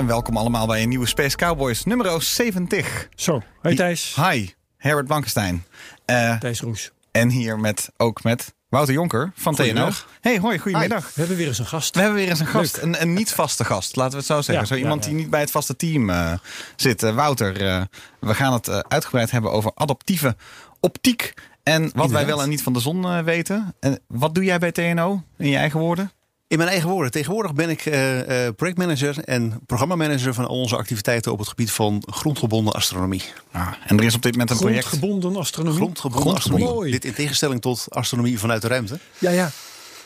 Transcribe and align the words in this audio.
En 0.00 0.06
welkom 0.06 0.36
allemaal 0.36 0.66
bij 0.66 0.82
een 0.82 0.88
nieuwe 0.88 1.06
Space 1.06 1.36
Cowboys 1.36 1.84
nummer 1.84 2.22
70. 2.22 3.08
Zo, 3.14 3.42
hey 3.62 3.74
Thijs. 3.74 4.16
Hi, 4.16 4.50
Herbert 4.76 5.06
Blankenstein. 5.06 5.64
Eh, 6.04 6.38
Thijs 6.38 6.60
Roes. 6.60 6.90
en 7.10 7.28
hier 7.28 7.58
met, 7.58 7.90
ook 7.96 8.22
met 8.22 8.54
Wouter 8.68 8.94
Jonker 8.94 9.32
van 9.34 9.54
TNO. 9.54 9.88
Hey, 10.20 10.38
hoi, 10.38 10.58
goedemiddag. 10.58 11.04
We 11.14 11.20
hebben 11.20 11.36
weer 11.36 11.46
eens 11.46 11.58
een 11.58 11.66
gast. 11.66 11.94
We 11.94 12.00
hebben 12.00 12.18
weer 12.18 12.28
eens 12.28 12.40
een 12.40 12.46
gast, 12.46 12.76
een, 12.76 13.02
een 13.02 13.12
niet 13.12 13.32
vaste 13.32 13.64
gast, 13.64 13.96
laten 13.96 14.12
we 14.12 14.18
het 14.18 14.26
zo 14.26 14.40
zeggen. 14.40 14.54
Ja, 14.54 14.64
zo 14.64 14.74
iemand 14.74 15.04
ja. 15.04 15.10
die 15.10 15.18
niet 15.18 15.30
bij 15.30 15.40
het 15.40 15.50
vaste 15.50 15.76
team 15.76 16.10
eh, 16.10 16.32
zit. 16.76 17.02
Eh, 17.02 17.14
Wouter, 17.14 17.66
eh, 17.66 17.82
we 18.18 18.34
gaan 18.34 18.52
het 18.52 18.88
uitgebreid 18.88 19.30
hebben 19.30 19.52
over 19.52 19.70
adaptieve 19.74 20.36
optiek. 20.80 21.34
En 21.62 21.90
wat 21.94 22.10
wij 22.10 22.26
wel 22.26 22.42
en 22.42 22.48
niet 22.48 22.62
van 22.62 22.72
de 22.72 22.80
zon 22.80 23.24
weten. 23.24 23.74
En 23.80 24.00
wat 24.06 24.34
doe 24.34 24.44
jij 24.44 24.58
bij 24.58 24.72
TNO, 24.72 25.22
in 25.38 25.48
je 25.48 25.56
eigen 25.56 25.80
woorden? 25.80 26.12
In 26.50 26.58
mijn 26.58 26.70
eigen 26.70 26.88
woorden. 26.88 27.10
Tegenwoordig 27.10 27.54
ben 27.54 27.70
ik 27.70 27.86
eh, 27.86 28.46
eh, 28.46 28.54
projectmanager 28.54 29.18
en 29.18 29.60
programmamanager 29.66 30.34
van 30.34 30.46
al 30.46 30.58
onze 30.58 30.76
activiteiten 30.76 31.32
op 31.32 31.38
het 31.38 31.48
gebied 31.48 31.70
van 31.70 32.02
grondgebonden 32.06 32.72
astronomie. 32.72 33.22
Ah, 33.50 33.72
en 33.86 33.98
er 33.98 34.04
is 34.04 34.14
op 34.14 34.22
dit 34.22 34.32
moment 34.32 34.50
een 34.50 34.56
project. 34.56 34.84
Grondgebonden 34.86 35.36
astronomie. 35.36 35.78
Grondgebonden 35.78 36.20
Grondgebonden. 36.20 36.34
astronomie. 36.34 36.74
Mooi. 36.74 36.90
Dit 36.90 37.04
in 37.04 37.14
tegenstelling 37.14 37.60
tot 37.60 37.86
astronomie 37.88 38.38
vanuit 38.38 38.62
de 38.62 38.68
ruimte. 38.68 38.98
Ja, 39.18 39.30
ja. 39.30 39.50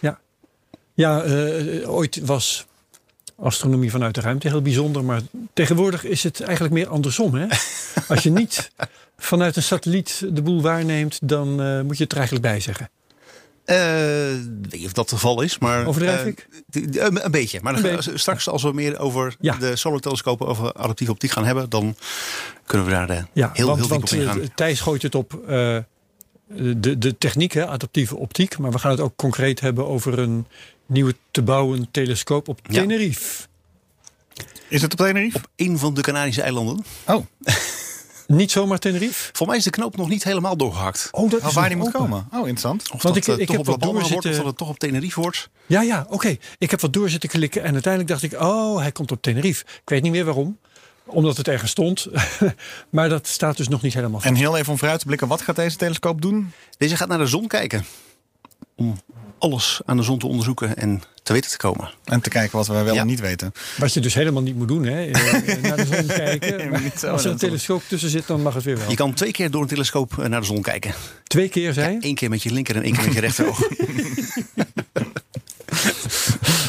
Ja, 0.00 0.18
ja 0.94 1.22
eh, 1.22 1.90
ooit 1.94 2.20
was 2.24 2.66
astronomie 3.36 3.90
vanuit 3.90 4.14
de 4.14 4.20
ruimte 4.20 4.48
heel 4.48 4.62
bijzonder. 4.62 5.04
Maar 5.04 5.20
tegenwoordig 5.52 6.04
is 6.04 6.22
het 6.22 6.40
eigenlijk 6.40 6.74
meer 6.74 6.88
andersom. 6.88 7.34
Hè? 7.34 7.46
Als 8.08 8.22
je 8.22 8.30
niet 8.30 8.70
vanuit 9.18 9.56
een 9.56 9.62
satelliet 9.62 10.26
de 10.30 10.42
boel 10.42 10.62
waarneemt, 10.62 11.18
dan 11.22 11.62
eh, 11.62 11.80
moet 11.80 11.96
je 11.96 12.02
het 12.02 12.12
er 12.12 12.18
eigenlijk 12.18 12.46
bij 12.46 12.60
zeggen. 12.60 12.90
Eh, 13.64 13.76
weet 13.76 14.72
niet 14.72 14.84
of 14.86 14.92
dat 14.92 15.10
het 15.10 15.20
geval 15.20 15.42
is, 15.42 15.58
maar... 15.58 15.86
Overdrijf 15.86 16.20
eh, 16.20 16.26
ik? 16.26 16.48
een, 16.70 17.24
een 17.24 17.30
beetje. 17.30 17.58
Maar 17.62 18.02
straks 18.14 18.48
als 18.48 18.62
we 18.62 18.72
meer 18.72 18.98
over 18.98 19.36
Ja. 19.40 19.56
de 19.56 19.76
solartelescopen, 19.76 20.46
over 20.46 20.72
adaptieve 20.72 21.12
optiek 21.12 21.30
gaan 21.30 21.44
hebben, 21.44 21.70
dan 21.70 21.96
kunnen 22.66 22.86
we 22.86 22.92
daar 22.92 23.10
eh, 23.10 23.22
Ja, 23.32 23.50
heel, 23.52 23.66
want, 23.66 23.78
heel 23.78 23.88
diep 23.88 23.88
want 23.88 24.12
op 24.12 24.18
ingaan. 24.18 24.54
Thijs 24.54 24.80
gooit 24.80 25.02
het 25.02 25.14
op 25.14 25.34
eh, 25.48 25.78
de, 26.76 26.98
de 26.98 27.18
techniek, 27.18 27.52
hè, 27.52 27.66
adaptieve 27.66 28.16
optiek. 28.16 28.58
Maar 28.58 28.70
we 28.70 28.78
gaan 28.78 28.90
het 28.90 29.00
ook 29.00 29.16
concreet 29.16 29.60
hebben 29.60 29.86
over 29.86 30.18
een 30.18 30.46
nieuwe 30.86 31.14
te 31.30 31.42
bouwen 31.42 31.88
telescoop 31.90 32.48
op 32.48 32.60
Ja. 32.68 32.80
Tenerife. 32.80 33.46
Is 34.68 34.82
het 34.82 34.92
op 34.92 34.98
Tenerife? 34.98 35.40
Een 35.56 35.78
van 35.78 35.94
de 35.94 36.00
Canarische 36.00 36.42
eilanden. 36.42 36.84
Oh, 37.06 37.26
Niet 38.26 38.50
zomaar 38.50 38.78
Tenerife. 38.78 39.30
Voor 39.32 39.46
mij 39.46 39.56
is 39.56 39.64
de 39.64 39.70
knoop 39.70 39.96
nog 39.96 40.08
niet 40.08 40.24
helemaal 40.24 40.56
doorgehakt. 40.56 41.08
Oh, 41.10 41.30
dat 41.30 41.52
waar 41.52 41.68
die 41.68 41.76
moet 41.78 41.90
komen. 41.90 42.26
Oh, 42.32 42.38
interessant. 42.38 42.82
Of 42.82 43.02
Want 43.02 43.14
dat 43.14 43.16
ik- 43.16 43.26
eh, 43.34 43.38
ik 43.38 43.46
toch 43.46 43.56
heb 43.56 43.58
op 43.58 43.66
wat 43.66 43.84
wordt, 43.84 43.98
doorzitten- 44.00 44.30
of 44.30 44.36
dat 44.36 44.46
het 44.46 44.56
toch 44.56 44.68
op 44.68 44.78
Tenerife 44.78 45.20
wordt. 45.20 45.48
Ja, 45.66 45.82
ja, 45.82 46.06
oké. 46.08 46.36
Ik 46.58 46.70
heb 46.70 46.80
wat 46.80 46.92
door 46.92 47.08
zitten 47.10 47.28
klikken 47.28 47.62
en 47.62 47.72
uiteindelijk 47.72 48.12
dacht 48.12 48.32
ik, 48.32 48.40
oh, 48.40 48.78
hij 48.78 48.92
komt 48.92 49.12
op 49.12 49.22
Tenerife. 49.22 49.64
Ik 49.64 49.88
weet 49.88 50.02
niet 50.02 50.12
meer 50.12 50.24
waarom, 50.24 50.58
omdat 51.04 51.36
het 51.36 51.48
ergens 51.48 51.70
stond. 51.70 52.06
maar 52.90 53.08
dat 53.08 53.26
staat 53.26 53.56
dus 53.56 53.68
nog 53.68 53.82
niet 53.82 53.94
helemaal 53.94 54.20
vast. 54.20 54.32
En 54.32 54.38
heel 54.40 54.56
even 54.56 54.72
om 54.72 54.78
vooruit 54.78 55.00
te 55.00 55.06
blikken, 55.06 55.28
wat 55.28 55.40
gaat 55.42 55.56
deze 55.56 55.76
telescoop 55.76 56.22
doen? 56.22 56.52
Deze 56.78 56.96
gaat 56.96 57.08
naar 57.08 57.18
de 57.18 57.26
zon 57.26 57.46
kijken. 57.46 57.84
Om 58.76 58.96
alles 59.38 59.80
aan 59.84 59.96
de 59.96 60.02
zon 60.02 60.18
te 60.18 60.26
onderzoeken 60.26 60.76
en 60.76 61.02
te 61.22 61.32
weten 61.32 61.50
te 61.50 61.56
komen. 61.56 61.90
En 62.04 62.20
te 62.20 62.28
kijken 62.30 62.56
wat 62.56 62.66
we 62.66 62.72
wel 62.82 62.94
Ja. 62.94 63.00
en 63.00 63.06
niet 63.06 63.20
weten. 63.20 63.52
Wat 63.76 63.94
je 63.94 64.00
dus 64.00 64.14
helemaal 64.14 64.42
niet 64.42 64.56
moet 64.56 64.68
doen, 64.68 64.84
hè? 64.84 65.04
eh, 65.04 65.62
naar 65.62 65.76
de 65.76 65.86
zon 65.86 66.06
kijken. 66.06 66.68
Maar 66.70 67.08
als 67.10 67.24
er 67.24 67.30
een 67.30 67.36
telescoop 67.36 67.82
tussen 67.88 68.10
zit, 68.10 68.26
dan 68.26 68.42
mag 68.42 68.54
het 68.54 68.64
weer 68.64 68.78
wel. 68.78 68.90
Je 68.90 68.96
kan 68.96 69.14
twee 69.14 69.30
keer 69.32 69.50
door 69.50 69.62
een 69.62 69.68
telescoop 69.68 70.18
eh, 70.18 70.26
naar 70.26 70.40
de 70.40 70.46
zon 70.46 70.62
kijken. 70.62 70.94
Twee 71.24 71.48
keer, 71.48 71.72
zei 71.72 71.92
je? 71.92 71.98
Eén 72.08 72.14
keer 72.14 72.28
met 72.30 72.42
je 72.42 72.50
linker 72.52 72.76
en 72.76 72.82
één 72.82 72.92
keer 72.94 73.04
met 73.04 73.14
je 73.14 73.20
rechteroog. 73.20 73.58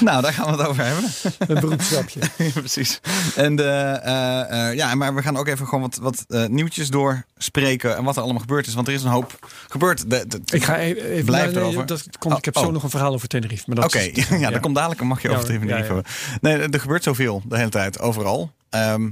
Nou, 0.05 0.21
daar 0.21 0.33
gaan 0.33 0.45
we 0.45 0.51
het 0.61 0.67
over 0.69 0.85
hebben. 0.85 1.03
Een 1.55 1.59
beroepsgrapje. 1.61 2.19
Precies. 2.53 2.99
En 3.35 3.55
de, 3.55 3.63
eh, 3.63 4.69
eh, 4.69 4.75
ja, 4.75 4.95
maar 4.95 5.15
we 5.15 5.21
gaan 5.21 5.37
ook 5.37 5.47
even 5.47 5.65
gewoon 5.67 5.81
wat, 5.81 5.95
wat 5.95 6.25
eh, 6.27 6.45
nieuwtjes 6.45 6.89
doorspreken. 6.89 7.95
En 7.97 8.03
wat 8.03 8.15
er 8.15 8.21
allemaal 8.21 8.41
gebeurd 8.41 8.67
is. 8.67 8.73
Want 8.73 8.87
er 8.87 8.93
is 8.93 9.03
een 9.03 9.09
hoop 9.09 9.47
gebeurd. 9.69 10.09
De, 10.09 10.27
de- 10.27 10.41
Ik 10.55 10.63
ga 10.63 10.79
e- 10.79 10.93
even... 10.93 11.25
Blijf 11.25 11.45
nee, 11.53 11.55
erover. 11.63 11.85
Dat 11.85 12.17
komt, 12.19 12.33
Oh, 12.33 12.39
ik 12.39 12.45
heb 12.45 12.55
oh. 12.57 12.63
zo 12.63 12.71
nog 12.71 12.83
een 12.83 12.89
verhaal 12.89 13.13
over 13.13 13.27
Tenerife. 13.27 13.75
dat 13.75 13.85
Oké, 13.85 13.97
is- 13.99 14.27
ja, 14.39 14.49
daar 14.49 14.59
komt 14.59 14.75
dadelijk. 14.75 15.01
Mag 15.03 15.21
je 15.21 15.29
Ja, 15.29 15.37
over 15.37 15.53
ja, 15.67 15.77
ja. 15.77 15.83
hebben. 15.83 16.03
Nee, 16.41 16.57
er 16.57 16.79
gebeurt 16.79 17.03
zoveel 17.03 17.41
de 17.45 17.57
hele 17.57 17.69
tijd. 17.69 17.99
Overal. 17.99 18.51
Ehm, 18.69 19.09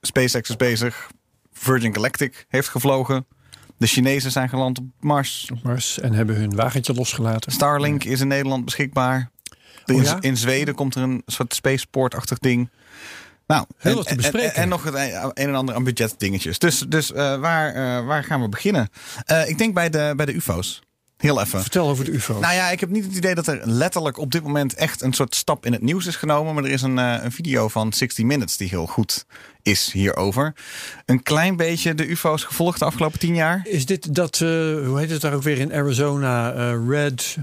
SpaceX 0.00 0.48
is 0.48 0.56
bezig. 0.56 1.08
Virgin 1.52 1.94
Galactic 1.94 2.46
heeft 2.48 2.68
gevlogen. 2.68 3.26
De 3.78 3.86
Chinezen 3.86 4.30
zijn 4.30 4.48
geland 4.48 4.78
op 4.78 4.84
Mars. 5.00 5.48
Op 5.52 5.62
Mars 5.62 6.00
en 6.00 6.12
hebben 6.12 6.36
hun 6.36 6.54
wagentje 6.56 6.94
losgelaten. 6.94 7.52
Starlink 7.52 8.04
is 8.04 8.20
in 8.20 8.28
Nederland 8.28 8.64
beschikbaar. 8.64 9.30
Oh 9.86 9.96
in, 9.96 10.02
ja? 10.02 10.16
in 10.20 10.36
Zweden 10.36 10.74
komt 10.74 10.94
er 10.94 11.02
een 11.02 11.22
soort 11.26 11.54
spaceport-achtig 11.54 12.38
ding. 12.38 12.70
Nou, 13.46 13.64
Heel 13.76 13.90
en, 13.90 13.96
wat 13.96 14.04
te 14.04 14.10
en- 14.10 14.16
bespreken. 14.16 14.54
En, 14.54 14.62
en 14.62 14.68
nog 14.68 14.84
het 14.84 14.94
een 14.94 15.32
en 15.34 15.54
ander 15.54 15.74
aan 15.74 15.84
budgetdingetjes. 15.84 16.58
Dus, 16.58 16.78
dus 16.88 17.12
eh, 17.12 17.38
waar, 17.40 17.74
eh, 17.74 18.06
waar 18.06 18.24
gaan 18.24 18.42
we 18.42 18.48
beginnen? 18.48 18.88
Eh, 19.24 19.48
ik 19.48 19.58
denk 19.58 19.74
bij 19.74 19.90
de, 19.90 20.12
bij 20.16 20.26
de 20.26 20.34
UFO's. 20.34 20.82
Heel 21.16 21.40
even. 21.40 21.60
Vertel 21.60 21.88
over 21.88 22.04
de 22.04 22.10
UFO. 22.10 22.38
Nou 22.38 22.54
ja, 22.54 22.70
ik 22.70 22.80
heb 22.80 22.90
niet 22.90 23.04
het 23.04 23.14
idee 23.14 23.34
dat 23.34 23.46
er 23.46 23.60
letterlijk 23.64 24.18
op 24.18 24.32
dit 24.32 24.42
moment 24.42 24.74
echt 24.74 25.02
een 25.02 25.12
soort 25.12 25.34
stap 25.34 25.66
in 25.66 25.72
het 25.72 25.82
nieuws 25.82 26.06
is 26.06 26.16
genomen. 26.16 26.54
Maar 26.54 26.64
er 26.64 26.70
is 26.70 26.82
een, 26.82 26.96
een 26.96 27.32
video 27.32 27.68
van 27.68 27.92
60 27.92 28.24
Minutes 28.24 28.56
die 28.56 28.68
heel 28.68 28.86
goed 28.86 29.24
is 29.62 29.92
hierover. 29.92 30.54
Een 31.04 31.22
klein 31.22 31.56
beetje 31.56 31.94
de 31.94 32.06
UFO's 32.06 32.44
gevolgd 32.44 32.78
de 32.78 32.84
afgelopen 32.84 33.18
tien 33.18 33.34
jaar. 33.34 33.60
Is 33.64 33.86
dit 33.86 34.14
dat, 34.14 34.38
hoe 34.38 34.94
heet 34.98 35.10
het 35.10 35.20
daar 35.20 35.34
ook 35.34 35.42
weer 35.42 35.58
in 35.58 35.72
Arizona? 35.72 36.50
Red. 36.88 37.36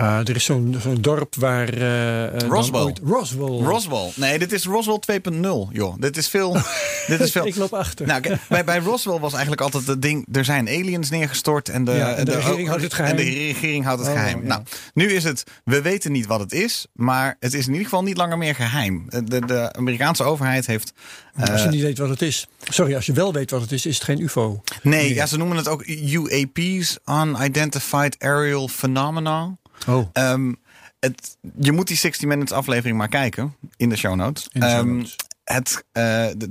Ah, 0.00 0.18
er 0.28 0.34
is 0.36 0.44
zo'n 0.44 0.76
dorp 1.00 1.34
waar. 1.34 1.68
eh, 1.68 2.24
eh, 2.26 2.48
Roswell. 2.48 2.80
ooit- 2.80 3.00
Roswell. 3.04 3.46
Roswell. 3.46 4.10
Nee, 4.14 4.38
dit 4.38 4.52
is 4.52 4.64
Roswell 4.64 4.98
2.0, 5.00 5.68
joh. 5.72 5.94
Dit 5.98 6.16
is 6.16 6.28
veel. 6.28 6.52
dit 7.06 7.20
is 7.20 7.30
veel. 7.30 7.46
Ik 7.46 7.56
loop 7.56 7.72
achter. 7.74 8.06
Nou, 8.06 8.22
bij, 8.48 8.64
bij 8.64 8.78
Roswell 8.78 9.18
was 9.18 9.32
eigenlijk 9.32 9.60
altijd 9.62 9.86
het 9.86 10.02
ding... 10.02 10.26
er 10.32 10.44
zijn 10.44 10.68
aliens 10.68 11.10
neergestort 11.10 11.68
en 11.68 11.84
de, 11.84 11.92
Ja, 11.92 12.14
en 12.14 12.24
de 12.24 12.34
regering 12.34 12.68
houdt 12.68 12.82
het 12.82 12.94
geheim. 12.94 13.16
En 13.16 13.24
de 13.24 13.30
regering 13.30 13.84
houdt 13.84 14.00
het 14.00 14.08
Oh, 14.10 14.14
geheim. 14.16 14.40
ja. 14.40 14.46
Nou, 14.46 14.62
nu 14.94 15.12
is 15.12 15.24
het... 15.24 15.44
we 15.64 15.82
weten 15.82 16.12
niet 16.12 16.26
wat 16.26 16.40
het 16.40 16.52
is... 16.52 16.86
maar 16.92 17.36
het 17.40 17.54
is 17.54 17.64
in 17.66 17.70
ieder 17.72 17.84
geval 17.88 18.02
niet 18.02 18.16
langer 18.16 18.38
meer 18.38 18.54
geheim. 18.54 19.04
De, 19.24 19.46
de 19.46 19.72
Amerikaanse 19.72 20.22
overheid 20.22 20.66
heeft... 20.66 20.92
als 21.40 21.48
je 21.60 21.66
eh, 21.66 21.70
niet 21.72 21.82
weet 21.82 21.98
wat 21.98 22.08
het 22.08 22.22
is. 22.22 22.46
Sorry, 22.68 22.94
als 22.94 23.06
je 23.06 23.12
wel 23.12 23.32
weet 23.32 23.50
wat 23.50 23.60
het 23.60 23.72
is, 23.72 23.86
is 23.86 23.94
het 23.94 24.04
geen 24.04 24.20
UFO. 24.20 24.60
nee, 24.82 25.14
ja, 25.14 25.26
ze 25.26 25.36
noemen 25.36 25.56
het 25.56 25.68
ook 25.68 25.84
UAP's, 25.86 26.98
Unidentified 27.06 28.16
Aerial 28.18 28.68
Phenomena. 28.68 29.56
Oh. 29.86 30.08
Ehm, 30.12 30.52
het, 31.00 31.36
je 31.58 31.72
moet 31.72 31.86
die 31.86 31.96
60 31.96 32.28
Minutes 32.28 32.56
aflevering 32.56 32.98
maar 32.98 33.08
kijken 33.08 33.56
in 33.76 33.88
de 33.88 33.96
show 33.96 34.14
notes. 34.14 34.48
In 34.52 34.60
de 34.60 34.68
show 34.68 34.86
notes. 34.86 35.16
het, 35.44 35.84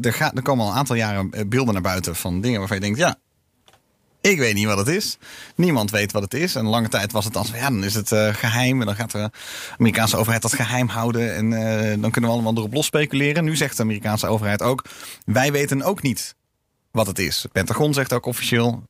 er, 0.01 0.13
gaat, 0.13 0.37
er 0.37 0.41
komen 0.41 0.65
al 0.65 0.71
een 0.71 0.77
aantal 0.77 0.95
jaren 0.95 1.31
eh, 1.31 1.45
beelden 1.47 1.73
naar 1.73 1.83
buiten 1.83 2.15
van 2.15 2.41
dingen 2.41 2.59
waarvan 2.59 2.77
je 2.77 2.83
denkt, 2.83 2.99
ja, 2.99 3.17
ik 4.21 4.37
weet 4.37 4.53
niet 4.53 4.65
wat 4.65 4.77
het 4.77 4.87
is. 4.87 5.17
Niemand 5.55 5.91
weet 5.91 6.11
wat 6.11 6.21
het 6.21 6.33
is. 6.33 6.55
En 6.55 6.65
lange 6.65 6.87
tijd 6.87 7.11
was 7.11 7.25
het 7.25 7.35
als, 7.35 7.49
ja, 7.49 7.69
dan 7.69 7.83
is 7.83 7.93
het 7.93 8.11
eh, 8.11 8.33
geheim. 8.33 8.79
En 8.79 8.85
dan 8.85 8.95
gaat 8.95 9.11
de 9.11 9.29
Amerikaanse 9.77 10.17
overheid 10.17 10.41
dat 10.41 10.53
geheim 10.53 10.87
houden. 10.87 11.35
En 11.35 11.53
eh, 11.53 12.01
dan 12.01 12.11
kunnen 12.11 12.29
we 12.29 12.35
allemaal 12.35 12.55
erop 12.55 12.73
los 12.73 12.85
speculeren. 12.85 13.43
Nu 13.43 13.55
zegt 13.55 13.77
de 13.77 13.83
Amerikaanse 13.83 14.27
overheid 14.27 14.61
ook, 14.61 14.85
wij 15.25 15.51
weten 15.51 15.83
ook 15.83 16.01
niet 16.01 16.35
wat 16.91 17.07
het 17.07 17.19
is. 17.19 17.43
Het 17.43 17.51
Pentagon 17.51 17.93
zegt 17.93 18.13
ook 18.13 18.25
officieel, 18.25 18.83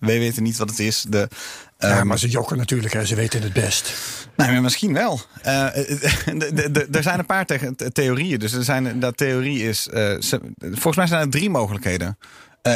wij 0.00 0.18
weten 0.18 0.42
niet 0.42 0.56
wat 0.56 0.70
het 0.70 0.78
is. 0.78 1.04
De, 1.08 1.28
ja, 1.78 1.88
ehm, 1.98 2.06
maar 2.06 2.18
ze 2.18 2.28
jokken 2.28 2.56
natuurlijk, 2.56 2.92
hè. 2.94 3.06
ze 3.06 3.14
weten 3.14 3.42
het 3.42 3.52
best. 3.52 3.92
nou, 4.36 4.52
maar 4.52 4.62
misschien 4.62 4.92
wel. 4.92 5.20
Eh, 5.42 5.64
er 6.96 7.02
zijn 7.02 7.18
een 7.18 7.26
paar 7.26 7.46
theorieën. 7.92 8.38
Dus 8.38 8.52
er 8.52 8.64
zijn, 8.64 9.00
dat 9.00 9.16
theorie 9.16 9.68
is. 9.68 9.88
eh, 9.88 10.16
volgens 10.60 10.96
mij 10.96 11.06
zijn 11.06 11.20
er 11.20 11.30
drie 11.30 11.50
mogelijkheden. 11.50 12.18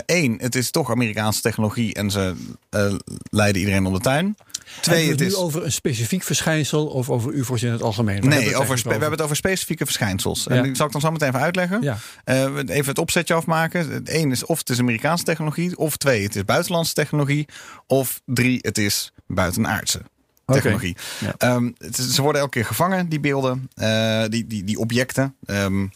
Eén, 0.07 0.39
het 0.41 0.55
is 0.55 0.71
toch 0.71 0.91
Amerikaanse 0.91 1.41
technologie 1.41 1.95
en 1.95 2.11
ze 2.11 2.35
eh, 2.71 2.95
leiden 3.31 3.61
iedereen 3.61 3.87
om 3.87 3.93
de 3.93 4.01
tuin. 4.01 4.37
Twee, 4.81 4.97
Hebben 4.97 5.11
het 5.11 5.19
we 5.19 5.25
het 5.25 5.33
is. 5.33 5.39
nu 5.39 5.45
over 5.45 5.65
een 5.65 5.73
specifiek 5.73 6.23
verschijnsel 6.23 6.87
of 6.87 7.11
over 7.11 7.33
UFO's 7.33 7.63
in 7.63 7.73
het 7.73 7.83
algemeen? 7.83 8.21
Waar 8.21 8.29
Nee, 8.29 8.57
over, 8.57 8.77
we 8.83 8.91
hebben 8.91 9.11
het 9.11 9.21
over 9.23 9.37
specifieke 9.37 9.85
verschijnsels. 9.85 10.45
Ja. 10.45 10.55
En 10.57 10.63
die 10.63 10.77
zal 10.77 10.87
ik 10.87 10.93
dan 10.93 11.01
zo 11.01 11.11
meteen 11.11 11.29
even 11.29 11.41
uitleggen. 11.41 11.83
Ja. 11.83 11.99
Eh, 12.25 12.57
even 12.67 12.87
het 12.87 12.99
opzetje 12.99 13.35
afmaken. 13.35 13.91
Het 13.91 14.09
één 14.09 14.31
is 14.31 14.45
of 14.45 14.59
het 14.59 14.71
is 14.71 14.79
Amerikaanse 14.79 15.25
technologie. 15.25 15.77
Of 15.77 15.97
twee, 15.97 16.23
het 16.23 16.37
is 16.37 16.45
buitenlandse 16.45 16.95
technologie. 16.95 17.49
Of 17.87 18.21
drie, 18.25 18.59
het 18.61 18.79
is 18.79 19.13
buitenaardse 19.27 20.01
technologie. 20.47 20.97
Ja. 21.21 21.35
Ehm, 21.39 21.71
het 21.79 21.97
ze 21.97 22.23
worden 22.23 22.41
elke 22.41 22.53
keer 22.53 22.65
gevangen, 22.65 23.09
die 23.09 23.21
beelden, 23.21 23.71
eh, 23.75 24.25
die, 24.29 24.47
die, 24.47 24.65
die 24.65 24.79
objecten. 24.79 25.35
Ehm, 25.47 25.87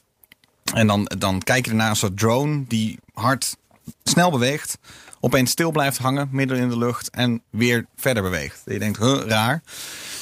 en 0.75 0.87
dan, 0.87 1.11
dan 1.19 1.43
kijk 1.43 1.65
je 1.65 1.71
ernaar 1.71 1.91
een 1.91 1.97
soort 1.97 2.19
drone 2.19 2.65
die 2.69 2.99
hard, 3.15 3.57
snel 4.03 4.31
beweegt. 4.31 4.79
Opeens 5.21 5.51
stil 5.51 5.71
blijft 5.71 5.99
hangen, 5.99 6.29
midden 6.31 6.59
in 6.59 6.69
de 6.69 6.79
lucht. 6.79 7.11
En 7.11 7.43
weer 7.51 7.87
verder 7.97 8.23
beweegt. 8.23 8.63
Je 8.65 8.79
denkt, 8.79 8.99
huh, 8.99 9.21
raar. 9.27 9.63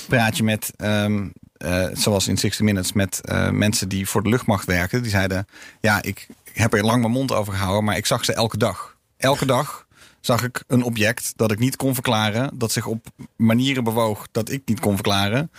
Praat 0.09 0.37
je 0.37 0.43
met, 0.43 0.73
ehm, 0.77 1.29
eh, 1.57 1.87
zoals 1.93 2.29
in 2.29 2.39
60 2.39 2.65
Minutes, 2.65 2.93
met 2.93 3.21
eh, 3.21 3.51
mensen 3.51 3.89
die 3.89 4.09
voor 4.09 4.23
de 4.23 4.29
luchtmacht 4.29 4.65
werken. 4.65 5.03
Die 5.03 5.11
zeiden, 5.11 5.47
ja, 5.81 6.03
ik 6.03 6.27
heb 6.53 6.75
er 6.75 6.85
lang 6.85 7.01
mijn 7.01 7.13
mond 7.13 7.33
over 7.33 7.53
gehouden, 7.53 7.85
maar 7.85 7.97
ik 7.97 8.07
zag 8.07 8.25
ze 8.25 8.33
elke 8.33 8.57
dag. 8.57 8.97
Elke 9.17 9.47
dag 9.47 9.87
zag 10.21 10.45
ik 10.45 10.65
een 10.67 10.83
object 10.83 11.33
dat 11.37 11.51
ik 11.51 11.59
niet 11.59 11.77
kon 11.77 11.95
verklaren. 11.95 12.59
Dat 12.59 12.73
zich 12.73 12.87
op 12.87 13.07
manieren 13.37 13.85
bewoog 13.85 14.27
dat 14.33 14.51
ik 14.51 14.63
niet 14.65 14.81
kon 14.81 14.95
verklaren. 14.95 15.51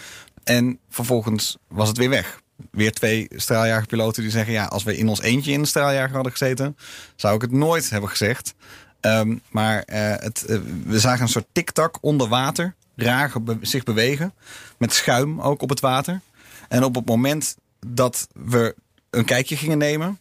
En 0.43 0.79
vervolgens 0.89 1.57
was 1.67 1.87
het 1.87 1.97
weer 1.97 2.09
weg. 2.09 2.41
Weer 2.71 2.91
twee 2.91 3.27
straaljagerpiloten 3.35 4.21
die 4.21 4.31
zeggen... 4.31 4.53
ja, 4.53 4.65
als 4.65 4.83
we 4.83 4.97
in 4.97 5.07
ons 5.07 5.21
eentje 5.21 5.51
in 5.51 5.59
een 5.59 5.65
straaljager 5.65 6.13
hadden 6.13 6.31
gezeten... 6.31 6.77
zou 7.15 7.35
ik 7.35 7.41
het 7.41 7.51
nooit 7.51 7.89
hebben 7.89 8.09
gezegd. 8.09 8.53
Ehm, 8.99 9.37
maar 9.49 9.83
eh, 9.83 10.13
het, 10.23 10.45
eh, 10.45 10.59
we 10.85 10.99
zagen 10.99 11.21
een 11.21 11.29
soort 11.29 11.47
tik-tak 11.51 11.97
onder 12.01 12.27
water. 12.27 12.75
Raar 12.95 13.31
zich 13.61 13.83
bewegen. 13.83 14.33
Met 14.77 14.93
schuim 14.93 15.41
ook 15.41 15.61
op 15.61 15.69
het 15.69 15.79
water. 15.79 16.21
En 16.69 16.83
op 16.83 16.95
het 16.95 17.05
moment 17.05 17.55
dat 17.87 18.27
we 18.33 18.75
een 19.09 19.25
kijkje 19.25 19.57
gingen 19.57 19.77
nemen... 19.77 20.19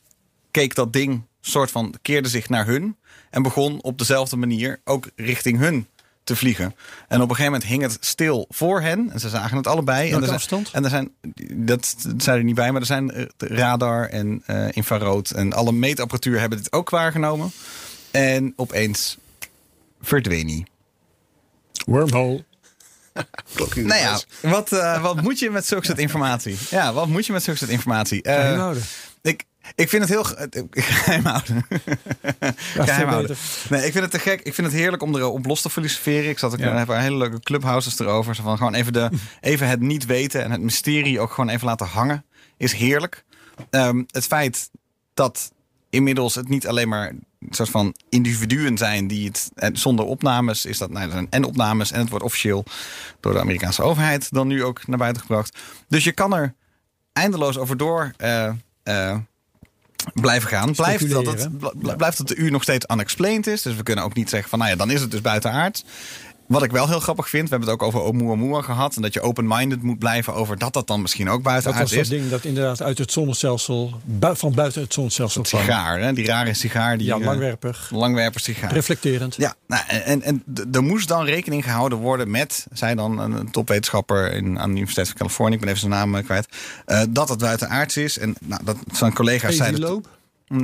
keek 0.51 0.75
dat 0.75 0.93
ding 0.93 1.23
soort 1.41 1.71
van 1.71 1.95
keerde 2.03 2.29
zich 2.29 2.49
naar 2.49 2.67
hun... 2.67 2.97
en 3.31 3.43
begon 3.43 3.83
op 3.83 3.99
dezelfde 3.99 4.37
manier 4.37 4.81
ook 4.85 5.11
richting 5.17 5.59
hun 5.59 5.87
te 6.31 6.37
vliegen. 6.37 6.75
En 7.09 7.21
op 7.21 7.29
een 7.31 7.37
gegeven 7.37 7.53
moment 7.53 7.65
hing 7.65 7.83
het 7.83 7.97
stil 8.01 8.47
voor 8.49 8.81
hen. 8.81 9.11
En 9.13 9.21
ze 9.21 9.29
zagen 9.29 9.57
het 9.57 9.67
allebei. 9.67 10.11
en 10.11 10.17
er 10.17 10.23
zijn, 10.23 10.35
afstand? 10.35 10.71
En 10.73 10.85
er 10.85 10.91
zijn, 10.91 11.11
dat 11.53 11.97
zijn 12.17 12.37
er 12.37 12.45
niet 12.45 12.55
bij, 12.55 12.73
maar 12.73 12.81
er 12.81 12.87
zijn 12.87 13.11
eh, 13.11 13.25
radar 13.39 14.09
en 14.09 14.43
eh, 14.47 14.67
infrarood 14.71 15.31
en 15.31 15.53
alle 15.53 15.73
meetapparatuur 15.73 16.41
hebben 16.41 16.59
dit 16.59 16.73
ook 16.73 16.91
waargenomen. 16.91 17.51
En 18.11 18.53
opeens 18.57 19.19
verdween 20.01 20.47
hij. 20.49 20.67
Wormhole. 21.87 22.45
Nou 23.75 24.01
ja, 24.01 24.21
wat, 24.43 24.73
eh, 24.73 25.03
wat 25.03 25.23
moet 25.23 25.39
je 25.39 25.51
met 25.51 25.67
zulke 25.67 25.87
soort 25.87 25.99
informatie? 25.99 26.57
Ja, 26.71 26.93
wat 26.93 27.07
moet 27.07 27.27
je 27.27 27.33
met 27.33 27.43
zulke 27.43 27.59
soort 27.59 27.71
informatie? 27.71 28.23
Eh, 28.23 28.71
ik, 29.23 29.45
ik 29.75 29.89
vind 29.89 30.03
het 30.03 30.11
heel... 30.11 30.25
ge- 30.25 30.35
eh, 30.35 30.63
Geheim 30.85 31.25
houden. 31.25 31.67
Geheim. 32.75 33.27
Nee, 33.69 33.87
ik 33.87 33.93
vind 33.93 33.95
het 34.05 34.11
te 34.11 34.19
gek. 34.19 34.41
Ik 34.41 34.55
vind 34.55 34.67
het 34.67 34.77
heerlijk 34.77 35.03
om 35.03 35.17
erop 35.17 35.47
los 35.47 35.63
te 35.63 35.71
filosoferen. 35.71 36.29
Ik 36.31 36.39
zat 36.39 36.53
ook 36.53 36.59
Ja. 36.59 36.81
even 36.81 36.95
een 36.95 37.01
hele 37.03 37.17
leuke 37.17 37.41
clubhouses 37.41 37.99
erover. 37.99 38.35
Zo 38.35 38.43
van 38.43 38.57
gewoon 38.57 38.75
even, 38.75 38.93
de, 38.93 39.09
even 39.41 39.69
het 39.69 39.81
niet 39.81 40.07
weten 40.07 40.43
en 40.45 40.51
het 40.51 40.61
mysterie 40.61 41.21
ook 41.21 41.33
gewoon 41.33 41.51
even 41.51 41.67
laten 41.67 41.87
hangen. 41.87 42.25
Is 42.57 42.73
heerlijk. 42.73 43.25
Ehm, 43.71 44.03
het 44.07 44.27
feit 44.27 44.71
dat 45.15 45.53
inmiddels 45.91 46.35
het 46.35 46.49
niet 46.49 46.67
alleen 46.67 46.89
maar 46.89 47.09
een 47.09 47.23
soort 47.51 47.69
van 47.71 47.95
individuen 48.09 48.79
zijn 48.79 49.07
die 49.07 49.27
het 49.27 49.51
en 49.55 49.77
zonder 49.77 50.05
opnames 50.05 50.65
is 50.65 50.79
dat 50.79 50.91
nou, 50.91 51.05
er 51.07 51.11
zijn 51.11 51.27
en 51.31 51.45
opnames 51.45 51.93
en 51.93 52.01
het 52.01 52.09
wordt 52.09 52.25
officieel 52.25 52.65
door 53.21 53.33
de 53.33 53.41
Amerikaanse 53.41 53.83
overheid 53.83 54.31
dan 54.31 54.47
nu 54.47 54.65
ook 54.65 54.87
naar 54.87 54.99
buiten 54.99 55.23
gebracht. 55.23 55.59
Dus 55.89 56.05
je 56.05 56.13
kan 56.13 56.35
er 56.35 56.55
eindeloos 57.13 57.59
over 57.59 57.77
door 57.77 58.13
eh, 58.17 58.51
eh, 58.83 59.17
blijven 60.15 60.49
gaan. 60.49 60.73
Blijft 60.73 61.11
dat, 61.11 61.27
het, 61.27 61.49
blijft 61.97 62.19
dat 62.19 62.29
de 62.29 62.37
U 62.37 62.51
nog 62.51 62.63
steeds 62.63 62.87
unexplained 62.93 63.47
is. 63.47 63.63
Dus 63.63 63.77
we 63.77 63.83
kunnen 63.83 64.05
ook 64.05 64.15
niet 64.15 64.31
zeggen 64.31 64.51
van 64.51 64.59
nou 64.59 64.71
ja, 64.71 64.77
dan 64.77 64.91
is 64.91 65.01
het 65.01 65.11
dus 65.11 65.21
buitenaard. 65.21 65.85
Wat 66.51 66.63
ik 66.63 66.71
wel 66.71 66.89
heel 66.89 67.01
grappig 67.01 67.29
vind, 67.29 67.43
we 67.45 67.51
hebben 67.51 67.69
het 67.69 67.81
ook 67.81 67.87
over 67.87 68.01
Oumuamua 68.01 68.63
gehad. 68.63 68.97
En 68.97 69.03
dat 69.03 69.15
je 69.15 69.21
open-minded 69.21 69.83
moet 69.83 69.99
blijven 69.99 70.35
over 70.35 70.59
dat 70.59 70.73
dat 70.73 70.87
dan 70.87 71.01
misschien 71.03 71.29
ook 71.29 71.35
Dat 71.35 71.43
buitenaard 71.43 71.81
was 71.83 71.91
dat 71.91 72.01
is. 72.01 72.09
ding 72.09 72.31
dat 72.31 72.45
inderdaad 72.45 72.83
uit 72.83 72.99
het 72.99 73.13
zonnestelsel, 73.13 74.01
bui- 74.05 74.37
van 74.37 74.55
buiten 74.55 74.83
het 74.83 74.93
zonnestelsel 74.93 75.43
kwam. 75.43 75.61
Sigaar, 75.61 76.01
hè? 76.01 76.13
die 76.13 76.27
rare 76.27 76.55
sigaar. 76.55 76.99
Die, 76.99 77.07
Ja, 77.07 77.15
eh, 77.19 77.25
langwerpig, 77.25 77.91
langwerper 77.93 78.41
sigaar. 78.41 78.73
reflecterend. 78.73 79.35
Ja, 79.37 79.55
nou, 79.67 79.83
en, 79.89 80.23
en, 80.23 80.45
er 80.73 80.83
moest 80.83 81.09
dan 81.09 81.25
rekening 81.25 81.65
gehouden 81.65 81.99
worden 81.99 82.31
met, 82.31 82.67
zei 82.73 82.95
dan 82.95 83.19
een 83.19 83.51
topwetenschapper 83.51 84.33
in, 84.33 84.59
aan 84.59 84.69
de 84.69 84.75
Universiteit 84.75 85.07
van 85.09 85.17
Californië, 85.17 85.55
ik 85.55 85.61
ben 85.61 85.69
even 85.69 85.81
zijn 85.81 85.93
naam 85.93 86.15
eh, 86.15 86.25
kwijt, 86.25 86.49
eh, 86.87 87.03
dat 87.09 87.29
het 87.29 87.39
buitenaards 87.39 87.97
is. 87.97 88.19
En 88.19 88.35
nou, 88.41 88.65
dat 88.65 88.77
zijn 88.93 89.13
collega's 89.15 89.57
zeiden. 89.57 90.03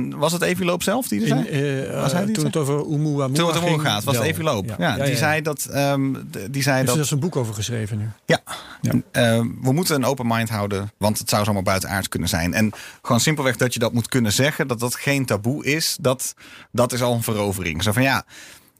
Was 0.09 0.31
het 0.31 0.41
Eviloop 0.41 0.83
zelf 0.83 1.07
die 1.07 1.21
er 1.21 1.27
In, 1.27 1.45
zei? 1.45 1.87
eh, 1.89 2.01
Was 2.01 2.11
hij 2.11 2.25
die 2.25 2.33
toen 2.35 2.51
zei? 2.51 2.63
het 2.65 2.71
over 2.75 2.85
Oumuamua 2.91 3.35
Toen 3.35 3.47
het 3.47 3.57
ging, 3.57 3.81
gaat, 3.81 4.03
was 4.03 4.15
het 4.15 4.23
wel. 4.23 4.33
Eviloop. 4.33 4.65
Ja, 4.67 4.75
Ja, 4.77 4.95
die 5.03 5.11
ja, 5.11 5.17
zei 5.17 5.41
dat. 5.41 5.65
ehm, 5.65 6.13
die 6.51 6.61
zei 6.61 6.75
Heeft 6.75 6.87
dat 6.87 6.95
er 6.95 7.01
dus 7.01 7.11
een 7.11 7.19
boek 7.19 7.35
over 7.35 7.53
geschreven 7.53 7.97
nu. 7.97 8.09
ja, 8.25 8.39
Ja. 8.81 8.91
Eh, 9.11 9.39
we 9.61 9.71
moeten 9.71 9.95
een 9.95 10.05
open 10.05 10.27
mind 10.27 10.49
houden, 10.49 10.91
want 10.97 11.17
het 11.17 11.29
zou 11.29 11.43
zomaar 11.43 11.63
buitenaards 11.63 12.09
kunnen 12.09 12.29
zijn. 12.29 12.53
En 12.53 12.71
gewoon 13.01 13.19
simpelweg 13.19 13.55
dat 13.55 13.73
je 13.73 13.79
dat 13.79 13.93
moet 13.93 14.07
kunnen 14.09 14.31
zeggen, 14.33 14.67
dat 14.67 14.79
dat 14.79 14.95
geen 14.95 15.25
taboe 15.25 15.65
is, 15.65 15.97
dat, 16.01 16.33
dat 16.71 16.93
is 16.93 17.01
al 17.01 17.13
een 17.13 17.23
verovering. 17.23 17.83
Zo 17.83 17.91
van 17.91 18.03
ja, 18.03 18.23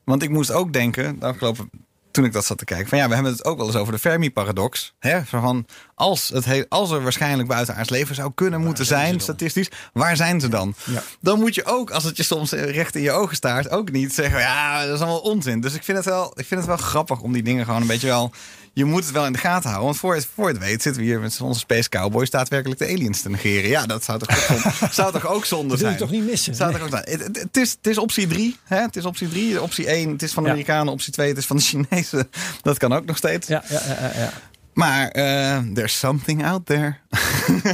want 0.04 0.24
ik 0.24 0.30
moest 0.30 0.52
ook 0.52 0.74
denken, 0.74 1.20
de 1.20 1.26
afgelopen, 1.26 1.70
toen 2.18 2.26
ik 2.26 2.34
dat 2.34 2.46
zat 2.46 2.58
te 2.58 2.66
kijken, 2.66 2.88
van 2.88 2.98
ja, 2.98 3.08
we 3.08 3.14
hebben 3.14 3.32
het 3.32 3.46
ook 3.46 3.58
wel 3.58 3.66
eens 3.68 3.76
over 3.76 3.94
de 3.94 4.00
Fermi-paradox. 4.00 4.94
Hè? 5.00 5.26
Van, 5.26 5.66
als, 5.96 6.30
het 6.30 6.46
he- 6.46 6.66
als 6.70 6.92
er 6.92 7.04
waarschijnlijk 7.04 7.48
buitenaards 7.48 7.90
leven 7.90 8.16
zou 8.16 8.32
kunnen 8.36 8.62
moeten 8.62 8.86
zijn, 8.86 9.20
statistisch, 9.20 9.70
waar 9.94 10.16
zijn 10.16 10.40
ze 10.40 10.48
dan? 10.48 10.76
Ja. 10.86 11.04
Dan 11.22 11.40
moet 11.40 11.56
je 11.56 11.66
ook, 11.66 11.92
als 11.92 12.04
het 12.04 12.18
je 12.18 12.24
soms 12.24 12.52
recht 12.52 12.96
in 12.96 13.02
je 13.02 13.12
ogen 13.12 13.36
staart, 13.36 13.70
ook 13.70 13.92
niet 13.92 14.14
zeggen, 14.14 14.40
ja, 14.40 14.86
dat 14.86 14.96
is 14.96 15.00
allemaal 15.00 15.20
onzin. 15.20 15.62
Dus 15.62 15.74
ik 15.74 15.84
vind 15.84 15.98
het 15.98 16.06
wel, 16.06 16.32
ik 16.36 16.46
vind 16.46 16.60
het 16.60 16.70
wel 16.70 16.78
grappig 16.78 17.20
om 17.22 17.34
die 17.34 17.44
dingen 17.44 17.66
gewoon 17.66 17.82
een 17.82 17.88
beetje 17.88 18.08
wel 18.08 18.32
je 18.78 18.86
moet 18.86 19.04
het 19.04 19.12
wel 19.14 19.26
in 19.26 19.32
de 19.32 19.38
gaten 19.38 19.64
houden. 19.70 19.86
Want 19.86 19.98
voor 19.98 20.16
het, 20.16 20.28
voor 20.34 20.48
het 20.48 20.58
weet 20.58 20.82
zitten 20.82 21.02
we 21.02 21.08
hier 21.08 21.20
met 21.20 21.42
onze 21.42 21.60
Space 21.60 21.90
Cowboys 21.90 22.30
daadwerkelijk 22.30 22.80
de 22.80 22.86
aliens 22.88 23.22
te 23.22 23.30
negeren. 23.30 23.70
Ja, 23.70 23.86
dat 23.86 24.04
zou 24.04 24.20
toch 24.20 24.30
ook, 24.30 24.62
zonde- 24.62 24.94
zou 25.02 25.12
toch 25.12 25.26
ook 25.28 25.46
zonde 25.46 25.68
Dat 25.68 25.80
wil 25.80 25.88
zijn? 25.88 25.94
je 25.94 26.06
toch 26.06 26.12
niet 26.12 26.26
missen? 26.30 26.56
Zou 26.56 26.70
Nee. 26.72 26.80
toch 26.80 26.88
ook 26.94 27.04
zijn? 27.06 27.22
Het, 27.34 27.58
is, 27.58 27.72
het 27.72 27.88
is 27.88 27.98
optie 27.98 28.28
3. 28.28 28.58
Het 28.64 28.96
is 28.96 29.06
optie 29.06 29.30
3. 29.30 29.62
Optie 29.62 29.86
1, 29.88 30.12
het 30.12 30.24
is 30.24 30.32
van 30.34 30.44
de 30.44 30.50
Ja. 30.50 30.56
Amerikanen. 30.56 30.94
Optie 30.94 31.14
2, 31.14 31.28
het 31.30 31.38
is 31.38 31.46
van 31.46 31.56
de 31.58 31.62
Chinezen. 31.64 32.30
Dat 32.62 32.78
kan 32.78 32.94
ook 32.94 33.06
nog 33.06 33.18
steeds. 33.18 33.48
Ja, 33.48 33.64
ja, 33.70 33.82
ja, 33.88 33.96
ja, 34.00 34.20
ja. 34.20 34.32
Maar 34.74 35.08
eh 35.08 35.58
there's 35.74 36.00
something 36.00 36.46
out 36.46 36.66
there. 36.66 36.96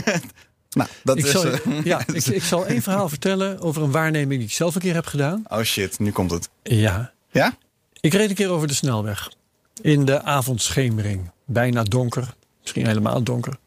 nou, 0.70 0.90
dat 1.04 1.18
Ik, 1.18 1.26
is... 1.26 1.32
zal, 1.32 1.46
eh, 1.46 1.60
ja, 1.84 2.02
ik, 2.14 2.26
ik 2.26 2.44
zal 2.44 2.66
één 2.66 2.82
verhaal 2.82 3.10
vertellen 3.10 3.60
over 3.60 3.82
een 3.84 3.92
waarneming 3.92 4.40
die 4.40 4.50
ik 4.50 4.54
zelf 4.56 4.76
een 4.76 4.82
keer 4.82 4.94
heb 4.94 5.06
gedaan. 5.06 5.44
oh 5.48 5.62
shit, 5.62 6.00
nu 6.00 6.12
komt 6.12 6.32
het. 6.32 6.50
Ja, 6.64 7.12
Ja? 7.32 7.54
ik 8.00 8.14
reed 8.14 8.30
een 8.30 8.36
keer 8.36 8.50
over 8.50 8.68
de 8.68 8.74
snelweg. 8.74 9.32
In 9.82 10.06
de 10.06 10.22
avondschemering. 10.22 11.32
Bijna 11.46 11.84
donker. 11.84 12.34
Misschien 12.62 12.88
helemaal 12.88 13.24
donker. 13.24 13.58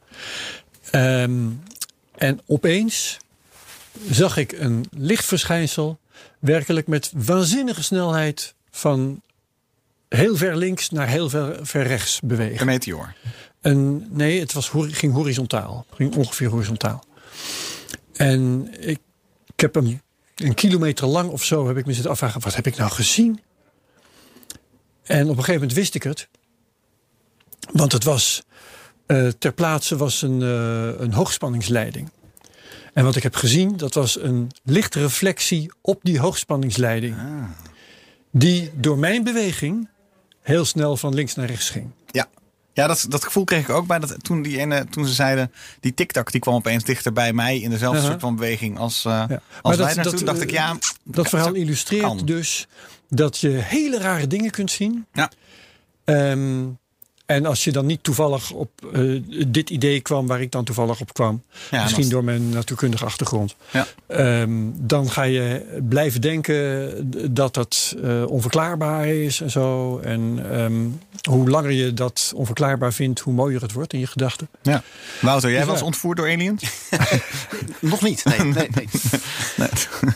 Ehm, 0.91 1.49
en 2.15 2.41
opeens 2.47 3.19
zag 4.11 4.37
ik 4.37 4.53
een 4.53 4.85
lichtverschijnsel. 4.91 5.99
Werkelijk 6.39 6.87
met 6.87 7.13
waanzinnige 7.15 7.83
snelheid 7.83 8.55
van 8.71 9.23
heel 10.09 10.37
ver 10.37 10.57
links 10.57 10.91
naar 10.91 11.09
heel 11.09 11.29
ver, 11.29 11.59
ver 11.63 11.87
rechts 11.87 12.21
bewegen. 12.21 12.61
Een 12.61 12.67
meteor. 12.67 13.15
En 13.61 14.07
nee, 14.11 14.41
het 14.41 14.53
was, 14.53 14.71
ging 14.75 15.13
horizontaal. 15.13 15.87
Ging 15.95 16.15
ongeveer 16.15 16.49
horizontaal. 16.49 17.05
En 18.13 18.69
ik, 18.81 18.99
ik 19.47 19.61
heb 19.61 19.75
hem 19.75 20.01
een 20.35 20.55
kilometer 20.55 21.07
lang 21.07 21.31
of 21.31 21.45
zo 21.45 21.67
heb 21.67 21.77
ik 21.77 21.87
me 21.87 21.93
zitten 21.93 22.11
afvragen. 22.11 22.41
Wat 22.41 22.55
heb 22.55 22.67
ik 22.67 22.77
nou 22.77 22.91
gezien? 22.91 23.41
En 25.07 25.23
op 25.23 25.29
een 25.29 25.35
gegeven 25.45 25.55
moment 25.55 25.73
wist 25.73 25.95
ik 25.95 26.03
het. 26.03 26.29
Want 27.73 27.93
het 27.93 28.05
was 28.05 28.43
eh, 29.07 29.29
ter 29.29 29.53
plaatse 29.53 29.97
was 29.97 30.23
een, 30.23 30.43
eh, 30.43 31.01
een 31.01 31.13
hoogspanningsleiding. 31.13 32.11
En 32.93 33.05
wat 33.05 33.17
ik 33.17 33.23
heb 33.23 33.35
gezien, 33.35 33.77
dat 33.77 33.95
was 33.95 34.21
een 34.21 34.51
lichte 34.65 35.01
reflectie 35.01 35.73
op 35.81 36.01
die 36.03 36.19
hoogspanningsleiding. 36.19 37.17
Die 38.31 38.71
door 38.75 38.99
mijn 38.99 39.25
beweging 39.25 39.89
heel 40.43 40.65
snel 40.65 40.97
van 40.97 41.15
links 41.15 41.35
naar 41.35 41.47
rechts 41.47 41.71
ging. 41.71 41.91
Ja. 42.11 42.29
Ja, 42.73 42.87
dat, 42.87 43.07
dat 43.09 43.25
gevoel 43.25 43.45
kreeg 43.45 43.61
ik 43.63 43.71
ook 43.71 43.87
bij 43.87 43.99
dat, 43.99 44.25
toen, 44.25 44.43
die 44.43 44.59
ene, 44.59 44.85
toen 44.91 45.07
ze 45.07 45.13
zeiden... 45.15 45.53
die 45.81 45.95
tiktak 45.95 46.31
die 46.33 46.41
kwam 46.41 46.55
opeens 46.55 46.85
dichter 46.85 47.13
bij 47.13 47.33
mij... 47.33 47.59
in 47.61 47.71
dezelfde 47.71 48.01
soort 48.03 48.21
van 48.21 48.37
beweging 48.37 48.79
als, 48.79 49.03
Ja. 49.03 49.41
als 49.63 49.77
wij 49.77 49.87
dat- 49.87 49.95
naartoe. 49.97 50.13
dat, 50.15 50.27
dacht 50.27 50.41
ik, 50.41 50.51
ja... 50.51 50.77
Dat 51.05 51.29
verhaal 51.29 51.47
kan. 51.47 51.57
illustreert 51.57 52.27
dus 52.27 52.67
dat 53.09 53.39
je 53.39 53.49
hele 53.49 53.99
rare 53.99 54.27
dingen 54.27 54.51
kunt 54.51 54.71
zien. 54.71 55.07
Ja. 55.13 55.31
Ehm, 56.05 56.69
en 57.27 57.47
als 57.47 57.65
je 57.65 57.73
dan 57.73 57.87
niet 57.87 58.03
toevallig 58.03 58.51
op 58.51 58.71
eh, 58.93 59.01
dit 59.47 59.71
idee 59.71 60.01
kwam 60.01 60.27
waar 60.27 60.41
ik 60.41 60.53
dan 60.53 60.65
toevallig 60.65 61.01
op 61.01 61.15
kwam, 61.15 61.43
Ja, 61.71 61.83
misschien 61.83 62.03
dat- 62.03 62.11
door 62.13 62.25
mijn 62.25 62.49
natuurkundige 62.49 63.05
achtergrond, 63.05 63.57
Ja. 63.71 63.87
ehm, 64.07 64.51
dan 64.75 65.11
ga 65.11 65.23
je 65.23 65.65
blijven 65.89 66.21
denken 66.21 66.91
dat 67.35 67.55
dat 67.55 67.95
eh, 68.03 68.27
onverklaarbaar 68.27 69.07
is 69.07 69.41
en 69.41 69.51
zo. 69.51 69.99
En 69.99 70.47
ehm, 70.53 70.75
hoe 71.31 71.51
langer 71.51 71.71
je 71.71 71.95
dat 71.95 72.33
onverklaarbaar 72.35 72.93
vindt, 72.93 73.21
hoe 73.21 73.33
mooier 73.35 73.63
het 73.63 73.73
wordt 73.73 73.93
in 73.93 73.99
je 73.99 74.07
gedachten. 74.07 74.49
Ja. 74.63 74.83
Wouter, 75.21 75.51
jij 75.51 75.59
Dus 75.61 75.69
was 75.69 75.83
ontvoerd 75.83 76.17
door 76.17 76.27
aliens? 76.29 76.63
Nog 77.81 78.03
niet. 78.03 78.25
Nee, 78.25 78.39
nee, 78.41 78.69
nee. 78.75 78.89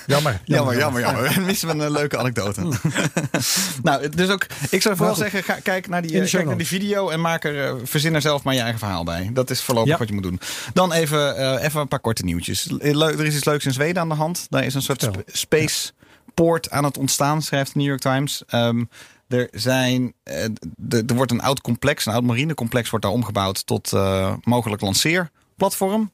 Jammer. 0.06 0.40
Jammer, 0.44 0.78
jammer, 0.78 1.00
jammer. 1.00 1.32
We 1.34 1.40
missen 1.40 1.68
we 1.78 1.84
een 1.84 1.90
leuke 1.92 2.18
anekdote. 2.18 2.60
nou, 3.82 4.08
dus 4.08 4.28
ook, 4.28 4.46
ik 4.70 4.82
zou 4.82 4.96
vooral 4.96 5.14
goed. 5.14 5.22
zeggen, 5.22 5.42
ga, 5.42 5.54
kijk 5.62 5.88
naar 5.88 6.02
die, 6.02 6.10
In 6.10 6.16
de 6.18 6.24
eh, 6.24 6.30
kijk 6.30 6.44
naar 6.46 6.56
die 6.56 6.66
notes. 6.66 6.78
En 7.08 7.20
maak 7.20 7.44
er, 7.44 7.64
eh, 7.66 7.74
verzin 7.84 8.14
er 8.14 8.20
zelf 8.20 8.42
maar 8.42 8.54
je 8.54 8.60
eigen 8.60 8.78
verhaal 8.78 9.04
bij. 9.04 9.30
Dat 9.32 9.50
is 9.50 9.62
voorlopig 9.62 9.90
Ja. 9.92 9.98
wat 9.98 10.08
je 10.08 10.14
moet 10.14 10.22
doen. 10.22 10.40
Dan 10.72 10.92
even, 10.92 11.36
eh, 11.36 11.64
even 11.64 11.80
een 11.80 11.88
paar 11.88 12.00
korte 12.00 12.24
nieuwtjes. 12.24 12.66
Leuk- 12.70 13.18
Er 13.18 13.26
is 13.26 13.34
iets 13.36 13.44
leuks 13.44 13.64
in 13.64 13.72
Zweden 13.72 14.02
aan 14.02 14.08
de 14.08 14.14
hand. 14.14 14.46
Daar 14.48 14.64
is 14.64 14.74
een 14.74 14.82
soort 14.82 15.02
Vertel. 15.02 15.22
sp- 15.26 15.36
spacepoort 15.36 16.70
aan 16.70 16.84
het 16.84 16.98
ontstaan, 16.98 17.42
schrijft 17.42 17.72
de 17.72 17.78
New 17.78 17.88
York 17.88 18.00
Times. 18.00 18.42
Ehm, 18.46 18.84
er, 19.28 19.48
zijn, 19.52 20.12
eh, 20.22 20.42
er 20.90 21.14
wordt 21.14 21.30
een 21.32 21.42
oud 21.42 21.60
complex, 21.60 22.06
een 22.06 22.12
oud 22.12 22.22
marinecomplex 22.22 22.90
wordt 22.90 23.04
daar 23.04 23.14
omgebouwd 23.14 23.66
tot 23.66 23.92
eh, 23.92 24.32
mogelijk 24.42 24.82
lanceerplatform. 24.82 26.12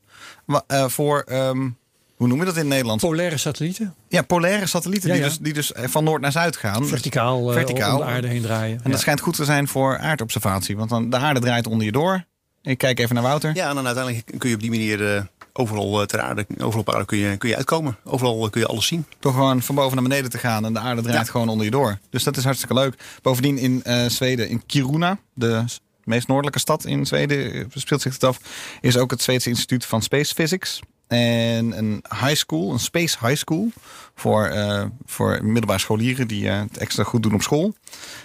Eh, 0.67 0.89
voor, 0.89 1.21
ehm, 1.21 1.69
hoe 2.17 2.29
noem 2.29 2.39
je 2.39 2.45
dat 2.45 2.55
in 2.55 2.61
het 2.61 2.69
Nederlands? 2.69 3.05
Polaire 3.05 3.37
satellieten, 3.37 3.95
Ja, 4.09 4.23
polaire 4.23 4.67
satellieten 4.67 5.09
Ja, 5.09 5.15
die. 5.15 5.25
Dus, 5.25 5.39
die 5.39 5.53
dus 5.53 5.73
eh, 5.73 5.89
van 5.89 6.05
noord 6.05 6.21
naar 6.21 6.33
zuid 6.33 6.57
gaan. 6.57 6.87
verticaal, 6.87 7.49
eh, 7.51 7.57
Verticaal. 7.57 7.99
om 7.99 8.05
de 8.07 8.11
aarde 8.13 8.29
heen 8.29 8.43
draaien. 8.43 8.77
En 8.77 8.83
Ja. 8.85 8.91
dat 8.91 9.01
schijnt 9.01 9.21
goed 9.21 9.37
te 9.37 9.45
zijn 9.45 9.69
voor 9.69 9.99
aardobservatie. 9.99 10.77
Want 10.77 10.91
dan, 10.91 11.11
de 11.11 11.17
aarde 11.17 11.41
draait 11.41 11.67
onder 11.67 11.87
je 11.87 11.93
door. 11.93 12.25
Ik 12.63 12.79
kijk 12.79 12.99
even 12.99 13.15
naar 13.15 13.25
Wouter. 13.25 13.55
Ja, 13.55 13.69
en 13.69 13.75
dan 13.75 13.87
uiteindelijk 13.87 14.33
kun 14.39 14.49
je 14.49 14.55
op 14.55 14.61
die 14.61 14.71
manier 14.71 15.15
eh, 15.17 15.23
overal 15.53 16.01
eh, 16.01 16.07
ter 16.07 16.21
aarde, 16.21 16.47
overal 16.59 16.81
op 16.81 16.93
aarde 16.93 17.05
kun 17.05 17.19
je, 17.19 17.37
kun 17.37 17.49
je 17.49 17.57
uitkomen. 17.57 17.97
Overal 18.05 18.51
kun 18.51 18.61
je 18.61 18.67
alles 18.67 18.87
zien. 18.87 19.07
Door 19.19 19.33
gewoon 19.33 19.63
van 19.63 19.75
boven 19.75 19.95
naar 19.95 20.03
beneden 20.09 20.31
te 20.31 20.39
gaan. 20.39 20.65
En 20.65 20.73
de 20.73 20.79
aarde 20.79 21.03
draait 21.03 21.19
Ja. 21.27 21.31
gewoon 21.31 21.49
onder 21.49 21.65
je 21.65 21.71
door. 21.71 21.99
Dus 22.11 22.25
dat 22.25 22.37
is 22.37 22.45
hartstikke 22.45 22.75
leuk. 22.75 22.95
Bovendien 23.23 23.59
in 23.59 23.81
eh, 23.85 24.07
Zweden, 24.09 24.49
in 24.49 24.63
Kiruna, 24.67 25.19
de 25.35 25.65
meest 26.05 26.27
noordelijke 26.29 26.59
stad 26.59 26.85
in 26.85 27.07
Zweden, 27.07 27.71
speelt 27.75 28.03
zich 28.03 28.13
het 28.13 28.25
af. 28.25 28.39
Is 28.81 28.97
ook 28.97 29.11
het 29.11 29.23
Zweedse 29.23 29.49
Instituut 29.49 29.85
van 29.85 30.03
Space 30.03 30.35
Physics. 30.35 30.81
En 31.07 31.79
een 31.79 32.05
high 32.21 32.35
school, 32.35 32.73
een 32.73 32.79
space 32.79 33.17
high 33.21 33.37
school. 33.37 33.69
Voor, 34.15 34.45
eh, 34.47 34.85
voor 35.05 35.39
middelbare 35.45 35.79
scholieren 35.79 36.29
die 36.29 36.49
eh, 36.49 36.61
het 36.61 36.79
extra 36.79 37.03
goed 37.05 37.23
doen 37.23 37.35
op 37.35 37.43
school. 37.43 37.75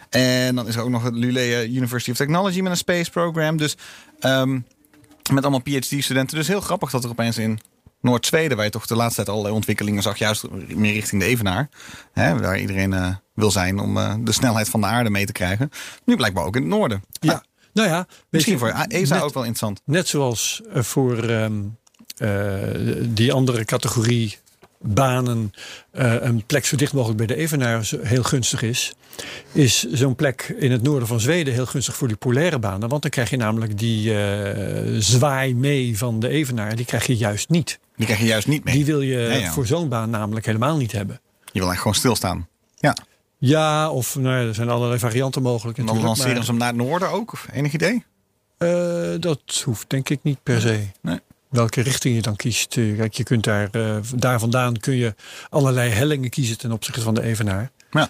En 0.10 0.56
dan 0.56 0.68
is 0.68 0.76
er 0.76 0.82
ook 0.82 0.90
nog 0.90 1.04
het 1.04 1.14
Luleå 1.16 1.64
University 1.64 2.12
of 2.12 2.18
Technology 2.18 2.62
met 2.62 2.72
een 2.72 2.78
space 2.78 3.12
program. 3.12 3.58
Dus 3.58 3.78
ehm, 4.20 4.60
met 5.34 5.44
allemaal 5.44 5.62
PhD-studenten. 5.62 6.38
Dus 6.38 6.48
heel 6.48 6.62
grappig 6.62 6.92
dat 6.92 7.04
er 7.04 7.10
opeens 7.10 7.38
in 7.38 7.60
Noord-Zweden, 8.02 8.56
waar 8.58 8.66
je 8.66 8.72
toch 8.72 8.86
de 8.86 8.96
laatste 8.96 9.16
tijd 9.16 9.30
allerlei 9.30 9.56
ontwikkelingen 9.56 10.02
zag, 10.04 10.18
juist 10.18 10.50
meer 10.68 10.94
richting 10.94 11.22
de 11.22 11.28
Evenaar. 11.28 11.70
Hè, 12.14 12.40
waar 12.40 12.60
iedereen 12.60 12.94
eh, 12.94 13.16
wil 13.34 13.52
zijn 13.52 13.80
om 13.80 13.94
de 14.26 14.32
snelheid 14.32 14.70
van 14.70 14.82
de 14.82 14.88
aarde 14.88 15.10
mee 15.10 15.26
te 15.26 15.32
krijgen. 15.32 15.70
Nu 16.06 16.16
blijkbaar 16.16 16.46
ook 16.46 16.56
in 16.56 16.62
het 16.62 16.72
noorden. 16.72 17.04
Ja. 17.12 17.28
Nou, 17.32 17.42
Nou 17.74 17.88
ja, 17.90 18.08
misschien 18.30 18.54
je, 18.54 18.60
voor 18.60 18.70
ESA 18.70 19.14
net- 19.14 19.24
ook 19.24 19.34
wel 19.34 19.44
interessant. 19.44 19.82
Net 19.86 20.08
zoals 20.08 20.62
voor 20.74 21.18
ehm, 21.24 21.30
eh, 21.30 21.60
die 23.08 23.34
andere 23.34 23.66
categorie 23.66 24.38
banen 24.84 25.52
eh, 25.92 26.14
een 26.22 26.46
plek 26.46 26.66
zo 26.66 26.76
dicht 26.76 26.94
mogelijk 26.94 27.18
bij 27.18 27.28
de 27.28 27.36
Evenaar 27.36 27.90
heel 28.02 28.24
gunstig 28.24 28.62
is, 28.62 28.94
is 29.52 29.84
zo'n 29.92 30.16
plek 30.16 30.56
in 30.58 30.72
het 30.72 30.82
noorden 30.82 31.08
van 31.08 31.20
Zweden 31.20 31.54
heel 31.54 31.66
gunstig 31.66 31.96
voor 31.96 32.08
die 32.08 32.18
polaire 32.18 32.60
banen. 32.60 32.90
Want 32.90 33.02
dan 33.02 33.12
krijg 33.12 33.30
je 33.30 33.38
namelijk 33.38 33.78
die 33.78 34.24
eh, 34.24 34.96
zwaai 35.00 35.56
mee 35.56 35.98
van 35.98 36.20
de 36.20 36.28
Evenaar, 36.28 36.76
die 36.76 36.86
krijg 36.86 37.06
je 37.06 37.18
juist 37.18 37.50
niet. 37.50 37.80
Die 37.96 38.06
krijg 38.06 38.22
je 38.22 38.28
juist 38.28 38.48
niet 38.48 38.64
mee. 38.64 38.74
Die 38.74 38.86
wil 38.86 39.02
je 39.02 39.18
Ja, 39.18 39.34
ja. 39.34 39.52
voor 39.52 39.66
zo'n 39.66 39.90
baan 39.90 40.10
namelijk 40.10 40.46
helemaal 40.46 40.78
niet 40.78 40.92
hebben. 40.92 41.20
Je 41.46 41.60
wil 41.60 41.70
eigenlijk 41.70 41.80
gewoon 41.82 41.96
stilstaan. 41.98 42.48
Ja. 42.80 42.96
Ja, 43.38 43.92
of 43.92 44.16
nou 44.16 44.36
ja, 44.42 44.48
er 44.48 44.56
zijn 44.56 44.70
allerlei 44.70 45.00
varianten 45.00 45.42
mogelijk. 45.42 45.78
En 45.78 45.86
dan 45.86 46.02
lanceren 46.02 46.44
ze 46.44 46.50
hem 46.50 46.60
naar 46.60 46.68
het 46.68 46.78
noorden 46.78 47.10
ook. 47.10 47.34
Of 47.34 47.48
Enig 47.54 47.74
idee? 47.74 48.04
eh, 48.58 48.70
dat 49.20 49.62
hoeft 49.66 49.90
denk 49.90 50.10
ik 50.10 50.20
niet 50.24 50.44
per 50.44 50.62
se. 50.62 50.88
Nee. 51.02 51.20
Welke 51.52 51.82
richting 51.82 52.16
je 52.16 52.22
dan 52.22 52.36
kiest. 52.36 52.78
Eh, 52.78 52.98
Kijk, 52.98 53.14
je 53.14 53.24
kunt 53.24 53.44
daar, 53.44 53.70
eh, 53.72 53.96
daar 54.16 54.40
vandaan 54.40 54.78
kun 54.80 54.96
je 54.96 55.16
allerlei 55.50 55.90
hellingen 55.92 56.30
kiezen 56.30 56.58
ten 56.58 56.72
opzichte 56.72 57.02
van 57.02 57.14
de 57.14 57.22
Evenaar. 57.22 57.72
Ja. 57.92 58.10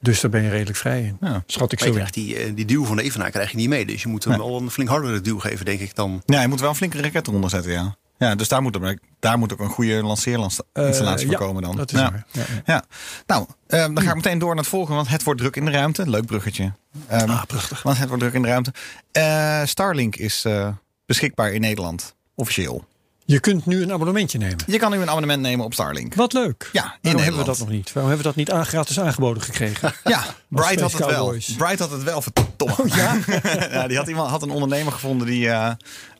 Dus 0.00 0.20
daar 0.20 0.30
ben 0.30 0.42
je 0.42 0.48
redelijk 0.50 0.76
vrij 0.78 1.02
in. 1.02 1.16
Ja. 1.20 1.42
Schat 1.46 1.72
ik 1.72 1.80
zo 1.80 1.98
die, 2.10 2.36
eh, 2.36 2.52
die 2.54 2.64
duw 2.64 2.84
van 2.84 2.96
de 2.96 3.02
Evenaar 3.02 3.30
krijg 3.30 3.50
je 3.50 3.56
niet 3.56 3.68
mee. 3.68 3.86
Dus 3.86 4.02
je 4.02 4.08
moet 4.08 4.24
hem 4.24 4.32
Nee. 4.38 4.46
wel 4.46 4.56
een 4.60 4.70
flink 4.70 4.88
hardere 4.88 5.20
duw 5.20 5.38
geven, 5.38 5.64
denk 5.64 5.80
ik, 5.80 5.94
dan... 5.94 6.22
Ja, 6.26 6.40
je 6.40 6.48
moet 6.48 6.60
wel 6.60 6.68
een 6.68 6.74
flinke 6.76 7.00
raket 7.02 7.28
eronder 7.28 7.50
zetten, 7.50 7.72
ja. 7.72 7.96
Ja, 8.18 8.34
dus 8.34 8.48
daar 8.48 8.62
moet, 8.62 8.74
er, 8.76 8.98
daar 9.20 9.38
moet 9.38 9.52
ook 9.52 9.58
een 9.60 9.68
goede 9.68 10.02
lanceerinstallatie 10.02 11.04
Eh, 11.04 11.16
voor 11.22 11.30
ja, 11.30 11.36
komen 11.38 11.62
dan. 11.62 11.76
Dat 11.76 11.92
is 11.92 11.98
ja. 11.98 12.10
waar. 12.10 12.26
Ja, 12.32 12.42
ja. 12.48 12.62
Ja, 12.66 12.84
nou, 13.26 13.46
dan 13.94 14.00
ga 14.02 14.08
ik 14.10 14.14
meteen 14.16 14.38
door 14.38 14.48
naar 14.48 14.58
het 14.58 14.66
volgende, 14.68 14.96
want 14.96 15.08
het 15.08 15.22
wordt 15.22 15.40
druk 15.40 15.56
in 15.56 15.64
de 15.64 15.70
ruimte. 15.70 16.10
Leuk 16.10 16.26
bruggetje. 16.26 16.72
Ehm, 17.08 17.30
Ah, 17.30 17.42
prachtig. 17.44 17.82
Want 17.82 17.98
het 17.98 18.08
wordt 18.08 18.22
druk 18.22 18.34
in 18.34 18.42
de 18.42 18.48
ruimte. 18.48 18.72
Eh, 19.12 19.60
Starlink 19.64 20.16
is 20.16 20.44
eh, 20.44 20.68
beschikbaar 21.06 21.52
in 21.52 21.60
Nederland, 21.60 22.14
officieel. 22.40 22.84
Je 23.24 23.40
kunt 23.40 23.66
nu 23.66 23.82
een 23.82 23.92
abonnementje 23.92 24.38
nemen. 24.38 24.58
Je 24.66 24.78
kan 24.78 24.90
nu 24.90 24.98
een 24.98 25.08
abonnement 25.08 25.42
nemen 25.42 25.64
op 25.64 25.72
Starlink. 25.72 26.14
Wat 26.14 26.32
leuk. 26.32 26.68
Ja, 26.72 26.84
in 26.84 26.98
Waarom 27.02 27.22
hebben 27.22 27.40
we 27.40 27.46
dat 27.46 27.58
nog 27.58 27.68
niet? 27.68 27.92
Waarom 27.92 28.10
hebben 28.12 28.32
we 28.32 28.34
dat 28.34 28.46
niet 28.46 28.50
aan, 28.50 28.66
gratis 28.66 29.00
aangeboden 29.00 29.42
gekregen? 29.42 29.92
Ja, 30.04 30.24
Bright 30.48 30.80
had 30.80 30.92
het 30.92 31.06
wel. 31.06 31.34
Bright 31.56 31.78
had 31.78 31.90
het 31.90 32.02
wel, 32.02 32.22
verdomme. 32.22 32.74
Oh, 32.78 32.86
ja? 32.86 33.18
ja, 33.72 33.86
die 33.86 33.96
had, 33.96 34.08
iemand, 34.08 34.30
had 34.30 34.42
een 34.42 34.50
ondernemer 34.50 34.92
gevonden 34.92 35.26
die 35.26 35.48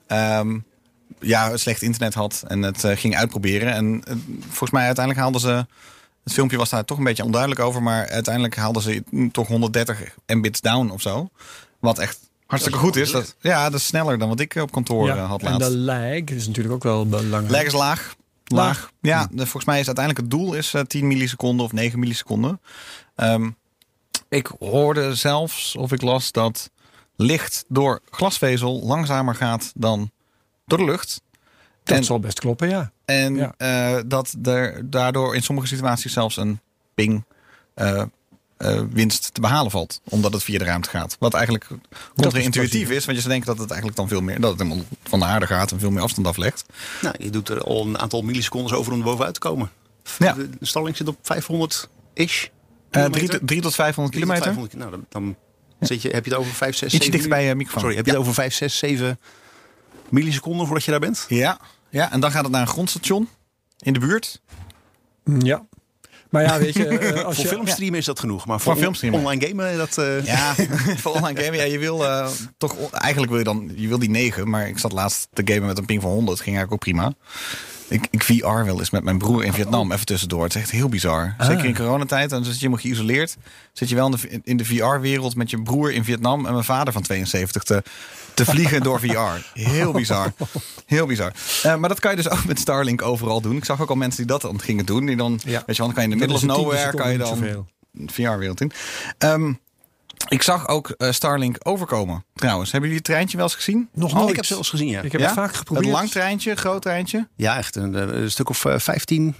ehm, 0.06 0.58
ja, 1.20 1.56
slecht 1.56 1.82
internet 1.82 2.14
had 2.14 2.44
en 2.46 2.62
het 2.62 2.84
eh, 2.84 2.96
ging 2.96 3.16
uitproberen. 3.16 3.72
En 3.72 4.02
eh, 4.04 4.14
volgens 4.48 4.70
mij 4.70 4.84
uiteindelijk 4.84 5.24
haalden 5.24 5.40
ze... 5.40 5.66
Het 6.24 6.32
filmpje 6.32 6.56
was 6.56 6.70
daar 6.70 6.84
toch 6.84 6.98
een 6.98 7.04
beetje 7.04 7.24
onduidelijk 7.24 7.60
over, 7.60 7.82
maar 7.82 8.08
uiteindelijk 8.08 8.56
haalden 8.56 8.82
ze 8.82 9.02
toch 9.32 9.46
130 9.46 10.14
mbits 10.26 10.60
down 10.60 10.90
of 10.90 11.00
zo. 11.00 11.30
Wat 11.78 11.98
echt 11.98 12.29
hartstikke 12.50 12.78
goed 12.78 12.96
is. 12.96 13.10
Dat, 13.10 13.36
ja, 13.40 13.70
dat 13.70 13.80
is 13.80 13.86
sneller 13.86 14.18
dan 14.18 14.28
wat 14.28 14.40
ik 14.40 14.54
op 14.54 14.72
kantoor 14.72 15.08
eh, 15.08 15.28
had 15.28 15.42
en 15.42 15.50
laatst. 15.50 15.68
de 15.70 15.76
lag 15.76 16.04
is 16.36 16.46
natuurlijk 16.46 16.74
ook 16.74 16.82
wel 16.82 17.06
belangrijk. 17.06 17.50
Lag 17.50 17.62
is 17.62 17.72
laag. 17.72 18.14
Laag. 18.44 18.66
Laag. 18.66 18.90
Ja, 19.00 19.26
de- 19.30 19.36
volgens 19.42 19.64
mij 19.64 19.80
is 19.80 19.86
uiteindelijk 19.86 20.26
het 20.26 20.38
doel 20.40 20.54
is 20.54 20.74
eh, 20.74 20.82
10 20.82 21.06
milliseconden 21.06 21.64
of 21.66 21.72
9 21.72 21.98
milliseconden. 21.98 22.60
Ehm, 23.16 23.50
ik 24.28 24.50
hoorde 24.58 25.14
zelfs, 25.14 25.76
of 25.76 25.92
ik 25.92 26.02
las, 26.02 26.32
dat 26.32 26.70
licht 27.16 27.64
door 27.68 28.00
glasvezel 28.10 28.82
langzamer 28.84 29.34
gaat 29.34 29.72
dan 29.74 30.10
door 30.66 30.78
de 30.78 30.84
lucht. 30.84 31.22
Dat 31.84 31.96
en- 31.96 32.04
zal 32.04 32.20
best 32.20 32.40
kloppen, 32.40 32.68
ja. 32.68 32.92
En 33.04 33.34
Ja. 33.34 33.54
eh, 33.56 34.02
dat 34.06 34.34
er 34.42 34.90
daardoor 34.90 35.34
in 35.34 35.42
sommige 35.42 35.66
situaties 35.66 36.12
zelfs 36.12 36.36
een 36.36 36.60
ping 36.94 37.24
eh, 37.74 38.02
eh, 38.60 38.82
winst 38.90 39.34
te 39.34 39.40
behalen 39.40 39.70
valt. 39.70 40.00
Omdat 40.04 40.32
het 40.32 40.42
via 40.42 40.58
de 40.58 40.64
ruimte 40.64 40.88
gaat. 40.90 41.16
Wat 41.18 41.34
eigenlijk 41.34 41.66
contra-intuïtief 42.16 42.90
is. 42.90 43.04
Want 43.04 43.16
je 43.16 43.22
zou 43.22 43.28
denken 43.28 43.46
dat 43.46 43.58
het 43.58 43.68
eigenlijk 43.68 43.96
dan 43.96 44.08
veel 44.08 44.20
meer... 44.20 44.40
dat 44.40 44.50
het 44.50 44.60
helemaal 44.60 44.84
van 45.02 45.18
de 45.18 45.24
aarde 45.24 45.46
gaat 45.46 45.72
en 45.72 45.78
veel 45.80 45.90
meer 45.90 46.02
afstand 46.02 46.26
aflegt. 46.26 46.64
Nou, 47.02 47.14
je 47.18 47.30
doet 47.30 47.48
er 47.48 47.62
al 47.62 47.86
een 47.86 47.98
aantal 47.98 48.22
milliseconden 48.22 48.76
over 48.78 48.92
om 48.92 48.98
er 48.98 49.04
bovenuit 49.04 49.34
te 49.34 49.40
komen. 49.40 49.70
Ja. 50.18 50.32
De 50.32 50.48
Starlink 50.60 50.96
zit 50.96 51.08
op 51.08 51.16
500-ish. 51.22 52.44
Eh, 52.90 53.04
kilometer. 53.04 53.44
3 53.44 53.60
tot 53.60 53.74
500 53.74 54.16
Drie 54.16 54.26
tot 54.26 54.34
kilometer. 54.34 54.42
500 54.42 54.74
Nou, 54.74 54.90
dan, 54.90 55.04
dan 55.08 55.36
zit 55.88 56.02
je, 56.02 56.08
heb 56.08 56.24
je 56.24 56.30
het 56.30 56.40
over 56.40 56.52
5, 56.54 56.76
6, 56.76 56.82
Ietsje 56.82 56.96
7... 56.96 57.10
dichter 57.12 57.30
bij 57.30 57.44
je 57.44 57.54
microfoon. 57.54 57.80
Sorry, 57.80 57.96
heb 57.96 58.04
je 58.04 58.10
Ja. 58.12 58.16
het 58.18 58.26
over 58.26 58.42
5, 58.42 58.54
6, 58.54 58.78
7 58.78 59.18
milliseconden 60.08 60.66
voordat 60.66 60.84
je 60.84 60.90
daar 60.90 61.00
bent? 61.00 61.24
Ja, 61.28 61.58
ja, 61.90 62.12
en 62.12 62.20
dan 62.20 62.30
gaat 62.30 62.42
het 62.42 62.52
naar 62.52 62.60
een 62.60 62.66
grondstation 62.66 63.28
in 63.78 63.92
de 63.92 63.98
buurt. 63.98 64.40
Ja. 65.38 65.66
Maar 66.30 66.42
ja, 66.42 66.58
weet 66.58 66.74
je, 66.74 66.86
eh, 66.98 67.24
als 67.24 67.34
Voor 67.36 67.44
je... 67.44 67.50
filmstreamen 67.50 67.98
is 67.98 68.04
dat 68.04 68.20
genoeg. 68.20 68.46
Maar 68.46 68.60
Voor 68.60 68.72
voor, 68.72 68.82
filmstreamen. 68.82 69.20
online 69.20 69.46
gamen, 69.46 69.76
dat... 69.76 69.98
eh, 69.98 70.24
Ja, 70.24 70.54
voor 71.02 71.12
online 71.12 71.40
gamen. 71.42 71.58
Ja, 71.58 71.64
je 71.64 71.78
wil 71.78 72.04
eh, 72.06 72.28
toch 72.58 72.90
eigenlijk 72.90 73.30
wil 73.30 73.38
je 73.38 73.44
dan 73.44 73.72
je 73.74 73.88
wil 73.88 73.98
die 73.98 74.10
9, 74.10 74.48
maar 74.50 74.68
ik 74.68 74.78
zat 74.78 74.92
laatst 74.92 75.28
te 75.32 75.42
gamen 75.44 75.66
met 75.66 75.78
een 75.78 75.84
ping 75.86 76.02
van 76.02 76.10
100, 76.10 76.40
ging 76.40 76.56
eigenlijk 76.56 76.72
ook 76.72 76.92
prima. 76.94 77.12
Ik, 77.90 78.06
ik 78.10 78.22
VR 78.24 78.46
wel 78.64 78.78
eens 78.78 78.90
met 78.90 79.04
mijn 79.04 79.18
broer 79.18 79.44
in 79.44 79.52
Vietnam 79.52 79.92
even 79.92 80.06
tussendoor. 80.06 80.42
Het 80.44 80.54
is 80.54 80.60
echt 80.60 80.70
heel 80.70 80.88
bizar. 80.88 81.34
Zeker 81.38 81.64
in 81.64 81.74
coronatijd. 81.74 82.30
Dan 82.30 82.44
zit 82.44 82.52
je 82.52 82.58
helemaal 82.58 82.82
geïsoleerd. 82.82 83.36
Zit 83.72 83.88
je 83.88 83.94
wel 83.94 84.06
in 84.06 84.10
de, 84.12 84.40
in 84.44 84.56
de 84.56 84.64
VR-wereld 84.64 85.36
met 85.36 85.50
je 85.50 85.62
broer 85.62 85.92
in 85.92 86.04
Vietnam 86.04 86.46
en 86.46 86.52
mijn 86.52 86.64
vader 86.64 86.92
van 86.92 87.02
72 87.02 87.62
te, 87.62 87.82
te 88.34 88.44
vliegen 88.44 88.82
door 88.82 89.00
VR. 89.00 89.60
Heel 89.60 89.92
bizar. 89.92 90.32
Heel 90.86 91.06
bizar. 91.06 91.32
Eh, 91.62 91.76
maar 91.76 91.88
dat 91.88 92.00
kan 92.00 92.10
je 92.10 92.16
dus 92.16 92.28
ook 92.30 92.44
met 92.44 92.58
Starlink 92.58 93.02
overal 93.02 93.40
doen. 93.40 93.56
Ik 93.56 93.64
zag 93.64 93.80
ook 93.80 93.88
al 93.90 93.96
mensen 93.96 94.16
die 94.26 94.26
dat 94.30 94.40
dan 94.40 94.60
gingen 94.60 94.86
doen. 94.86 95.06
Die 95.06 95.16
dan, 95.16 95.40
Ja. 95.44 95.62
weet 95.66 95.76
je 95.76 95.82
wel, 95.82 95.86
dan 95.86 95.92
kan 95.94 96.04
je 96.04 96.10
in 96.10 96.18
de 96.18 96.24
is 96.26 96.32
of 96.32 96.42
in 96.42 96.48
10 96.48 96.56
nowhere 96.56 96.94
kan 96.94 97.12
je 97.12 97.18
dan. 97.18 97.66
VR-wereld 98.06 98.60
in. 98.60 98.72
Ehm, 99.18 99.52
ik 100.28 100.42
zag 100.42 100.68
ook 100.68 100.88
eh, 100.90 101.10
Starlink 101.12 101.56
overkomen. 101.62 102.24
Trouwens, 102.34 102.70
hebben 102.70 102.90
jullie 102.90 103.04
het 103.04 103.12
treintje 103.14 103.36
wel 103.36 103.46
eens 103.46 103.54
gezien? 103.54 103.88
Nog 103.94 104.10
Oh, 104.12 104.16
nooit. 104.16 104.30
ik 104.30 104.36
heb 104.36 104.44
ze 104.44 104.50
wel 104.50 104.58
eens 104.62 104.70
gezien, 104.70 104.88
ja. 104.88 105.00
Ik 105.00 105.12
heb 105.12 105.20
Ja? 105.20 105.26
het 105.26 105.36
vaak 105.36 105.54
geprobeerd. 105.54 105.86
Een 105.86 105.92
lang 105.92 106.10
treintje, 106.10 106.54
groot 106.54 106.82
treintje. 106.82 107.28
Ja, 107.36 107.56
echt 107.56 107.76
een, 107.76 107.94
eh, 107.94 108.20
een 108.22 108.30
stuk 108.30 108.48
of 108.48 108.64
eh, 108.64 108.78
15, 108.78 109.34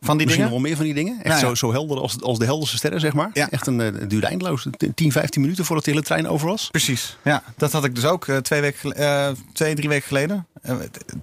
Van 0.00 0.16
die 0.16 0.26
misschien 0.26 0.26
nog 0.26 0.36
dingen. 0.36 0.50
wel 0.50 0.60
meer 0.60 0.76
van 0.76 0.84
die 0.84 0.94
dingen. 0.94 1.14
Echt 1.24 1.24
Nou 1.28 1.40
ja. 1.40 1.46
zo, 1.46 1.54
zo 1.54 1.72
helder 1.72 2.00
als, 2.00 2.20
als 2.20 2.38
de 2.38 2.44
helderste 2.44 2.76
sterren, 2.76 3.00
zeg 3.00 3.12
maar. 3.12 3.30
Ja. 3.32 3.50
Echt 3.50 3.66
een, 3.66 3.78
het 3.78 4.10
duurde 4.10 4.26
eindeloos. 4.26 4.66
10, 4.94 5.12
15 5.12 5.40
minuten 5.42 5.64
voordat 5.64 5.84
de 5.84 5.90
hele 5.90 6.02
trein 6.02 6.28
over 6.28 6.46
was. 6.48 6.68
Precies. 6.70 7.16
Ja, 7.24 7.42
dat 7.56 7.72
had 7.72 7.84
ik 7.84 7.94
dus 7.94 8.04
ook 8.04 8.28
eh, 8.28 8.36
twee, 8.36 8.60
weken, 8.60 8.92
eh, 8.92 9.28
twee, 9.52 9.74
drie 9.74 9.88
weken 9.88 10.06
geleden. 10.06 10.46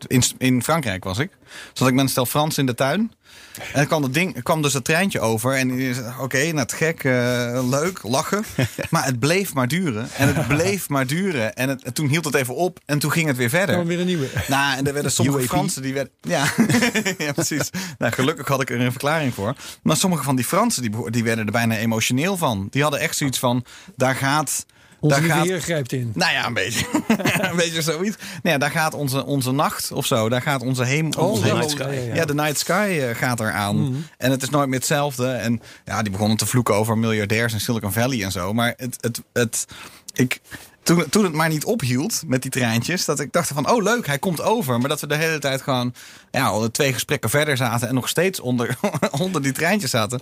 In, 0.07 0.23
in 0.37 0.63
Frankrijk 0.63 1.03
was 1.03 1.17
ik. 1.17 1.29
Zat 1.73 1.87
ik 1.87 1.93
met 1.93 2.03
een 2.03 2.09
stel 2.09 2.25
Frans 2.25 2.57
in 2.57 2.65
de 2.65 2.75
tuin. 2.75 3.11
En 3.57 3.73
dan 3.73 3.88
kwam, 3.88 4.03
het 4.03 4.13
ding, 4.13 4.43
kwam 4.43 4.61
dus 4.61 4.73
dat 4.73 4.85
treintje 4.85 5.19
over. 5.19 5.55
En 5.55 5.95
oké, 6.19 6.38
nou 6.38 6.57
het 6.57 6.73
gek, 6.73 7.03
eh, 7.03 7.69
leuk, 7.69 8.00
lachen. 8.03 8.43
Maar 8.89 9.05
het 9.05 9.19
bleef 9.19 9.53
maar 9.53 9.67
duren. 9.67 10.09
En 10.17 10.35
het 10.35 10.47
bleef 10.47 10.89
maar 10.89 11.07
duren. 11.07 11.53
En, 11.53 11.69
het, 11.69 11.83
en 11.83 11.93
toen 11.93 12.07
hield 12.07 12.25
het 12.25 12.35
even 12.35 12.55
op. 12.55 12.79
En 12.85 13.00
toen 13.00 13.11
ging 13.11 13.27
het 13.27 13.38
weer 13.38 13.50
verder. 13.50 13.75
Dan 13.75 13.85
weer 13.85 14.00
een 14.00 14.05
nieuwe. 14.05 14.27
Nou, 14.47 14.77
en 14.77 14.88
er 14.88 14.93
werden 14.93 15.11
sommige 15.11 15.38
UAP. 15.38 15.47
Fransen 15.47 15.81
die 15.81 15.93
werden. 15.93 16.13
Ja, 16.21 16.45
ja 17.25 17.31
precies. 17.31 17.69
Nou, 17.97 18.13
gelukkig 18.13 18.47
had 18.47 18.61
ik 18.61 18.69
er 18.69 18.81
een 18.81 18.91
verklaring 18.91 19.33
voor. 19.33 19.55
Maar 19.83 19.97
sommige 19.97 20.23
van 20.23 20.35
die 20.35 20.45
Fransen 20.45 20.81
die, 20.81 21.11
die 21.11 21.23
werden 21.23 21.45
er 21.45 21.51
bijna 21.51 21.77
emotioneel 21.77 22.38
van. 22.38 22.67
Die 22.69 22.81
hadden 22.81 23.00
echt 23.00 23.17
zoiets 23.17 23.39
van: 23.39 23.65
daar 23.95 24.15
gaat 24.15 24.65
Onze 25.01 25.27
daar 25.27 25.38
gaat, 25.38 25.63
grijpt 25.63 25.91
in. 25.91 26.12
nou 26.15 26.31
ja, 26.31 26.46
een 26.46 26.53
beetje. 26.53 26.86
een 27.50 27.55
beetje 27.55 27.81
zoiets. 27.81 28.17
Nou 28.17 28.39
ja, 28.41 28.58
daar 28.58 28.72
gaat 28.72 28.93
onze, 28.93 29.25
onze 29.25 29.51
nacht 29.51 29.91
of 29.91 30.05
zo. 30.05 30.29
Daar 30.29 30.41
gaat 30.41 30.62
onze 30.62 30.84
hemel. 30.84 31.12
Oh, 31.12 31.29
onze 31.29 31.43
hemel- 31.43 31.58
night 31.58 31.72
sky, 31.72 31.96
ja, 32.13 32.25
de 32.25 32.34
night 32.34 32.60
sky 32.60 33.00
eh, 33.01 33.15
gaat 33.15 33.39
eraan. 33.39 34.05
En 34.17 34.31
het 34.31 34.43
is 34.43 34.50
nooit 34.50 34.67
meer 34.67 34.77
hetzelfde. 34.77 35.27
En 35.27 35.62
ja, 35.86 36.01
die 36.01 36.12
begonnen 36.12 36.38
te 36.38 36.46
vloeken 36.46 36.75
over 36.75 36.98
miljardairs 36.98 37.53
in 37.53 37.60
Silicon 37.60 37.91
Valley 37.91 38.24
en 38.24 38.31
zo. 38.31 38.53
Maar 38.53 38.74
het. 38.77 38.98
het, 39.01 39.22
het 39.34 39.65
ik, 40.13 40.41
toen, 40.84 41.10
toen 41.10 41.24
het 41.24 41.34
maar 41.34 41.50
niet 41.50 41.65
ophield 41.65 42.22
met 42.25 42.41
die 42.41 42.51
treintjes, 42.51 43.05
dat 43.05 43.20
ik 43.20 43.31
dacht 43.31 43.48
van, 43.48 43.70
oh 43.70 43.84
leuk, 43.84 44.08
hij 44.08 44.20
komt 44.20 44.41
over. 44.41 44.79
Maar 44.79 44.89
dat 44.89 45.01
we 45.01 45.08
de 45.08 45.15
hele 45.15 45.39
tijd 45.39 45.62
gewoon 45.62 45.93
ja, 46.31 46.53
onder 46.53 46.72
twee 46.72 46.93
gesprekken 46.93 47.29
verder 47.29 47.58
zaten 47.58 47.88
en 47.88 47.93
nog 47.93 48.10
steeds 48.10 48.39
onder, 48.39 48.77
onder 49.24 49.41
die 49.41 49.51
treintjes 49.51 49.91
zaten. 49.91 50.20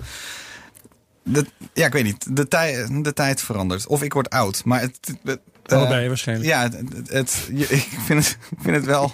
De, 1.33 1.45
ja, 1.73 1.85
ik 1.85 1.93
weet 1.93 2.03
niet. 2.03 2.35
De, 2.35 2.47
tij, 2.47 2.87
de 3.01 3.13
tijd 3.13 3.41
verandert. 3.41 3.87
Of 3.87 4.03
ik 4.03 4.13
word 4.13 4.29
oud. 4.29 4.61
Maar 4.65 4.81
het, 4.81 4.97
het, 5.23 5.39
eh, 5.65 5.77
Allebei 5.77 6.07
waarschijnlijk. 6.07 6.49
ja, 6.49 6.69
het, 7.05 7.47
ik, 7.69 7.87
vind 8.05 8.23
het, 8.25 8.37
ik 8.51 8.57
vind 8.61 8.75
het 8.75 8.85
wel. 8.85 9.13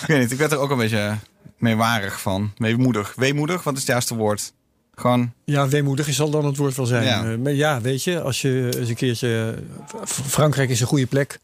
Ik 0.00 0.06
weet 0.06 0.20
niet, 0.20 0.32
ik 0.32 0.38
werd 0.38 0.52
er 0.52 0.58
ook 0.58 0.70
een 0.70 0.76
beetje 0.78 1.16
meewarig 1.58 2.20
van. 2.20 2.52
Meemoedig. 2.56 3.12
Weemoedig, 3.16 3.62
wat 3.62 3.72
is 3.74 3.78
het 3.80 3.88
juiste 3.88 4.14
woord? 4.14 4.52
Gewoon. 4.94 5.32
Ja, 5.44 5.68
weemoedig 5.68 6.14
zal 6.14 6.30
dan 6.30 6.44
het 6.44 6.56
woord 6.56 6.76
wel 6.76 6.86
zijn. 6.86 7.04
Ja. 7.04 7.24
Eh, 7.32 7.38
maar 7.38 7.52
ja, 7.52 7.80
weet 7.80 8.04
je, 8.04 8.20
als 8.20 8.42
je 8.42 8.72
eens 8.78 8.88
een 8.88 8.94
keertje... 8.94 9.58
F- 10.06 10.20
Frankrijk 10.26 10.70
is 10.70 10.80
een 10.80 10.86
goede 10.86 11.06
plek. 11.06 11.38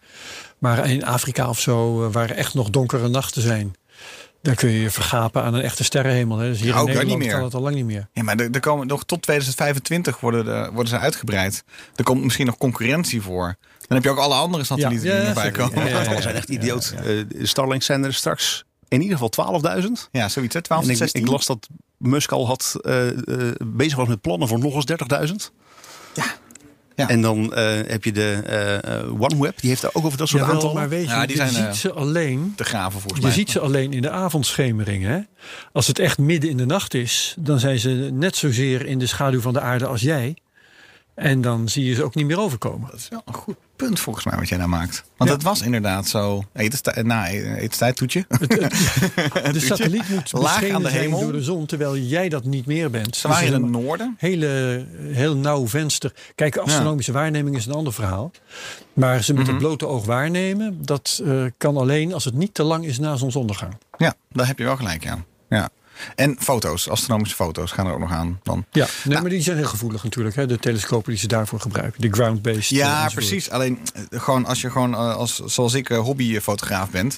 Maar 0.59 0.91
in 0.91 1.05
Afrika 1.05 1.49
of 1.49 1.61
zo, 1.61 2.07
eh, 2.07 2.13
waar 2.13 2.31
echt 2.31 2.55
nog 2.55 2.71
donkere 2.71 3.09
nachten 3.09 3.43
zijn... 3.43 3.75
dan 4.43 4.55
kun 4.55 4.71
je 4.71 4.81
je 4.81 4.91
vergapen 4.91 5.43
aan 5.43 5.55
een 5.55 5.63
echte 5.63 5.85
sterrenhemel. 5.85 6.39
Hè. 6.39 6.49
Dus 6.49 6.61
hier 6.61 6.69
Ja, 6.69 6.79
in 6.79 6.85
Nederland 6.85 7.09
niet 7.09 7.19
meer. 7.19 7.35
kan 7.35 7.45
het 7.45 7.55
al 7.55 7.61
lang 7.61 7.75
niet 7.75 7.85
meer. 7.85 8.09
Ja, 8.13 8.23
maar 8.23 8.37
er, 8.37 8.51
er 8.51 8.61
komen 8.61 8.87
nog 8.87 9.05
tot 9.05 9.23
2025 9.23 10.21
worden, 10.21 10.45
de, 10.45 10.71
worden 10.73 10.89
ze 10.89 10.99
uitgebreid. 10.99 11.65
Er 11.95 12.05
komt 12.05 12.23
misschien 12.23 12.47
nog 12.47 12.57
concurrentie 12.59 13.23
voor. 13.23 13.57
Dan 13.87 13.97
heb 13.97 14.03
je 14.03 14.11
ook 14.11 14.19
alle 14.19 14.35
andere 14.35 14.65
satellieten 14.65 15.09
Ja, 15.09 15.15
die 15.15 15.23
ja, 15.23 15.29
erbij 15.29 15.51
komen. 15.51 15.89
Ja, 15.89 16.21
zijn 16.21 16.35
echt 16.35 16.49
idioot. 16.49 16.95
Eh, 17.05 17.13
Starlink 17.43 17.83
zijn 17.83 18.05
er 18.05 18.15
straks 18.15 18.65
in 18.89 19.03
ieder 19.03 19.19
geval 19.19 19.61
12.000. 19.83 20.09
Ja, 20.13 20.29
zoiets 20.29 20.55
hè? 20.55 20.63
12 20.63 20.81
En 20.81 20.87
tot 20.87 20.97
ik, 20.97 21.03
16. 21.03 21.21
ik 21.23 21.29
las 21.29 21.47
dat 21.47 21.69
Musk 21.97 22.33
al 22.33 22.47
had, 22.47 22.77
eh, 22.83 23.09
eh, 23.09 23.55
bezig 23.65 23.97
was 23.97 24.09
met 24.09 24.21
plannen 24.21 24.49
voor 24.49 24.59
nog 24.59 24.75
eens 24.75 24.85
30.000. 24.85 25.53
Ja. 27.01 27.09
En 27.09 27.21
dan 27.21 27.55
eh, 27.55 27.65
heb 27.87 28.05
je 28.05 28.13
de 28.13 28.41
eh, 28.47 28.99
eh, 28.99 29.21
OneWeb, 29.21 29.61
die 29.61 29.69
heeft 29.71 29.83
daar 29.83 29.91
ook 29.95 30.05
over 30.05 30.19
dat 30.19 30.29
soort 30.29 30.41
Jawel, 30.41 30.55
aantallen. 30.55 30.77
maar 30.77 30.89
weet 30.89 31.05
je, 31.05 31.11
Ja, 31.11 31.27
die 31.27 31.37
je 31.37 31.49
zijn, 31.49 31.65
ziet 31.65 31.77
ze 31.81 31.93
alleen... 31.93 32.53
te 32.57 32.65
graven 32.65 33.01
volgens 33.01 33.21
Je 33.21 33.27
mij. 33.27 33.35
ziet 33.35 33.51
ze 33.51 33.61
alleen 33.61 33.93
in 33.93 34.03
de 34.03 34.11
avondschemering. 34.11 35.05
Hè? 35.05 35.19
Als 35.73 35.87
het 35.87 35.99
echt 35.99 36.19
midden 36.19 36.51
in 36.51 36.57
de 36.57 36.67
nacht 36.67 36.95
is, 36.95 37.35
dan 37.39 37.59
zijn 37.61 37.79
ze 37.79 37.89
net 38.13 38.37
zozeer 38.37 38.87
in 38.87 38.99
de 38.99 39.07
schaduw 39.07 39.41
van 39.41 39.53
de 39.53 39.61
aarde 39.61 39.87
als 39.87 40.01
jij. 40.01 40.37
En 41.21 41.41
dan 41.41 41.69
zie 41.69 41.85
je 41.85 41.95
ze 41.95 42.03
ook 42.05 42.15
niet 42.15 42.27
meer 42.27 42.39
overkomen. 42.39 42.91
Dat 42.91 42.99
is 43.01 43.09
wel 43.09 43.23
een 43.25 43.35
goed 43.35 43.57
punt 43.77 44.01
volgens 44.01 44.25
mij 44.25 44.39
wat 44.39 44.49
jij 44.49 44.59
daar 44.59 44.69
maakt. 44.69 45.05
Want 45.17 45.31
Ja. 45.31 45.37
het 45.37 45.45
was 45.45 45.61
inderdaad 45.63 46.07
zo. 46.09 46.45
Etenstijd, 46.53 47.07
na 47.07 47.29
etenstijd 47.29 47.97
toetje. 48.01 48.25
De 49.53 49.61
satelliet 49.61 50.09
moet 50.09 50.33
Laag 50.33 50.69
aan 50.69 50.83
de 50.83 50.91
hemel. 50.91 51.21
door 51.21 51.33
de 51.33 51.43
zon, 51.43 51.67
terwijl 51.67 51.97
jij 51.97 52.29
dat 52.29 52.45
niet 52.45 52.67
meer 52.67 52.91
bent. 52.91 53.17
Ze 53.17 53.29
waren 53.29 53.47
Dus 53.47 53.55
in 53.57 53.63
het 53.63 53.71
noorden. 53.73 54.15
hele, 54.19 54.85
heel 55.01 55.37
nauw 55.37 55.69
venster. 55.69 56.13
Kijk, 56.35 56.57
astronomische 56.57 57.13
waarneming 57.13 57.57
is 57.57 57.67
een 57.67 57.73
ander 57.73 57.93
verhaal. 57.93 58.31
Maar 58.93 59.23
ze 59.23 59.33
met 59.33 59.43
Mhm. 59.43 59.51
het 59.51 59.59
blote 59.63 59.87
oog 59.87 60.05
waarnemen, 60.05 60.79
dat 60.85 61.21
eh, 61.25 61.45
kan 61.57 61.77
alleen 61.77 62.13
als 62.15 62.25
het 62.25 62.35
niet 62.35 62.55
te 62.55 62.63
lang 62.63 62.85
is 62.85 62.99
na 62.99 63.17
zonsondergang. 63.17 63.73
Ja, 63.99 64.15
daar 64.33 64.47
heb 64.47 64.59
je 64.59 64.65
wel 64.65 64.77
gelijk 64.77 65.07
aan. 65.09 65.25
Ja. 65.49 65.69
En 66.15 66.37
foto's, 66.39 66.89
astronomische 66.89 67.35
foto's 67.37 67.71
gaan 67.73 67.87
er 67.87 67.93
ook 67.93 67.99
nog 68.01 68.13
aan. 68.13 68.41
Dan. 68.43 68.65
Ja, 68.71 68.85
nee, 68.85 68.91
Nou. 69.05 69.21
maar 69.21 69.31
die 69.31 69.43
zijn 69.43 69.57
heel 69.57 69.67
gevoelig 69.67 70.03
natuurlijk. 70.05 70.37
Hè? 70.37 70.47
De 70.47 70.59
telescopen 70.59 71.11
die 71.11 71.21
ze 71.21 71.27
daarvoor 71.27 71.61
gebruiken. 71.61 72.01
De 72.01 72.13
ground-based. 72.13 72.71
eh, 72.71 72.79
Ja, 72.79 72.89
enzovoort. 73.03 73.15
precies. 73.15 73.51
Alleen 73.51 73.79
eh, 74.11 74.21
gewoon 74.21 74.47
als 74.47 74.61
je 74.61 74.71
gewoon 74.71 74.95
eh, 74.95 75.15
als 75.17 75.41
zoals 75.45 75.75
ik 75.75 75.91
eh, 75.91 75.99
hobbyfotograaf 75.99 76.91
bent, 76.91 77.17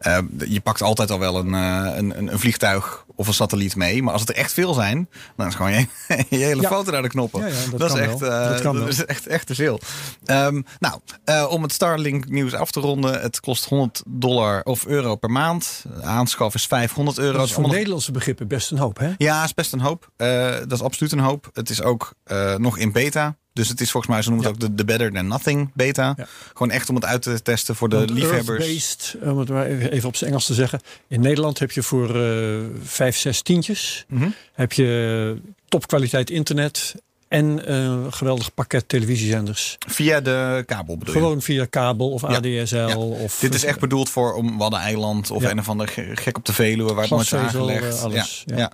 eh, 0.00 0.18
je 0.48 0.60
pakt 0.60 0.82
altijd 0.82 1.10
al 1.10 1.18
wel 1.18 1.36
een, 1.38 1.54
eh, 1.54 1.96
een, 1.96 2.18
een, 2.18 2.32
een 2.32 2.38
vliegtuig 2.38 3.04
of 3.22 3.28
een 3.28 3.34
satelliet 3.34 3.76
mee. 3.76 4.02
Maar 4.02 4.12
als 4.12 4.20
het 4.20 4.30
er 4.30 4.36
echt 4.36 4.52
veel 4.52 4.74
zijn, 4.74 5.08
dan 5.36 5.46
is 5.46 5.54
gewoon 5.54 5.72
je, 5.72 5.86
je 6.30 6.36
hele 6.36 6.62
Ja. 6.62 6.68
foto 6.68 6.90
naar 6.90 7.02
de 7.02 7.08
knoppen. 7.08 7.40
Ja, 7.40 7.46
ja, 7.46 7.76
dat 7.76 7.94
is 7.94 8.00
echt, 8.00 8.22
eh, 8.22 8.62
Dat 8.72 8.88
is 8.88 9.04
echt, 9.04 9.26
echt 9.26 9.46
te 9.46 9.54
veel. 9.54 9.80
Ehm, 10.24 10.62
nou, 10.78 11.00
eh, 11.24 11.46
om 11.50 11.62
het 11.62 11.72
Starlink 11.72 12.28
nieuws 12.28 12.54
af 12.54 12.70
te 12.70 12.80
ronden, 12.80 13.20
het 13.20 13.40
kost 13.40 13.64
100 13.64 14.02
dollar 14.06 14.62
of 14.62 14.86
euro 14.86 15.16
per 15.16 15.30
maand. 15.30 15.84
De 15.96 16.02
aanschaf 16.02 16.54
is 16.54 16.66
500 16.66 17.18
euro. 17.18 17.36
Dat 17.38 17.46
is 17.46 17.52
voor 17.52 17.68
Nederlandse 17.68 18.12
begrippen 18.12 18.48
best 18.48 18.70
een 18.70 18.78
hoop, 18.78 18.98
hè? 18.98 19.12
Ja, 19.18 19.44
is 19.44 19.54
best 19.54 19.72
een 19.72 19.80
hoop. 19.80 20.10
Eh, 20.16 20.50
dat 20.50 20.72
is 20.72 20.82
absoluut 20.82 21.12
een 21.12 21.18
hoop. 21.18 21.50
Het 21.52 21.70
is 21.70 21.82
ook 21.82 22.14
nog 22.56 22.78
in 22.78 22.92
beta. 22.92 23.36
Dus 23.52 23.68
het 23.68 23.80
is 23.80 23.90
volgens 23.90 24.12
mij, 24.12 24.22
ze 24.22 24.30
noemen 24.30 24.46
het 24.46 24.54
ook 24.54 24.60
de, 24.60 24.74
de 24.74 24.84
Better 24.84 25.12
Than 25.12 25.26
Nothing 25.26 25.70
beta. 25.74 26.14
Ja. 26.16 26.26
Gewoon 26.48 26.70
echt 26.70 26.88
om 26.88 26.94
het 26.94 27.04
uit 27.04 27.22
te 27.22 27.42
testen 27.42 27.76
voor 27.76 27.88
de 27.88 27.96
Want 27.96 28.10
liefhebbers. 28.10 28.64
Earth-based, 28.64 29.16
om 29.22 29.38
het 29.38 29.48
maar 29.48 29.66
even 29.66 30.08
op 30.08 30.16
zijn 30.16 30.30
Engels 30.30 30.46
te 30.46 30.54
zeggen. 30.54 30.80
In 31.08 31.20
Nederland 31.20 31.58
heb 31.58 31.70
je 31.70 31.82
voor 31.82 32.20
eh 32.20 32.60
vijf, 32.82 33.16
zes 33.16 33.42
tientjes... 33.42 34.04
Mhm. 34.08 34.28
heb 34.52 34.72
je 34.72 35.36
topkwaliteit 35.68 36.30
internet... 36.30 36.94
en 37.32 37.66
eh, 37.66 37.74
een 37.76 38.12
geweldig 38.12 38.54
pakket 38.54 38.88
televisiezenders. 38.88 39.76
Via 39.88 40.20
de 40.20 40.62
kabel 40.66 40.98
bedoel 40.98 41.14
je? 41.14 41.20
Gewoon 41.20 41.42
via 41.42 41.64
kabel 41.64 42.10
of. 42.10 42.24
ADSL. 42.24 42.76
Ja. 42.76 42.96
Of, 42.96 43.38
Dit 43.38 43.54
is 43.54 43.64
echt 43.64 43.80
bedoeld 43.80 44.08
voor 44.10 44.32
om 44.34 44.58
Waddeneiland 44.58 45.30
of 45.30 45.42
een 45.44 45.58
of 45.58 45.68
ander 45.68 45.88
ge- 45.88 46.10
gek 46.14 46.36
op 46.36 46.44
de 46.44 46.52
Veluwe 46.52 46.92
waar 46.92 47.02
het 47.02 47.10
nooit 47.10 47.22
is 47.26 47.34
aangelegd. 47.34 47.96
eh, 47.96 48.02
alles, 48.02 48.42
Ja. 48.46 48.72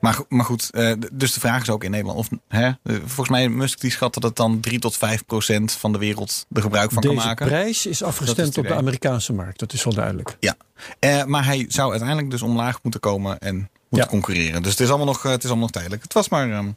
Maar, 0.00 0.18
maar 0.28 0.44
goed, 0.44 0.70
eh, 0.70 0.92
dus 1.12 1.32
de 1.32 1.40
vraag 1.40 1.62
is 1.62 1.70
ook 1.70 1.84
in 1.84 1.90
Nederland. 1.90 2.18
Of, 2.18 2.28
hè, 2.48 2.66
eh, 2.66 2.74
volgens 3.04 3.28
mij 3.28 3.48
Musk 3.48 3.80
die 3.80 3.90
schat 3.90 4.14
dat 4.14 4.22
het 4.22 4.36
dan 4.36 4.60
3 4.60 4.78
tot 4.78 4.96
5 4.96 5.24
procent 5.26 5.72
van 5.72 5.92
de 5.92 5.98
wereld 5.98 6.46
er 6.52 6.62
gebruik 6.62 6.90
van 6.92 7.02
Deze 7.02 7.14
kan 7.14 7.24
maken. 7.24 7.46
prijs 7.46 7.86
is 7.86 8.02
afgestemd 8.02 8.58
op 8.58 8.66
de. 8.66 8.74
Amerikaanse 8.74 9.32
markt. 9.32 9.58
Dat 9.58 9.72
is 9.72 9.84
wel 9.84 9.94
duidelijk. 9.94 10.36
Ja, 10.40 10.54
Eh, 10.98 11.24
maar 11.24 11.44
hij 11.44 11.64
zou 11.68 11.90
uiteindelijk 11.90 12.30
dus 12.30 12.42
omlaag 12.42 12.78
moeten 12.82 13.00
komen 13.00 13.38
en 13.38 13.54
moeten 13.54 13.68
Ja. 13.90 14.06
concurreren. 14.06 14.62
Dus 14.62 14.70
het 14.70 14.80
is 14.80 14.88
allemaal 14.88 15.06
nog, 15.06 15.24
eh, 15.24 15.30
het 15.30 15.38
is 15.44 15.44
allemaal 15.46 15.64
nog 15.64 15.74
tijdelijk. 15.74 16.02
Het 16.02 16.12
was 16.12 16.28
maar 16.28 16.50
ehm, 16.50 16.68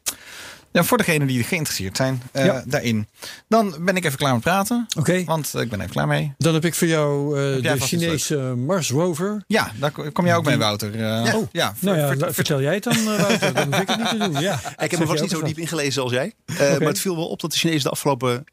ja, 0.71 0.83
voor 0.83 0.97
degenen 0.97 1.27
die 1.27 1.43
geïnteresseerd 1.43 1.97
zijn 1.97 2.21
eh, 2.31 2.45
Ja. 2.45 2.63
daarin. 2.67 3.07
Dan 3.47 3.75
ben 3.79 3.95
ik 3.95 4.05
even 4.05 4.17
klaar 4.17 4.33
met 4.33 4.41
praten, 4.41 4.85
Oké, 4.97 5.23
want 5.23 5.53
eh, 5.55 5.61
ik 5.61 5.69
ben 5.69 5.79
even 5.79 5.91
klaar 5.91 6.07
mee. 6.07 6.33
dan 6.37 6.53
heb 6.53 6.65
ik 6.65 6.75
voor 6.75 6.87
jou 6.87 7.39
eh, 7.55 7.61
de 7.73 7.79
Chinese 7.79 8.35
Mars 8.37 8.89
Rover. 8.89 9.43
Ja, 9.47 9.71
daar 9.79 9.91
ko- 9.91 10.11
kom 10.11 10.25
jij 10.25 10.35
ook 10.35 10.45
mee, 10.45 10.57
Wouter. 10.57 10.95
Eh, 11.25 11.35
Oh, 11.35 11.47
ja, 11.51 11.73
Nou 11.79 11.97
ja, 11.97 12.07
ver- 12.07 12.17
la- 12.17 12.25
ver- 12.25 12.33
vertel 12.33 12.61
jij 12.61 12.73
het 12.73 12.83
dan, 12.83 13.03
Wouter. 13.05 13.53
Dan 13.53 13.65
hoef 13.73 13.79
ik 13.81 13.87
het 13.89 13.97
niet 13.97 14.09
te 14.09 14.17
doen. 14.17 14.39
Ja. 14.41 14.59
Ik 14.77 14.91
heb 14.91 14.99
er 14.99 15.07
vast 15.07 15.21
niet 15.21 15.31
zo 15.31 15.41
diep 15.41 15.57
ingelezen 15.57 16.01
als 16.03 16.11
jij. 16.11 16.33
Eh, 16.45 16.57
Maar 16.57 16.79
het 16.87 16.99
viel 16.99 17.15
wel 17.15 17.27
op 17.27 17.39
dat 17.41 17.51
de 17.51 17.57
Chinezen 17.57 17.83
de 17.83 17.89
afgelopen 17.89 18.43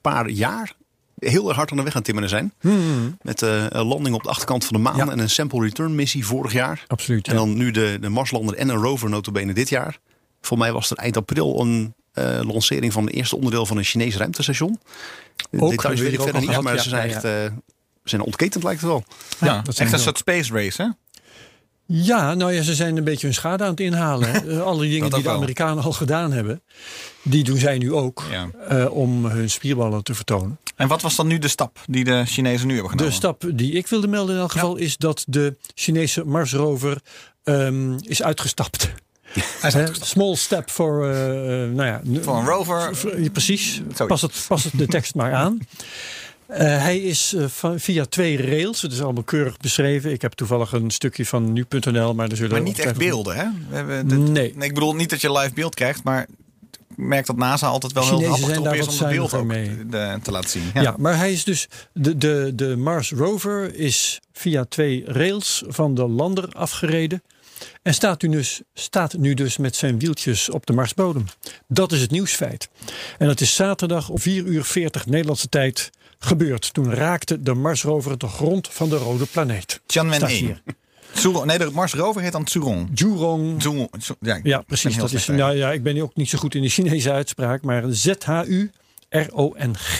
paar 0.00 0.28
jaar 0.28 0.72
heel 1.18 1.48
erg 1.48 1.56
hard 1.56 1.70
aan 1.70 1.76
de 1.76 1.82
weg 1.82 1.92
aan 1.92 2.02
het 2.02 2.04
timmeren 2.06 2.28
zijn. 2.30 2.52
Met 3.22 3.42
eh, 3.42 3.64
een 3.68 3.86
landing 3.86 4.14
op 4.14 4.22
de 4.22 4.28
achterkant 4.28 4.64
van 4.64 4.76
de 4.76 4.82
maan 4.82 4.94
Hmm. 4.94 5.04
Ja. 5.06 5.12
en 5.12 5.18
een 5.18 5.30
sample 5.30 5.60
return 5.60 5.94
missie 5.94 6.26
vorig 6.26 6.52
jaar. 6.52 6.84
Absoluut. 6.86 7.26
En 7.28 7.32
ja. 7.32 7.38
dan 7.38 7.56
nu 7.56 7.70
de, 7.70 7.98
de 8.00 8.08
Marslander 8.08 8.54
en 8.56 8.68
een 8.68 8.76
rover 8.76 9.08
notabene 9.08 9.52
dit 9.52 9.68
jaar. 9.68 9.98
Voor 10.44 10.58
mij 10.58 10.72
was 10.72 10.90
er 10.90 10.96
eind 10.96 11.16
april 11.16 11.60
een 11.60 11.94
eh, 12.12 12.40
lancering 12.42 12.92
van 12.92 13.04
het 13.06 13.14
eerste 13.14 13.36
onderdeel 13.36 13.66
van 13.66 13.76
een 13.76 13.84
Chinees 13.84 14.16
ruimtestation. 14.16 14.78
De 15.50 15.60
Ook, 15.60 15.70
details 15.70 16.00
weet 16.00 16.08
we 16.10 16.14
ik 16.16 16.20
verder 16.22 16.34
al 16.34 16.40
niet, 16.40 16.48
gehad, 16.48 16.62
maar 16.64 16.74
ja, 16.74 16.82
ze 16.82 16.88
zijn 16.88 17.08
ja, 17.08 17.14
echt 17.14 17.24
eh, 17.24 17.56
zijn 18.04 18.22
ontketend 18.22 18.64
lijkt 18.64 18.80
het 18.80 18.90
wel. 18.90 19.04
ja, 19.40 19.60
dat 19.62 19.78
echt 19.78 19.92
een 19.92 19.98
soort 19.98 20.18
space 20.18 20.52
race, 20.52 20.82
hè? 20.82 20.88
Ja, 21.86 22.34
nou 22.34 22.52
ja, 22.52 22.62
ze 22.62 22.74
zijn 22.74 22.96
een 22.96 23.04
beetje 23.04 23.26
hun 23.26 23.34
schade 23.34 23.64
aan 23.64 23.70
het 23.70 23.80
inhalen. 23.80 24.28
Eh, 24.50 24.60
Alle 24.62 24.80
dingen 24.88 25.10
die 25.10 25.18
de 25.18 25.24
wel. 25.24 25.34
Amerikanen 25.36 25.84
al 25.84 25.92
gedaan 25.92 26.32
hebben, 26.32 26.62
die 27.22 27.44
doen 27.44 27.58
zij 27.58 27.78
nu 27.78 27.92
ook 27.92 28.22
Ja. 28.30 28.48
eh, 28.68 28.90
om 28.96 29.26
hun 29.26 29.50
spierballen 29.50 30.02
te 30.04 30.14
vertonen. 30.14 30.58
En 30.76 30.88
wat 30.88 31.02
was 31.02 31.16
dan 31.16 31.26
nu 31.26 31.38
de 31.38 31.48
stap 31.48 31.78
die 31.86 32.04
de 32.04 32.22
Chinezen 32.26 32.66
nu 32.66 32.72
hebben 32.74 32.90
De 32.92 32.96
genomen? 32.98 33.18
stap 33.18 33.44
die 33.54 33.72
ik 33.72 33.86
wilde 33.86 34.06
melden 34.08 34.34
in 34.34 34.40
elk 34.40 34.52
geval 34.52 34.76
is 34.76 34.96
dat 34.96 35.24
de 35.28 35.56
Chinese 35.74 36.24
Mars 36.24 36.52
rover 36.52 37.00
ehm, 37.44 37.96
is 38.00 38.22
uitgestapt. 38.22 38.90
Hij 39.34 39.72
uitgestapt. 39.72 40.10
Small 40.10 40.34
step 40.36 40.70
voor, 40.70 41.08
eh, 41.08 41.62
eh, 41.62 41.70
nou 41.70 41.86
ja, 41.86 42.00
Voor 42.20 42.36
een 42.36 42.46
rover. 42.46 42.90
ja, 43.22 43.30
precies. 43.30 43.82
Pas, 44.06 44.22
het, 44.22 44.44
pas 44.48 44.64
het 44.64 44.72
de 44.76 44.86
tekst 44.86 45.14
maar 45.14 45.32
aan. 45.32 45.58
Eh, 46.46 46.58
hij 46.58 46.98
is 46.98 47.34
van, 47.46 47.80
via 47.80 48.04
twee 48.04 48.46
rails. 48.50 48.82
Het 48.82 48.92
is 48.92 49.02
allemaal 49.02 49.22
keurig 49.22 49.56
beschreven. 49.56 50.12
Ik 50.12 50.22
heb 50.22 50.32
toevallig 50.32 50.72
een 50.72 50.90
stukje 50.90 51.26
van 51.26 51.52
nu.nl, 51.52 52.14
maar 52.14 52.30
er 52.30 52.36
zullen 52.36 52.52
Maar 52.52 52.62
niet 52.62 52.78
echt 52.78 52.96
beelden, 52.96 53.36
hè? 53.36 53.46
We 53.68 53.76
hebben 53.76 54.32
Nee. 54.32 54.54
Ik 54.58 54.74
bedoel 54.74 54.94
niet 54.94 55.10
dat 55.10 55.20
je 55.20 55.32
live 55.32 55.54
beeld 55.54 55.74
krijgt, 55.74 56.04
maar 56.04 56.26
ik 56.90 56.96
merk 56.96 57.26
dat 57.26 57.36
NASA 57.36 57.66
altijd 57.66 57.92
wel 57.92 58.04
heel 58.04 58.18
Chinezen 58.18 58.38
zijn 58.38 58.50
erop 58.50 58.64
daar 58.64 58.76
is 58.76 58.86
om 58.86 58.98
het 58.98 59.08
beeld 59.08 59.34
ook 59.34 59.44
mee. 59.44 59.86
te 60.22 60.30
laten 60.30 60.50
zien. 60.50 60.70
Ja. 60.74 60.94
maar 60.98 61.16
hij 61.16 61.32
is 61.32 61.44
dus. 61.44 61.68
De, 61.92 62.18
de, 62.18 62.52
de 62.54 62.76
Mars 62.76 63.12
rover 63.12 63.74
is 63.74 64.20
via 64.32 64.64
twee 64.68 65.02
rails 65.06 65.64
van 65.66 65.94
de 65.94 66.08
lander 66.08 66.48
afgereden. 66.52 67.22
En 67.82 67.94
staat 67.94 68.22
nu, 68.22 68.28
dus, 68.28 68.62
staat 68.74 69.16
nu 69.16 69.34
dus 69.34 69.56
met 69.56 69.76
zijn 69.76 69.98
wieltjes 69.98 70.50
op 70.50 70.66
de 70.66 70.72
Marsbodem. 70.72 71.24
Dat 71.68 71.92
is 71.92 72.00
het 72.00 72.10
nieuwsfeit. 72.10 72.68
En 73.18 73.26
dat 73.26 73.40
is 73.40 73.54
zaterdag 73.54 74.08
om 74.08 74.18
4 74.18 74.44
uur 74.44 74.64
40 74.64 75.06
Nederlandse 75.06 75.48
tijd 75.48 75.90
gebeurd. 76.18 76.74
Toen 76.74 76.94
raakte 76.94 77.42
de 77.42 77.54
Mars 77.54 77.82
rover 77.82 78.18
de 78.18 78.28
grond 78.28 78.68
van 78.68 78.88
de 78.88 78.96
rode 78.96 79.26
planeet. 79.26 79.80
Tianwen 79.86 80.16
Staat 80.16 80.30
1. 80.30 80.38
hier. 80.38 80.62
Tsuron- 81.12 81.46
nee, 81.46 81.58
de 81.58 81.70
Mars 81.70 81.92
rover 81.94 82.22
heet 82.22 82.32
dan. 82.32 82.46
Jurong. 82.94 83.58
Tsurong- 83.58 83.90
Tsu- 83.98 84.14
Ja, 84.42 84.60
precies. 84.60 84.96
Dat 84.96 85.12
is, 85.12 85.26
nou 85.26 85.56
ja, 85.56 85.72
ik 85.72 85.82
ben 85.82 86.02
ook 86.02 86.14
niet 86.16 86.28
zo 86.28 86.38
goed 86.38 86.54
in 86.54 86.62
de 86.62 86.68
Chinese 86.68 87.12
uitspraak. 87.12 87.62
Maar 87.62 87.82
ZHU 87.88 88.70
R-O-N-G, 89.08 89.98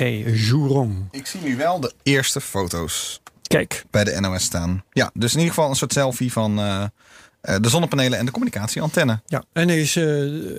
Jurong. 0.48 1.08
Ik 1.10 1.26
zie 1.26 1.40
nu 1.40 1.56
wel 1.56 1.80
de 1.80 1.92
eerste 2.02 2.40
foto's 2.40 3.20
Kijk, 3.42 3.84
bij 3.90 4.04
de 4.04 4.20
NOS 4.20 4.42
staan. 4.42 4.84
Ja, 4.92 5.10
dus 5.14 5.32
in 5.32 5.38
ieder 5.38 5.54
geval 5.54 5.70
een 5.70 5.76
soort 5.76 5.92
selfie 5.92 6.32
van 6.32 6.58
eh, 6.58 6.84
de 7.60 7.68
zonnepanelen 7.68 8.18
en 8.18 8.24
de 8.24 8.30
communicatieantenne. 8.30 9.20
ja. 9.26 9.44
en 9.52 9.68
hij 9.68 9.80
is 9.80 9.96
eh, 9.96 10.04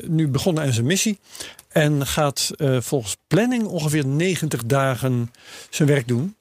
nu 0.08 0.28
begonnen 0.28 0.63
aan 0.63 0.74
zijn 0.74 0.86
missie. 0.86 1.19
En 1.67 2.08
gaat 2.08 2.52
eh, 2.58 2.78
volgens 2.82 3.17
planning 3.28 3.63
ongeveer 3.65 4.06
90 4.08 4.65
dagen 4.65 5.32
zijn 5.69 5.88
werk 5.88 6.08
doen. 6.08 6.36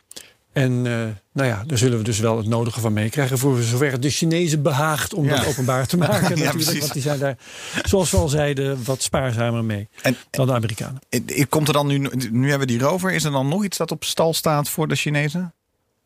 En 0.53 0.71
eh, 0.87 0.93
nou 1.33 1.49
ja, 1.49 1.63
daar 1.67 1.79
zullen 1.79 1.99
we 1.99 2.05
dus 2.05 2.19
wel 2.19 2.37
het 2.37 2.47
nodige 2.47 2.81
van 2.81 2.93
meekrijgen. 2.93 3.39
Voor 3.39 3.63
zover 3.63 3.93
het 3.93 4.03
de 4.03 4.11
Chinezen 4.11 4.63
behaagt 4.63 5.15
om 5.15 5.25
Ja. 5.25 5.37
dat 5.37 5.47
openbaar 5.47 5.87
te 5.87 5.97
maken. 5.97 6.23
natuurlijk, 6.29 6.51
precies. 6.51 6.79
want 6.79 6.93
die 6.93 7.03
zijn 7.03 7.19
daar, 7.19 7.37
zoals 7.83 8.11
we 8.11 8.17
al 8.17 8.29
zeiden, 8.29 8.85
wat 8.85 9.03
spaarzamer 9.03 9.65
mee 9.65 9.89
En 10.03 10.17
dan 10.31 10.47
de 10.47 10.53
Amerikanen. 10.53 11.01
eh, 11.09 11.21
eh, 11.27 11.45
komt 11.49 11.67
er 11.69 11.75
dan 11.75 11.87
nu, 11.87 11.99
nu 12.31 12.49
hebben 12.51 12.67
we 12.69 12.73
die 12.79 12.83
rover. 12.83 13.13
Is 13.13 13.25
er 13.25 13.31
dan 13.33 13.49
nog 13.49 13.65
iets 13.65 13.77
dat 13.77 13.91
op 13.91 14.05
stal 14.05 14.35
staat 14.35 14.69
voor 14.69 14.89
de 14.89 14.95
Chinezen? 14.95 15.55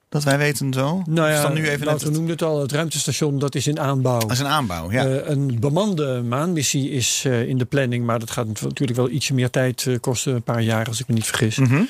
Dat 0.08 0.22
wij 0.24 0.38
weten 0.38 0.72
zo? 0.72 1.02
Nou 1.06 1.28
is 1.30 1.36
ja, 1.36 1.42
dan 1.42 1.52
nu 1.52 1.68
even 1.68 1.86
net 1.86 2.00
het- 2.02 2.12
noemde 2.12 2.32
het 2.32 2.42
al, 2.42 2.60
het 2.60 2.72
ruimtestation 2.72 3.38
dat 3.38 3.54
is 3.54 3.66
in 3.66 3.80
aanbouw. 3.80 4.18
Dat 4.18 4.30
is 4.30 4.38
een 4.38 4.46
aanbouw, 4.46 4.90
ja. 4.92 5.06
Eh, 5.06 5.28
een 5.30 5.60
bemande 5.60 6.22
maanmissie 6.22 6.90
is 6.90 7.22
eh, 7.26 7.48
in 7.48 7.58
de 7.58 7.64
planning, 7.64 8.04
maar 8.06 8.18
dat 8.18 8.30
gaat 8.30 8.46
natuurlijk 8.46 8.98
wel 8.98 9.10
ietsje 9.10 9.34
meer 9.34 9.50
tijd 9.50 9.86
eh, 9.86 9.94
kosten. 10.00 10.34
Een 10.34 10.42
paar 10.42 10.62
jaar, 10.62 10.86
als 10.86 11.00
ik 11.00 11.08
me 11.08 11.14
niet 11.14 11.26
vergis. 11.26 11.56
Mhm. 11.56 11.82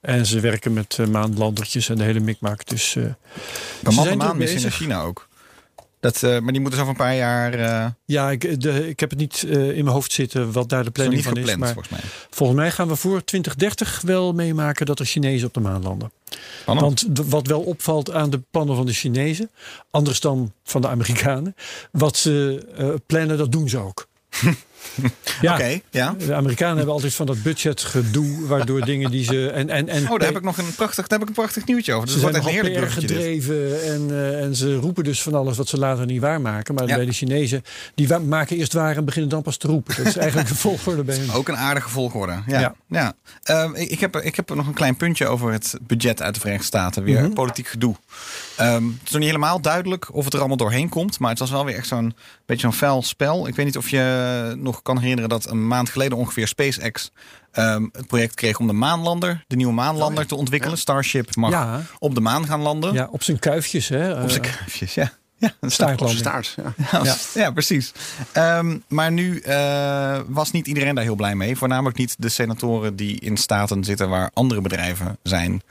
En 0.00 0.26
ze 0.26 0.40
werken 0.40 0.72
met 0.72 0.98
maanlandertjes 1.10 1.88
en 1.88 1.96
de 1.96 2.02
hele 2.04 2.20
mikmak. 2.20 2.66
Dus 2.66 2.96
Bemande 3.80 4.16
maanmissie 4.16 4.56
bezig. 4.60 4.74
China 4.74 5.00
ook. 5.02 5.25
Dat, 6.00 6.22
eh, 6.22 6.38
maar 6.38 6.52
die 6.52 6.60
moeten 6.60 6.78
zo 6.78 6.86
over 6.86 6.88
een 6.88 7.06
paar 7.06 7.16
jaar... 7.16 7.54
eh 7.54 7.86
ja, 8.04 8.30
ik, 8.30 8.60
de, 8.60 8.88
ik 8.88 9.00
heb 9.00 9.10
het 9.10 9.18
niet 9.18 9.44
eh, 9.48 9.52
in 9.52 9.84
mijn 9.84 9.86
hoofd 9.86 10.12
zitten 10.12 10.52
wat 10.52 10.68
daar 10.68 10.84
de 10.84 10.90
planning 10.90 11.22
van 11.22 11.36
gepland, 11.36 11.50
is. 11.50 11.64
Maar 11.64 11.72
volgens 11.72 11.92
mij. 11.92 12.10
volgens 12.30 12.58
mij 12.58 12.70
gaan 12.70 12.88
we 12.88 12.96
voor 12.96 13.24
2030 13.24 14.00
wel 14.00 14.32
meemaken 14.32 14.86
dat 14.86 14.98
er 14.98 15.06
Chinezen 15.06 15.46
op 15.46 15.54
de 15.54 15.60
maan 15.60 15.82
landen. 15.82 16.12
Want 16.64 17.06
wat 17.28 17.46
wel 17.46 17.60
opvalt 17.60 18.12
aan 18.12 18.30
de 18.30 18.42
plannen 18.50 18.76
van 18.76 18.86
de 18.86 18.92
Chinezen, 18.92 19.50
anders 19.90 20.20
dan 20.20 20.52
van 20.64 20.80
de 20.80 20.88
Amerikanen, 20.88 21.54
wat 21.90 22.16
ze 22.16 23.00
plannen, 23.06 23.38
dat 23.38 23.52
doen 23.52 23.68
ze 23.68 23.78
ook. 23.78 24.06
ja, 25.40 25.54
Oké, 25.54 25.80
ja. 25.90 26.14
de 26.18 26.34
Amerikanen 26.34 26.76
hebben 26.76 26.94
altijd 26.94 27.14
van 27.14 27.26
dat 27.26 27.42
budgetgedoe, 27.42 28.46
waardoor 28.46 28.84
dingen 28.92 29.10
die 29.10 29.24
ze. 29.24 29.50
En, 29.50 29.70
en, 29.70 29.88
en 29.88 30.02
Oh, 30.10 30.18
daar 30.18 30.28
heb 30.28 30.36
ik 30.36 30.42
nog 30.42 30.58
een 30.58 30.74
prachtig, 30.74 31.06
daar 31.06 31.18
heb 31.18 31.28
ik 31.28 31.36
een 31.36 31.42
prachtig 31.42 31.66
nieuwtje 31.66 31.92
over. 31.92 32.06
Dus 32.06 32.14
Ze 32.14 32.20
zijn 32.20 32.34
een 32.34 32.90
gedreven 32.90 33.82
en, 33.84 34.10
eh, 34.10 34.42
en 34.42 34.54
ze 34.56 34.76
roepen 34.76 35.04
dus 35.04 35.22
van 35.22 35.34
alles 35.34 35.56
wat 35.56 35.68
ze 35.68 35.78
later 35.78 36.06
niet 36.06 36.20
waarmaken. 36.20 36.74
Maar 36.74 36.86
Ja. 36.88 36.96
bij 36.96 37.04
de 37.04 37.12
Chinezen, 37.12 37.62
die 37.94 38.18
maken 38.18 38.56
eerst 38.56 38.72
waar 38.72 38.96
en 38.96 39.04
beginnen 39.04 39.30
dan 39.30 39.42
pas 39.42 39.56
te 39.56 39.66
roepen. 39.66 39.96
Dat 39.96 40.06
is 40.06 40.16
eigenlijk 40.16 40.48
de 40.48 40.54
volgorde 40.68 41.02
bij 41.04 41.16
hen. 41.16 41.30
Ook 41.30 41.48
een 41.48 41.56
aardige 41.56 41.88
volgorde. 41.88 42.32
Ja. 42.46 42.60
Ja. 42.60 42.74
ja. 42.88 43.12
Ehm, 43.42 43.74
ik, 43.74 43.90
ik 43.90 44.00
heb, 44.00 44.16
ik 44.16 44.36
heb 44.36 44.54
nog 44.54 44.66
een 44.66 44.74
klein 44.74 44.96
puntje 44.96 45.26
over 45.26 45.52
het 45.52 45.74
budget 45.86 46.22
uit 46.22 46.34
de 46.34 46.40
Verenigde 46.40 46.66
Staten. 46.66 47.02
Weer 47.02 47.22
Mhm. 47.22 47.32
politiek 47.32 47.66
gedoe. 47.68 47.94
Ehm, 48.56 48.84
het 48.84 49.00
is 49.04 49.10
nog 49.10 49.20
niet 49.20 49.30
helemaal 49.30 49.60
duidelijk 49.60 50.14
of 50.14 50.24
het 50.24 50.32
er 50.32 50.38
allemaal 50.38 50.56
doorheen 50.56 50.88
komt. 50.88 51.18
Maar 51.18 51.30
het 51.30 51.38
was 51.38 51.50
wel 51.50 51.64
weer 51.64 51.74
echt 51.76 51.86
zo'n 51.86 52.14
beetje 52.46 52.62
zo'n 52.62 52.72
vuil 52.78 53.02
spel. 53.02 53.48
Ik 53.48 53.54
weet 53.56 53.66
niet 53.66 53.76
of 53.76 53.88
je 53.88 54.54
nog 54.58 54.75
kan 54.82 54.98
herinneren 54.98 55.28
dat 55.30 55.50
een 55.50 55.66
maand 55.66 55.88
geleden 55.90 56.18
ongeveer 56.18 56.46
SpaceX 56.48 57.10
ehm, 57.52 57.86
het 57.92 58.06
project 58.06 58.34
kreeg 58.34 58.58
om 58.58 58.66
de 58.66 58.72
maanlander, 58.72 59.44
de 59.46 59.56
nieuwe 59.56 59.72
maanlander 59.72 60.26
te 60.26 60.34
ontwikkelen. 60.34 60.78
Starship 60.78 61.34
mag 61.36 61.50
Ja. 61.50 61.82
op 61.98 62.14
de 62.14 62.20
maan 62.20 62.46
gaan 62.46 62.60
landen. 62.60 62.92
Ja, 62.92 63.08
op 63.10 63.22
zijn 63.22 63.38
kuifjes. 63.38 63.88
Hè. 63.88 64.22
Op 64.22 64.30
zijn 64.30 64.42
Eh, 64.44 64.56
kuifjes, 64.56 64.94
ja. 64.94 65.12
ja 65.36 65.52
een 65.60 65.70
staartlanding. 65.70 66.20
staart. 66.20 66.54
Ja. 66.56 66.72
ja, 66.92 67.04
Ja. 67.04 67.16
ja. 67.34 67.50
precies. 67.50 67.92
Ehm, 68.32 68.78
maar 68.88 69.12
nu 69.12 69.38
eh, 69.38 70.20
was 70.26 70.50
niet 70.50 70.66
iedereen 70.66 70.94
daar 70.94 71.04
heel 71.04 71.14
blij 71.14 71.34
mee. 71.34 71.56
Voornamelijk 71.56 71.96
niet 71.98 72.14
de 72.18 72.28
senatoren 72.28 72.96
die 72.96 73.20
in 73.20 73.36
staten 73.36 73.84
zitten 73.84 74.08
waar 74.08 74.30
andere 74.34 74.60
bedrijven 74.60 75.18
zijn. 75.22 75.62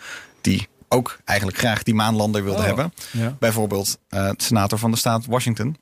Die 0.41 0.68
ook 0.89 1.18
eigenlijk 1.26 1.58
graag 1.60 1.84
die 1.84 1.94
maanlander 1.94 2.44
wilden 2.44 2.62
Oh, 2.62 2.68
hebben. 2.68 2.94
ja. 3.12 3.36
Bijvoorbeeld 3.39 3.98
eh, 4.10 4.28
de 4.30 4.44
senator 4.44 4.80
van 4.80 4.91
de 4.91 4.98
staat 4.98 5.26
Washington. 5.26 5.78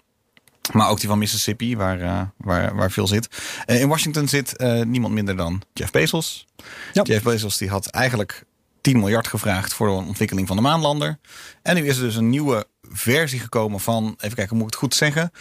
Maar 0.71 0.89
ook 0.89 0.99
die 0.99 1.09
van 1.09 1.17
Mississippi, 1.17 1.77
waar, 1.77 2.01
eh, 2.01 2.21
waar, 2.37 2.75
waar 2.75 2.91
veel 2.91 3.07
zit. 3.07 3.27
Eh, 3.65 3.81
in 3.81 3.87
Washington 3.87 4.27
zit 4.27 4.55
eh, 4.55 4.81
niemand 4.81 5.13
minder 5.13 5.37
dan 5.37 5.61
Jeff 5.73 5.91
Bezos. 5.91 6.47
Ja. 6.93 7.01
Jeff 7.01 7.23
Bezos 7.23 7.57
die 7.57 7.69
had 7.69 7.87
eigenlijk 7.87 8.43
10 8.81 8.99
miljard 8.99 9.27
gevraagd 9.27 9.73
voor 9.73 9.87
de 9.87 9.93
ontwikkeling 9.93 10.47
van 10.47 10.55
de 10.55 10.61
maanlander. 10.61 11.19
En 11.61 11.75
nu 11.75 11.87
is 11.87 11.97
er 11.97 12.03
dus 12.03 12.15
een 12.15 12.29
nieuwe 12.29 12.67
versie 12.81 13.39
gekomen 13.39 13.79
van, 13.79 14.15
even 14.17 14.35
kijken, 14.35 14.55
moet 14.55 14.65
ik 14.65 14.71
het 14.71 14.81
goed 14.81 14.95
zeggen? 14.95 15.31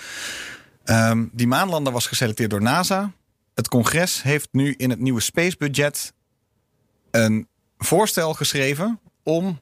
Ehm, 0.84 1.26
die 1.32 1.46
maanlander 1.46 1.92
was 1.92 2.06
geselecteerd 2.06 2.50
door 2.50 2.62
NASA. 2.62 3.12
Het 3.54 3.68
congres 3.68 4.22
heeft 4.22 4.48
nu 4.52 4.74
in 4.76 4.90
het 4.90 4.98
nieuwe 4.98 5.20
space 5.20 5.56
budget 5.58 6.12
een 7.10 7.48
voorstel 7.78 8.34
geschreven 8.34 9.00
om 9.22 9.60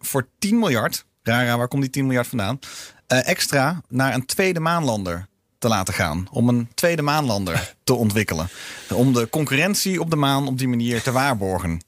voor 0.00 0.28
10 0.38 0.58
miljard, 0.58 1.04
rara, 1.22 1.56
waar 1.58 1.68
komt 1.68 1.82
die 1.82 1.90
10 1.90 2.04
miljard 2.06 2.26
vandaan? 2.26 2.58
eh, 3.06 3.28
extra 3.28 3.80
naar 3.88 4.14
een 4.14 4.26
tweede 4.26 4.60
maanlander 4.60 5.26
te 5.58 5.68
laten 5.68 5.94
gaan. 5.94 6.28
Om 6.30 6.48
een 6.48 6.68
tweede 6.74 7.02
maanlander 7.02 7.74
te 7.84 7.94
ontwikkelen. 7.94 8.48
Om 8.92 9.12
de 9.12 9.28
concurrentie 9.30 10.00
op 10.00 10.10
de 10.10 10.16
maan 10.16 10.46
op 10.46 10.58
die 10.58 10.68
manier 10.68 11.02
te 11.02 11.12
waarborgen. 11.12 11.80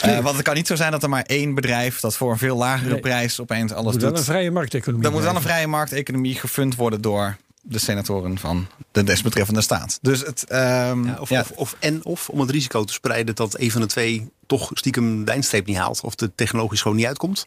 Eh, 0.00 0.18
want 0.18 0.34
het 0.36 0.44
kan 0.44 0.54
niet 0.54 0.66
zo 0.66 0.74
zijn 0.76 0.90
dat 0.90 1.02
er 1.02 1.08
maar 1.08 1.22
één 1.22 1.54
bedrijf 1.54 2.00
dat 2.00 2.16
voor 2.16 2.30
een 2.30 2.38
veel 2.38 2.56
lagere 2.56 2.90
Nee. 2.90 3.00
prijs 3.00 3.40
opeens 3.40 3.72
alles 3.72 3.92
moet 3.92 4.00
wel 4.02 4.10
doet. 4.10 4.18
een 4.18 4.24
vrije 4.24 4.50
markteconomie. 4.50 5.02
Dan 5.04 5.12
moet 5.12 5.22
wel 5.22 5.34
een 5.36 5.42
vrije 5.42 5.66
markteconomie 5.66 6.34
gefund 6.34 6.76
worden 6.76 7.00
door 7.00 7.36
de 7.62 7.78
senatoren 7.78 8.38
van 8.38 8.66
de 8.92 9.04
desbetreffende 9.04 9.60
staat. 9.60 9.98
Dus 10.02 10.20
het. 10.20 10.44
ehm, 10.44 11.04
Ja, 11.04 11.16
of, 11.20 11.28
ja, 11.28 11.40
Of, 11.40 11.50
of, 11.50 11.76
en 11.78 12.04
of 12.04 12.28
om 12.28 12.40
het 12.40 12.50
risico 12.50 12.84
te 12.84 12.92
spreiden 12.92 13.34
dat 13.34 13.58
een 13.60 13.70
van 13.70 13.80
de 13.80 13.86
twee 13.86 14.30
toch 14.46 14.70
stiekem 14.74 15.24
de 15.24 15.30
eindstreep 15.30 15.66
niet 15.66 15.76
haalt. 15.76 16.00
Of 16.00 16.14
de 16.14 16.34
technologisch 16.34 16.80
gewoon 16.82 16.96
niet 16.96 17.06
uitkomt. 17.06 17.46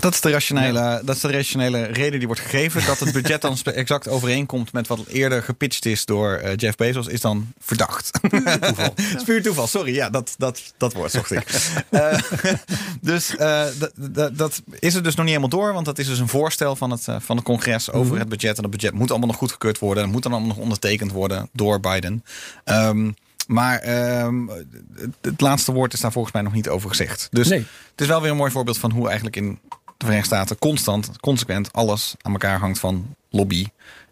dat, 0.00 0.14
is 0.14 0.20
de 0.20 0.30
rationele, 0.30 1.02
dat 1.04 1.16
is 1.16 1.20
de 1.22 1.30
rationele 1.30 1.82
reden 1.82 2.18
die 2.18 2.26
wordt 2.26 2.42
gegeven. 2.42 2.86
Dat 2.86 2.98
het 2.98 3.12
budget 3.12 3.40
dan 3.40 3.58
exact 3.64 4.08
overeenkomt 4.08 4.72
met 4.72 4.86
wat 4.86 5.06
eerder 5.06 5.42
gepitcht 5.42 5.84
is 5.86 6.04
door 6.04 6.32
eh, 6.34 6.52
Jeff 6.56 6.76
Bezos, 6.76 7.06
is 7.06 7.20
dan 7.20 7.52
verdacht. 7.58 8.10
toeval. 8.60 8.94
Toeval, 9.42 9.66
sorry. 9.66 9.94
Ja, 9.94 10.10
dat, 10.10 10.34
dat, 10.38 10.62
dat 10.76 10.92
woord 10.92 11.10
zocht 11.10 11.30
ik. 11.30 11.42
Eh, 11.90 12.18
dus 13.00 13.36
eh, 13.36 13.64
dat- 14.32 14.62
is 14.78 14.94
er 14.94 15.02
dus 15.02 15.14
nog 15.14 15.24
niet 15.26 15.34
helemaal 15.34 15.58
door. 15.58 15.72
Want 15.72 15.86
dat 15.86 15.98
is 15.98 16.06
dus 16.06 16.18
een 16.18 16.28
voorstel 16.28 16.76
van 16.76 16.90
het, 16.90 17.04
van 17.18 17.36
het 17.36 17.44
congres 17.44 17.90
over 17.90 18.18
het 18.18 18.28
budget. 18.28 18.56
En 18.56 18.62
dat 18.62 18.70
budget 18.70 18.92
moet 18.92 19.10
allemaal 19.10 19.28
nog 19.28 19.36
goedgekeurd 19.36 19.78
worden. 19.78 20.02
En 20.04 20.10
moet 20.10 20.22
dan 20.22 20.32
allemaal 20.32 20.48
nog 20.50 20.58
ondertekend 20.58 21.12
worden 21.12 21.48
door 21.52 21.80
Biden. 21.80 22.24
Ehm, 22.64 23.10
maar 23.46 23.78
ehm, 23.78 24.46
het, 25.20 25.40
laatste 25.40 25.72
woord 25.72 25.92
is 25.92 26.00
daar 26.00 26.12
volgens 26.12 26.34
mij 26.34 26.42
nog 26.42 26.52
niet 26.52 26.68
over 26.68 26.88
gezegd. 26.88 27.28
Dus 27.30 27.48
Nee. 27.48 27.66
het 27.90 28.00
is 28.00 28.06
wel 28.06 28.20
weer 28.20 28.30
een 28.30 28.36
mooi 28.36 28.50
voorbeeld 28.50 28.78
van 28.78 28.90
hoe 28.90 29.06
eigenlijk 29.06 29.36
in 29.36 29.58
de 29.96 30.04
Verenigde 30.06 30.26
Staten 30.34 30.58
constant, 30.58 31.20
consequent 31.20 31.72
alles 31.72 32.14
aan 32.22 32.32
elkaar 32.32 32.58
hangt 32.58 32.78
van 32.78 33.14
lobby 33.30 33.66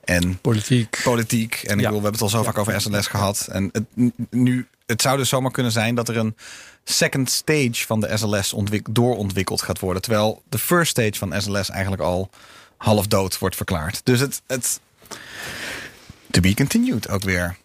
en 0.04 0.38
Politiek. 0.40 1.00
politiek. 1.04 1.54
En 1.54 1.60
ik 1.60 1.68
Ja. 1.68 1.74
bedoel, 1.74 1.88
we 1.88 1.92
hebben 1.94 2.12
het 2.12 2.20
al 2.22 2.28
zo 2.28 2.42
vaak 2.42 2.58
over 2.58 2.80
SLS 2.80 3.06
gehad. 3.06 3.48
En 3.50 3.68
het, 3.72 3.84
nu, 4.30 4.66
het 4.86 5.02
zou 5.02 5.16
dus 5.16 5.28
zomaar 5.28 5.50
kunnen 5.50 5.72
zijn 5.72 5.94
dat 5.94 6.08
er 6.08 6.16
een 6.16 6.36
second 6.84 7.30
stage 7.30 7.86
van 7.86 8.00
de 8.00 8.16
SLS 8.16 8.52
ontwik- 8.52 8.88
doorontwikkeld 8.90 9.62
gaat 9.62 9.78
worden. 9.78 10.02
Terwijl 10.02 10.42
de 10.48 10.58
first 10.58 10.90
stage 10.90 11.14
van 11.14 11.40
SLS 11.42 11.70
eigenlijk 11.70 12.02
al 12.02 12.30
half 12.76 13.06
dood 13.06 13.38
wordt 13.38 13.56
verklaard. 13.56 14.00
Dus 14.04 14.20
het, 14.20 14.42
het 14.46 14.80
to 16.30 16.40
be 16.40 16.54
continued 16.54 17.08
ook 17.08 17.22
weer. 17.22 17.56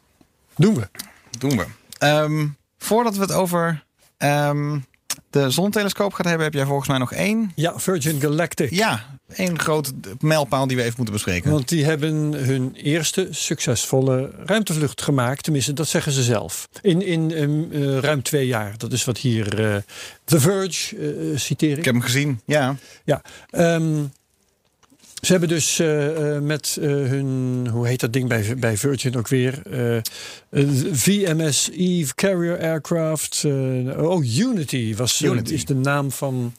Doen 0.56 0.75
we. 0.75 0.88
Doen 1.38 1.58
we. 1.58 1.65
Ehm, 1.97 2.47
voordat 2.78 3.15
we 3.15 3.21
het 3.21 3.32
over 3.32 3.84
ehm, 4.17 4.80
de 5.30 5.50
zontelescoop 5.50 6.13
gaan 6.13 6.26
hebben, 6.26 6.45
heb 6.45 6.54
jij 6.54 6.65
volgens 6.65 6.88
mij 6.88 6.97
nog 6.97 7.13
één. 7.13 7.52
Ja, 7.56 7.80
Virgin 7.80 8.21
Galactic. 8.21 8.69
Ja, 8.69 9.19
één 9.36 9.60
grote 9.60 9.93
mijlpaal 10.19 10.67
die 10.67 10.78
we 10.78 10.84
even 10.84 10.93
moeten 10.95 11.13
bespreken. 11.13 11.52
Want 11.52 11.69
die 11.69 11.86
hebben 11.86 12.34
hun 12.34 12.76
eerste 12.76 13.28
succesvolle 13.32 14.32
ruimtevlucht 14.45 15.02
gemaakt. 15.02 15.43
Tenminste, 15.43 15.73
dat 15.73 15.88
zeggen 15.88 16.12
ze 16.12 16.23
zelf. 16.23 16.67
In, 16.82 17.02
in 17.02 17.34
ehm, 17.34 17.71
eh, 17.71 17.97
ruim 17.97 18.21
twee 18.21 18.47
jaar. 18.47 18.78
Dat 18.78 18.91
is 18.91 19.06
wat 19.06 19.17
hier 19.17 19.73
eh, 19.73 19.82
The 20.23 20.39
Verge 20.39 20.97
eh, 20.97 21.38
citeer 21.38 21.71
ik. 21.71 21.78
Ik 21.78 21.86
heb 21.86 21.93
hem 21.93 22.04
gezien, 22.04 22.41
ja. 22.45 22.76
Ja, 23.04 23.21
ze 25.21 25.32
hebben 25.32 25.49
dus 25.49 25.80
eh, 25.80 26.36
eh, 26.36 26.41
met 26.41 26.77
eh, 26.82 26.88
hun, 26.89 27.67
hoe 27.71 27.88
heet 27.88 27.99
dat 27.99 28.13
ding 28.13 28.27
bij, 28.27 28.56
bij 28.58 28.77
Virgin 28.77 29.17
ook 29.17 29.27
weer? 29.27 29.62
Eh, 29.71 29.97
VMS 30.91 31.69
Eve 31.71 32.15
Carrier 32.15 32.60
Aircraft. 32.60 33.43
oh, 33.97 34.38
Unity, 34.38 34.95
was, 34.95 35.21
Unity. 35.21 35.53
is 35.53 35.65
de 35.65 35.75
naam 35.75 36.12
van 36.12 36.53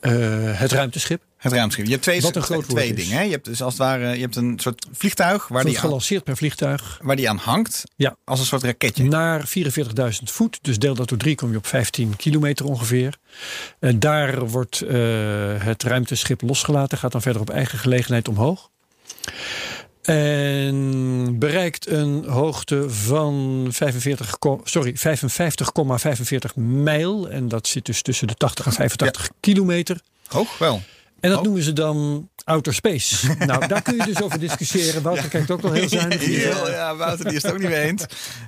het 0.00 0.72
ruimteschip. 0.72 1.22
Het 1.38 1.52
ruimteschip. 1.52 1.84
Je 1.84 1.90
hebt 1.90 2.02
twee, 2.02 2.20
Wat 2.20 2.36
een 2.36 2.42
groot 2.42 2.68
twee 2.68 2.94
dingen. 2.94 3.16
Hè? 3.16 3.22
Je 3.22 3.30
hebt 3.30 3.44
dus 3.44 3.62
als 3.62 3.72
het 3.72 3.82
ware 3.82 4.14
je 4.14 4.20
hebt 4.20 4.36
een 4.36 4.58
soort 4.62 4.86
vliegtuig 4.92 5.48
waar 5.48 5.64
die, 5.64 5.74
aan, 5.74 5.80
gelanceerd 5.80 6.24
per 6.24 6.36
vliegtuig. 6.36 6.98
waar 7.02 7.16
die 7.16 7.28
aan 7.28 7.36
hangt. 7.36 7.84
Ja. 7.96 8.16
Als 8.24 8.40
een 8.40 8.46
soort 8.46 8.62
raketje. 8.62 9.04
Naar 9.04 9.48
44.000 9.48 10.08
voet. 10.24 10.58
Dus 10.62 10.78
deel 10.78 10.94
dat 10.94 11.08
door 11.08 11.18
drie 11.18 11.34
kom 11.34 11.50
je 11.50 11.56
op 11.56 11.66
15 11.66 12.16
kilometer 12.16 12.66
ongeveer. 12.66 13.16
En 13.80 13.98
daar 13.98 14.46
wordt 14.48 14.80
eh, 14.80 14.98
het 15.58 15.82
ruimteschip 15.82 16.42
losgelaten. 16.42 16.98
Gaat 16.98 17.12
dan 17.12 17.22
verder 17.22 17.40
op 17.40 17.50
eigen 17.50 17.78
gelegenheid 17.78 18.28
omhoog. 18.28 18.70
En 20.02 21.38
bereikt 21.38 21.86
een 21.88 22.24
hoogte 22.24 22.90
van 22.90 23.66
45, 23.70 24.38
ko- 24.38 24.60
sorry, 24.64 24.94
55,45 24.96 26.54
mijl. 26.54 27.28
En 27.28 27.48
dat 27.48 27.66
zit 27.66 27.84
dus 27.84 28.02
tussen 28.02 28.26
de 28.26 28.34
80 28.34 28.66
en 28.66 28.72
85 28.72 29.30
kilometer. 29.40 30.00
Hoog 30.26 30.58
wel. 30.58 30.82
En 31.20 31.28
dat 31.30 31.38
Oh. 31.38 31.44
noemen 31.44 31.62
ze 31.62 31.72
dan 31.72 32.28
outer 32.44 32.74
space. 32.74 33.26
nou, 33.46 33.66
daar 33.66 33.82
kun 33.82 33.96
je 33.96 34.04
dus 34.04 34.22
over 34.22 34.38
discussiëren. 34.38 35.02
Wouter 35.02 35.28
kijkt 35.28 35.50
ook 35.50 35.60
wel 35.60 35.72
heel 35.72 35.88
zuinig. 35.88 36.24
hier. 36.24 36.38
Heel, 36.54 36.70
ja, 36.70 36.96
Wouter 36.96 37.24
die 37.24 37.34
is 37.34 37.42
het 37.42 37.52
ook 37.52 37.58
niet 37.58 37.68
mee 37.68 37.80
eens. 37.80 38.02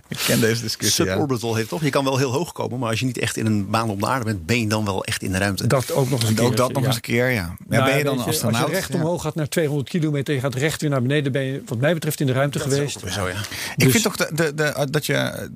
Ik 0.08 0.18
ken 0.26 0.40
deze 0.40 0.62
discussie. 0.62 1.04
Ja. 1.04 1.12
Suborbital 1.12 1.54
heeft 1.54 1.68
toch? 1.68 1.82
Je 1.82 1.90
kan 1.90 2.04
wel 2.04 2.18
heel 2.18 2.32
hoog 2.32 2.52
komen, 2.52 2.78
maar 2.78 2.90
als 2.90 3.00
je 3.00 3.06
niet 3.06 3.18
echt 3.18 3.36
in 3.36 3.46
een 3.46 3.70
baan 3.70 3.90
om 3.90 4.00
de 4.00 4.06
aarde 4.06 4.24
bent, 4.24 4.46
ben 4.46 4.60
je 4.60 4.66
dan 4.66 4.84
wel 4.84 5.04
echt 5.04 5.22
in 5.22 5.32
de 5.32 5.38
ruimte. 5.38 5.66
Dat 5.66 5.92
ook 5.92 6.10
nog 6.10 6.20
eens 6.20 6.28
een 6.28 6.34
keer. 6.34 6.44
Ook 6.44 6.56
dat 6.56 6.72
nog 6.72 6.80
ja. 6.80 6.86
eens 6.86 6.96
een 6.96 7.02
keer, 7.02 7.28
ja. 7.30 7.32
ja 7.32 7.56
Nou, 7.68 7.84
ben 7.84 7.98
je 7.98 8.04
dan 8.04 8.16
weet 8.16 8.24
een 8.26 8.32
astronaut? 8.32 8.62
Als 8.62 8.70
je 8.70 8.76
recht 8.76 8.94
omhoog 8.94 9.22
gaat 9.22 9.34
naar 9.34 9.48
200 9.48 9.88
kilometer... 9.88 10.34
je 10.34 10.40
gaat 10.40 10.54
recht 10.54 10.80
weer 10.80 10.90
naar 10.90 11.02
beneden... 11.02 11.32
ben 11.32 11.42
je 11.42 11.62
wat 11.66 11.78
mij 11.78 11.94
betreft 11.94 12.20
in 12.20 12.26
de 12.26 12.32
ruimte 12.32 12.58
geweest. 12.58 13.00
Zo 13.06 13.28
ja. 13.28 13.34
Ik 13.34 13.38
Dus- 13.76 13.90
vind 13.90 14.02
toch 14.02 14.16
de, 14.16 14.30
de, 14.34 14.54
de, 14.54 14.86
dat 14.90 15.06
je 15.06 15.48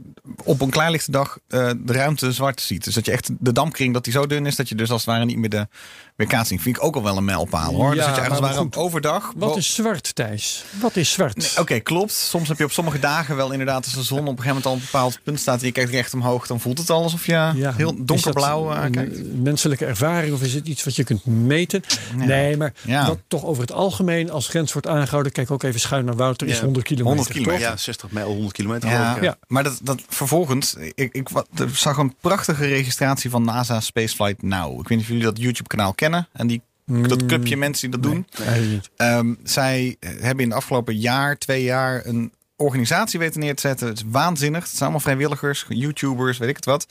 op 0.45 0.61
een 0.61 0.71
klaarlichte 0.71 1.11
dag 1.11 1.39
eh, 1.49 1.71
de 1.77 1.93
ruimte 1.93 2.33
zwart 2.33 2.61
ziet. 2.61 2.85
Dus 2.85 2.95
dat 2.95 3.07
je 3.07 3.13
echt 3.13 3.31
de 3.39 3.53
dampkring 3.53 3.95
dat 3.95 4.05
die 4.05 4.13
zo 4.13 4.27
dun 4.27 4.47
is 4.47 4.57
dat 4.57 4.69
je 4.69 4.75
dus 4.75 4.91
als 4.91 5.01
het 5.05 5.11
ware 5.11 5.25
niet 5.25 5.39
meer 5.39 5.49
de 5.51 5.69
weerkaatsing. 6.17 6.63
Vind 6.63 6.77
ik 6.77 6.85
ook 6.85 6.95
al 6.97 7.03
wel 7.03 7.17
een 7.17 7.25
mijlpaal 7.25 7.75
hoor. 7.75 7.89
Ja, 7.89 7.95
dus 7.95 8.05
dat 8.07 8.15
je 8.15 8.21
ergens 8.21 8.41
maar 8.41 8.65
overdag. 8.83 9.33
Wat 9.37 9.57
is 9.57 9.75
zwart, 9.75 10.15
Thijs? 10.15 10.65
Wat 10.81 10.97
is 10.97 11.13
zwart? 11.13 11.37
Nee, 11.37 11.49
Oké, 11.61 11.79
klopt. 11.81 12.13
Soms 12.13 12.49
heb 12.49 12.59
je 12.59 12.65
op 12.65 12.73
sommige 12.73 12.99
dagen 12.99 13.37
wel 13.37 13.51
inderdaad 13.51 13.85
als 13.85 13.95
de 13.95 14.03
zon 14.03 14.19
op 14.19 14.27
een 14.27 14.43
gegeven 14.43 14.49
moment 14.49 14.67
al 14.67 14.73
een 14.73 14.81
bepaald 14.81 15.19
punt 15.23 15.41
staat 15.41 15.61
en 15.61 15.67
je 15.67 15.73
kijkt 15.73 15.91
recht 15.91 16.15
omhoog, 16.15 16.47
dan 16.47 16.61
voelt 16.61 16.79
het 16.79 16.91
al 16.91 17.03
alsof 17.03 17.27
je 17.27 17.33
Ja, 17.33 17.73
heel 17.77 17.91
is 17.91 17.97
donkerblauw 17.99 18.69
dat 18.69 18.77
eh, 18.77 18.85
een 18.85 18.91
kijkt. 18.91 19.35
menselijke 19.43 19.85
ervaring 19.87 20.35
of 20.35 20.43
is 20.43 20.55
het 20.55 20.67
iets 20.67 20.85
wat 20.85 20.97
je 20.97 21.05
kunt 21.05 21.25
meten? 21.27 21.83
Nee, 22.17 22.57
maar 22.57 22.73
Ja. 22.83 23.07
wat 23.07 23.19
toch 23.29 23.45
over 23.45 23.63
het 23.63 23.73
algemeen 23.73 24.31
als 24.31 24.49
grens 24.49 24.73
wordt 24.73 24.89
aangehouden... 24.89 25.33
kijk 25.33 25.51
ook 25.51 25.63
even 25.63 25.81
schuin 25.81 26.05
naar 26.05 26.17
Wouter, 26.17 26.47
is 26.47 26.57
Ja, 26.59 26.63
100 26.65 26.85
kilometer. 26.87 27.17
100 27.17 27.37
kilometer. 27.37 27.67
toch? 27.67 27.77
Ja, 27.77 27.83
60 27.83 28.11
mijl, 28.11 28.27
100 28.27 28.53
kilometer. 28.53 28.89
Ja, 28.91 29.19
Ja. 29.21 29.37
maar 29.47 29.63
dat, 29.63 29.79
dat 29.83 30.01
vervolgens, 30.09 30.75
ik, 30.95 31.13
ik 31.15 31.29
zag 31.73 31.97
een 31.97 32.15
prachtige 32.21 32.67
registratie 32.67 33.31
van 33.31 33.45
NASA 33.45 33.81
Spaceflight 33.81 34.43
Now. 34.43 34.73
Ik 34.81 34.89
weet 34.89 34.99
niet 34.99 35.01
of 35.01 35.07
jullie 35.07 35.23
dat 35.23 35.39
YouTube-kanaal 35.39 35.85
kennen. 35.87 36.03
En 36.33 36.47
die, 36.47 36.63
dat 36.87 37.27
clubje 37.27 37.57
mensen 37.57 37.91
die 37.91 38.01
dat 38.01 38.11
doen. 38.11 38.27
Nee. 38.47 38.81
Ehm, 38.97 39.35
zij 39.43 39.97
hebben 40.01 40.45
in 40.45 40.49
de 40.49 40.55
afgelopen 40.55 40.97
jaar, 40.97 41.39
twee 41.39 41.63
jaar, 41.63 42.07
een 42.07 42.33
organisatie 42.57 43.19
weten 43.19 43.41
neer 43.41 43.55
te 43.55 43.61
zetten. 43.61 43.89
Het 43.89 43.97
is 43.97 44.05
waanzinnig. 44.07 44.61
Het 44.61 44.69
zijn 44.69 44.81
allemaal 44.81 45.01
vrijwilligers, 45.01 45.67
YouTubers, 45.69 46.39
weet 46.39 46.49
ik 46.49 46.57
het 46.57 46.65
wat. 46.65 46.87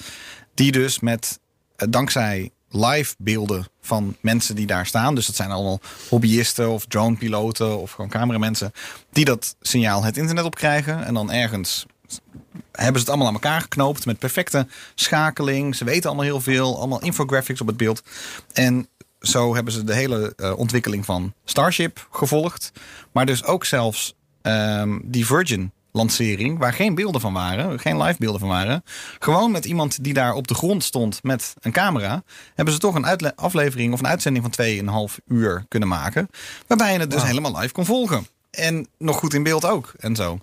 Die 0.53 0.71
dus 0.71 0.99
met, 0.99 1.39
eh, 1.75 1.87
dankzij 1.89 2.51
live 2.69 3.15
beelden 3.17 3.67
van 3.81 4.15
mensen 4.21 4.55
die 4.55 4.65
daar 4.65 4.85
staan. 4.85 5.15
Dus 5.15 5.25
dat 5.25 5.35
zijn 5.35 5.51
allemaal 5.51 5.79
hobbyisten 6.09 6.69
of 6.69 6.85
dronepiloten 6.85 7.79
of 7.79 7.91
gewoon 7.91 8.09
cameramensen. 8.09 8.71
Die 9.11 9.25
dat 9.25 9.55
signaal 9.61 10.03
het 10.03 10.17
internet 10.17 10.45
op 10.45 10.55
krijgen. 10.55 11.05
En 11.05 11.13
dan 11.13 11.31
ergens 11.31 11.85
hebben 12.71 12.93
ze 12.93 12.99
het 12.99 13.09
allemaal 13.09 13.27
aan 13.27 13.33
elkaar 13.33 13.61
geknoopt 13.61 14.05
met 14.05 14.19
perfecte 14.19 14.67
schakeling. 14.95 15.75
Ze 15.75 15.85
weten 15.85 16.05
allemaal 16.05 16.25
heel 16.25 16.41
veel, 16.41 16.77
allemaal 16.77 17.01
infographics 17.01 17.61
op 17.61 17.67
het 17.67 17.77
beeld. 17.77 18.03
En 18.53 18.87
zo 19.27 19.55
hebben 19.55 19.73
ze 19.73 19.83
de 19.83 19.93
hele 19.93 20.33
eh, 20.35 20.57
ontwikkeling 20.57 21.05
van 21.05 21.33
Starship 21.45 22.07
gevolgd. 22.11 22.71
Maar 23.11 23.25
dus 23.25 23.43
ook 23.43 23.65
zelfs 23.65 24.15
ehm, 24.41 24.99
die 25.03 25.25
Virgin 25.25 25.71
lancering, 25.91 26.57
waar 26.57 26.73
geen 26.73 26.95
beelden 26.95 27.21
van 27.21 27.33
waren, 27.33 27.79
geen 27.79 28.01
live 28.01 28.15
beelden 28.19 28.39
van 28.39 28.49
waren. 28.49 28.83
Gewoon 29.19 29.51
met 29.51 29.65
iemand 29.65 30.03
die 30.03 30.13
daar 30.13 30.33
op 30.33 30.47
de 30.47 30.53
grond 30.53 30.83
stond 30.83 31.23
met 31.23 31.53
een 31.59 31.71
camera, 31.71 32.23
hebben 32.55 32.73
ze 32.73 32.79
toch 32.79 32.95
een 32.95 33.35
aflevering 33.35 33.93
of 33.93 33.99
een 33.99 34.07
uitzending 34.07 34.45
van 34.53 35.09
2,5 35.09 35.15
uur 35.27 35.65
kunnen 35.67 35.89
maken. 35.89 36.27
Waarbij 36.67 36.93
je 36.93 36.99
het 36.99 37.11
dus 37.11 37.23
helemaal 37.23 37.59
live 37.59 37.73
kon 37.73 37.85
volgen. 37.85 38.27
En 38.51 38.87
nog 38.97 39.17
goed 39.17 39.33
in 39.33 39.43
beeld 39.43 39.65
ook 39.65 39.93
en 39.99 40.15
zo. 40.15 40.39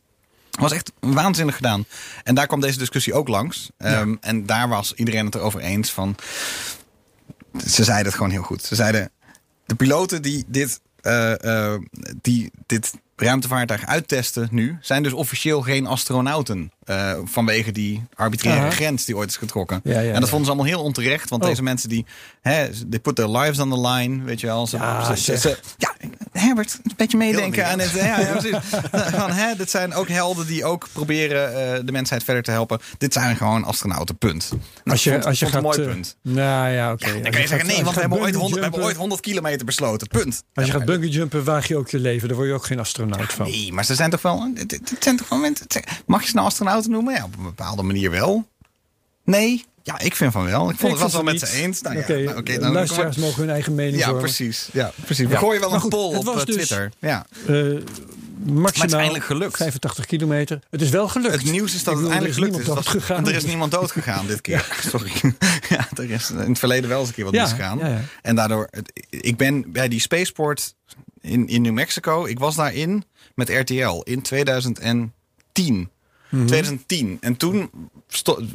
Was 0.50 0.72
echt 0.72 0.92
waanzinnig 1.00 1.56
gedaan. 1.56 1.84
En 2.24 2.34
daar 2.34 2.46
kwam 2.46 2.60
deze 2.60 2.78
discussie 2.78 3.14
ook 3.14 3.28
langs. 3.28 3.70
Ehm, 3.78 4.16
En 4.20 4.46
daar 4.46 4.68
was 4.68 4.92
iedereen 4.94 5.24
het 5.24 5.34
erover 5.34 5.60
eens 5.60 5.90
van. 5.90 6.16
Ze 7.68 7.84
zeiden 7.84 8.06
het 8.06 8.14
gewoon 8.14 8.30
heel 8.30 8.42
goed. 8.42 8.62
Ze 8.62 8.74
zeiden: 8.74 9.10
de 9.66 9.74
piloten 9.74 10.22
die 10.22 10.44
dit, 10.46 10.80
eh, 11.00 11.72
eh, 11.74 11.80
die 12.20 12.50
dit 12.66 12.92
ruimtevaartuig 13.16 13.86
uittesten 13.86 14.48
nu, 14.50 14.78
zijn 14.80 15.02
dus 15.02 15.12
officieel 15.12 15.62
geen 15.62 15.86
astronauten. 15.86 16.72
eh, 16.84 17.18
vanwege 17.24 17.72
die 17.72 18.04
arbitraire 18.14 18.70
grens 18.70 19.04
die 19.04 19.16
ooit 19.16 19.28
is 19.30 19.36
getrokken. 19.36 19.80
Ja, 19.84 19.92
ja, 19.92 19.98
en 19.98 20.12
dat 20.12 20.22
ja. 20.22 20.26
vonden 20.28 20.44
ze 20.44 20.52
allemaal 20.52 20.70
heel 20.74 20.82
onterecht. 20.82 21.30
Want 21.30 21.42
Oh. 21.42 21.48
deze 21.48 21.62
mensen 21.62 21.88
die. 21.88 22.06
Hè, 22.40 22.68
they 22.88 22.98
put 23.00 23.16
their 23.16 23.28
lives 23.28 23.58
on 23.58 23.70
the 23.70 23.80
line. 23.88 24.24
Weet 24.24 24.40
je 24.40 24.46
wel. 24.46 24.66
Ze, 24.66 24.76
Ja, 24.76 25.14
ze- 25.14 25.38
ze- 25.38 25.58
ja, 25.76 25.94
Herbert, 26.32 26.78
een 26.82 26.92
beetje 26.96 27.16
meedenken 27.16 27.66
aan 27.66 27.78
het. 27.78 27.90
Ja, 27.90 28.20
ja, 28.20 28.32
precies. 28.32 28.56
Van, 28.92 29.30
hè, 29.30 29.54
dit 29.56 29.70
zijn 29.70 29.94
ook 29.94 30.08
helden 30.08 30.46
die 30.46 30.64
ook 30.64 30.88
proberen 30.92 31.74
eh, 31.74 31.80
de 31.84 31.92
mensheid 31.92 32.24
verder 32.24 32.42
te 32.42 32.50
helpen. 32.50 32.78
Dit 32.98 33.12
zijn 33.12 33.36
gewoon 33.36 33.64
astronauten, 33.64 34.18
punt. 34.18 34.48
Nou, 34.50 34.60
Als 34.84 35.04
je, 35.04 35.10
vond- 35.12 35.26
als 35.26 35.38
je 35.38 35.46
vond 35.48 35.64
gaat... 35.64 35.76
een 35.76 35.82
mooi 35.82 35.88
eh, 35.88 35.94
punt. 35.94 36.16
Nou 36.22 36.70
ja, 36.70 36.92
oké. 36.92 37.12
Dan 37.22 37.30
kan 37.30 37.40
je 37.40 37.46
zeggen, 37.46 37.66
nee, 37.68 37.82
want 37.82 37.94
we 37.94 38.00
hebben, 38.00 38.18
ooit 38.20 38.34
100, 38.34 38.54
we 38.54 38.60
hebben 38.62 38.82
ooit 38.82 38.96
100 38.96 39.20
kilometer 39.20 39.66
besloten, 39.66 40.08
punt. 40.08 40.42
Als 40.54 40.66
je 40.66 40.72
Ja, 40.72 40.78
gaat 40.78 40.86
bungeejumpen, 40.86 41.44
waag 41.44 41.68
je 41.68 41.76
ook 41.76 41.88
je 41.90 41.98
leven. 41.98 42.28
Daar 42.28 42.36
word 42.36 42.48
je 42.48 42.54
ook 42.54 42.64
geen 42.66 42.78
astronaut 42.80 43.32
van. 43.32 43.46
Nee, 43.50 43.72
maar 43.72 43.84
ze 43.84 43.94
zijn 43.94 44.10
toch 44.10 44.22
wel. 44.22 44.52
Zijn 45.00 45.16
toch 45.16 45.28
wel 45.28 45.38
mensen. 45.38 45.66
Mag 46.06 46.20
je 46.22 46.28
ze 46.28 46.34
nou 46.34 46.46
astronauten 46.46 46.90
noemen? 46.90 47.14
Ja, 47.14 47.24
op 47.24 47.36
een 47.36 47.42
bepaalde 47.44 47.82
manier 47.82 48.10
wel. 48.10 48.48
Nee? 49.24 49.64
Ja, 49.82 49.98
ik 49.98 50.16
vind 50.16 50.32
van 50.32 50.44
wel. 50.44 50.70
Ik 50.70 50.76
vond 50.78 50.92
het 50.92 51.00
was 51.02 51.12
wel 51.12 51.22
met 51.22 51.38
ze 51.40 51.50
eens. 51.52 51.80
Nou, 51.82 51.96
ja, 51.96 52.02
Oké, 52.02 52.22
nou, 52.22 52.60
dan- 52.60 52.72
luisteraars 52.72 53.16
mogen 53.16 53.40
hun 53.42 53.50
eigen 53.50 53.74
mening 53.74 53.96
Ja, 53.96 54.04
vormen. 54.04 54.22
precies. 54.22 54.68
Ja, 54.72 54.92
precies. 55.04 55.26
We 55.26 55.32
Ja. 55.32 55.38
gooien 55.38 55.60
wel 55.60 55.74
een 55.74 55.80
goed, 55.80 55.90
poll 55.90 56.16
op 56.16 56.24
was 56.24 56.40
eh, 56.40 56.44
dus- 56.44 56.54
Twitter. 56.54 56.90
Ja. 56.98 57.26
Eh, 57.46 57.56
maximaal 58.46 59.14
gelukt. 59.14 59.56
85 59.56 60.06
kilometer. 60.06 60.58
Het 60.70 60.80
is 60.82 60.90
wel 60.90 61.08
gelukt. 61.08 61.32
Het 61.34 61.50
nieuws 61.50 61.74
is 61.74 61.84
dat 61.84 61.94
het 61.94 62.02
eindelijk 62.04 62.28
is 62.30 62.34
gelukt 62.34 62.52
is. 62.52 62.58
niemand 62.58 62.84
Dat- 62.84 62.92
doodgegaan. 62.94 63.26
Er 63.28 63.34
is 63.34 63.44
niemand 63.44 63.70
dood 63.72 63.90
gegaan 63.90 64.26
dit 64.26 64.40
keer. 64.40 64.76
Sorry. 64.90 65.10
Ja, 65.68 65.88
er 65.96 66.10
is 66.10 66.30
in 66.30 66.36
het 66.38 66.58
verleden 66.58 66.88
wel 66.88 66.98
eens 66.98 67.08
een 67.08 67.14
keer 67.14 67.24
wat 67.24 67.34
Ja, 67.34 67.42
misgegaan. 67.42 67.78
ja. 67.78 68.00
En 68.22 68.34
daardoor, 68.36 68.68
ik 69.10 69.36
ben 69.36 69.72
bij 69.72 69.88
die 69.88 70.00
spaceport 70.00 70.74
in, 71.20 71.48
in 71.48 71.62
New 71.62 71.72
Mexico. 71.72 72.24
Ik 72.24 72.38
was 72.38 72.54
daarin 72.56 73.04
met 73.34 73.48
RTL 73.48 74.00
in 74.04 74.22
2010. 74.22 75.90
Mhm. 76.30 76.46
2010. 76.46 77.18
En 77.20 77.36
toen 77.36 77.70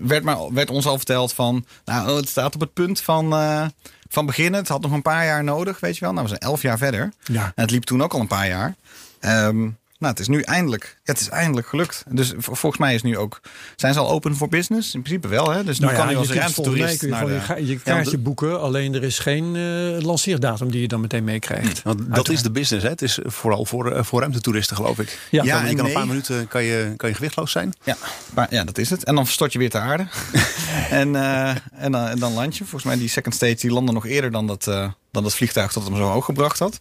werd, 0.02 0.24
maar, 0.24 0.54
werd 0.54 0.70
ons 0.70 0.86
al 0.86 0.98
verteld 0.98 1.34
van... 1.34 1.66
Nou, 1.86 2.10
oh, 2.10 2.16
het 2.16 2.30
staat 2.30 2.56
op 2.56 2.62
het 2.62 2.74
punt 2.74 3.02
van, 3.02 3.34
eh, 3.34 3.66
van 4.10 4.26
beginnen. 4.26 4.60
Het 4.60 4.70
had 4.70 4.82
nog 4.82 4.92
een 4.92 5.02
paar 5.02 5.26
jaar 5.26 5.44
nodig, 5.44 5.80
weet 5.80 5.98
je 5.98 6.02
wel. 6.02 6.12
Nou, 6.12 6.24
we 6.24 6.30
zijn 6.30 6.42
elf 6.42 6.62
jaar 6.62 6.78
verder. 6.78 7.14
Ja. 7.24 7.44
En 7.44 7.62
het 7.64 7.72
liep 7.72 7.84
toen 7.84 8.04
ook 8.04 8.14
al 8.14 8.20
een 8.20 8.28
paar 8.28 8.48
jaar. 8.48 8.76
Ehm, 9.20 9.68
nou, 9.98 10.12
het 10.12 10.20
is 10.20 10.28
nu 10.28 10.42
eindelijk, 10.42 10.98
het 11.04 11.20
is 11.20 11.30
eindelijk 11.30 11.68
gelukt. 11.68 12.04
Dus 12.10 12.34
volgens 12.38 12.78
mij 12.78 12.94
is 12.94 13.02
nu 13.02 13.18
ook, 13.18 13.42
zijn 13.76 13.94
ze 13.94 14.00
al 14.00 14.10
open 14.10 14.36
voor 14.36 14.48
business? 14.50 14.94
In 14.94 15.02
principe 15.02 15.28
wel, 15.28 15.52
hè? 15.52 15.64
Dus 15.64 15.80
nu 15.80 15.86
Nou 15.86 15.98
kan 15.98 16.06
ja, 16.06 16.12
je 16.12 16.18
als 16.18 16.32
ruimtetoerist 16.32 16.98
kun 16.98 17.08
je 17.08 17.14
naar 17.14 17.26
de... 17.26 17.34
je, 17.34 17.40
ga- 17.40 17.56
je 17.58 17.66
Ja, 17.66 17.78
kaartje 17.84 18.18
boeken. 18.18 18.60
Alleen 18.62 18.94
er 18.94 19.04
is 19.04 19.20
geen 19.20 19.56
eh, 19.56 20.06
lanceerdatum 20.06 20.72
die 20.72 20.82
je 20.82 20.88
dan 20.88 21.02
meteen 21.02 21.24
meekrijgt. 21.24 21.82
Want 21.84 22.16
dat 22.16 22.30
is 22.30 22.42
de 22.42 22.52
business. 22.52 22.84
Hè? 22.84 22.90
Het 22.92 23.02
is 23.02 23.20
vooral 23.24 23.66
voor, 23.66 23.92
eh, 23.92 24.04
voor 24.04 24.20
ruimtetoeristen, 24.20 24.76
geloof 24.76 25.00
ik. 25.00 25.20
Ja. 25.32 25.44
Ja, 25.44 25.62
je 25.62 25.68
en 25.70 25.76
kan 25.76 25.86
een 25.86 25.94
paar 25.94 26.08
minuten 26.08 26.48
kan 26.48 26.64
je, 26.64 26.94
kan 26.98 27.10
je 27.10 27.16
gewichtloos 27.16 27.52
zijn. 27.52 27.74
Ja, 27.84 27.98
maar, 28.34 28.48
ja, 28.50 28.64
dat 28.64 28.78
is 28.78 28.90
het. 28.90 29.04
En 29.04 29.16
dan 29.16 29.26
stort 29.28 29.54
je 29.54 29.60
weer 29.60 29.70
ter 29.70 29.82
aarde. 29.82 30.08
en, 30.90 31.16
eh, 31.16 31.50
en, 31.74 31.92
dan, 31.92 32.08
en 32.08 32.20
dan 32.20 32.34
land 32.34 32.58
je. 32.58 32.64
Volgens 32.64 32.84
mij 32.84 32.98
die 32.98 33.10
second 33.10 33.36
stage 33.36 33.56
die 33.56 33.72
landde 33.72 33.92
nog 33.92 34.06
eerder 34.06 34.32
dan 34.32 34.48
dat, 34.48 34.68
eh, 34.68 34.90
dan 35.12 35.24
dat 35.24 35.36
vliegtuig 35.36 35.74
dat 35.74 35.84
hem 35.84 35.96
zo 35.96 36.04
hoog 36.04 36.26
gebracht 36.26 36.60
had. 36.60 36.80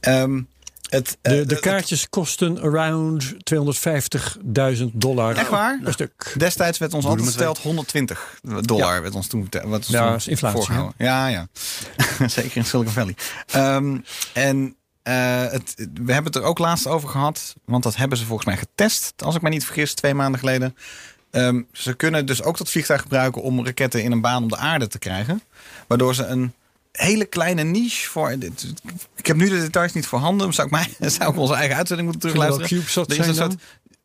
Ehm, 0.00 0.40
het, 0.88 1.18
eh, 1.22 1.32
De, 1.32 1.46
de 1.46 1.54
het- 1.54 1.62
kaartjes 1.62 2.08
kosten 2.08 2.60
around 2.62 3.34
250.000 3.44 4.84
dollar 4.92 5.36
Echt 5.36 5.48
waar? 5.48 5.80
per 5.82 5.92
stuk. 5.92 6.34
Destijds 6.38 6.78
werd 6.78 6.94
ons 6.94 7.04
altijd 7.04 7.28
verteld 7.28 7.58
120 7.58 8.38
dollar. 8.60 9.02
Werd 9.02 9.14
ons 9.14 9.26
toen 9.26 9.40
verteld. 9.40 9.64
Wat 9.64 9.86
Ja, 9.86 10.06
toen 10.06 10.14
is 10.16 10.28
inflatie, 10.28 10.56
voorgehouden. 10.58 10.94
Ja, 10.98 11.26
ja. 11.26 11.46
Zeker 12.26 12.56
in 12.56 12.64
Silicon 12.64 12.92
Valley. 12.92 13.14
Ehm, 13.46 13.98
en 14.32 14.76
eh, 15.02 15.14
het, 15.50 15.74
we 15.94 16.12
hebben 16.12 16.32
het 16.32 16.36
er 16.36 16.42
ook 16.48 16.58
laatst 16.58 16.86
over 16.86 17.08
gehad. 17.08 17.54
Want 17.64 17.82
dat 17.82 17.96
hebben 17.96 18.18
ze 18.18 18.24
volgens 18.24 18.46
mij 18.48 18.56
getest. 18.56 19.12
Als 19.16 19.34
ik 19.34 19.42
me 19.42 19.48
niet 19.48 19.64
vergis, 19.64 19.94
twee 19.94 20.14
maanden 20.14 20.38
geleden. 20.40 20.76
Ehm, 21.30 21.62
ze 21.72 21.94
kunnen 21.94 22.26
dus 22.26 22.42
ook 22.42 22.58
dat 22.58 22.70
vliegtuig 22.70 23.00
gebruiken 23.02 23.42
om 23.42 23.64
raketten 23.66 24.02
in 24.02 24.12
een 24.12 24.20
baan 24.20 24.42
om 24.42 24.48
de 24.48 24.56
aarde 24.56 24.86
te 24.86 24.98
krijgen. 24.98 25.42
Waardoor 25.86 26.14
ze 26.14 26.24
een 26.24 26.52
hele 26.92 27.24
kleine 27.24 27.62
niche 27.62 28.08
voor. 28.08 28.38
dit- 28.38 28.72
Ik 29.16 29.26
heb 29.26 29.36
nu 29.36 29.48
de 29.48 29.60
details 29.60 29.92
niet 29.92 30.06
voorhanden. 30.06 30.52
Zou 30.52 30.66
ik, 30.66 30.72
mij, 30.72 31.10
zou 31.10 31.30
ik 31.32 31.38
onze 31.38 31.54
eigen 31.54 31.76
uitzending 31.76 32.08
moeten 32.10 32.30
terugluisteren? 32.30 32.68
Er 33.08 33.18
is 33.20 33.26
een 33.26 33.34
soort, 33.34 33.54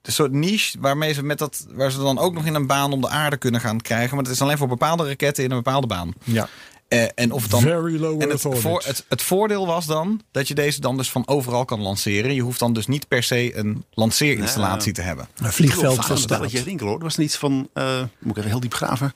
een 0.01 0.13
soort 0.13 0.31
niche 0.31 0.77
waarmee 0.79 1.13
ze 1.13 1.23
met 1.23 1.37
dat, 1.37 1.65
waar 1.71 1.91
ze 1.91 1.97
dan 1.97 2.19
ook 2.19 2.33
nog 2.33 2.45
in 2.45 2.53
een 2.53 2.67
baan 2.67 2.91
om 2.91 3.01
de 3.01 3.09
aarde 3.09 3.37
kunnen 3.37 3.61
gaan 3.61 3.81
krijgen. 3.81 4.15
Maar 4.15 4.23
het 4.25 4.33
is 4.33 4.41
alleen 4.41 4.57
voor 4.57 4.67
bepaalde 4.67 5.07
raketten 5.07 5.43
in 5.43 5.51
een 5.51 5.57
bepaalde 5.57 5.87
baan. 5.87 6.13
Ja. 6.23 6.49
Eh, 6.87 7.03
en 7.15 7.31
of 7.31 7.41
het 7.41 7.51
dan. 7.51 7.61
Very 7.61 7.99
low 7.99 8.13
en 8.13 8.19
het, 8.19 8.29
Earth 8.29 8.45
orbit. 8.45 8.61
voor, 8.61 8.81
het, 8.85 9.05
het 9.09 9.21
voordeel 9.21 9.65
was 9.65 9.85
dan 9.85 10.21
dat 10.31 10.47
je 10.47 10.53
deze 10.53 10.81
dan 10.81 10.97
dus 10.97 11.09
van 11.09 11.27
overal 11.27 11.65
kan 11.65 11.81
lanceren. 11.81 12.33
Je 12.33 12.41
hoeft 12.41 12.59
dan 12.59 12.73
dus 12.73 12.87
niet 12.87 13.07
per 13.07 13.23
se 13.23 13.57
een 13.57 13.85
lanceerinstallatie 13.91 14.93
te 14.93 15.01
hebben. 15.01 15.27
Een 15.37 15.53
vliegveld 15.53 16.05
van 16.05 16.17
staat. 16.17 16.51
rinkelen 16.51 16.85
hoor. 16.91 16.97
Er 16.97 17.03
was 17.03 17.17
niet 17.17 17.35
van, 17.35 17.69
eh, 17.73 18.01
moet 18.19 18.31
ik 18.31 18.37
even 18.37 18.49
heel 18.49 18.59
diep 18.59 18.73
graven. 18.73 19.13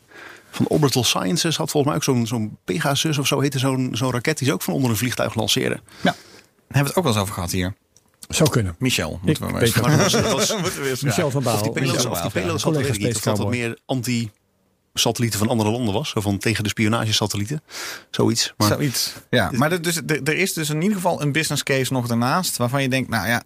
Van 0.58 0.68
Orbital 0.68 1.04
Sciences 1.04 1.58
had 1.58 1.72
volgens 1.72 1.86
mij 1.86 1.96
ook 1.96 2.04
zo'n 2.04 2.28
zo'n 2.28 2.58
Pegasus 2.66 3.18
of 3.18 3.28
zo 3.28 3.40
heette 3.40 3.60
zo'n 3.60 3.90
zo'n 3.92 4.12
raket 4.12 4.38
die 4.38 4.48
ze 4.48 4.54
ook 4.54 4.62
van 4.62 4.74
onder 4.74 4.90
een 4.90 4.98
vliegtuig 4.98 5.36
lanceren. 5.36 5.82
Ja, 5.86 6.02
daar 6.02 6.14
hebben 6.68 6.82
we 6.82 6.88
het 6.88 6.96
ook 6.96 7.04
wel 7.04 7.14
eens 7.14 7.22
over 7.22 7.34
gehad 7.34 7.52
hier. 7.52 7.76
Zou 8.28 8.50
kunnen. 8.50 8.76
Michel, 8.80 9.20
moeten 9.24 9.46
we 9.46 9.52
maar 9.52 9.62
eens 9.62 9.74
was, 9.74 10.56
was 10.90 11.02
Michel 11.02 11.32
van 11.32 11.44
Baal. 11.44 11.56
of 11.56 11.62
die 11.62 11.70
of 11.70 11.76
die 11.76 11.86
ja. 11.86 12.10
had, 12.10 12.98
niet. 12.98 13.16
Of 13.16 13.22
dat 13.22 13.38
wat 13.38 13.50
meer 13.50 13.80
anti-satellieten 13.86 15.40
van 15.40 15.48
andere 15.48 15.70
landen 15.70 15.94
was. 15.94 16.10
Zo 16.10 16.22
van 16.22 16.38
tegen 16.38 16.64
de 16.64 16.70
spionagesatellieten. 16.70 17.64
Zoiets. 18.10 18.54
Maar 18.58 18.68
Zoiets. 18.68 19.14
Ja, 19.30 19.52
maar 19.54 19.72
er, 19.72 19.82
dus, 19.82 19.96
er, 19.96 20.24
er 20.24 20.38
is 20.38 20.54
dus 20.54 20.70
in 20.70 20.82
ieder 20.82 20.96
geval 20.96 21.22
een 21.22 21.32
business 21.32 21.64
case 21.64 21.94
nog 21.94 22.08
daarnaast. 22.08 22.58
Waarvan 22.58 22.82
je 22.82 22.90
denkt, 22.90 23.10
nou 23.10 23.28
ja. 23.28 23.44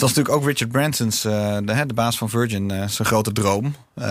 Was 0.00 0.14
natuurlijk 0.14 0.36
ook 0.36 0.48
Richard 0.48 0.72
Branson's, 0.72 1.24
eh, 1.24 1.56
de, 1.64 1.86
de 1.86 1.94
baas 1.94 2.18
van 2.18 2.28
Virgin, 2.28 2.70
eh, 2.70 2.88
zijn 2.88 3.08
grote 3.08 3.32
droom. 3.32 3.74
Eh 3.94 4.04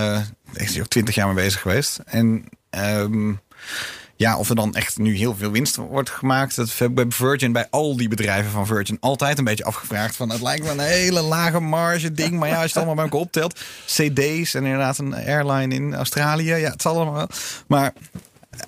daar 0.51 0.63
is 0.63 0.71
hij 0.71 0.81
ook 0.81 0.87
twintig 0.87 1.15
jaar 1.15 1.25
mee 1.25 1.35
bezig 1.35 1.61
geweest. 1.61 1.99
En 2.05 2.43
ehm, 2.69 3.33
ja, 4.15 4.37
of 4.37 4.49
er 4.49 4.55
dan 4.55 4.75
echt 4.75 4.97
nu 4.97 5.15
heel 5.15 5.35
veel 5.35 5.51
winst 5.51 5.75
wordt 5.75 6.09
gemaakt. 6.09 6.55
Dat 6.55 6.77
heb 6.77 6.95
bij 6.95 7.05
Virgin, 7.09 7.51
bij 7.51 7.67
al 7.69 7.97
die 7.97 8.07
bedrijven 8.07 8.51
van 8.51 8.65
Virgin, 8.67 8.97
altijd 8.99 9.37
een 9.37 9.43
beetje 9.43 9.63
afgevraagd. 9.63 10.15
Van 10.15 10.29
het 10.29 10.41
lijkt 10.41 10.63
me 10.63 10.71
een 10.71 10.79
hele 10.79 11.21
lage 11.21 11.59
marge 11.59 12.11
ding. 12.11 12.39
Maar 12.39 12.49
ja, 12.49 12.53
als 12.53 12.61
je 12.61 12.67
het 12.67 12.77
allemaal 12.77 12.95
bij 12.95 13.03
elkaar 13.03 13.19
optelt. 13.19 13.59
CD's 13.85 14.53
en 14.53 14.63
inderdaad 14.63 14.97
een 14.97 15.13
airline 15.13 15.75
in 15.75 15.95
Australië. 15.95 16.53
Ja, 16.53 16.69
het 16.69 16.81
zal 16.81 16.95
allemaal 16.95 17.13
wel. 17.13 17.29
Maar 17.67 17.93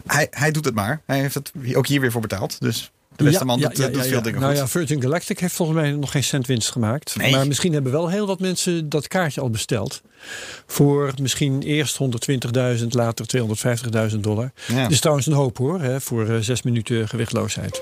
hij, 0.07 0.27
hij 0.29 0.51
doet 0.51 0.65
het 0.65 0.75
maar. 0.75 1.01
Hij 1.05 1.19
heeft 1.19 1.33
het 1.33 1.51
ook 1.73 1.87
hier 1.87 2.01
weer 2.01 2.11
voor 2.11 2.21
betaald. 2.21 2.59
Dus 2.59 2.91
de 3.23 3.29
beste 3.29 3.45
man 3.45 3.59
doet, 3.59 3.75
doet 3.93 4.05
veel 4.07 4.21
dingen 4.21 4.39
nou 4.39 4.51
goed. 4.51 4.61
ja, 4.61 4.67
Virgin 4.67 5.01
Galactic 5.01 5.39
heeft 5.39 5.53
volgens 5.53 5.77
mij 5.79 5.91
nog 5.91 6.11
geen 6.11 6.23
cent 6.23 6.47
winst 6.47 6.71
gemaakt. 6.71 7.15
Nee. 7.15 7.31
Maar 7.31 7.47
misschien 7.47 7.73
hebben 7.73 7.91
wel 7.91 8.09
heel 8.09 8.27
wat 8.27 8.39
mensen 8.39 8.89
dat 8.89 9.07
kaartje 9.07 9.41
al 9.41 9.49
besteld. 9.49 10.01
Voor 10.65 11.13
misschien 11.21 11.61
eerst 11.61 11.99
120.000, 12.79 12.87
later 12.89 13.25
250.000 14.11 14.19
dollar. 14.19 14.51
Ja. 14.67 14.81
Dat 14.81 14.91
is 14.91 14.99
trouwens 14.99 15.27
een 15.27 15.33
hoop 15.33 15.57
hoor, 15.57 15.81
hè, 15.81 16.01
voor 16.01 16.27
eh, 16.27 16.37
zes 16.39 16.61
minuten 16.61 17.07
gewichtloosheid. 17.07 17.81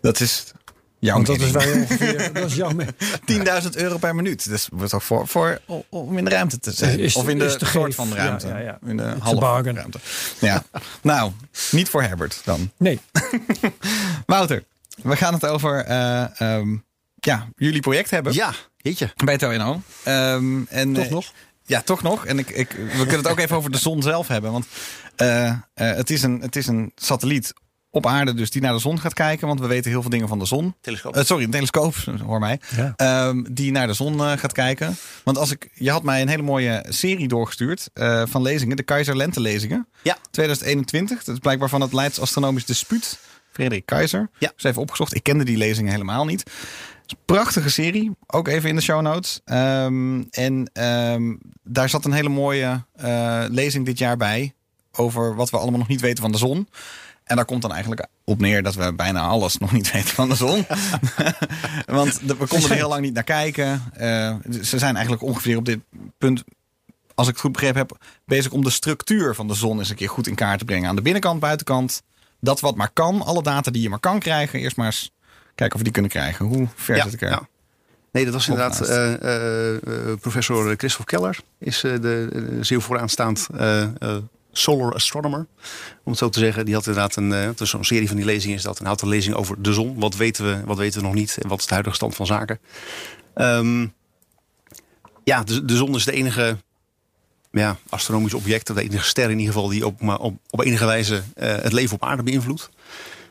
Dat 0.00 0.20
is 0.20 0.52
jouw 0.98 1.14
Want 1.14 1.26
dat 1.26 1.40
is 1.40 1.50
waar 1.50 1.68
je 1.68 1.74
ongeveer... 1.74 2.32
dat 2.32 2.44
is 2.50 2.54
jouw 2.54 2.70
me- 2.70 2.94
10.000 3.62 3.68
euro 3.72 3.98
per 3.98 4.14
minuut. 4.14 4.48
Dus 4.48 4.68
wordt 4.72 4.90
toch 4.90 5.04
voor, 5.04 5.26
voor 5.28 5.60
om 5.88 6.18
in 6.18 6.24
de 6.24 6.30
ruimte 6.30 6.58
te 6.58 6.72
zijn. 6.72 6.98
Is- 6.98 7.16
of 7.16 7.28
in 7.28 7.38
de 7.38 7.56
soort 7.58 7.94
van 7.94 8.08
Ja, 8.08 8.14
ruimte. 8.14 8.46
ja, 8.48 8.58
ja. 8.58 8.78
In 8.86 8.96
de 8.96 9.14
halve 9.18 9.72
ruimte. 9.72 9.98
Ja. 10.40 10.62
nou, 11.02 11.32
niet 11.70 11.88
voor 11.88 12.02
Herbert 12.02 12.40
dan. 12.44 12.70
Nee, 12.76 13.00
Wouter, 14.26 14.64
we 15.02 15.16
gaan 15.16 15.34
het 15.34 15.46
over 15.46 15.84
eh, 15.84 16.40
ehm, 16.40 16.76
ja, 17.14 17.48
jullie 17.56 17.80
project 17.80 18.10
hebben. 18.10 18.32
ja, 18.32 18.52
jeetje. 18.76 19.12
Bij 19.24 19.36
TNO. 19.38 19.80
Ehm 20.04 20.62
en, 20.68 20.92
toch 20.92 21.04
eh, 21.04 21.10
nog? 21.10 21.32
Ja, 21.64 21.82
toch 21.82 22.02
nog. 22.02 22.26
En 22.26 22.38
ik, 22.38 22.50
ik, 22.50 22.70
we 22.70 22.96
kunnen 22.96 23.16
het 23.16 23.28
ook 23.28 23.38
even 23.38 23.56
over 23.56 23.70
de 23.70 23.78
zon 23.78 24.02
zelf 24.02 24.28
hebben. 24.28 24.52
Want 24.52 24.66
eh, 25.16 25.46
eh, 25.48 25.56
het, 25.74 26.10
is 26.10 26.22
een, 26.22 26.40
het 26.40 26.56
is 26.56 26.66
een 26.66 26.92
satelliet 26.94 27.52
op 27.90 28.06
aarde 28.06 28.34
dus 28.34 28.50
die 28.50 28.62
naar 28.62 28.72
de 28.72 28.78
zon 28.78 29.00
gaat 29.00 29.14
kijken. 29.14 29.46
Want 29.46 29.60
we 29.60 29.66
weten 29.66 29.90
heel 29.90 30.00
veel 30.00 30.10
dingen 30.10 30.28
van 30.28 30.38
de 30.38 30.44
zon. 30.44 30.74
Telescoop. 30.80 31.16
Eh, 31.16 31.24
sorry, 31.24 31.44
een 31.44 31.50
telescoop, 31.50 31.94
hoor 32.26 32.38
mij. 32.38 32.60
Ja. 32.76 32.92
Ehm, 32.96 33.44
die 33.50 33.70
naar 33.72 33.86
de 33.86 33.92
zon 33.92 34.20
eh, 34.20 34.32
gaat 34.32 34.52
kijken. 34.52 34.96
Want 35.24 35.38
als 35.38 35.50
ik, 35.50 35.70
je 35.74 35.90
had 35.90 36.02
mij 36.02 36.22
een 36.22 36.28
hele 36.28 36.42
mooie 36.42 36.84
serie 36.88 37.28
doorgestuurd 37.28 37.90
eh, 37.92 38.22
van 38.26 38.42
lezingen. 38.42 38.76
De 38.76 38.82
Keizer 38.82 39.16
Lente 39.16 39.40
lezingen. 39.40 39.88
Ja. 40.02 40.16
2021. 40.30 41.24
Dat 41.24 41.34
is 41.34 41.40
blijkbaar 41.40 41.68
van 41.68 41.80
het 41.80 41.92
Leids 41.92 42.20
Astronomisch 42.20 42.64
Dispuut. 42.64 43.18
Frederik 43.52 43.86
Keizer. 43.86 44.30
Ja. 44.38 44.52
Dus 44.54 44.64
even 44.64 44.82
opgezocht. 44.82 45.14
Ik 45.14 45.22
kende 45.22 45.44
die 45.44 45.56
lezingen 45.56 45.92
helemaal 45.92 46.24
niet. 46.24 46.50
Prachtige 47.24 47.70
serie. 47.70 48.10
Ook 48.26 48.48
even 48.48 48.68
in 48.68 48.76
de 48.76 48.82
show 48.82 49.00
notes. 49.00 49.40
Ehm, 49.44 50.22
en 50.30 50.70
ehm, 50.72 51.36
daar 51.62 51.88
zat 51.88 52.04
een 52.04 52.12
hele 52.12 52.28
mooie 52.28 52.84
eh, 52.94 53.44
lezing 53.48 53.86
dit 53.86 53.98
jaar 53.98 54.16
bij. 54.16 54.54
Over 54.92 55.34
wat 55.34 55.50
we 55.50 55.58
allemaal 55.58 55.78
nog 55.78 55.88
niet 55.88 56.00
weten 56.00 56.22
van 56.22 56.32
de 56.32 56.38
zon. 56.38 56.68
En 57.28 57.36
daar 57.36 57.44
komt 57.44 57.62
dan 57.62 57.72
eigenlijk 57.72 58.06
op 58.24 58.40
neer 58.40 58.62
dat 58.62 58.74
we 58.74 58.92
bijna 58.94 59.20
alles 59.20 59.58
nog 59.58 59.72
niet 59.72 59.90
weten 59.92 60.14
van 60.14 60.28
de 60.32 60.34
zon. 60.34 60.66
Want 61.86 62.20
we 62.20 62.46
konden 62.46 62.70
er 62.70 62.76
heel 62.76 62.88
lang 62.88 63.02
niet 63.02 63.14
naar 63.14 63.24
kijken. 63.24 63.82
Eh, 63.92 64.34
ze 64.62 64.78
zijn 64.78 64.94
eigenlijk 64.94 65.22
ongeveer 65.22 65.56
op 65.56 65.64
dit 65.64 65.78
punt, 66.18 66.44
als 67.14 67.26
ik 67.26 67.32
het 67.32 67.42
goed 67.42 67.52
begrepen 67.52 67.78
heb, 67.78 67.96
bezig 68.24 68.52
om 68.52 68.64
de 68.64 68.70
structuur 68.70 69.34
van 69.34 69.48
de 69.48 69.54
zon 69.54 69.78
eens 69.78 69.90
een 69.90 69.96
keer 69.96 70.08
goed 70.08 70.26
in 70.26 70.34
kaart 70.34 70.58
te 70.58 70.64
brengen. 70.64 70.88
Aan 70.88 70.96
de 70.96 71.02
binnenkant, 71.02 71.40
buitenkant. 71.40 72.02
Dat 72.40 72.60
wat 72.60 72.76
maar 72.76 72.90
kan. 72.92 73.22
Alle 73.22 73.42
data 73.42 73.70
die 73.70 73.82
je 73.82 73.88
maar 73.88 73.98
kan 73.98 74.18
krijgen. 74.18 74.58
Eerst 74.60 74.76
maar 74.76 74.86
eens 74.86 75.10
kijken 75.54 75.72
of 75.72 75.78
we 75.78 75.84
die 75.84 75.92
kunnen 75.92 76.10
krijgen. 76.10 76.46
Hoe 76.46 76.68
ver 76.74 76.96
Ja, 76.96 77.04
zit 77.04 77.12
ik 77.12 77.20
er? 77.22 77.30
ja. 77.30 77.48
Nee, 78.12 78.24
dat 78.24 78.34
was 78.34 78.48
inderdaad 78.48 78.80
eh, 78.80 79.74
eh, 79.74 80.18
professor 80.20 80.74
Christophe 80.76 81.16
Keller. 81.16 81.38
Is 81.58 81.80
de 81.80 82.58
zeer 82.60 82.80
vooraanstaand 82.80 83.46
solar 84.58 84.94
astronomer. 84.94 85.46
Om 86.04 86.10
het 86.10 86.18
zo 86.18 86.28
te 86.28 86.38
zeggen. 86.38 86.64
Die 86.64 86.74
had 86.74 86.86
inderdaad 86.86 87.16
een, 87.16 87.32
eh, 87.32 87.48
dus 87.54 87.70
zo'n 87.70 87.84
serie 87.84 88.08
van 88.08 88.16
die 88.16 88.24
lezingen 88.24 88.56
is 88.56 88.62
dat. 88.62 88.80
Een 88.80 89.08
lezingen 89.08 89.38
over 89.38 89.62
de 89.62 89.72
zon. 89.72 89.98
Wat 89.98 90.16
weten 90.16 90.44
we, 90.44 90.64
wat 90.64 90.76
weten 90.76 91.00
we 91.00 91.06
nog 91.06 91.14
niet? 91.14 91.38
En 91.42 91.48
wat 91.48 91.58
is 91.58 91.66
de 91.66 91.72
huidige 91.72 91.96
stand 91.96 92.14
van 92.14 92.26
zaken? 92.26 92.58
Ehm, 93.34 93.86
ja, 95.24 95.42
de, 95.44 95.76
zon 95.76 95.94
is 95.94 96.04
de 96.04 96.12
enige 96.12 96.56
ja, 97.50 97.76
astronomisch 97.88 98.34
object. 98.34 98.74
De 98.74 98.82
enige 98.82 99.04
ster 99.04 99.30
in 99.30 99.38
ieder 99.38 99.52
geval 99.54 99.68
die 99.68 99.86
op, 99.86 100.00
maar 100.00 100.18
op, 100.18 100.38
op 100.50 100.64
enige 100.64 100.86
wijze 100.86 101.22
eh, 101.34 101.56
het 101.56 101.72
leven 101.72 101.94
op 101.94 102.04
aarde 102.04 102.22
beïnvloedt. 102.22 102.70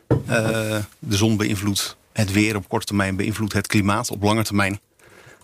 Eh, 0.07 0.77
de 0.99 1.17
zon 1.17 1.37
beïnvloedt 1.37 1.97
het 2.11 2.31
weer 2.31 2.55
op 2.55 2.69
korte 2.69 2.85
termijn, 2.85 3.15
beïnvloedt 3.15 3.53
het 3.53 3.67
klimaat 3.67 4.11
op 4.11 4.23
lange 4.23 4.43
termijn. 4.43 4.79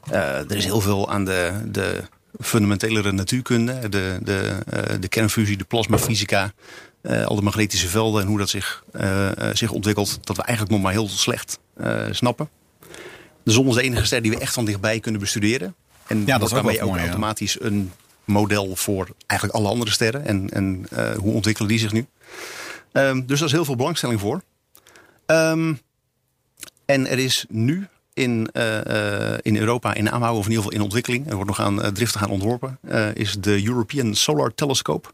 Eh, 0.10 0.38
er 0.38 0.56
is 0.56 0.66
heel 0.66 0.82
veel 0.82 1.10
aan 1.10 1.26
de, 1.26 1.52
de 1.66 2.04
fundamentelere 2.40 3.12
natuurkunde, 3.12 3.90
de, 3.90 4.20
de, 4.24 4.58
eh, 4.70 4.96
de 5.00 5.08
kernfusie, 5.08 5.58
de 5.58 5.64
plasmafysica, 5.64 6.54
eh, 7.02 7.26
al 7.26 7.36
de 7.36 7.42
magnetische 7.42 7.88
velden 7.88 8.22
en 8.22 8.28
hoe 8.28 8.38
dat 8.38 8.50
zich, 8.50 8.84
eh, 8.92 9.30
zich 9.54 9.72
ontwikkelt, 9.72 10.20
dat 10.22 10.36
we 10.36 10.44
eigenlijk 10.44 10.76
nog 10.76 10.84
maar 10.84 10.92
heel 10.92 11.10
slecht 11.10 11.60
snappen. 12.12 12.50
De 13.44 13.52
zon 13.52 13.68
is 13.68 13.76
de 13.76 13.82
enige 13.82 14.06
ster 14.06 14.22
die 14.22 14.32
we 14.32 14.38
echt 14.38 14.54
van 14.54 14.66
dichtbij 14.66 15.00
kunnen 15.00 15.22
bestuderen. 15.22 15.76
En 16.08 16.26
dat 16.26 16.42
is 16.42 16.54
ook 16.54 16.72
ja. 16.72 16.80
automatisch 16.80 17.62
een 17.62 17.92
model 18.24 18.76
voor 18.76 19.10
eigenlijk 19.28 19.60
alle 19.60 19.70
andere 19.70 19.92
sterren. 19.92 20.26
En, 20.26 20.50
en 20.50 20.88
hoe 21.18 21.34
ontwikkelen 21.34 21.70
die 21.70 21.80
zich 21.80 21.92
nu? 21.92 22.06
Ehm, 22.92 23.26
dus 23.26 23.40
daar 23.40 23.48
is 23.48 23.54
heel 23.54 23.66
veel 23.66 23.76
belangstelling 23.76 24.20
voor. 24.20 24.42
Ehm, 25.26 25.74
en 26.86 27.08
er 27.08 27.20
is 27.20 27.46
nu 27.50 27.88
in, 28.14 28.50
eh, 28.54 29.34
eh, 29.34 29.40
in 29.42 29.58
Europa 29.58 29.94
in 29.94 30.12
aanbouw, 30.12 30.36
of 30.36 30.46
in 30.46 30.50
ieder 30.50 30.64
geval 30.64 30.78
in 30.78 30.84
ontwikkeling, 30.84 31.30
er 31.30 31.36
wordt 31.36 31.50
nog 31.50 31.60
aan 31.60 31.80
uh, 31.80 31.88
driftig 31.88 32.24
aan 32.24 32.30
ontworpen, 32.30 32.78
eh, 32.82 33.16
is 33.16 33.36
de 33.40 33.66
European 33.66 34.16
Solar 34.16 34.54
Telescope. 34.56 35.10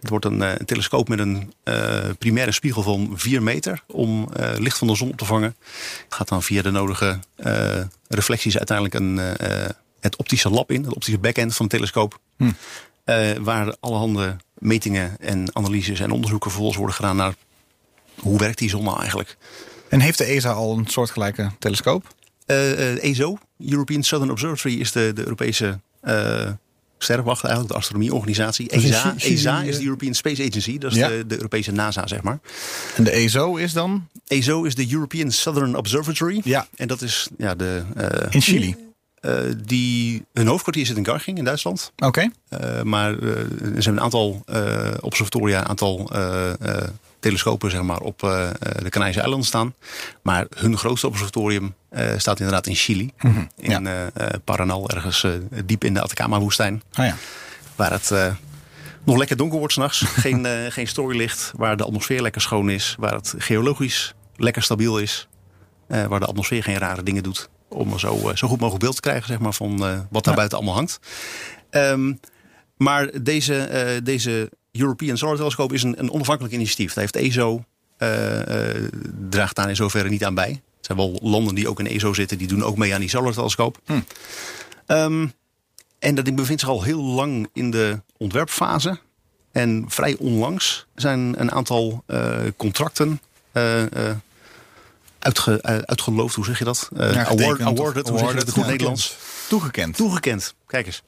Het 0.00 0.08
wordt 0.08 0.24
een, 0.24 0.42
eh, 0.42 0.52
een 0.56 0.66
telescoop 0.66 1.08
met 1.08 1.18
een 1.18 1.52
eh, 1.62 2.10
primaire 2.18 2.52
spiegel 2.52 2.82
van 2.82 3.12
4 3.14 3.42
meter 3.42 3.82
om 3.86 4.28
eh, 4.32 4.50
licht 4.58 4.78
van 4.78 4.86
de 4.86 4.94
zon 4.94 5.10
op 5.10 5.16
te 5.16 5.24
vangen. 5.24 5.56
Het 6.04 6.14
gaat 6.14 6.28
dan 6.28 6.42
via 6.42 6.62
de 6.62 6.70
nodige 6.70 7.18
eh, 7.36 7.80
reflecties 8.08 8.56
uiteindelijk 8.56 8.96
een, 8.96 9.18
eh, 9.18 9.64
eh, 9.64 9.70
het 10.00 10.16
optische 10.16 10.50
lab 10.50 10.70
in, 10.70 10.84
het 10.84 10.94
optische 10.94 11.18
backend 11.18 11.56
van 11.56 11.66
de 11.66 11.76
telescoop. 11.76 12.18
Hm. 12.36 12.50
Eh, 13.04 13.32
waar 13.40 13.76
allerhande 13.80 14.36
metingen 14.54 15.16
en 15.20 15.56
analyses 15.56 16.00
en 16.00 16.10
onderzoeken 16.10 16.50
vervolgens 16.50 16.78
worden 16.78 16.96
gedaan 16.96 17.16
naar 17.16 17.34
hoe 18.18 18.38
werkt 18.38 18.58
die 18.58 18.68
zon 18.68 18.84
nou 18.84 19.00
eigenlijk. 19.00 19.36
En 19.88 20.00
heeft 20.00 20.18
de 20.18 20.24
ESA 20.24 20.50
al 20.50 20.78
een 20.78 20.86
soortgelijke 20.86 21.50
telescoop? 21.58 22.14
Eh, 22.46 22.92
eh, 22.92 23.04
ESO, 23.04 23.38
European 23.58 24.02
Southern 24.02 24.30
Observatory, 24.32 24.80
is 24.80 24.92
de, 24.92 25.12
de 25.14 25.22
Europese 25.22 25.80
eh 26.00 26.48
sterrenwacht 26.98 27.42
eigenlijk, 27.44 27.72
de 27.72 27.78
astronomieorganisatie. 27.78 28.68
ESA, 28.70 29.14
ESA 29.18 29.60
eh, 29.62 29.68
is 29.68 29.76
de 29.78 29.84
European 29.84 30.14
Space 30.14 30.44
Agency, 30.46 30.78
dat 30.78 30.90
is 30.92 30.96
Ja. 30.98 31.08
de, 31.08 31.26
de 31.26 31.34
Europese 31.36 31.72
NASA, 31.72 32.06
zeg 32.06 32.22
maar. 32.22 32.38
En 32.96 33.04
de 33.04 33.10
ESO 33.10 33.56
is 33.56 33.72
dan 33.72 34.08
ESO 34.26 34.62
is 34.64 34.74
de 34.74 34.92
European 34.92 35.30
Southern 35.30 35.76
Observatory. 35.76 36.40
Ja. 36.44 36.66
En 36.76 36.88
dat 36.88 37.02
is 37.02 37.28
ja, 37.38 37.54
de, 37.54 37.82
eh, 37.96 38.26
in 38.30 38.40
Chili. 38.40 38.76
eh, 39.20 39.32
die, 39.64 40.24
hun 40.32 40.46
hoofdkwartier 40.46 40.86
zit 40.86 40.96
in 40.96 41.04
Garching 41.06 41.38
in 41.38 41.44
Duitsland. 41.44 41.92
Oké. 41.96 42.30
Eh, 42.48 42.82
maar 42.82 43.18
eh, 43.18 43.28
er 43.74 43.82
zijn 43.82 43.96
een 43.96 44.02
aantal 44.02 44.42
eh, 44.46 44.90
observatoria, 45.00 45.60
een 45.60 45.68
aantal 45.68 46.10
eh, 46.12 46.50
eh, 46.60 46.88
telescopen 47.26 47.70
zeg 47.70 47.82
maar, 47.82 48.00
op 48.00 48.22
eh, 48.22 48.44
eh, 48.48 48.54
de 48.82 48.88
Canarische 48.90 49.20
eilanden 49.20 49.46
staan. 49.48 49.74
Maar 50.22 50.46
hun 50.56 50.76
grootste 50.78 51.06
observatorium 51.06 51.74
eh, 51.88 52.12
staat 52.16 52.38
inderdaad 52.38 52.66
in 52.66 52.74
Chili. 52.74 53.12
In 53.56 53.86
eh, 53.86 54.06
eh, 54.06 54.10
Paranal, 54.44 54.90
ergens 54.90 55.26
diep 55.64 55.84
in 55.84 55.94
de 55.94 56.00
Atacama-woestijn. 56.02 56.82
Oh 56.98 57.04
ja. 57.04 57.16
Waar 57.76 57.92
het 57.92 58.12
nog 59.04 59.16
lekker 59.16 59.36
donker 59.36 59.58
wordt 59.58 59.72
s'nachts. 59.74 59.98
geen, 60.26 60.46
eh, 60.46 60.70
geen 60.72 60.88
storylicht. 60.88 61.52
Waar 61.56 61.76
de 61.76 61.84
atmosfeer 61.84 62.22
lekker 62.22 62.40
schoon 62.40 62.70
is. 62.70 62.94
Waar 62.98 63.14
het 63.14 63.34
geologisch 63.38 64.14
lekker 64.36 64.62
stabiel 64.62 64.98
is. 64.98 65.28
waar 65.86 66.20
de 66.20 66.26
atmosfeer 66.26 66.62
geen 66.62 66.78
rare 66.78 67.02
dingen 67.02 67.22
doet. 67.22 67.48
Om 67.68 67.98
zo, 67.98 68.30
zo 68.34 68.48
goed 68.48 68.58
mogelijk 68.60 68.82
beeld 68.82 68.94
te 68.94 69.00
krijgen 69.00 69.26
zeg 69.26 69.38
maar, 69.38 69.52
van 69.52 69.78
wat 70.10 70.24
daar 70.24 70.32
Ja. 70.32 70.34
buiten 70.34 70.58
allemaal 70.58 70.74
hangt. 70.74 70.98
Ehm, 71.70 72.12
maar 72.76 73.22
deze, 73.22 74.00
deze 74.02 74.50
European 74.78 75.16
Solar 75.16 75.36
Telescope 75.36 75.74
is 75.74 75.82
een, 75.82 75.98
een 75.98 76.12
onafhankelijk 76.12 76.54
initiatief. 76.54 76.92
Daar 76.92 77.04
heeft 77.04 77.16
ESO 77.16 77.64
eh, 77.96 78.74
eh, 78.74 78.90
draagt 79.30 79.56
daar 79.56 79.68
in 79.68 79.76
zoverre 79.76 80.08
niet 80.08 80.24
aan 80.24 80.34
bij. 80.34 80.50
Er 80.50 80.94
zijn 80.94 80.98
wel 80.98 81.18
landen 81.22 81.54
die 81.54 81.68
ook 81.68 81.80
in 81.80 81.86
ESO 81.86 82.12
zitten, 82.12 82.38
die 82.38 82.48
doen 82.48 82.64
ook 82.64 82.76
mee 82.76 82.94
aan 82.94 83.00
die 83.00 83.08
Solar 83.08 83.32
Telescope. 83.32 83.78
Hm. 83.86 84.00
Ehm, 84.86 85.26
en 85.98 86.14
dat 86.14 86.24
ding 86.24 86.36
bevindt 86.36 86.60
zich 86.60 86.70
al 86.70 86.82
heel 86.82 87.02
lang 87.02 87.48
in 87.52 87.70
de 87.70 88.00
ontwerpfase. 88.16 88.98
En 89.52 89.84
vrij 89.88 90.16
onlangs 90.18 90.86
zijn 90.94 91.40
een 91.40 91.52
aantal 91.52 92.02
eh, 92.06 92.36
contracten 92.56 93.20
uitge, 95.18 95.62
uitgeloofd, 95.62 96.34
hoe 96.34 96.44
zeg 96.44 96.58
je 96.58 96.64
dat? 96.64 96.88
Ja, 96.96 97.04
award, 97.04 97.26
getekend 97.28 97.60
of 97.60 97.78
awarded, 97.78 98.08
hoe 98.08 98.18
zeg 98.18 98.28
je 98.28 98.34
dat 98.34 98.42
in 98.42 98.48
het 98.48 98.56
awarded, 98.56 98.70
Nederlands? 98.70 99.16
Toegekend. 99.48 99.96
Toegekend. 99.96 100.54
Kijk 100.66 100.86
eens. 100.86 101.02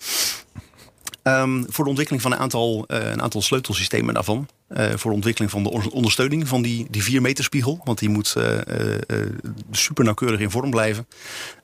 Ehm, 1.29 1.63
voor 1.69 1.85
de 1.85 1.89
ontwikkeling 1.91 2.23
van 2.23 2.33
een 2.33 2.39
aantal, 2.39 2.85
eh, 2.87 3.11
een 3.11 3.23
aantal 3.23 3.43
sleutelsystemen 3.43 4.15
daarvan. 4.15 4.49
Eh, 4.69 4.91
voor 4.97 5.11
de 5.11 5.17
ontwikkeling 5.17 5.51
van 5.53 5.63
de 5.63 5.71
on- 5.71 5.91
ondersteuning 5.91 6.49
van 6.49 6.63
die, 6.63 6.87
die 6.91 7.03
4 7.03 7.21
meter 7.21 7.45
spiegel. 7.45 7.81
Want 7.85 7.99
die 7.99 8.09
moet 8.09 8.35
eh, 8.37 8.59
eh, 8.69 8.95
eh, 9.07 9.27
super 9.71 10.05
nauwkeurig 10.05 10.41
in 10.41 10.51
vorm 10.51 10.71
blijven. 10.71 11.09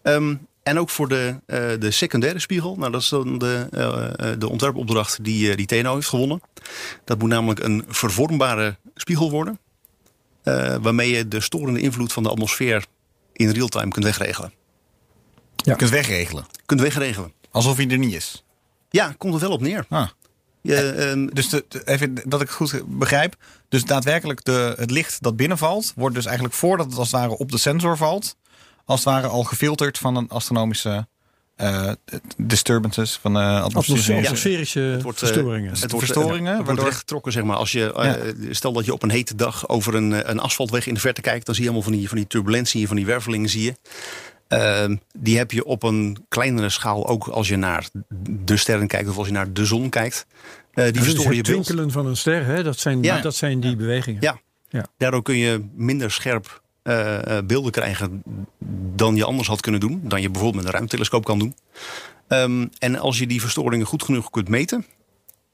Ehm, 0.03 0.35
en 0.63 0.79
ook 0.79 0.91
voor 0.91 1.09
de, 1.09 1.35
eh, 1.47 1.59
de 1.79 1.91
secundaire 1.91 2.39
spiegel. 2.39 2.77
Nou, 2.77 2.93
dat 2.93 3.01
is 3.01 3.09
dan 3.09 3.39
de, 3.39 3.67
eh, 3.71 4.31
eh, 4.33 4.39
de 4.39 4.49
ontwerpopdracht 4.49 5.25
die, 5.25 5.57
die 5.57 5.67
TNO 5.67 5.95
heeft 5.95 6.09
gewonnen. 6.09 6.41
Dat 7.05 7.19
moet 7.19 7.29
namelijk 7.29 7.61
een 7.63 7.85
vervormbare 7.89 8.77
spiegel 8.95 9.31
worden. 9.31 9.59
eh, 10.43 10.77
waarmee 10.83 11.11
je 11.11 11.29
de 11.29 11.41
storende 11.41 11.81
invloed 11.81 12.13
van 12.13 12.23
de 12.23 12.29
atmosfeer 12.29 12.85
in 13.33 13.51
real-time 13.51 13.91
kunt 13.91 14.05
wegregelen. 14.05 14.53
Je 15.57 15.77
kunt 15.77 15.91
wegregelen. 15.91 16.47
Kunt 16.67 16.81
wegregelen. 16.81 17.33
Alsof 17.51 17.77
hij 17.77 17.89
er 17.89 17.99
niet 17.99 18.13
is. 18.15 18.44
Ja, 18.95 19.15
komt 19.19 19.35
er 19.35 19.41
wel 19.41 19.51
op 19.51 19.61
neer. 19.61 19.85
Ah. 19.89 20.09
Je, 20.61 20.77
ehm, 20.77 21.27
Dus 21.27 21.49
de, 21.49 21.65
de- 21.69 21.83
even 21.85 22.15
dat 22.15 22.41
ik 22.41 22.47
het 22.47 22.57
goed 22.57 22.83
begrijp. 22.87 23.35
Dus 23.69 23.85
daadwerkelijk 23.85 24.45
de, 24.45 24.75
het 24.79 24.91
licht 24.91 25.23
dat 25.23 25.37
binnenvalt, 25.37 25.93
wordt 25.97 26.15
dus 26.15 26.25
eigenlijk 26.25 26.57
voordat 26.57 26.87
het 26.87 26.97
als 26.99 27.11
het 27.13 27.21
ware 27.21 27.37
op 27.39 27.51
de 27.51 27.59
sensor 27.59 27.97
valt, 27.97 28.37
als 28.85 29.05
het 29.05 29.09
ware 29.09 29.27
al 29.27 29.45
gefilterd 29.45 29.99
van 29.99 30.17
een 30.17 30.29
astronomische 30.29 31.07
eh, 31.57 31.93
disturbances 32.37 33.17
van 33.21 33.37
eh. 33.39 33.63
Atmos- 33.63 33.75
Atmosferische 34.29 34.99
wordt, 35.03 35.23
eh, 35.23 35.29
verstoringen. 35.29 35.71
Het 35.71 35.91
wordt, 35.91 36.05
Verstoringen, 36.07 36.39
eh, 36.39 36.47
het 36.47 36.55
wordt 36.55 36.67
waardoor- 36.67 36.85
rechtgetrokken, 36.85 37.33
zeg 37.33 37.43
maar. 37.45 37.57
Als 37.57 37.73
je, 37.73 37.93
eh, 37.93 38.33
Stel 38.55 38.73
dat 38.73 38.85
je 38.85 38.93
op 38.93 39.03
een 39.03 39.11
hete 39.11 39.35
dag 39.35 39.69
over 39.69 39.95
een, 39.95 40.13
eh, 40.13 40.31
een 40.31 40.39
asfaltweg 40.41 40.87
in 40.87 40.95
de 40.95 41.01
verte 41.01 41.21
kijkt, 41.21 41.47
dan 41.47 41.55
zie 41.55 41.65
je 41.65 41.71
allemaal 41.71 41.89
van 41.89 41.99
die, 41.99 42.09
van 42.09 42.17
die 42.19 42.27
turbulentie, 42.27 42.87
van 42.87 42.97
die 42.97 43.07
wervelingen 43.07 43.49
zie 43.49 43.63
je. 43.63 43.75
Ehm, 44.49 44.97
die 45.19 45.37
heb 45.39 45.51
je 45.51 45.65
op 45.65 45.83
een 45.83 46.25
kleinere 46.29 46.69
schaal 46.69 47.07
ook 47.09 47.27
als 47.29 47.49
je 47.49 47.57
naar 47.57 47.89
de 48.45 48.57
sterren 48.57 48.87
kijkt 48.87 49.09
of 49.09 49.17
als 49.19 49.27
je 49.27 49.33
naar 49.33 49.53
de 49.53 49.65
zon 49.65 49.89
kijkt. 49.89 50.27
Eh, 50.73 50.85
die 50.85 50.93
Dat 50.93 51.03
is 51.03 51.09
verstoren 51.09 51.31
je 51.31 51.37
het 51.39 51.47
beeld. 51.47 51.65
twinkelen 51.65 51.91
van 51.93 52.07
een 52.07 52.17
ster, 52.17 52.45
hè? 52.45 52.63
Dat, 52.63 52.79
zijn, 52.79 53.03
Ja. 53.03 53.21
dat 53.21 53.35
zijn 53.35 53.61
die 53.61 53.77
bewegingen. 53.77 54.23
Ja. 54.23 54.41
Ja. 54.69 54.87
Daardoor 54.97 55.23
kun 55.23 55.37
je 55.37 55.65
minder 55.75 56.11
scherp 56.11 56.63
eh, 56.83 57.37
eh, 57.39 57.45
beelden 57.47 57.73
krijgen 57.73 58.23
dan 58.95 59.17
je 59.17 59.25
anders 59.25 59.49
had 59.49 59.61
kunnen 59.61 59.81
doen. 59.81 60.01
Dan 60.05 60.21
je 60.23 60.31
bijvoorbeeld 60.31 60.63
met 60.63 60.73
een 60.73 60.79
ruimtelescoop 60.79 61.25
kan 61.25 61.39
doen. 61.39 61.55
Ehm, 62.29 62.67
en 62.79 62.99
als 62.99 63.19
je 63.19 63.27
die 63.27 63.41
verstoringen 63.41 63.87
goed 63.87 64.03
genoeg 64.03 64.31
kunt 64.31 64.49
meten, 64.49 64.87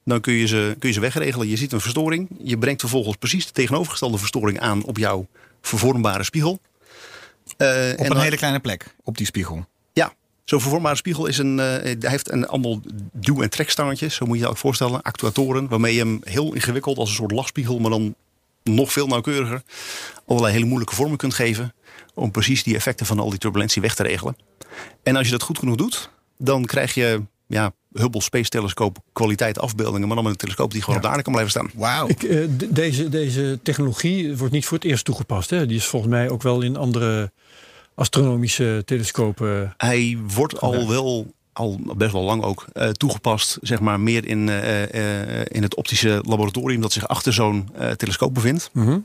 dan 0.05 0.21
kun 0.21 0.33
je, 0.33 0.47
ze, 0.47 0.77
kun 0.79 0.89
je 0.89 0.95
ze 0.95 1.01
wegregelen. 1.01 1.49
Je 1.49 1.57
ziet 1.57 1.73
een 1.73 1.81
verstoring. 1.81 2.29
Je 2.43 2.59
brengt 2.59 2.81
vervolgens 2.81 3.17
precies 3.17 3.47
de 3.47 3.53
tegenovergestelde 3.53 4.19
verstoring 4.19 4.61
aan 4.61 4.85
op 4.85 4.99
jouw 4.99 5.27
vervormbare 5.61 6.25
spiegel. 6.25 6.61
Eh, 7.57 7.67
Op 7.97 8.05
en 8.05 8.11
een 8.11 8.21
hele 8.21 8.37
kleine 8.37 8.59
plek, 8.61 8.95
op 9.05 9.17
die 9.17 9.27
spiegel. 9.27 9.67
ja, 9.93 10.13
zo'n 10.45 10.61
vervormbare 10.61 10.97
spiegel 10.97 11.27
is 11.27 11.39
een, 11.39 11.59
eh, 11.59 11.67
hij 11.67 11.97
heeft 12.01 12.31
een 12.31 12.47
allemaal 12.47 12.81
duw- 13.13 13.43
en 13.43 13.51
trekstangetjes. 13.51 14.15
Zo 14.15 14.27
moet 14.27 14.37
je 14.37 14.43
je 14.43 14.49
ook 14.49 14.57
voorstellen. 14.57 15.03
Actuatoren, 15.03 15.69
waarmee 15.69 15.95
je 15.95 15.99
hem 16.01 16.21
heel 16.25 16.55
ingewikkeld 16.55 16.99
als 16.99 17.09
een 17.09 17.15
soort 17.15 17.31
lachspiegel, 17.33 17.79
maar 17.79 17.91
dan 17.91 18.15
nog 18.63 18.93
veel 18.93 19.07
nauwkeuriger, 19.07 19.63
allerlei 20.27 20.53
hele 20.55 20.65
moeilijke 20.67 20.95
vormen 20.95 21.17
kunt 21.17 21.35
geven. 21.35 21.75
Om 22.15 22.31
precies 22.31 22.63
die 22.63 22.75
effecten 22.75 23.07
van 23.07 23.19
al 23.19 23.31
die 23.31 23.39
turbulentie 23.39 23.83
weg 23.83 23.95
te 23.95 24.03
regelen. 24.03 24.37
En 25.03 25.17
als 25.17 25.27
je 25.27 25.33
dat 25.33 25.43
goed 25.43 25.59
genoeg 25.59 25.77
doet, 25.77 26.11
dan 26.39 26.65
krijg 26.65 26.95
je 26.95 27.23
ja, 27.51 27.73
Hubble 27.93 28.23
Space 28.23 28.49
Telescope 28.49 29.01
kwaliteit 29.13 29.59
afbeeldingen, 29.59 30.07
maar 30.07 30.17
dan 30.17 30.25
met 30.25 30.33
een 30.33 30.39
telescoop 30.39 30.73
die 30.73 30.81
gewoon 30.83 30.97
op 30.97 31.03
de 31.03 31.09
aarde 31.09 31.23
kan 31.23 31.33
blijven 31.33 31.53
staan. 31.53 31.71
Wauw. 31.75 32.09
Ik, 32.09 32.23
eh, 32.23 32.45
d- 32.45 32.75
deze, 32.77 33.09
deze 33.09 33.59
technologie 33.63 34.37
wordt 34.37 34.53
niet 34.53 34.67
voor 34.67 34.77
het 34.79 34.87
eerst 34.87 35.05
toegepast. 35.05 35.51
Hè? 35.51 35.67
Die 35.67 35.77
is 35.77 35.87
volgens 35.87 36.11
mij 36.13 36.29
ook 36.31 36.43
wel 36.43 36.61
in 36.61 36.77
andere 36.77 37.33
astronomische 37.95 38.83
telescopen. 38.85 39.75
Hij 39.77 40.19
wordt 40.35 40.61
al 40.61 40.89
wel, 40.89 41.33
al 41.53 41.81
best 41.97 42.13
wel 42.13 42.23
lang 42.23 42.43
ook, 42.43 42.65
eh, 42.73 42.89
toegepast, 42.89 43.59
zeg 43.61 43.81
maar, 43.81 44.01
meer 44.01 44.27
in, 44.27 44.49
eh, 44.49 44.83
eh, 45.41 45.47
in 45.49 45.63
het 45.63 45.75
optische 45.75 46.23
laboratorium 46.27 46.81
dat 46.81 46.93
zich 46.93 47.09
achter 47.09 47.33
zo'n 47.33 47.69
eh, 47.75 47.91
telescoop 47.91 48.35
bevindt. 48.35 48.71
Mhm. 48.73 48.99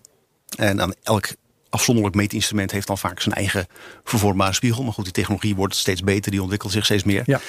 En 0.57 0.77
dan 0.77 0.95
elk 1.03 1.27
afzonderlijk 1.75 2.15
meetinstrument 2.15 2.71
heeft 2.71 2.87
dan 2.87 2.97
vaak 2.97 3.21
zijn 3.21 3.35
eigen 3.35 3.67
vervormbare 4.03 4.53
spiegel. 4.53 4.83
Maar 4.83 4.93
goed, 4.93 5.03
die 5.03 5.13
technologie 5.13 5.55
wordt 5.55 5.75
steeds 5.75 6.03
beter, 6.03 6.31
die 6.31 6.41
ontwikkelt 6.41 6.71
zich 6.71 6.85
steeds 6.85 7.03
meer. 7.03 7.23
Ja. 7.25 7.39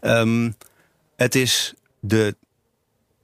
Ehm, 0.00 0.50
het 1.16 1.34
is 1.34 1.74
de, 2.00 2.36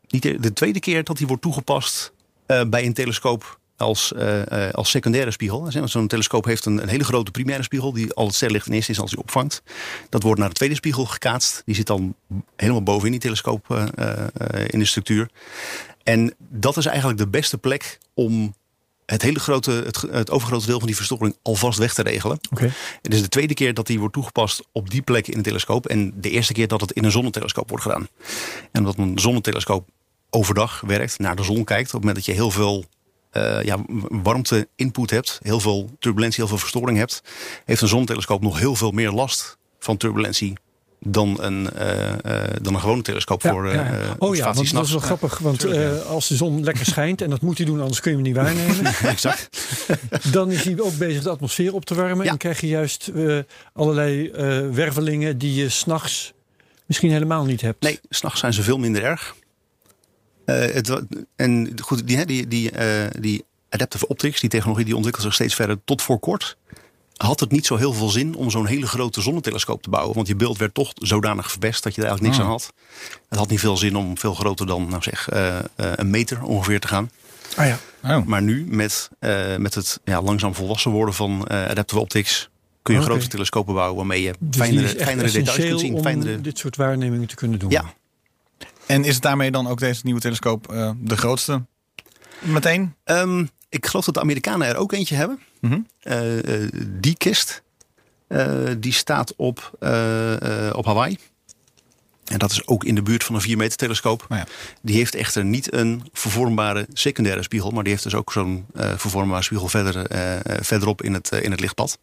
niet 0.09 0.23
de, 0.23 0.41
de 0.41 0.53
tweede 0.53 0.81
keer 0.81 1.05
dat 1.05 1.17
die 1.17 1.27
wordt 1.27 1.43
toegepast 1.43 2.13
eh, 2.47 2.65
bij 2.65 2.85
een 2.85 2.95
telescoop 2.95 3.59
als, 3.77 4.13
eh, 4.13 4.67
eh, 4.67 4.75
als 4.75 4.91
secundaire 4.91 5.31
spiegel. 5.31 5.71
Zo'n 5.85 6.07
telescoop 6.07 6.45
heeft 6.45 6.65
een, 6.65 6.83
een 6.83 6.89
hele 6.89 7.05
grote 7.05 7.31
primaire 7.31 7.63
spiegel 7.63 7.93
die 7.93 8.13
al 8.13 8.27
het 8.27 8.35
sterrenlicht 8.35 8.67
in 8.67 8.73
eerste 8.73 8.89
instantie 8.89 9.19
opvangt. 9.19 9.63
Dat 10.09 10.23
wordt 10.23 10.41
naar 10.41 10.49
de 10.49 10.55
tweede 10.55 10.75
spiegel 10.75 11.05
gekaatst. 11.05 11.63
Die 11.65 11.75
zit 11.75 11.87
dan 11.87 12.15
helemaal 12.57 12.83
bovenin 12.83 13.11
die 13.11 13.21
telescoop 13.21 13.91
in 14.67 14.79
de 14.79 14.85
structuur. 14.85 15.31
En 16.03 16.35
dat 16.39 16.77
is 16.77 16.87
eigenlijk 16.87 17.19
de 17.19 17.29
beste 17.29 17.59
plek 17.59 17.99
om 18.15 18.55
het 19.11 19.23
hele 19.23 19.39
grote, 19.39 19.71
het, 19.71 20.01
het 20.11 20.31
overgrote 20.31 20.67
deel 20.67 20.79
van 20.79 20.87
die 20.87 20.97
verstoring 20.97 21.37
alvast 21.43 21.79
weg 21.79 21.95
te 21.95 22.03
regelen. 22.03 22.41
Het 23.03 23.15
is 23.15 23.23
de 23.23 23.29
tweede 23.29 23.55
keer 23.55 23.75
dat 23.75 23.87
die 23.87 23.99
wordt 23.99 24.15
toegepast 24.15 24.63
op 24.73 24.91
die 24.91 25.03
plek 25.03 25.29
in 25.29 25.37
een 25.37 25.43
telescoop. 25.43 25.87
En 25.87 26.13
de 26.17 26.31
eerste 26.31 26.53
keer 26.53 26.69
dat 26.69 26.81
het 26.81 26.93
in 26.93 27.05
een 27.05 27.11
zonnetelescoop 27.11 27.69
wordt 27.69 27.85
gedaan. 27.85 28.09
En 28.73 28.81
omdat 28.81 28.99
een 28.99 29.19
zonnetelescoop 29.19 29.89
overdag 30.31 30.81
werkt, 30.81 31.19
naar 31.19 31.37
de 31.37 31.43
zon 31.43 31.65
kijkt. 31.65 31.87
Op 31.87 31.93
het 31.93 32.01
moment 32.01 32.17
dat 32.17 32.25
je 32.25 32.33
heel 32.33 32.51
veel 32.51 32.85
eh, 33.31 33.63
ja, 33.63 33.77
warmte 34.09 34.69
input 34.77 35.11
hebt, 35.11 35.39
heel 35.43 35.61
veel 35.61 35.91
turbulentie, 35.99 36.39
heel 36.39 36.49
veel 36.49 36.59
verstoring 36.59 36.99
hebt, 36.99 37.23
heeft 37.65 37.83
een 37.83 37.89
zonnetelescoop 37.89 38.43
nog 38.43 38.59
heel 38.59 38.75
veel 38.75 38.91
meer 38.91 39.11
last 39.11 39.57
van 39.79 39.97
turbulentie 39.97 40.57
dan 41.01 41.43
een, 41.43 41.71
eh, 41.71 42.13
eh, 42.13 42.57
dan 42.63 42.75
een 42.75 42.81
gewone 42.81 43.03
telescoop 43.03 43.43
Ja, 43.43 43.51
voor 43.51 43.69
ja, 43.69 43.75
ja. 43.75 44.01
eh, 44.01 44.11
Oh 44.19 44.37
ja, 44.37 44.53
want 44.53 44.73
dat 44.73 44.85
is 44.85 44.91
wel 44.91 45.01
grappig. 45.01 45.39
Want 45.39 45.67
als 46.07 46.29
de 46.29 46.37
zon 46.37 46.65
lekker 46.65 46.87
schijnt, 46.87 47.23
en 47.23 47.31
dat 47.31 47.41
moet 47.41 47.57
hij 47.57 47.67
doen, 47.67 47.81
anders 47.81 48.01
kun 48.01 48.11
je 48.11 48.17
hem 48.17 48.27
niet 48.27 48.37
waarnemen. 48.37 48.95
Exact. 49.15 49.49
dan 50.33 50.51
is 50.51 50.65
hij 50.65 50.81
ook 50.81 50.97
bezig 50.99 51.23
de 51.23 51.31
atmosfeer 51.31 51.75
op 51.75 51.85
te 51.85 51.95
warmen. 51.95 52.27
En 52.27 52.37
krijg 52.37 52.61
je 52.61 52.69
juist 52.69 53.11
allerlei 53.73 54.31
wervelingen 54.73 55.39
die 55.39 55.55
je 55.55 55.69
s'nachts 55.69 56.33
misschien 56.87 57.11
helemaal 57.11 57.45
niet 57.45 57.61
hebt. 57.61 57.83
Nee, 57.83 58.01
s'nachts 58.09 58.41
zijn 58.41 58.53
ze 58.53 58.63
veel 58.63 58.79
minder 58.79 59.03
erg. 59.03 59.35
Het, 60.45 61.01
en 61.37 61.73
goed, 61.83 62.07
die, 62.07 62.27
die, 62.27 62.49
die, 62.49 62.71
die 63.21 63.45
adaptive 63.69 64.09
optics, 64.09 64.41
die 64.41 64.51
technologie, 64.51 64.85
die 64.85 64.95
ontwikkelt 64.97 65.25
zich 65.25 65.35
steeds 65.35 65.55
verder. 65.55 65.79
Tot 65.85 66.03
voor 66.03 66.19
kort 66.19 66.57
had 67.27 67.41
het 67.41 67.51
niet 67.51 67.67
zo 67.67 67.77
heel 67.77 67.93
veel 67.93 68.09
zin 68.09 68.35
om 68.35 68.51
zo'n 68.51 68.67
hele 68.67 68.87
grote 68.87 69.21
zonnetelescoop 69.21 69.83
te 69.83 69.91
bouwen. 69.91 70.15
Want 70.15 70.27
je 70.29 70.37
beeld 70.37 70.59
werd 70.59 70.75
toch 70.75 70.91
zodanig 70.95 71.51
verbest 71.51 71.83
dat 71.83 71.95
je 71.95 72.03
er 72.03 72.07
eigenlijk 72.09 72.37
niks 72.37 72.47
Ah. 72.47 72.51
aan 72.53 72.59
had. 72.61 72.73
Het 73.29 73.39
had 73.39 73.49
niet 73.49 73.61
veel 73.61 73.77
zin 73.77 73.97
om 73.97 74.19
veel 74.19 74.35
groter 74.35 74.67
dan, 74.67 74.89
nou 74.89 75.03
zeg, 75.03 75.29
eh, 75.29 75.59
eh, 75.59 75.63
een 75.77 76.11
meter 76.11 76.43
ongeveer 76.43 76.81
te 76.81 76.89
gaan. 76.89 77.11
Ah 77.57 77.67
ja. 77.67 77.79
Oh. 78.05 78.25
Maar 78.27 78.43
nu, 78.43 78.67
met, 78.69 79.11
eh, 79.19 79.57
met 79.57 79.75
het 79.75 80.01
ja, 80.05 80.23
langzaam 80.23 80.55
volwassen 80.55 80.91
worden 80.91 81.15
van 81.15 81.47
eh, 81.47 81.65
adaptive 81.65 82.01
optics, 82.01 82.49
kun 82.83 82.95
je 82.95 83.01
Oké. 83.01 83.11
grote 83.11 83.29
telescopen 83.29 83.75
bouwen 83.75 83.97
waarmee 83.97 84.23
je 84.23 84.35
Dus 84.39 84.61
fijnere, 84.61 84.89
fijnere 84.89 85.31
details 85.31 85.59
kunt 85.67 85.81
zien. 85.81 85.95
om 85.95 86.03
Fijnere, 86.03 86.41
dit 86.41 86.59
soort 86.59 86.77
waarnemingen 86.77 87.29
te 87.29 87.35
kunnen 87.35 87.59
doen. 87.59 87.71
ja, 87.71 87.85
En 88.87 89.05
is 89.05 89.15
het 89.15 89.23
daarmee 89.23 89.51
dan 89.51 89.67
ook 89.69 89.79
deze 89.79 90.01
nieuwe 90.05 90.21
telescoop 90.21 90.73
eh, 90.73 90.91
de 91.01 91.17
grootste? 91.17 91.65
Meteen? 92.39 92.95
Ehm, 93.05 93.45
ik 93.69 93.87
geloof 93.87 94.05
dat 94.05 94.15
de 94.15 94.21
Amerikanen 94.21 94.69
er 94.69 94.77
ook 94.77 94.93
eentje 94.93 95.15
hebben. 95.15 95.39
Mhm. 95.61 95.81
Eh, 96.01 96.63
eh, 96.65 96.71
die 96.87 97.17
kist. 97.17 97.63
eh, 98.27 98.69
die 98.79 98.93
staat 98.93 99.35
op, 99.37 99.71
op 100.73 100.85
Hawaii. 100.85 101.19
En 102.25 102.39
dat 102.39 102.51
is 102.51 102.67
ook 102.67 102.85
in 102.85 102.95
de 102.95 103.03
buurt 103.03 103.25
van 103.25 103.35
een 103.35 103.41
4 103.41 103.57
meter 103.57 103.77
telescoop. 103.77 104.27
Nou 104.29 104.41
ja. 104.41 104.47
Die 104.83 104.97
heeft 104.97 105.15
echter 105.15 105.45
niet 105.45 105.73
een 105.73 106.09
vervormbare 106.13 106.87
secundaire 106.93 107.43
spiegel. 107.43 107.71
Maar 107.71 107.83
die 107.83 107.93
heeft 107.93 108.05
dus 108.05 108.15
ook 108.15 108.33
zo'n 108.33 108.67
vervormbare 108.75 109.43
spiegel 109.43 109.69
verder, 109.69 110.07
verderop 110.65 111.03
in 111.03 111.15
het, 111.15 111.31
in 111.31 111.51
het 111.51 111.61
lichtpad. 111.61 111.99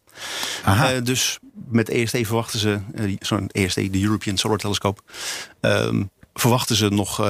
Aha. 0.64 1.00
Dus 1.00 1.38
met 1.68 1.88
EST 1.88 2.16
verwachten 2.16 2.58
ze, 2.58 2.78
zo'n 3.20 3.48
EST, 3.48 3.74
de 3.74 4.02
European 4.02 4.36
Solar 4.36 4.58
Telescope, 4.58 5.02
ehm, 5.60 6.04
verwachten 6.34 6.76
ze 6.76 6.88
nog, 6.88 7.22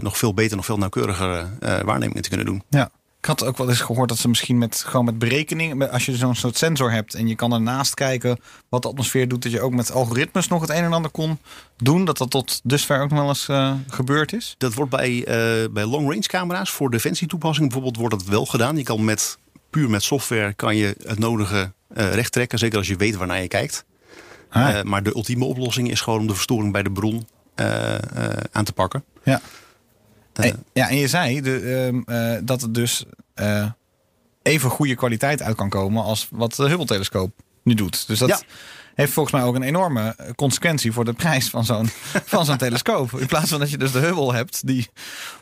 nog 0.00 0.18
veel 0.18 0.34
beter, 0.34 0.56
nog 0.56 0.64
veel 0.64 0.78
nauwkeuriger 0.78 1.48
waarnemingen 1.60 2.22
te 2.22 2.28
kunnen 2.28 2.46
doen. 2.46 2.62
Ja. 2.68 2.90
Ik 3.24 3.30
had 3.30 3.44
ook 3.44 3.58
wel 3.58 3.68
eens 3.68 3.80
gehoord 3.80 4.08
dat 4.08 4.18
ze 4.18 4.28
misschien 4.28 4.58
met, 4.58 4.84
gewoon 4.86 5.04
met 5.04 5.18
berekening, 5.18 5.90
als 5.90 6.06
je 6.06 6.16
zo'n 6.16 6.34
soort 6.34 6.56
sensor 6.56 6.92
hebt 6.92 7.14
en 7.14 7.26
je 7.28 7.34
kan 7.34 7.52
ernaast 7.52 7.94
kijken 7.94 8.38
wat 8.68 8.82
de 8.82 8.88
atmosfeer 8.88 9.28
doet, 9.28 9.42
dat 9.42 9.52
je 9.52 9.60
ook 9.60 9.72
met 9.72 9.92
algoritmes 9.92 10.48
nog 10.48 10.60
het 10.60 10.70
een 10.70 10.84
en 10.84 10.92
ander 10.92 11.10
kon 11.10 11.38
doen. 11.76 12.04
Dat 12.04 12.18
dat 12.18 12.30
tot 12.30 12.60
dusver 12.64 13.00
ook 13.02 13.10
nog 13.10 13.18
wel 13.18 13.28
eens 13.28 13.48
eh, 13.48 13.74
gebeurd 13.88 14.32
is. 14.32 14.54
Dat 14.58 14.74
wordt 14.74 14.90
bij, 14.90 15.24
eh, 15.24 15.70
bij 15.70 15.84
long 15.84 16.08
range 16.08 16.26
camera's 16.26 16.70
voor 16.70 16.90
defensietoepassing 16.90 17.66
bijvoorbeeld 17.66 17.96
wordt 17.96 18.14
dat 18.14 18.24
wel 18.24 18.46
gedaan. 18.46 18.76
Je 18.76 18.82
kan 18.82 19.04
met 19.04 19.38
puur 19.70 19.90
met 19.90 20.02
software 20.02 20.52
kan 20.52 20.76
je 20.76 20.96
het 21.02 21.18
nodige 21.18 21.72
eh 21.94 22.14
recht 22.14 22.32
trekken, 22.32 22.58
zeker 22.58 22.78
als 22.78 22.88
je 22.88 22.96
weet 22.96 23.16
waarnaar 23.16 23.42
je 23.42 23.48
kijkt. 23.48 23.84
Ah, 24.48 24.82
maar 24.82 25.02
de 25.02 25.14
ultieme 25.14 25.44
oplossing 25.44 25.90
is 25.90 26.00
gewoon 26.00 26.20
om 26.20 26.26
de 26.26 26.34
verstoring 26.34 26.72
bij 26.72 26.82
de 26.82 26.92
bron 26.92 27.26
aan 28.52 28.64
te 28.64 28.72
pakken. 28.72 29.04
ja. 29.22 29.40
Eh, 30.34 30.44
En, 30.44 30.64
ja, 30.72 30.88
en 30.88 30.96
je 30.96 31.08
zei 31.08 31.40
de, 31.40 31.58
ehm, 31.60 32.16
eh, 32.16 32.38
dat 32.44 32.60
het 32.60 32.74
dus 32.74 33.04
eh, 33.34 33.66
even 34.42 34.70
goede 34.70 34.94
kwaliteit 34.94 35.42
uit 35.42 35.56
kan 35.56 35.68
komen 35.68 36.02
als 36.02 36.28
wat 36.30 36.54
de 36.54 36.68
Hubble-telescoop 36.68 37.32
nu 37.62 37.74
doet. 37.74 38.06
Dus 38.06 38.18
dat 38.18 38.28
Ja. 38.28 38.40
heeft 38.94 39.12
volgens 39.12 39.34
mij 39.34 39.44
ook 39.44 39.54
een 39.54 39.62
enorme 39.62 40.16
consequentie 40.36 40.92
voor 40.92 41.04
de 41.04 41.12
prijs 41.12 41.50
van 41.50 41.64
zo'n 41.64 41.88
van 42.34 42.44
zo'n 42.44 42.56
telescoop. 42.56 43.12
In 43.20 43.26
plaats 43.26 43.50
van 43.50 43.58
dat 43.60 43.70
je 43.70 43.78
dus 43.78 43.92
de 43.92 43.98
Hubble 43.98 44.34
hebt, 44.34 44.66
die 44.66 44.88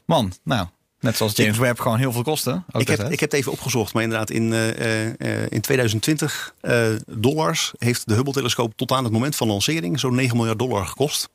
man, 0.06 0.32
nou, 0.44 0.66
net 1.00 1.16
zoals 1.16 1.36
James 1.36 1.58
Webb 1.58 1.80
gewoon 1.80 1.98
heel 1.98 2.12
veel 2.12 2.22
kosten. 2.22 2.64
Ik 2.72 2.88
heb, 2.88 3.00
ik 3.00 3.20
heb 3.20 3.30
het 3.30 3.32
even 3.40 3.52
opgezocht, 3.52 3.92
maar 3.94 4.02
inderdaad 4.02 4.30
in, 4.30 4.52
eh, 4.52 4.68
eh, 5.08 5.14
eh, 5.42 5.46
in 5.48 5.60
2020 5.60 6.54
eh, 6.60 6.86
dollars 7.06 7.72
heeft 7.78 8.08
de 8.08 8.14
Hubble-telescoop 8.14 8.72
tot 8.76 8.92
aan 8.92 9.04
het 9.04 9.12
moment 9.12 9.36
van 9.36 9.46
lancering 9.48 10.00
zo'n 10.00 10.14
9 10.14 10.36
miljard 10.36 10.58
dollar 10.58 10.86
gekost. 10.86 11.28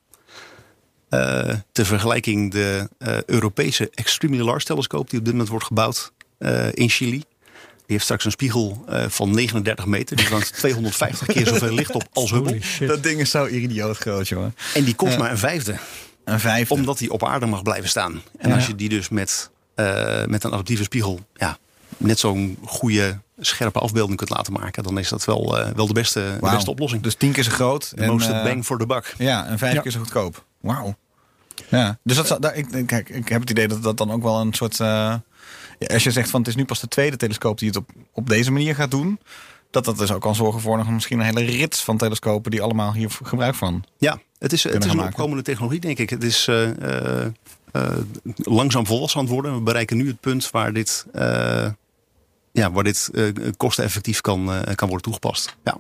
Eh 1.10 1.54
ter 1.72 1.86
vergelijking 1.86 2.52
de 2.52 2.90
eh, 2.98 3.18
Europese 3.26 3.90
Extremely 3.94 4.42
Large 4.44 4.66
telescoop 4.66 5.10
die 5.10 5.20
op 5.20 5.26
dit 5.26 5.34
moment 5.34 5.50
wordt 5.52 5.66
gebouwd 5.66 6.12
eh, 6.38 6.68
in 6.74 6.90
Chili. 6.90 7.18
Die 7.20 7.96
heeft 7.96 8.04
straks 8.04 8.26
een 8.26 8.32
spiegel 8.32 8.84
eh, 8.88 9.06
van 9.08 9.32
39 9.36 9.86
meter. 9.86 10.16
Die 10.16 10.28
vangt 10.28 10.54
250 10.58 11.28
keer 11.34 11.48
zoveel 11.48 11.74
licht 11.74 11.92
op 11.96 12.04
als 12.14 12.32
Hubble. 12.32 12.60
Dat 12.88 13.04
ding 13.04 13.20
is 13.20 13.30
zo 13.32 13.48
idioot 13.48 13.98
groot, 13.98 14.28
jongen. 14.28 14.56
En 14.74 14.84
die 14.84 14.96
kost 14.96 15.12
Ja. 15.14 15.20
maar 15.20 15.32
een 15.32 15.38
vijfde. 15.38 15.76
Een 16.24 16.40
vijfde. 16.40 16.74
Omdat 16.74 16.98
die 16.98 17.12
op 17.12 17.24
aarde 17.26 17.46
mag 17.46 17.62
blijven 17.62 17.90
staan. 17.90 18.22
En 18.38 18.50
Ja. 18.50 18.56
als 18.56 18.68
je 18.68 18.76
die 18.76 18.90
dus 18.90 19.10
met, 19.10 19.50
eh, 19.76 20.26
met 20.26 20.44
een 20.44 20.52
adaptieve 20.52 20.84
spiegel 20.84 21.20
ja, 21.36 21.58
net 21.98 22.20
zo'n 22.20 22.58
goede, 22.66 23.20
scherpe 23.40 23.80
afbeelding 23.80 24.18
kunt 24.18 24.30
laten 24.30 24.54
maken, 24.54 24.84
dan 24.84 24.98
is 25.00 25.10
dat 25.10 25.26
wel, 25.26 25.60
eh, 25.60 25.70
wel 25.76 25.88
de, 25.88 25.94
beste, 25.94 26.38
de 26.42 26.50
beste 26.50 26.70
oplossing. 26.70 27.04
Dus 27.04 27.16
tien 27.16 27.32
keer 27.32 27.44
zo 27.44 27.52
groot. 27.52 27.98
De 27.98 28.06
most 28.06 28.30
eh, 28.30 28.44
bang 28.44 28.66
for 28.66 28.78
the 28.78 28.86
buck. 28.86 29.14
Ja, 29.18 29.46
en 29.46 29.58
vijf 29.58 29.74
Ja. 29.74 29.82
keer 29.82 29.92
zo 29.92 30.00
goedkoop. 30.00 30.44
Wauw. 30.62 30.96
Ja, 31.70 31.98
dus 32.04 32.16
dat, 32.16 32.28
zou- 32.28 32.40
daar, 32.40 32.56
ik, 32.56 32.84
kijk, 32.86 33.10
ik 33.10 33.30
heb 33.30 33.42
het 33.42 33.50
idee 33.50 33.68
dat 33.68 33.84
dat 33.84 33.98
dan 33.98 34.12
ook 34.12 34.24
wel 34.24 34.40
een 34.40 34.54
soort. 34.54 34.80
eh, 34.80 34.88
ja, 35.80 35.88
als 35.94 36.04
je 36.04 36.12
zegt 36.12 36.30
van 36.30 36.40
het 36.40 36.50
is 36.50 36.56
nu 36.56 36.66
pas 36.66 36.80
de 36.80 36.88
tweede 36.88 37.18
telescoop 37.18 37.58
die 37.60 37.68
het 37.68 37.78
op, 37.78 37.90
op 38.14 38.30
deze 38.30 38.52
manier 38.52 38.76
gaat 38.76 38.92
doen. 38.92 39.20
Dat 39.72 39.86
dat 39.86 39.98
dus 39.98 40.12
ook 40.12 40.22
kan 40.22 40.36
zorgen 40.36 40.62
voor 40.62 40.78
nog 40.78 40.90
misschien 40.90 41.20
een 41.20 41.26
hele 41.26 41.52
rits 41.52 41.84
van 41.84 41.98
telescopen 41.98 42.52
die 42.52 42.62
allemaal 42.62 42.94
hier 42.94 43.10
gebruik 43.24 43.56
van. 43.56 43.84
Ja, 43.98 44.20
het 44.40 44.54
is, 44.54 44.64
het 44.64 44.84
is 44.86 44.90
een 44.90 44.96
maken. 44.98 45.12
opkomende 45.12 45.44
technologie, 45.44 45.80
denk 45.80 45.98
ik. 45.98 46.10
Het 46.10 46.24
is 46.24 46.48
eh, 46.48 46.70
eh, 47.22 47.26
eh, 47.72 47.98
langzaam 48.36 48.86
volwassen 48.86 49.20
aan 49.20 49.26
het 49.26 49.34
worden. 49.34 49.54
We 49.56 49.62
bereiken 49.62 49.98
nu 49.98 50.08
het 50.08 50.20
punt 50.20 50.52
waar 50.52 50.74
dit, 50.74 51.06
eh, 51.14 51.68
ja, 52.58 52.72
waar 52.72 52.84
dit 52.84 53.10
eh, 53.14 53.24
kosteneffectief 53.58 54.22
kan, 54.22 54.52
eh, 54.54 54.76
kan 54.76 54.88
worden 54.88 55.06
toegepast. 55.06 55.56
Ja. 55.64 55.78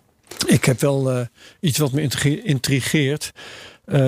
Ik 0.47 0.65
heb 0.65 0.80
wel 0.80 1.11
eh, 1.11 1.25
iets 1.59 1.78
wat 1.78 1.91
me 1.91 2.01
intrigeert. 2.43 3.32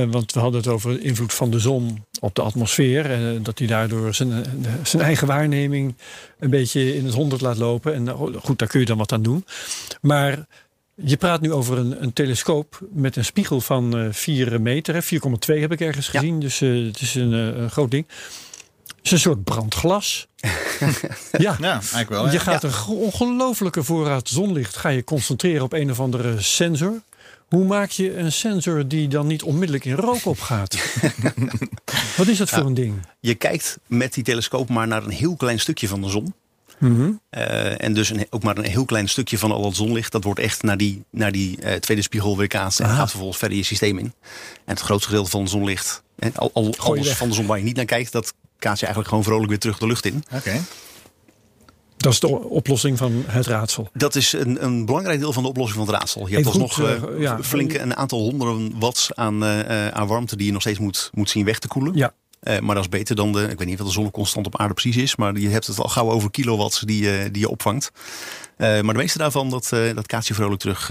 Want 0.09 0.33
we 0.33 0.39
hadden 0.39 0.59
het 0.59 0.69
over 0.69 0.93
de 0.93 1.01
invloed 1.01 1.33
van 1.33 1.51
de 1.51 1.59
zon 1.59 2.05
op 2.19 2.35
de 2.35 2.41
atmosfeer. 2.41 3.11
En 3.11 3.43
dat 3.43 3.59
hij 3.59 3.67
daardoor 3.67 4.13
zijn, 4.13 4.45
zijn 4.83 5.03
eigen 5.03 5.27
waarneming 5.27 5.95
een 6.39 6.49
beetje 6.49 6.95
in 6.95 7.05
het 7.05 7.13
honderd 7.13 7.41
laat 7.41 7.57
lopen. 7.57 7.93
En 7.93 8.07
eh, 8.07 8.19
goed, 8.43 8.59
daar 8.59 8.67
kun 8.67 8.79
je 8.79 8.85
dan 8.85 8.97
wat 8.97 9.11
aan 9.11 9.21
doen. 9.23 9.45
Maar 10.01 10.45
je 10.95 11.17
praat 11.17 11.41
nu 11.41 11.51
over 11.53 11.77
een, 11.77 12.03
een 12.03 12.13
telescoop 12.13 12.79
met 12.91 13.15
een 13.15 13.25
spiegel 13.25 13.61
van 13.61 13.97
eh 13.97 14.07
4 14.11 14.61
meter. 14.61 14.93
hè. 14.93 15.01
4,2 15.03 15.59
heb 15.59 15.71
ik 15.71 15.81
ergens 15.81 16.09
Ja. 16.11 16.19
gezien. 16.19 16.39
Dus 16.39 16.59
het 16.59 17.01
is 17.01 17.15
een, 17.15 17.31
een 17.31 17.69
groot 17.69 17.91
ding. 17.91 18.05
Het 19.09 19.17
is 19.17 19.25
een 19.25 19.31
soort 19.31 19.43
brandglas. 19.43 20.27
ja. 21.31 21.55
Ja, 21.59 21.71
eigenlijk 21.71 22.09
wel. 22.09 22.25
Je 22.25 22.31
ja. 22.31 22.39
gaat 22.39 22.63
een 22.63 22.85
ongelofelijke 22.87 23.83
voorraad 23.83 24.29
zonlicht 24.29 24.75
ga 24.75 24.89
je 24.89 25.03
concentreren 25.03 25.63
op 25.63 25.73
een 25.73 25.91
of 25.91 25.99
andere 25.99 26.41
sensor. 26.41 27.01
Hoe 27.47 27.65
maak 27.65 27.89
je 27.89 28.17
een 28.17 28.31
sensor 28.31 28.87
die 28.87 29.07
dan 29.07 29.27
niet 29.27 29.43
onmiddellijk 29.43 29.85
in 29.85 29.95
rook 29.95 30.25
opgaat? 30.25 30.77
Wat 32.17 32.27
is 32.27 32.37
dat 32.37 32.49
voor 32.49 32.65
een 32.65 32.73
ding? 32.73 32.93
Je 33.19 33.35
kijkt 33.35 33.77
met 33.87 34.13
die 34.13 34.23
telescoop 34.23 34.69
maar 34.69 34.87
naar 34.87 35.03
een 35.03 35.09
heel 35.09 35.35
klein 35.35 35.59
stukje 35.59 35.87
van 35.87 36.01
de 36.01 36.09
zon. 36.09 36.33
Mhm. 36.77 37.11
Eh, 37.29 37.83
en 37.83 37.93
dus 37.93 38.09
een, 38.09 38.27
ook 38.29 38.43
maar 38.43 38.57
een 38.57 38.63
heel 38.63 38.85
klein 38.85 39.09
stukje 39.09 39.37
van 39.37 39.51
al 39.51 39.61
dat 39.61 39.75
zonlicht. 39.75 40.11
Dat 40.11 40.23
wordt 40.23 40.39
echt 40.39 40.63
naar 40.63 40.77
die, 40.77 41.03
naar 41.09 41.31
die 41.31 41.61
eh, 41.61 41.75
tweede 41.75 42.03
spiegel 42.03 42.37
weerkaatst. 42.37 42.79
En 42.79 42.89
Ah. 42.89 42.95
gaat 42.97 43.09
vervolgens 43.09 43.39
verder 43.39 43.57
je 43.57 43.63
systeem 43.63 43.97
in. 43.97 44.13
En 44.65 44.73
het 44.73 44.79
grootste 44.79 45.09
gedeelte 45.09 45.29
van 45.29 45.41
het 45.41 45.49
zonlicht. 45.49 46.03
En 46.19 46.35
al, 46.35 46.51
alles 46.77 47.07
weg. 47.07 47.17
van 47.17 47.27
de 47.27 47.33
zon 47.33 47.45
waar 47.45 47.57
je 47.57 47.63
niet 47.63 47.75
naar 47.75 47.85
kijkt. 47.85 48.11
Dat 48.11 48.33
kaats 48.57 48.79
je 48.79 48.85
eigenlijk 48.85 49.07
gewoon 49.07 49.23
vrolijk 49.23 49.49
weer 49.49 49.59
terug 49.59 49.77
de 49.77 49.87
lucht 49.87 50.05
in. 50.05 50.23
Oké. 50.33 50.61
Dat 51.97 52.13
is 52.13 52.19
de 52.19 52.27
oplossing 52.29 52.97
van 52.97 53.23
het 53.27 53.45
raadsel. 53.45 53.89
Dat 53.93 54.15
is 54.15 54.33
een, 54.33 54.63
een 54.63 54.85
belangrijk 54.85 55.19
deel 55.19 55.33
van 55.33 55.43
de 55.43 55.49
oplossing 55.49 55.77
van 55.77 55.87
het 55.87 55.95
raadsel. 55.95 56.27
Je 56.27 56.35
hebt 56.35 56.47
alsnog 56.47 56.81
eh, 56.81 56.93
eh, 56.93 57.19
ja. 57.19 57.43
flink 57.43 57.73
een 57.73 57.95
aantal 57.95 58.19
honderden 58.19 58.79
watts 58.79 59.15
aan, 59.15 59.43
eh, 59.43 59.87
eh, 59.87 59.93
aan 59.93 60.07
warmte. 60.07 60.35
Die 60.35 60.45
je 60.45 60.51
nog 60.51 60.61
steeds 60.61 60.79
moet, 60.79 61.09
moet 61.13 61.29
zien 61.29 61.45
weg 61.45 61.59
te 61.59 61.67
koelen. 61.67 61.95
Ja, 61.95 62.13
Eh, 62.39 62.59
maar 62.59 62.75
dat 62.75 62.83
is 62.83 62.89
beter 62.89 63.15
dan 63.15 63.31
de, 63.31 63.41
ik 63.41 63.57
weet 63.57 63.67
niet 63.67 63.77
wat 63.77 63.87
de 63.87 63.93
zonneconstant 63.93 64.45
op 64.45 64.59
aarde 64.59 64.73
precies 64.73 64.97
is, 64.97 65.15
maar 65.15 65.37
je 65.37 65.49
hebt 65.49 65.67
het 65.67 65.79
al 65.79 65.89
gauw 65.89 66.11
over 66.11 66.31
kilowatts 66.31 66.79
die, 66.79 67.03
je 67.03 67.29
die 67.31 67.41
je 67.41 67.49
opvangt. 67.49 67.91
Eh, 68.57 68.67
maar 68.81 68.93
de 68.93 68.99
meeste 68.99 69.17
daarvan, 69.17 69.49
dat, 69.49 69.69
dat 69.69 70.05
kaats 70.05 70.27
je 70.27 70.33
vrolijk 70.33 70.61
terug, 70.61 70.89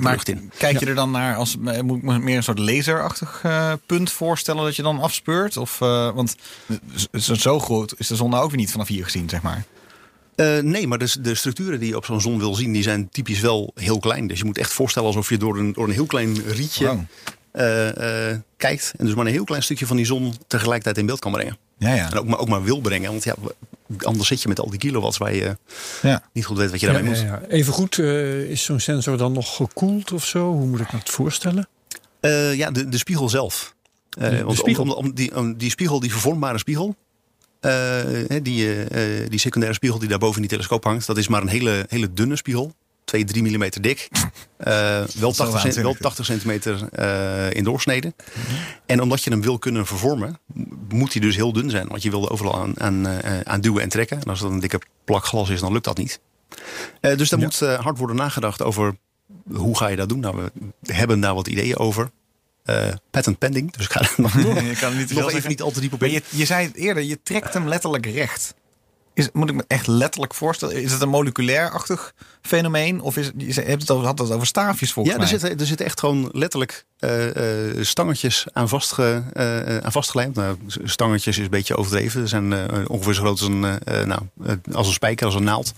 Maar 0.00 0.20
in. 0.24 0.50
kijk 0.56 0.80
je 0.80 0.86
er 0.86 0.94
dan 0.94 1.10
naar 1.10 1.36
als 1.36 1.56
moet 1.56 1.96
ik 1.96 2.02
me 2.02 2.18
meer 2.18 2.36
een 2.36 2.42
soort 2.42 2.58
laserachtig 2.58 3.44
punt 3.86 4.12
voorstellen 4.12 4.64
dat 4.64 4.76
je 4.76 4.82
dan 4.82 5.00
afspeurt? 5.00 5.56
Of, 5.56 5.78
want 5.78 6.36
zo, 7.12 7.58
groot 7.58 7.94
is 7.96 8.06
de 8.06 8.16
zon 8.16 8.30
nou 8.30 8.42
ook 8.42 8.50
weer 8.50 8.58
niet 8.58 8.70
vanaf 8.70 8.88
hier 8.88 9.04
gezien, 9.04 9.28
zeg 9.28 9.42
maar. 9.42 9.64
Nee, 10.62 10.86
maar 10.86 10.98
de, 10.98 11.16
de 11.20 11.34
structuren 11.34 11.80
die 11.80 11.88
je 11.88 11.96
op 11.96 12.04
zo'n 12.04 12.20
zon 12.20 12.38
wil 12.38 12.54
zien, 12.54 12.72
die 12.72 12.82
zijn 12.82 13.08
typisch 13.08 13.40
wel 13.40 13.72
heel 13.74 13.98
klein. 13.98 14.26
Dus 14.26 14.38
je 14.38 14.44
moet 14.44 14.58
echt 14.58 14.72
voorstellen 14.72 15.08
alsof 15.08 15.28
je 15.28 15.36
door 15.38 15.58
een, 15.58 15.72
door 15.72 15.84
een 15.84 15.92
heel 15.92 16.06
klein 16.06 16.42
rietje 16.46 16.86
Wow. 16.86 17.00
Eh, 17.52 18.30
eh, 18.30 18.38
kijkt. 18.56 18.92
En 18.98 19.06
dus 19.06 19.14
maar 19.14 19.26
een 19.26 19.32
heel 19.32 19.44
klein 19.44 19.62
stukje 19.62 19.86
van 19.86 19.96
die 19.96 20.06
zon 20.06 20.34
tegelijkertijd 20.46 20.98
in 20.98 21.06
beeld 21.06 21.18
kan 21.20 21.32
brengen. 21.32 21.56
Ja, 21.78 21.94
ja. 21.94 22.10
En 22.10 22.18
ook 22.18 22.26
maar, 22.26 22.38
ook 22.38 22.48
maar 22.48 22.62
wil 22.62 22.80
brengen. 22.80 23.10
Want 23.10 23.24
ja, 23.24 23.34
anders 23.98 24.28
zit 24.28 24.42
je 24.42 24.48
met 24.48 24.60
al 24.60 24.70
die 24.70 24.78
kilowatts 24.78 25.18
waar 25.18 25.34
je 25.34 25.56
ja. 26.02 26.22
niet 26.32 26.44
goed 26.44 26.56
weet 26.56 26.70
wat 26.70 26.80
je 26.80 26.86
ja, 26.86 26.92
daarmee 26.92 27.10
moet. 27.10 27.20
ja, 27.20 27.26
ja. 27.26 27.42
Even 27.48 27.72
goed, 27.72 27.98
eh, 27.98 28.40
is 28.50 28.64
zo'n 28.64 28.80
sensor 28.80 29.16
dan 29.16 29.32
nog 29.32 29.56
gekoeld 29.56 30.12
of 30.12 30.26
zo? 30.26 30.52
Hoe 30.52 30.66
moet 30.66 30.80
ik 30.80 30.92
me 30.92 30.98
dat 30.98 31.08
voorstellen? 31.10 31.68
Eh, 32.20 32.54
ja, 32.54 32.70
de, 32.70 32.88
de 32.88 32.98
spiegel 32.98 33.28
zelf. 33.28 33.74
Eh, 34.10 34.30
De- 34.30 34.36
de 34.36 34.44
want 34.44 34.58
spiegel. 34.58 34.82
Om, 34.84 34.90
om, 34.90 34.96
om 34.96 35.14
die, 35.14 35.36
om 35.36 35.56
die 35.56 35.70
spiegel, 35.70 36.00
die 36.00 36.10
vervormbare 36.10 36.58
spiegel. 36.58 36.96
eh, 37.60 37.70
hè, 38.28 38.42
die, 38.42 38.84
die 39.28 39.38
secundaire 39.38 39.76
spiegel 39.76 39.98
die 39.98 40.08
daar 40.08 40.18
boven 40.18 40.34
in 40.36 40.40
die 40.42 40.50
telescoop 40.50 40.84
hangt. 40.84 41.06
Dat 41.06 41.16
is 41.18 41.28
maar 41.28 41.42
een 41.42 41.48
hele, 41.48 41.84
hele 41.88 42.12
dunne 42.12 42.36
spiegel. 42.36 42.74
2, 43.10 43.24
3 43.24 43.42
mm 43.42 43.68
dik. 43.80 44.08
Eh, 44.60 44.66
wel, 44.74 45.04
80 45.04 45.36
cent- 45.36 45.36
wel 45.36 45.50
waanzinnig. 45.62 45.98
80 45.98 46.24
centimeter 46.24 46.88
eh, 46.92 47.50
in 47.50 47.64
doorsnede. 47.64 48.14
En 48.86 49.00
omdat 49.02 49.22
je 49.22 49.30
hem 49.30 49.42
wil 49.42 49.58
kunnen 49.58 49.86
vervormen, 49.86 50.38
moet 50.88 51.12
hij 51.12 51.22
dus 51.22 51.36
heel 51.36 51.52
dun 51.52 51.70
zijn. 51.70 51.88
Want 51.88 52.02
je 52.02 52.10
wil 52.10 52.24
er 52.24 52.30
overal 52.30 52.60
aan, 52.60 52.80
aan, 52.80 53.06
eh, 53.06 53.40
aan 53.40 53.60
duwen 53.60 53.82
en 53.82 53.88
trekken. 53.88 54.20
En 54.20 54.26
als 54.28 54.40
dat 54.40 54.50
een 54.50 54.60
dikke 54.60 54.80
plak 55.04 55.24
glas 55.24 55.48
is, 55.48 55.60
dan 55.60 55.72
lukt 55.72 55.84
dat 55.84 55.96
niet. 55.96 56.20
Dus 57.00 57.28
daar 57.28 57.38
moet 57.38 57.58
hard 57.60 57.98
worden 57.98 58.16
nagedacht 58.16 58.62
over 58.62 58.96
hoe 59.52 59.76
ga 59.76 59.86
je 59.88 59.96
dat 59.96 60.08
doen. 60.08 60.20
Nou, 60.20 60.48
we 60.80 60.94
hebben 60.94 61.20
daar 61.20 61.34
wat 61.34 61.48
ideeën 61.48 61.76
over. 61.78 62.10
Patent 63.10 63.38
pending, 63.38 63.72
dus 63.72 63.84
ik 63.84 63.92
ga 63.92 64.00
er 64.00 64.14
nog, 64.16 64.34
Je 64.42 64.76
kan 64.80 64.96
niet 64.96 65.08
nog 65.08 65.18
even 65.18 65.30
zeggen. 65.30 65.50
niet 65.50 65.62
al 65.62 65.70
te 65.70 65.80
diep 65.80 65.92
op 65.92 66.02
in. 66.02 66.10
je, 66.10 66.22
je 66.28 66.44
zei 66.44 66.66
het 66.66 66.76
eerder, 66.76 67.02
je 67.02 67.22
trekt 67.22 67.54
hem 67.54 67.68
letterlijk 67.68 68.06
recht. 68.06 68.54
Is, 69.20 69.28
moet 69.32 69.48
ik 69.50 69.54
me 69.54 69.64
echt 69.66 69.86
letterlijk 69.86 70.34
voorstellen? 70.34 70.82
Is 70.82 70.92
het 70.92 71.02
een 71.02 71.08
moleculair-achtig 71.08 72.14
fenomeen? 72.42 73.00
Of 73.00 73.16
is 73.16 73.30
je 73.36 73.60
hebt 73.60 73.80
het 73.80 73.90
over, 73.90 74.06
had 74.06 74.18
het 74.18 74.30
over 74.30 74.46
staafjes 74.46 74.92
volgens 74.92 75.14
Ja, 75.14 75.20
er 75.20 75.28
mij? 75.30 75.38
zitten, 75.38 75.58
er 75.58 75.66
zitten 75.66 75.86
echt 75.86 76.00
gewoon 76.00 76.28
letterlijk 76.32 76.84
eh, 76.98 77.10
stangetjes 77.80 78.46
aan, 78.52 78.68
vastge, 78.68 79.22
eh, 79.32 79.76
aan 79.76 79.92
vastgelijmd. 79.92 80.34
Nou, 80.34 80.56
stangetjes 80.84 81.38
is 81.38 81.44
een 81.44 81.50
beetje 81.50 81.76
overdreven. 81.76 82.20
Ze 82.20 82.26
zijn 82.26 82.88
ongeveer 82.88 83.14
zo 83.14 83.22
groot 83.22 83.40
als 83.40 83.48
een, 83.48 83.60
nou, 83.84 84.20
als 84.72 84.86
een 84.86 84.92
spijker, 84.92 85.26
als 85.26 85.34
een 85.34 85.44
naald. 85.44 85.72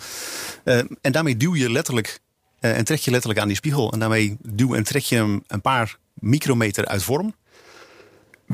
En 1.00 1.12
daarmee 1.12 1.36
duw 1.36 1.54
je 1.54 1.70
letterlijk 1.70 2.20
en 2.60 2.84
trek 2.84 2.98
je 3.00 3.10
letterlijk 3.10 3.40
aan 3.40 3.48
die 3.48 3.56
spiegel. 3.56 3.92
En 3.92 3.98
daarmee 3.98 4.36
duw 4.42 4.74
en 4.74 4.82
trek 4.82 5.02
je 5.02 5.16
hem 5.16 5.42
een 5.46 5.60
paar 5.60 5.98
micrometer 6.14 6.86
uit 6.86 7.02
vorm. 7.02 7.34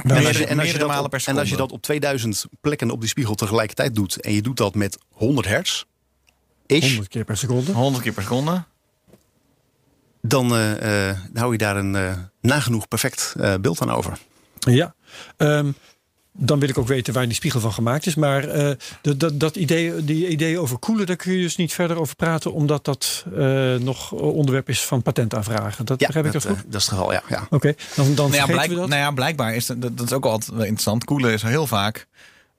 Meerdere- 0.05 0.21
en, 0.21 0.27
als 0.27 0.37
je, 0.37 0.47
en, 0.47 0.59
als 0.59 0.67
je 0.67 0.73
meerdere 0.73 0.93
dat 0.93 1.05
op, 1.05 1.11
per 1.11 1.23
en 1.27 1.33
als 1.39 1.43
je 1.43 1.49
seconde. 1.49 1.57
dat 1.57 1.73
op 1.73 1.83
2000 1.83 2.47
plekken 2.61 2.91
op 2.91 3.01
die 3.01 3.09
spiegel 3.09 3.35
tegelijkertijd 3.35 3.95
doet. 3.95 4.21
En 4.21 4.33
je 4.33 4.43
doet 4.43 4.57
dat 4.57 4.75
met 4.75 4.99
100 5.11 5.47
hertz. 5.47 5.85
Ish, 6.67 6.83
100 6.87 7.09
keer 7.09 7.25
per 7.25 7.37
seconde. 7.37 7.73
100 7.73 8.03
keer 8.03 8.13
per 8.13 8.23
seconde. 8.23 8.65
dan 10.23 10.55
eh, 10.57 11.09
eh, 11.11 11.17
hou 11.35 11.53
je 11.53 11.59
daar 11.59 11.77
een 11.77 11.97
eh, 11.97 12.13
nagenoeg 12.41 12.89
perfect 12.89 13.35
eh, 13.41 13.55
beeld 13.61 13.81
aan 13.81 13.91
over. 13.91 14.19
Ja. 14.59 14.95
Ehm, 15.37 15.73
dan 16.41 16.59
wil 16.59 16.69
ik 16.69 16.79
ook 16.79 16.87
weten 16.87 17.15
waar 17.15 17.25
die 17.25 17.35
spiegel 17.35 17.61
van 17.61 17.73
gemaakt 17.73 18.07
is. 18.07 18.15
Maar 18.15 18.49
eh, 18.49 18.71
dat, 19.01 19.21
dat, 19.21 19.41
dat 19.41 19.57
idee, 19.57 20.05
die 20.05 20.29
idee 20.29 20.59
over 20.59 20.79
koelen, 20.79 21.07
daar 21.07 21.17
kun 21.17 21.33
je 21.33 21.43
dus 21.43 21.57
niet 21.57 21.73
verder 21.73 22.01
over 22.01 22.17
praten, 22.17 22.53
omdat 22.53 22.85
dat 22.85 23.25
eh, 23.37 23.75
nog 23.75 24.13
onderwerp 24.13 24.69
is 24.69 24.85
van 24.85 25.03
patentaanvragen. 25.03 25.85
Dat 25.85 25.99
begrijp 25.99 26.27
ik 26.27 26.33
dat 26.33 26.43
dat, 26.43 26.53
goed? 26.53 26.65
eh, 26.65 26.71
dat 26.71 26.81
is 26.81 26.87
het 26.87 26.95
geval, 26.95 27.13
ja. 27.13 27.23
ja. 27.29 27.47
Oké, 27.51 27.75
dan, 27.97 28.15
dan 28.15 28.31
Nou 28.31 28.41
ja, 28.41 28.47
blijk- 28.47 28.69
we 28.69 28.75
dat. 28.75 28.89
nou 28.89 29.01
ja, 29.01 29.11
blijkbaar 29.11 29.55
is 29.55 29.67
dat, 29.67 29.83
dat, 29.83 30.01
is 30.05 30.13
ook 30.13 30.25
altijd 30.25 30.51
wel 30.51 30.61
interessant. 30.61 31.05
Koelen 31.05 31.33
is 31.33 31.43
heel 31.43 31.67
vaak 31.67 32.07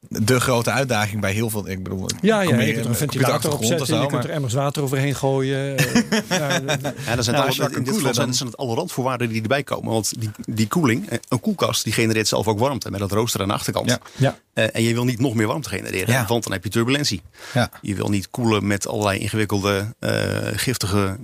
de 0.07 0.39
grote 0.39 0.71
uitdaging 0.71 1.21
bij 1.21 1.31
heel 1.33 1.49
veel. 1.49 1.69
Ik 1.69 1.83
bedoel, 1.83 2.09
Ja, 2.21 2.41
ja 2.41 2.59
je 2.59 2.73
kunt 2.73 2.83
er 2.85 2.91
een 2.91 2.97
ventilator 2.97 3.53
of 3.53 3.65
Je 3.87 4.05
kunt 4.07 4.23
er 4.23 4.29
emmers 4.29 4.53
water 4.53 4.83
overheen 4.83 5.15
gooien. 5.15 5.77
eh, 5.77 5.85
ja, 6.29 6.59
dat- 6.59 7.23
zijn 7.25 7.35
Nou, 7.35 7.59
alle, 7.59 7.75
in 7.75 7.83
dit 7.83 7.93
geval 7.95 8.13
zijn, 8.13 8.29
het 8.29 8.57
alle 8.57 8.75
randvoorwaarden 8.75 9.29
die 9.29 9.41
erbij 9.41 9.63
komen. 9.63 9.91
Want 9.91 10.19
die, 10.19 10.29
die 10.45 10.67
koeling, 10.67 11.09
eh, 11.09 11.17
een 11.29 11.39
koelkast, 11.39 11.83
die 11.83 11.93
genereert 11.93 12.27
zelf 12.27 12.47
ook 12.47 12.59
warmte 12.59 12.91
met 12.91 12.99
dat 12.99 13.11
rooster 13.11 13.41
aan 13.41 13.47
de 13.47 13.53
achterkant. 13.53 13.89
Ja. 13.89 13.99
ja. 14.15 14.37
Eh, 14.53 14.65
en 14.73 14.83
je 14.83 14.93
wil 14.93 15.05
niet 15.05 15.19
nog 15.19 15.33
meer 15.33 15.47
warmte 15.47 15.69
genereren, 15.69 16.13
Ja. 16.13 16.25
want 16.27 16.43
dan 16.43 16.51
heb 16.51 16.63
je 16.63 16.69
turbulentie. 16.69 17.21
Ja. 17.53 17.69
Je 17.81 17.95
wil 17.95 18.09
niet 18.09 18.29
koelen 18.29 18.67
met 18.67 18.87
allerlei 18.87 19.19
ingewikkelde, 19.19 19.95
eh, 19.99 20.11
giftige 20.53 21.17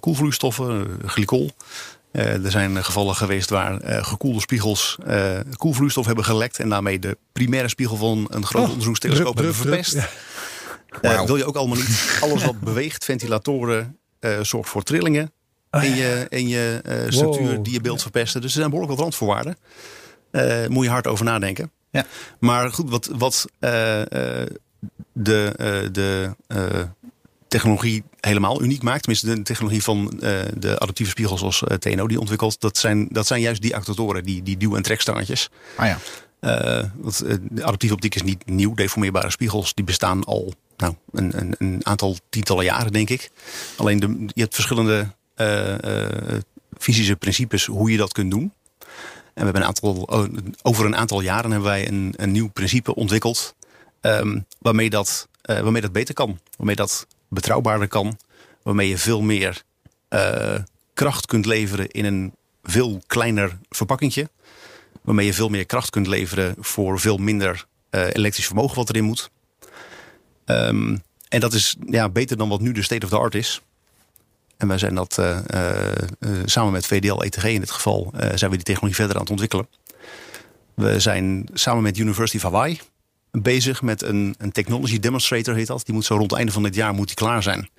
koelvloeistoffen, 0.00 0.86
glycol. 1.04 1.50
Eh, 2.16 2.44
er 2.44 2.50
zijn 2.50 2.84
gevallen 2.84 3.14
geweest 3.14 3.50
waar 3.50 3.80
eh, 3.80 4.04
gekoelde 4.04 4.40
spiegels 4.40 4.98
eh, 5.06 5.38
koelvloeistof 5.56 6.06
hebben 6.06 6.24
gelekt. 6.24 6.58
En 6.58 6.68
daarmee 6.68 6.98
de 6.98 7.18
primaire 7.32 7.68
spiegel 7.68 7.96
van 7.96 8.26
een 8.30 8.46
groot 8.46 8.62
Oh, 8.64 8.70
onderzoekstelescoop 8.70 9.34
hebben 9.34 9.54
verpest. 9.54 9.92
drup, 9.92 10.08
Eh, 11.00 11.24
wil 11.24 11.36
je 11.36 11.44
ook 11.44 11.56
allemaal 11.56 11.76
niet. 11.76 12.18
Alles 12.22 12.44
wat 12.44 12.60
beweegt, 12.60 13.04
ventilatoren, 13.04 13.98
eh, 14.18 14.40
zorgt 14.42 14.70
voor 14.70 14.82
trillingen 14.82 15.32
in 15.70 15.94
je, 15.94 16.26
in 16.28 16.48
je 16.48 16.80
eh, 16.84 16.94
structuur 17.08 17.54
Wow. 17.54 17.64
die 17.64 17.72
je 17.72 17.80
beeld 17.80 18.02
verpesten. 18.02 18.40
Dus 18.40 18.50
er 18.50 18.56
zijn 18.58 18.70
behoorlijk 18.70 18.94
wat 18.94 19.02
randvoorwaarden. 19.04 19.56
Eh 20.30 20.66
moet 20.66 20.84
je 20.84 20.90
hard 20.90 21.06
over 21.06 21.24
nadenken. 21.24 21.70
Ja. 21.90 22.04
Maar 22.38 22.70
goed, 22.72 22.90
wat, 22.90 23.08
wat 23.16 23.44
eh, 23.58 24.00
eh, 24.42 24.46
de, 25.12 25.52
eh, 25.56 25.92
de 25.92 26.30
eh, 26.46 26.82
technologie 27.56 28.02
helemaal 28.20 28.62
uniek 28.62 28.82
maakt, 28.82 29.02
tenminste 29.02 29.34
de 29.34 29.42
technologie 29.42 29.82
van 29.82 30.20
eh, 30.20 30.40
de 30.56 30.78
adaptieve 30.78 31.10
spiegels 31.10 31.40
zoals 31.40 31.62
eh, 31.62 31.76
TNO 31.76 32.06
die 32.06 32.20
ontwikkelt, 32.20 32.60
dat 32.60 32.78
zijn, 32.78 33.08
dat 33.10 33.26
zijn 33.26 33.40
juist 33.40 33.62
die 33.62 33.76
actuatoren, 33.76 34.24
die, 34.24 34.42
die 34.42 34.56
duw- 34.56 34.76
en 34.76 34.82
trekstangetjes. 34.82 35.50
Ah 35.76 35.86
ja. 35.86 35.98
Eh, 36.40 36.84
want 36.96 37.24
de 37.50 37.64
adaptieve 37.64 37.94
optiek 37.94 38.14
is 38.14 38.22
niet 38.22 38.46
nieuw. 38.46 38.74
Deformeerbare 38.74 39.30
spiegels 39.30 39.74
die 39.74 39.84
bestaan 39.84 40.24
al 40.24 40.54
nou, 40.76 40.94
een, 41.12 41.38
een, 41.38 41.54
een 41.58 41.80
aantal 41.82 42.16
tientallen 42.28 42.64
jaren, 42.64 42.92
denk 42.92 43.10
ik. 43.10 43.30
Alleen 43.76 44.00
de, 44.00 44.24
je 44.26 44.40
hebt 44.40 44.54
verschillende 44.54 45.14
fysische 46.78 47.16
principes 47.16 47.66
hoe 47.66 47.90
je 47.90 47.96
dat 47.96 48.12
kunt 48.12 48.30
doen. 48.30 48.52
En 49.34 49.44
we 49.44 49.44
hebben 49.44 49.62
een 49.62 49.68
aantal, 49.68 50.08
over 50.62 50.84
een 50.84 50.96
aantal 50.96 51.20
jaren 51.20 51.50
hebben 51.50 51.68
wij 51.68 51.88
een, 51.88 52.14
een 52.16 52.32
nieuw 52.32 52.48
principe 52.48 52.94
ontwikkeld. 52.94 53.54
ehm, 54.00 54.40
waarmee, 54.58 54.90
dat, 54.90 55.28
waarmee 55.42 55.82
dat 55.82 55.92
beter 55.92 56.14
kan. 56.14 56.38
Waarmee 56.56 56.76
dat 56.76 57.06
betrouwbaarder 57.28 57.88
kan. 57.88 58.18
Waarmee 58.62 58.88
je 58.88 58.98
veel 58.98 59.22
meer 59.22 59.62
eh, 60.08 60.54
kracht 60.94 61.26
kunt 61.26 61.46
leveren 61.46 61.90
in 61.90 62.04
een 62.04 62.34
veel 62.62 63.02
kleiner 63.06 63.58
verpakkingje 63.68 64.30
waarmee 65.02 65.26
je 65.26 65.34
veel 65.34 65.48
meer 65.48 65.66
kracht 65.66 65.90
kunt 65.90 66.06
leveren 66.06 66.54
voor 66.58 67.00
veel 67.00 67.16
minder 67.16 67.66
eh, 67.90 68.06
elektrisch 68.12 68.46
vermogen 68.46 68.76
wat 68.76 68.88
erin 68.88 69.04
moet. 69.04 69.30
Ehm, 70.44 70.96
en 71.28 71.40
dat 71.40 71.52
is 71.52 71.76
ja, 71.86 72.08
beter 72.08 72.36
dan 72.36 72.48
wat 72.48 72.60
nu 72.60 72.72
de 72.72 72.82
state 72.82 73.04
of 73.04 73.10
the 73.10 73.18
art 73.18 73.34
is. 73.34 73.60
En 74.56 74.68
wij 74.68 74.78
zijn 74.78 74.94
dat 74.94 75.18
eh, 75.18 75.38
samen 76.44 76.72
met 76.72 76.86
VDL 76.86 77.20
ETG 77.20 77.44
in 77.44 77.60
dit 77.60 77.70
geval, 77.70 78.12
zijn 78.34 78.50
we 78.50 78.56
die 78.56 78.64
technologie 78.64 78.94
verder 78.94 79.14
aan 79.14 79.22
het 79.22 79.30
ontwikkelen. 79.30 79.68
We 80.74 81.00
zijn 81.00 81.48
samen 81.52 81.82
met 81.82 81.98
University 81.98 82.36
of 82.36 82.42
Hawaii 82.42 82.80
bezig 83.42 83.82
met 83.82 84.02
een, 84.02 84.34
een 84.38 84.52
technology 84.52 84.98
demonstrator 84.98 85.54
heet 85.54 85.66
dat. 85.66 85.82
Die 85.84 85.94
moet 85.94 86.04
zo 86.04 86.14
rond 86.16 86.30
het 86.30 86.38
einde 86.38 86.52
van 86.52 86.62
dit 86.62 86.74
jaar 86.74 86.94
moet 86.94 87.06
die 87.06 87.16
klaar 87.16 87.42
zijn. 87.42 87.70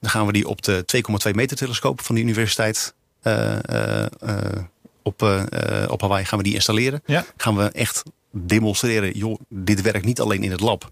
Dan 0.00 0.10
gaan 0.10 0.26
we 0.26 0.32
die 0.32 0.48
op 0.48 0.62
de 0.62 0.84
2,2 1.28 1.30
meter 1.34 1.56
telescoop 1.56 2.00
van 2.00 2.14
de 2.14 2.20
universiteit 2.20 2.94
eh, 3.22 3.58
eh, 3.68 4.06
eh, 4.20 4.62
op, 5.02 5.22
eh, 5.22 5.84
op 5.88 6.00
Hawaii 6.00 6.24
gaan 6.24 6.38
we 6.38 6.44
die 6.44 6.54
installeren. 6.54 7.02
Ja. 7.06 7.24
Gaan 7.36 7.56
we 7.56 7.64
echt 7.64 8.02
demonstreren, 8.30 9.18
joh, 9.18 9.40
dit 9.48 9.82
werkt 9.82 10.04
niet 10.04 10.20
alleen 10.20 10.42
in 10.42 10.50
het 10.50 10.60
lab. 10.60 10.90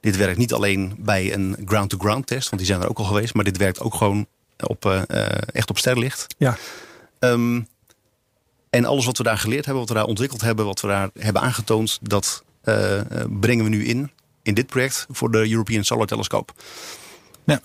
Dit 0.00 0.16
werkt 0.16 0.38
niet 0.38 0.52
alleen 0.52 0.94
bij 0.98 1.34
een 1.34 1.56
ground-to-ground 1.64 2.26
test, 2.26 2.48
want 2.48 2.62
die 2.62 2.70
zijn 2.70 2.82
er 2.82 2.88
ook 2.88 2.98
al 2.98 3.04
geweest. 3.04 3.34
Maar 3.34 3.44
dit 3.44 3.56
werkt 3.56 3.80
ook 3.80 3.94
gewoon 3.94 4.26
op, 4.58 5.06
echt 5.52 5.70
op 5.70 5.78
sterrenlicht. 5.78 6.26
Ja. 6.38 6.56
Ehm, 7.18 7.60
en 8.70 8.84
alles 8.84 9.04
wat 9.04 9.18
we 9.18 9.22
daar 9.22 9.38
geleerd 9.38 9.64
hebben, 9.64 9.82
wat 9.82 9.92
we 9.92 9.98
daar 9.98 10.08
ontwikkeld 10.08 10.40
hebben, 10.40 10.64
wat 10.64 10.80
we 10.80 10.86
daar 10.86 11.10
hebben 11.18 11.42
aangetoond, 11.42 11.98
dat 12.02 12.44
brengen 13.40 13.64
we 13.64 13.70
nu 13.70 13.84
in, 13.84 14.10
in 14.42 14.54
dit 14.54 14.66
project 14.66 15.06
voor 15.10 15.30
de 15.30 15.50
European 15.50 15.84
Solar 15.84 16.06
Telescope. 16.06 16.52
Ja. 17.44 17.60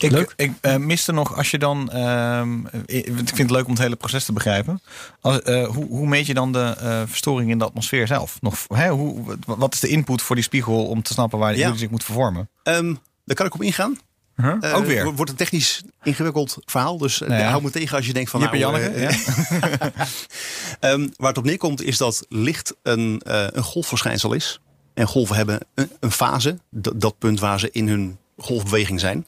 Ik, 0.00 0.10
Leuk. 0.10 0.32
ik 0.36 0.52
eh, 0.60 0.76
miste 0.76 1.12
nog, 1.12 1.36
als 1.36 1.50
je 1.50 1.58
dan. 1.58 1.90
ehm, 1.90 2.58
ik 2.86 3.04
vind 3.14 3.38
het 3.38 3.50
leuk 3.50 3.64
om 3.64 3.70
het 3.70 3.80
hele 3.82 3.96
proces 3.96 4.24
te 4.24 4.32
begrijpen. 4.32 4.80
Als, 5.20 5.42
eh, 5.42 5.66
hoe, 5.68 5.86
hoe 5.86 6.06
meet 6.06 6.26
je 6.26 6.34
dan 6.34 6.52
de 6.52 6.74
eh, 6.78 7.02
verstoring 7.06 7.50
in 7.50 7.58
de 7.58 7.64
atmosfeer 7.64 8.06
zelf? 8.06 8.38
Nog, 8.40 8.64
hè, 8.68 8.88
hoe, 8.90 9.36
wat- 9.46 9.74
is 9.74 9.80
de 9.80 9.88
input 9.88 10.22
voor 10.22 10.36
die 10.36 10.44
spiegel 10.44 10.86
om 10.86 11.02
te 11.02 11.12
snappen 11.12 11.38
waar 11.38 11.56
Ja. 11.56 11.70
die 11.70 11.78
zich 11.78 11.90
moet 11.90 12.04
vervormen? 12.04 12.48
Ehm, 12.62 12.94
daar 13.24 13.36
kan 13.36 13.46
ik 13.46 13.54
op 13.54 13.62
ingaan. 13.62 13.98
Huh? 14.42 14.70
Eh, 14.70 14.76
Ook 14.76 14.84
weer. 14.84 15.12
Wordt 15.14 15.30
een 15.30 15.36
technisch 15.36 15.82
ingewikkeld 16.02 16.56
verhaal, 16.64 16.98
dus 16.98 17.20
eh, 17.20 17.28
Nou 17.28 17.40
ja. 17.40 17.48
hou 17.48 17.62
me 17.62 17.70
tegen 17.70 17.96
als 17.96 18.06
je 18.06 18.12
denkt 18.12 18.30
van 18.30 18.40
Jip 18.40 18.52
nou, 18.52 18.62
Janneke, 18.62 18.88
eh, 18.88 19.10
ja. 19.10 19.90
Ehm, 20.90 21.08
waar 21.16 21.28
het 21.28 21.38
op 21.38 21.44
neerkomt 21.44 21.82
is 21.82 21.96
dat 21.96 22.26
licht 22.28 22.74
een, 22.82 23.20
een 23.24 23.62
golfverschijnsel 23.62 24.32
is. 24.32 24.60
En 24.94 25.06
golven 25.06 25.36
hebben 25.36 25.60
een, 25.74 25.90
een 26.00 26.12
fase, 26.12 26.58
dat, 26.70 27.18
punt 27.18 27.40
waar 27.40 27.60
ze 27.60 27.68
in 27.70 27.88
hun 27.88 28.18
golfbeweging 28.36 29.00
zijn. 29.00 29.26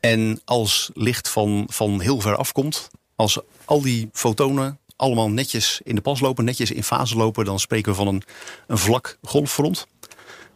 En 0.00 0.40
als 0.44 0.90
licht 0.94 1.28
van, 1.28 1.66
van 1.70 2.00
heel 2.00 2.20
ver 2.20 2.36
afkomt, 2.36 2.90
als 3.16 3.38
al 3.64 3.82
die 3.82 4.08
fotonen 4.12 4.78
allemaal 4.96 5.30
netjes 5.30 5.80
in 5.84 5.94
de 5.94 6.00
pas 6.00 6.20
lopen, 6.20 6.44
netjes 6.44 6.70
in 6.70 6.82
fase 6.82 7.16
lopen, 7.16 7.44
dan 7.44 7.60
spreken 7.60 7.90
we 7.90 7.98
van 7.98 8.06
een, 8.06 8.22
een 8.66 8.78
vlak 8.78 9.18
golffront. 9.22 9.86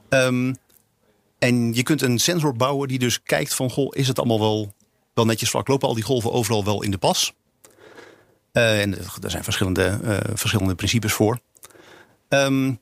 Ehm, 0.08 0.54
en 1.38 1.74
je 1.74 1.82
kunt 1.82 2.02
een 2.02 2.18
sensor 2.18 2.54
bouwen 2.54 2.88
die 2.88 2.98
dus 2.98 3.22
kijkt 3.22 3.54
van, 3.54 3.70
goh, 3.70 3.88
is 3.90 4.08
het 4.08 4.18
allemaal 4.18 4.40
wel, 4.40 4.74
wel 5.14 5.24
netjes 5.24 5.50
vlak? 5.50 5.68
Lopen 5.68 5.88
al 5.88 5.94
die 5.94 6.04
golven 6.04 6.32
overal 6.32 6.64
wel 6.64 6.82
in 6.82 6.90
de 6.90 6.98
pas? 6.98 7.32
Eh, 8.52 8.80
en 8.80 8.98
er 9.22 9.30
zijn 9.30 9.44
verschillende, 9.44 9.98
eh, 10.04 10.16
verschillende 10.34 10.74
principes 10.74 11.12
voor. 11.12 11.38
Ehm, 12.28 12.72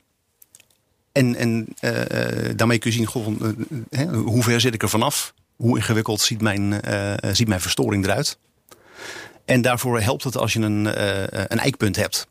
en 1.12 1.34
en 1.36 1.66
eh, 1.80 2.48
eh, 2.48 2.57
daarmee 2.57 2.78
kun 2.78 2.90
je 2.90 2.96
zien, 2.96 3.07
goh, 3.07 3.26
eh, 3.90 4.11
hoe 4.11 4.42
ver 4.42 4.61
zit 4.61 4.74
ik 4.74 4.82
er 4.82 4.88
vanaf? 4.88 5.34
Hoe 5.57 5.76
ingewikkeld 5.76 6.20
ziet 6.20 6.40
mijn, 6.40 6.80
eh, 6.80 7.12
eh, 7.12 7.18
ziet 7.34 7.48
mijn 7.48 7.61
verstoring 7.61 8.05
eruit? 8.05 8.38
En 9.44 9.62
daarvoor 9.62 10.00
helpt 10.00 10.24
het 10.24 10.36
als 10.36 10.52
je 10.52 10.61
een, 10.61 10.86
eh, 10.86 11.22
een 11.48 11.59
eikpunt 11.59 11.96
hebt. 11.96 12.26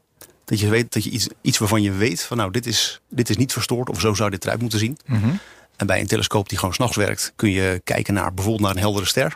Dat 0.45 0.59
je 0.59 0.69
weet 0.69 0.93
dat 0.93 1.03
je 1.03 1.09
iets, 1.09 1.27
iets 1.41 1.57
waarvan 1.57 1.81
je 1.81 1.91
weet 1.91 2.21
van 2.23 2.37
nou, 2.37 2.51
dit 2.51 2.65
is, 2.65 3.01
dit 3.09 3.29
is 3.29 3.37
niet 3.37 3.53
verstoord 3.53 3.89
of 3.89 3.99
zo 3.99 4.13
zou 4.13 4.29
dit 4.29 4.43
eruit 4.43 4.61
moeten 4.61 4.79
zien. 4.79 4.97
En 5.75 5.87
bij 5.87 5.99
een 5.99 6.07
telescoop 6.07 6.49
die 6.49 6.57
gewoon 6.57 6.73
s'nachts 6.73 6.95
werkt, 6.95 7.33
kun 7.35 7.51
je 7.51 7.81
kijken 7.83 8.13
naar 8.13 8.33
bijvoorbeeld 8.33 8.65
naar 8.65 8.75
een 8.75 8.81
heldere 8.81 9.05
ster. 9.05 9.35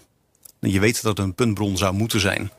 En 0.59 0.71
je 0.71 0.79
weet 0.79 1.01
dat 1.01 1.17
het 1.17 1.25
een 1.25 1.35
puntbron 1.35 1.77
zou 1.77 1.93
moeten 1.93 2.19
zijn. 2.19 2.51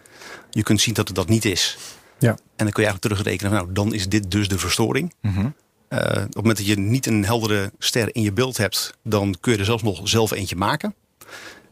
Je 0.50 0.62
kunt 0.62 0.80
zien 0.80 0.94
dat 0.94 1.06
het 1.06 1.16
dat 1.16 1.28
niet 1.28 1.44
is. 1.44 1.78
Ja. 2.18 2.30
En 2.30 2.64
dan 2.64 2.72
kun 2.72 2.82
je 2.82 2.88
eigenlijk 2.88 3.00
terugrekenen, 3.00 3.52
van, 3.52 3.60
nou, 3.60 3.72
dan 3.72 3.94
is 3.94 4.08
dit 4.08 4.30
dus 4.30 4.48
de 4.48 4.58
verstoring. 4.58 5.14
Mhm. 5.20 5.48
Eh, 5.88 5.98
op 5.98 6.14
het 6.14 6.34
moment 6.36 6.56
dat 6.56 6.66
je 6.66 6.78
niet 6.78 7.06
een 7.06 7.24
heldere 7.24 7.72
ster 7.78 8.14
in 8.14 8.22
je 8.22 8.32
beeld 8.32 8.56
hebt, 8.56 8.94
dan 9.02 9.36
kun 9.40 9.52
je 9.52 9.58
er 9.58 9.64
zelfs 9.64 9.82
nog 9.82 10.00
zelf 10.04 10.30
eentje 10.30 10.56
maken. 10.56 10.94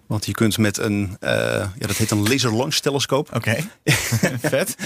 Want 0.07 0.26
je 0.26 0.32
kunt 0.32 0.59
met 0.59 0.78
een, 0.78 1.16
eh, 1.20 1.30
ja, 1.78 1.86
dat 1.86 1.96
heet 1.96 2.11
een 2.11 2.28
laser 2.28 2.57
launch 2.57 2.74
telescoop. 2.74 3.34
Oké. 3.34 3.57
Vet. 4.40 4.76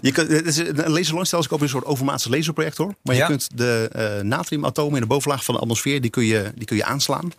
Je 0.00 0.12
kunt, 0.12 0.30
het 0.30 0.46
is 0.46 0.56
een 0.56 0.90
laser 0.90 1.12
launch 1.12 1.28
telescoop 1.28 1.58
is 1.58 1.64
een 1.64 1.68
soort 1.68 1.84
overmaatse 1.84 2.30
laserprojector. 2.30 2.94
Maar 3.02 3.16
je 3.16 3.24
kunt 3.24 3.48
de 3.54 3.88
eh, 3.92 4.24
natriumatomen 4.24 4.94
in 4.94 5.00
de 5.00 5.06
bovenlaag 5.06 5.44
van 5.44 5.54
de 5.54 5.60
atmosfeer, 5.60 6.00
die 6.00 6.10
kun 6.10 6.24
je, 6.24 6.52
die 6.54 6.66
kun 6.66 6.76
je 6.76 6.84
aanslaan. 6.84 7.32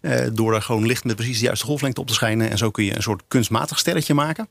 Eh, 0.00 0.26
door 0.32 0.54
er 0.54 0.62
gewoon 0.62 0.86
licht 0.86 1.04
met 1.04 1.16
precies 1.16 1.38
de 1.38 1.44
juiste 1.44 1.66
golflengte 1.66 2.00
op 2.00 2.06
te 2.06 2.14
schijnen. 2.14 2.50
En 2.50 2.58
zo 2.58 2.70
kun 2.70 2.84
je 2.84 2.96
een 2.96 3.02
soort 3.02 3.22
kunstmatig 3.28 3.78
sterretje 3.78 4.14
maken. 4.14 4.48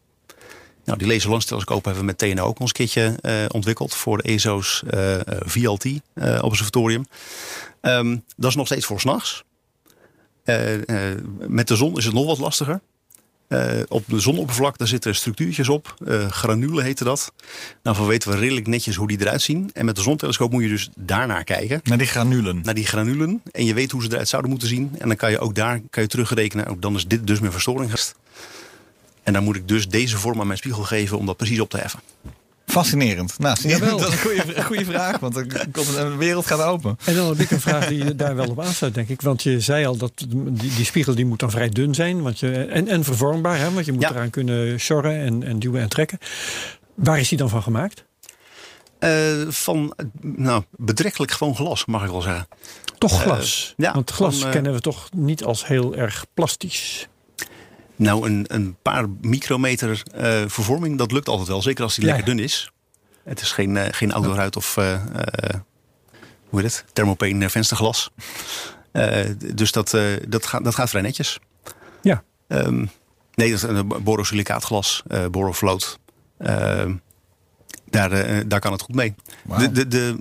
Nou, 0.86 0.98
die 0.98 1.08
laser 1.08 1.30
launch 1.30 1.46
telescoop 1.46 1.86
hebben 1.86 2.02
we 2.02 2.08
met 2.08 2.18
TNO 2.18 2.44
ook 2.44 2.72
keertje 2.72 3.16
eh, 3.22 3.34
ontwikkeld. 3.52 3.96
Voor 3.96 4.18
de 4.18 4.24
ESO's 4.24 4.84
VLT 5.46 5.86
observatorium. 6.42 7.08
Ehm, 7.82 8.18
dat 8.36 8.50
is 8.50 8.56
nog 8.56 8.66
steeds 8.66 8.86
voor 8.86 9.00
s'nachts. 9.00 9.45
Eh, 10.46 11.12
eh, 11.12 11.18
met 11.48 11.68
de 11.68 11.76
zon 11.76 11.98
is 11.98 12.06
het 12.06 12.14
nog 12.14 12.26
wat 12.26 12.38
lastiger. 12.38 12.82
Eh, 13.48 13.80
op 13.88 14.04
de 14.08 14.20
zonoppervlak 14.20 14.78
daar 14.78 14.88
zitten 14.88 15.16
structuurtjes 15.16 15.70
op. 15.70 15.96
granulen 16.30 16.84
heten 16.84 17.06
dat. 17.06 17.34
Daarvan 17.82 18.08
weten 18.08 18.32
we 18.32 18.38
redelijk 18.38 18.68
netjes 18.68 18.96
hoe 18.96 19.08
die 19.08 19.22
eruit 19.22 19.42
zien. 19.42 19.70
En 19.74 19.86
met 19.86 19.96
de 19.96 20.02
zontelescoop 20.02 20.52
moet 20.52 20.64
je 20.64 20.70
dus 20.70 20.90
daarnaar 20.96 21.44
kijken. 21.44 21.80
Naar 21.84 21.98
die 21.98 22.08
granulen. 22.08 22.62
Naar 22.64 22.74
die 22.74 22.86
granulen. 22.86 23.42
En 23.52 23.66
je 23.66 23.74
weet 23.74 23.92
hoe 23.92 24.02
ze 24.02 24.10
eruit 24.12 24.28
zouden 24.28 24.52
moeten 24.52 24.70
zien. 24.70 24.96
En 24.98 25.08
dan 25.08 25.18
kan 25.18 25.32
je 25.32 25.40
ook 25.40 25.56
daar 25.56 25.82
kan 25.90 26.04
je 26.04 26.10
terugrekenen. 26.10 26.68
Ook 26.68 26.82
dan 26.82 26.96
is 26.96 27.08
dit 27.08 27.28
dus 27.28 27.40
mijn 27.40 27.52
verstoring. 27.52 27.94
En 29.24 29.34
dan 29.34 29.44
moet 29.44 29.56
ik 29.56 29.68
dus 29.68 29.88
deze 29.88 30.18
vorm 30.18 30.40
aan 30.40 30.48
mijn 30.48 30.60
spiegel 30.60 30.84
geven 30.84 31.18
om 31.18 31.26
dat 31.26 31.38
precies 31.38 31.60
op 31.60 31.70
te 31.70 31.78
heffen. 31.78 32.00
Fascinerend. 32.66 33.40
Nou, 33.40 33.56
zie 33.60 33.70
je, 33.70 33.76
Jawel. 33.78 33.98
dat 33.98 34.08
is 34.08 34.14
een 34.14 34.20
goede, 34.20 34.64
goede 34.64 34.86
vraag, 34.86 35.20
want 35.20 35.34
de 35.34 36.16
wereld 36.18 36.46
gaat 36.46 36.62
open. 36.62 36.98
En 37.06 37.16
dan 37.16 37.28
heb 37.28 37.40
ik 37.40 37.52
een 37.52 37.60
vraag 37.62 37.88
die 37.88 38.16
daar 38.16 38.36
wel 38.36 38.48
op 38.50 38.60
aansluit, 38.62 38.94
denk 38.94 39.10
ik. 39.10 39.22
Want 39.22 39.44
je 39.44 39.60
zei 39.60 39.86
al 39.86 39.98
dat 39.98 40.12
die, 40.16 40.52
die 40.54 40.86
spiegel 40.86 41.16
die 41.16 41.26
moet 41.26 41.40
dan 41.40 41.52
vrij 41.52 41.70
dun 41.70 41.96
zijn. 41.96 42.22
Want 42.22 42.40
je, 42.40 42.52
en, 42.66 42.88
en 42.88 43.04
vervormbaar, 43.04 43.58
hè, 43.60 43.72
want 43.72 43.86
je 43.86 43.92
moet 43.92 44.02
Ja. 44.02 44.10
eraan 44.12 44.30
kunnen 44.30 44.80
sjorren 44.80 45.20
en, 45.20 45.44
en 45.44 45.60
duwen 45.60 45.82
en 45.82 45.90
trekken. 45.90 46.18
Waar 46.96 47.20
is 47.20 47.30
die 47.30 47.38
dan 47.38 47.50
van 47.50 47.64
gemaakt? 47.64 48.04
Eh, 49.00 49.12
van 49.48 49.94
eh, 49.98 50.06
nou, 50.22 50.64
betrekkelijk 50.72 51.32
gewoon 51.32 51.56
glas, 51.56 51.86
mag 51.86 52.04
ik 52.04 52.10
wel 52.10 52.22
zeggen. 52.22 52.48
Toch 52.98 53.22
glas. 53.22 53.74
ja, 53.78 53.94
Want 53.94 54.12
glas 54.12 54.38
van, 54.38 54.46
eh, 54.48 54.54
kennen 54.54 54.74
we 54.74 54.80
toch 54.82 55.10
niet 55.14 55.44
als 55.44 55.68
heel 55.68 55.96
erg 55.96 56.26
plastisch. 56.34 57.08
Nou, 57.96 58.26
een, 58.30 58.46
een 58.48 58.76
paar 58.82 59.06
micrometer 59.22 60.04
eh, 60.14 60.44
vervorming, 60.48 60.98
dat 60.98 61.12
lukt 61.12 61.28
altijd 61.30 61.48
wel. 61.48 61.62
Zeker 61.62 61.84
als 61.84 61.96
die 61.96 62.06
Ja. 62.06 62.14
lekker 62.16 62.36
dun 62.36 62.44
is. 62.44 62.72
Het 63.24 63.42
is 63.42 63.52
geen, 63.52 63.78
eh, 63.78 63.88
geen 63.92 64.12
autoruit 64.12 64.56
of 64.56 64.78
eh, 64.78 64.94
eh, 64.94 65.60
hoe 66.50 66.62
heet 66.62 66.76
het? 66.76 66.86
thermopane 66.94 67.44
eh, 67.46 67.50
vensterglas. 67.52 68.12
Eh, 68.92 69.26
dus 69.56 69.72
dat, 69.72 69.94
eh, 69.94 70.04
dat, 70.28 70.46
gaat, 70.46 70.64
dat 70.64 70.76
gaat 70.76 70.90
vrij 70.90 71.02
netjes. 71.02 71.40
Ja. 72.02 72.24
Ehm, 72.48 72.78
nee, 73.34 73.50
dat 73.52 73.58
is 73.58 73.62
een 73.64 73.88
borosilicaatglas, 74.04 75.04
eh 75.08 75.26
borofloat. 75.28 76.00
Ehm, 76.38 76.94
daar, 77.90 78.12
eh, 78.12 78.42
daar 78.48 78.60
kan 78.60 78.72
het 78.72 78.82
goed 78.82 78.96
mee. 78.96 79.16
De, 79.58 79.72
de, 79.72 79.88
de, 79.88 80.18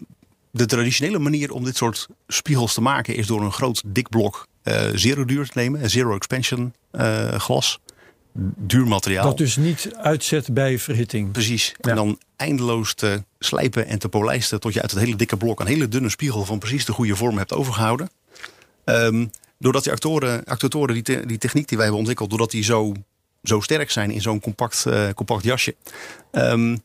de 0.51 0.67
traditionele 0.67 1.19
manier 1.19 1.53
om 1.53 1.65
dit 1.65 1.77
soort 1.77 2.07
spiegels 2.29 2.75
te 2.75 2.81
maken 2.81 3.15
is 3.17 3.27
door 3.27 3.43
een 3.43 3.53
groot 3.53 3.83
dik 3.87 4.09
blok 4.09 4.47
zero 4.95 5.25
duur 5.25 5.45
te 5.47 5.53
nemen. 5.59 5.91
Zero 5.91 6.15
expansion 6.17 6.75
eh, 6.91 7.33
glas. 7.35 7.81
Duur 8.57 8.87
materiaal. 8.87 9.25
Dat 9.25 9.39
dus 9.39 9.57
niet 9.57 9.91
uitzet 9.97 10.55
bij 10.55 10.79
verhitting. 10.79 11.33
Precies. 11.33 11.75
Ja. 11.81 11.91
En 11.91 11.97
dan 11.97 12.19
eindeloos 12.37 12.95
te 12.95 13.23
slijpen 13.39 13.87
en 13.87 13.99
te 13.99 14.09
polijsten 14.09 14.61
tot 14.61 14.75
je 14.75 14.83
uit 14.83 14.91
het 14.91 15.01
hele 15.01 15.17
dikke 15.17 15.37
blok 15.37 15.61
een 15.61 15.67
hele 15.67 15.89
dunne 15.89 16.09
spiegel 16.09 16.45
van 16.45 16.59
precies 16.59 16.85
de 16.85 16.93
goede 16.93 17.17
vorm 17.17 17.39
hebt 17.39 17.53
overgehouden. 17.53 18.11
Ehm, 18.85 19.27
doordat 19.59 19.83
die 19.85 19.93
actoren, 19.93 20.45
actuatoren, 20.45 20.95
die, 20.95 21.03
te- 21.03 21.27
die 21.27 21.39
techniek 21.39 21.69
die 21.69 21.77
wij 21.77 21.83
hebben 21.87 21.99
ontwikkeld, 21.99 22.31
doordat 22.31 22.51
die 22.51 22.63
zo, 22.65 22.93
zo 23.43 23.61
sterk 23.61 23.91
zijn 23.91 24.11
in 24.11 24.21
zo'n 24.21 24.41
compact, 24.41 24.87
eh, 24.87 25.09
compact 25.15 25.45
jasje, 25.45 25.75
ehm, 26.31 26.77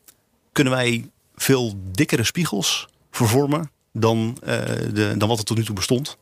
kunnen 0.52 0.72
wij 0.72 1.10
veel 1.36 1.74
dikkere 1.92 2.24
spiegels 2.24 2.88
vervormen 3.10 3.70
dan, 3.92 4.36
eh, 4.42 4.56
de, 4.92 5.14
dan 5.18 5.28
wat 5.28 5.38
er 5.38 5.44
tot 5.44 5.56
nu 5.56 5.64
toe 5.64 5.74
bestond. 5.74 6.18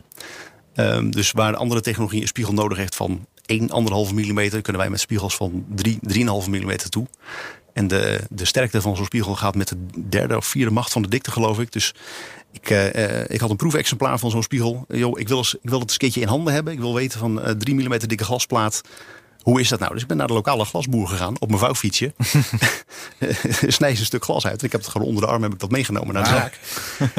Ehm, 0.78 1.10
dus 1.10 1.32
waar 1.32 1.56
andere 1.56 1.80
technologie 1.80 2.20
een 2.20 2.26
spiegel 2.26 2.52
nodig 2.52 2.78
heeft 2.78 2.94
van 2.94 3.26
1, 3.46 3.70
1,5 3.70 4.12
mm, 4.14 4.62
kunnen 4.62 4.82
wij 4.82 4.90
met 4.90 5.00
spiegels 5.00 5.36
van 5.36 5.64
3, 5.74 5.98
3,5 6.02 6.48
mm 6.48 6.76
toe. 6.76 7.06
En 7.72 7.88
de, 7.88 8.20
de 8.30 8.44
sterkte 8.44 8.80
van 8.80 8.96
zo'n 8.96 9.04
spiegel 9.04 9.36
gaat 9.36 9.54
met 9.54 9.68
de 9.68 10.08
derde 10.08 10.36
of 10.36 10.46
vierde 10.46 10.70
macht 10.70 10.92
van 10.92 11.02
de 11.02 11.08
dikte, 11.08 11.30
geloof 11.30 11.60
ik. 11.60 11.72
Dus 11.72 11.94
ik, 12.52 12.70
eh, 12.70 13.20
eh, 13.20 13.24
ik 13.28 13.40
had 13.40 13.50
een 13.50 13.56
proefexemplaar 13.56 14.18
van 14.18 14.30
zo'n 14.30 14.42
spiegel. 14.42 14.84
Yo, 14.88 15.16
ik, 15.16 15.28
wil 15.28 15.36
eens, 15.36 15.54
ik 15.54 15.70
wil 15.70 15.78
het 15.78 15.82
eens 15.82 15.92
een 15.92 15.98
keertje 15.98 16.20
in 16.20 16.28
handen 16.28 16.54
hebben. 16.54 16.72
Ik 16.72 16.78
wil 16.78 16.94
weten 16.94 17.18
van 17.18 17.42
eh 17.42 17.54
3 17.54 17.74
mm 17.74 17.98
dikke 17.98 18.24
glasplaat. 18.24 18.80
Hoe 19.42 19.60
is 19.60 19.68
dat 19.68 19.78
nou? 19.78 19.92
Dus 19.92 20.02
ik 20.02 20.08
ben 20.08 20.16
naar 20.16 20.26
de 20.26 20.32
lokale 20.32 20.64
glasboer 20.64 21.08
gegaan 21.08 21.36
op 21.38 21.48
mijn 21.48 21.60
vouwfietsje. 21.60 22.14
Snij 23.66 23.90
een 23.90 23.96
stuk 23.96 24.24
glas 24.24 24.46
uit. 24.46 24.62
Ik 24.62 24.72
heb 24.72 24.80
het 24.80 24.90
gewoon 24.90 25.06
onder 25.06 25.22
de 25.22 25.28
arm 25.28 25.42
heb 25.42 25.52
ik 25.52 25.58
dat 25.58 25.70
meegenomen 25.70 26.14
naar 26.14 26.22
de 26.22 26.28
zaak. 26.28 26.58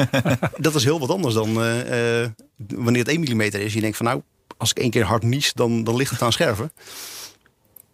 dat 0.56 0.74
is 0.74 0.84
heel 0.84 1.00
wat 1.00 1.10
anders 1.10 1.34
dan 1.34 1.62
eh, 1.62 2.22
eh, 2.22 2.30
wanneer 2.56 3.02
het 3.02 3.08
1 3.08 3.20
mm 3.20 3.40
is. 3.40 3.74
Je 3.74 3.80
denkt 3.80 3.96
van 3.96 4.06
nou, 4.06 4.22
als 4.56 4.70
ik 4.70 4.78
één 4.78 4.90
keer 4.90 5.04
hard 5.04 5.22
nies, 5.22 5.52
dan, 5.52 5.84
dan 5.84 5.96
ligt 5.96 6.10
het 6.10 6.22
aan 6.22 6.32
scherven. 6.32 6.72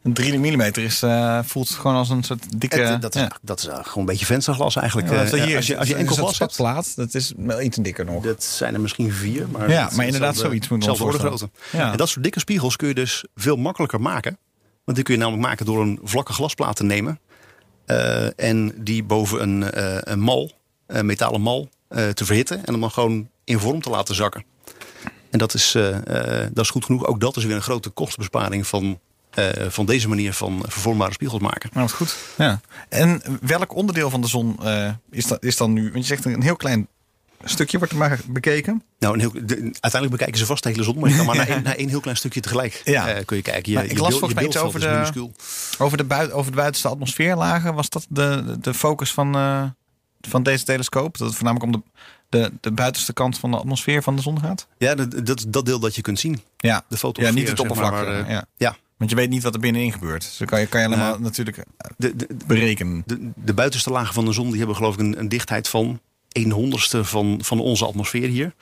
Een 0.07 0.13
3 0.13 0.39
mm 0.39 0.61
is, 0.61 1.03
eh, 1.03 1.39
voelt 1.45 1.71
gewoon 1.71 1.97
als 1.97 2.09
een 2.09 2.23
soort 2.23 2.61
dikke... 2.61 2.81
Het, 2.81 3.03
dat 3.03 3.15
is, 3.15 3.21
ja. 3.21 3.31
dat 3.43 3.59
is 3.59 3.65
gewoon 3.65 3.85
een 3.95 4.05
beetje 4.05 4.27
vensterglas 4.27 4.77
eigenlijk. 4.77 5.11
Ja, 5.11 5.25
Eh, 5.25 5.43
hier 5.45 5.57
als 5.57 5.67
je, 5.67 5.79
als 5.79 5.89
je 5.89 5.95
enkel 5.95 6.15
glas 6.17 6.39
hebt, 6.39 6.53
spatplaat, 6.53 6.97
dat 6.97 7.15
is 7.15 7.33
wel 7.37 7.61
iets 7.61 7.77
dikker 7.77 8.05
nog. 8.05 8.23
dat 8.25 8.45
zijn 8.45 8.75
er 8.75 8.81
misschien 8.81 9.13
vier. 9.13 9.49
Maar 9.49 9.71
Ja, 9.71 9.91
maar 9.97 10.05
inderdaad 10.05 10.37
zoiets 10.37 10.69
moet 10.69 10.89
ons 10.89 11.01
grootte. 11.01 11.51
Ja. 11.73 11.91
En 11.93 11.97
dat 11.97 12.09
soort 12.09 12.23
dikke 12.23 12.39
spiegels 12.39 12.77
kun 12.77 12.89
je 12.89 12.95
dus 12.95 13.25
veel 13.35 13.57
makkelijker 13.57 14.01
maken. 14.01 14.39
Want 14.85 14.97
die 14.97 15.07
kun 15.07 15.15
je 15.15 15.21
namelijk 15.21 15.47
maken 15.47 15.67
door 15.67 15.81
een 15.83 16.01
vlakke 16.03 16.33
glasplaat 16.33 16.77
te 16.77 16.85
nemen. 16.85 17.19
eh, 17.87 18.41
en 18.41 18.73
die 18.77 19.03
boven 19.03 19.43
een, 19.43 19.65
een 20.13 20.21
mal, 20.21 20.53
een 20.87 21.07
metalen 21.07 21.41
mal, 21.41 21.69
te 21.89 22.25
verhitten. 22.25 22.57
En 22.57 22.73
hem 22.73 22.81
dan 22.81 22.91
gewoon 22.91 23.29
in 23.45 23.59
vorm 23.59 23.81
te 23.83 23.91
laten 23.91 24.15
zakken. 24.15 24.45
En 25.31 25.39
dat 25.39 25.55
is, 25.55 25.73
dat 26.53 26.65
is 26.65 26.71
goed 26.71 26.85
genoeg. 26.85 27.07
Ook 27.07 27.21
dat 27.21 27.37
is 27.37 27.45
weer 27.45 27.57
een 27.57 27.63
grote 27.63 27.89
kostenbesparing 27.91 28.67
van, 28.67 29.01
van 29.69 29.87
deze 29.87 30.09
manier 30.09 30.33
van 30.33 30.65
vervormbare 30.69 31.13
spiegels 31.13 31.41
maken. 31.41 31.71
Nou, 31.73 31.87
dat 31.87 31.97
goed. 31.97 32.17
Ja. 32.37 32.61
En 32.89 33.23
welk 33.41 33.75
onderdeel 33.75 34.11
van 34.11 34.21
de 34.21 34.27
zon 34.29 34.57
eh, 34.65 34.91
is, 35.11 35.27
dat, 35.27 35.43
is 35.45 35.57
dan 35.57 35.73
nu? 35.73 35.83
Want 35.83 35.95
je 35.95 36.15
zegt 36.15 36.25
een 36.25 36.43
heel 36.43 36.57
klein 36.57 36.89
stukje 37.45 37.79
wordt 37.79 37.93
er 37.93 37.99
maar 37.99 38.21
bekeken. 38.27 38.83
Nou, 38.99 39.15
een 39.15 39.21
heel, 39.21 39.33
de- 39.33 39.57
uiteindelijk 39.63 40.11
bekijken 40.11 40.39
ze 40.39 40.47
vast 40.47 40.63
de 40.63 40.69
hele 40.69 40.83
zon, 40.83 40.99
maar 40.99 41.11
je 41.11 41.17
kan 41.17 41.27
maar 41.27 41.37
naar 41.47 41.49
één, 41.49 41.63
naar 41.63 41.75
één 41.75 41.89
heel 41.89 42.01
klein 42.01 42.17
stukje 42.17 42.41
tegelijk 42.41 42.81
Ja. 42.85 43.09
eh, 43.09 43.25
kun 43.25 43.37
je 43.37 43.43
kijken. 43.43 43.73
Je, 43.73 43.79
ik 43.79 43.99
las 43.99 43.99
beeld- 43.99 44.11
volgens 44.11 44.35
mij 44.35 44.45
iets 44.45 44.55
beeldveld 44.55 44.85
over 44.85 45.13
de-. 45.79 45.85
Over 45.85 45.97
de, 45.97 46.05
bui 46.05 46.31
over 46.33 46.51
de 46.51 46.57
buitenste 46.57 46.89
atmosfeerlagen. 46.89 47.75
Was 47.75 47.89
dat 47.89 48.07
de, 48.09 48.57
de 48.61 48.75
focus 48.75 49.13
van, 49.13 49.35
eh, 49.35 49.63
van 50.21 50.43
deze 50.43 50.65
telescoop? 50.65 51.19
Dat 51.19 51.27
het 51.29 51.37
voornamelijk 51.37 51.75
om 51.75 51.83
de, 51.83 51.83
de, 52.39 52.53
de 52.61 52.73
buitenste 52.73 53.13
kant 53.13 53.39
van 53.39 53.51
de 53.51 53.57
atmosfeer 53.57 54.03
van 54.03 54.17
de 54.17 54.23
zon 54.23 54.41
gaat? 54.41 54.67
Ja, 54.79 54.95
dat, 54.95 55.27
dat, 55.27 55.45
dat 55.49 55.67
deel 55.67 55.79
dat 55.79 55.95
je 55.95 56.03
kunt 56.03 56.21
zien. 56.21 56.43
Ja, 56.57 56.85
De 56.89 56.97
fotosfeer, 56.97 57.33
ja 57.35 57.39
niet 57.41 57.49
het 57.49 57.59
zeg 57.59 57.69
maar, 57.69 57.77
oppervlak. 57.85 58.07
maar, 58.15 58.25
eh, 58.25 58.31
ja. 58.31 58.45
Ja, 58.57 58.77
Want 58.97 59.11
je 59.11 59.17
weet 59.17 59.31
niet 59.31 59.43
wat 59.43 59.55
er 59.55 59.61
binnenin 59.61 59.93
gebeurt. 59.93 60.23
Dus 60.23 60.37
dan 60.37 60.47
kan 60.47 60.61
je, 60.61 60.67
kan 60.67 60.81
je 60.81 60.87
allemaal 60.87 61.13
Ja. 61.13 61.19
natuurlijk 61.19 61.57
eh, 61.57 61.65
de, 61.97 62.17
de, 62.17 62.27
berekenen. 62.47 63.03
de, 63.07 63.31
de 63.35 63.55
buitenste 63.55 63.91
lagen 63.91 64.15
van 64.15 64.25
de 64.25 64.33
zon 64.33 64.49
die 64.49 64.59
hebben 64.59 64.77
geloof 64.77 64.95
ik 64.95 65.01
een, 65.01 65.19
een 65.19 65.29
dichtheid 65.29 65.69
van 65.69 66.01
1 66.33 66.51
honderdste 66.51 67.05
van, 67.05 67.39
van 67.43 67.61
onze 67.61 67.87
atmosfeer 67.87 68.29
hier. 68.29 68.55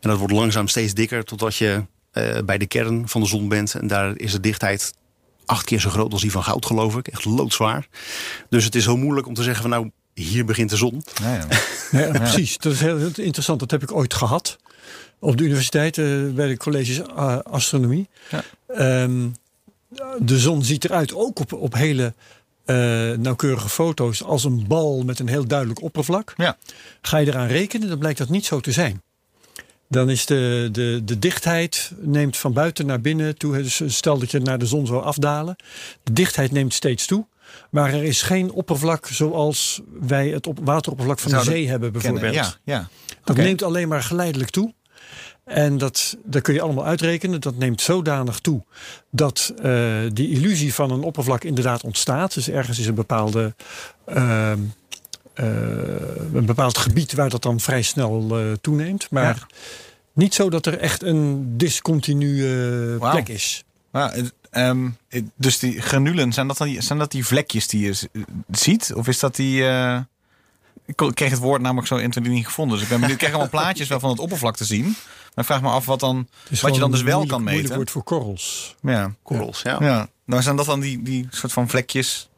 En 0.00 0.08
dat 0.08 0.18
wordt 0.18 0.32
langzaam 0.34 0.68
steeds 0.68 0.94
dikker 0.94 1.24
totdat 1.24 1.56
je 1.56 1.84
eh, 2.10 2.38
bij 2.44 2.58
de 2.58 2.66
kern 2.66 3.08
van 3.08 3.20
de 3.20 3.26
zon 3.26 3.48
bent. 3.48 3.74
En 3.74 3.86
daar 3.86 4.18
is 4.18 4.32
de 4.32 4.40
dichtheid 4.40 4.94
acht 5.44 5.64
keer 5.64 5.80
zo 5.80 5.90
groot 5.90 6.12
als 6.12 6.20
die 6.22 6.30
van 6.30 6.42
goud, 6.42 6.66
geloof 6.66 6.96
ik. 6.96 7.08
Echt 7.08 7.24
loodzwaar. 7.24 7.86
Dus 8.48 8.64
het 8.64 8.74
is 8.74 8.84
heel 8.84 8.96
moeilijk 8.96 9.26
om 9.26 9.34
te 9.34 9.42
zeggen 9.42 9.62
van 9.62 9.70
nou, 9.70 9.90
hier 10.14 10.44
begint 10.44 10.70
de 10.70 10.76
zon. 10.76 11.02
Ja, 11.22 11.34
ja. 11.34 11.46
Ja, 12.00 12.10
precies. 12.10 12.58
Dat 12.58 12.72
is 12.72 12.80
heel, 12.80 12.98
heel 12.98 13.10
interessant. 13.14 13.60
Dat 13.60 13.70
heb 13.70 13.82
ik 13.82 13.92
ooit 13.92 14.14
gehad. 14.14 14.58
Op 15.18 15.36
de 15.36 15.44
universiteit, 15.44 15.98
eh, 15.98 16.04
bij 16.34 16.48
de 16.48 16.56
colleges 16.56 17.02
astronomie. 17.44 18.08
Ja. 18.30 18.42
De 20.18 20.38
zon 20.38 20.64
ziet 20.64 20.84
eruit, 20.84 21.14
ook 21.14 21.38
op, 21.38 21.52
op 21.52 21.74
hele 21.74 22.14
eh, 22.64 22.76
nauwkeurige 23.18 23.68
foto's, 23.68 24.22
als 24.22 24.44
een 24.44 24.64
bal 24.66 25.02
met 25.02 25.18
een 25.18 25.28
heel 25.28 25.46
duidelijk 25.46 25.82
oppervlak. 25.82 26.34
Ja. 26.36 26.56
Ga 27.00 27.16
je 27.16 27.26
eraan 27.26 27.46
rekenen, 27.46 27.88
dan 27.88 27.98
blijkt 27.98 28.18
dat 28.18 28.28
niet 28.28 28.44
zo 28.44 28.60
te 28.60 28.72
zijn. 28.72 29.02
Dan 29.88 30.10
is 30.10 30.26
de, 30.26 30.68
de, 30.72 31.00
de 31.04 31.18
dichtheid 31.18 31.92
neemt 32.00 32.36
van 32.36 32.52
buiten 32.52 32.86
naar 32.86 33.00
binnen 33.00 33.38
toe. 33.38 33.62
Dus 33.62 33.82
stel 33.86 34.18
dat 34.18 34.30
je 34.30 34.40
naar 34.40 34.58
de 34.58 34.66
zon 34.66 34.86
zou 34.86 35.02
afdalen. 35.02 35.56
De 36.02 36.12
dichtheid 36.12 36.50
neemt 36.50 36.74
steeds 36.74 37.06
toe. 37.06 37.26
Maar 37.70 37.94
er 37.94 38.04
is 38.04 38.22
geen 38.22 38.52
oppervlak 38.52 39.06
zoals 39.06 39.80
wij 40.00 40.28
het 40.28 40.46
op 40.46 40.58
wateroppervlak 40.62 41.18
van 41.18 41.30
de 41.30 41.42
zee 41.42 41.68
hebben 41.68 41.92
bijvoorbeeld. 41.92 42.32
Kennen, 42.32 42.54
Ja, 42.64 42.74
ja. 42.76 42.88
Dat 43.24 43.36
neemt 43.36 43.62
alleen 43.62 43.88
maar 43.88 44.02
geleidelijk 44.02 44.50
toe. 44.50 44.74
En 45.50 45.78
dat, 45.78 46.16
dat 46.24 46.42
kun 46.42 46.54
je 46.54 46.60
allemaal 46.60 46.84
uitrekenen. 46.84 47.40
Dat 47.40 47.56
neemt 47.56 47.80
zodanig 47.80 48.38
toe 48.38 48.62
dat 49.10 49.52
eh, 49.62 49.98
die 50.12 50.30
illusie 50.30 50.74
van 50.74 50.90
een 50.90 51.02
oppervlak 51.02 51.44
inderdaad 51.44 51.82
ontstaat. 51.84 52.34
Dus 52.34 52.48
ergens 52.48 52.78
is 52.78 52.86
een 52.86 52.94
bepaalde. 52.94 53.54
ehm, 54.06 54.58
eh, 55.34 55.46
een 56.34 56.46
bepaald 56.46 56.78
gebied 56.78 57.12
waar 57.12 57.28
dat 57.28 57.42
dan 57.42 57.60
vrij 57.60 57.82
snel 57.82 58.38
eh, 58.38 58.52
toeneemt. 58.60 59.10
Maar 59.10 59.24
Ja. 59.24 59.46
niet 60.12 60.34
zo 60.34 60.50
dat 60.50 60.66
er 60.66 60.78
echt 60.78 61.02
een 61.02 61.52
discontinue 61.56 62.98
plek 62.98 63.28
is. 63.28 63.64
Ehm, 64.50 64.88
dus 65.36 65.58
die 65.58 65.80
granulen, 65.82 66.32
zijn 66.32 66.46
dat, 66.46 66.56
dan 66.58 66.66
die, 66.66 66.80
zijn 66.80 66.98
dat 66.98 67.10
die 67.10 67.26
vlekjes 67.26 67.66
die 67.68 67.80
je 67.86 68.08
ziet? 68.50 68.92
Of 68.94 69.08
is 69.08 69.18
dat 69.18 69.36
die... 69.36 69.62
ik 70.86 70.96
kreeg 71.14 71.30
het 71.30 71.38
woord 71.38 71.62
namelijk 71.62 71.86
zo 71.86 71.96
1, 71.96 72.10
2, 72.10 72.24
3 72.24 72.36
niet 72.36 72.46
gevonden. 72.46 72.74
Dus 72.74 72.82
ik 72.82 72.88
ben 72.90 73.00
benieuwd. 73.00 73.20
Ik 73.20 73.26
krijg 73.28 73.32
allemaal 73.40 73.60
plaatjes 73.60 73.88
wel 73.88 74.00
van 74.00 74.10
het 74.10 74.18
oppervlak 74.18 74.56
te 74.56 74.64
zien. 74.64 74.96
Maar 75.34 75.44
ik 75.44 75.50
vraag 75.50 75.62
me 75.62 75.68
af 75.68 75.86
wat, 75.86 76.00
dan, 76.00 76.28
Het 76.48 76.60
wat 76.60 76.74
je 76.74 76.80
dan 76.80 76.90
dus 76.90 77.00
wel 77.02 77.08
moeilijk- 77.10 77.30
kan 77.32 77.40
Moeilijk 77.42 77.62
meten. 77.62 77.76
woord 77.76 77.90
voor 77.90 78.02
korrels. 78.02 78.76
Ja. 78.82 79.14
Korrels, 79.22 79.62
ja. 79.62 79.76
ja. 79.80 80.08
Nou 80.24 80.42
zijn 80.42 80.56
dat 80.56 80.66
dan 80.66 80.80
die, 80.80 81.02
die 81.02 81.26
soort 81.30 81.52
van 81.52 81.68
vlekjes 81.68 82.28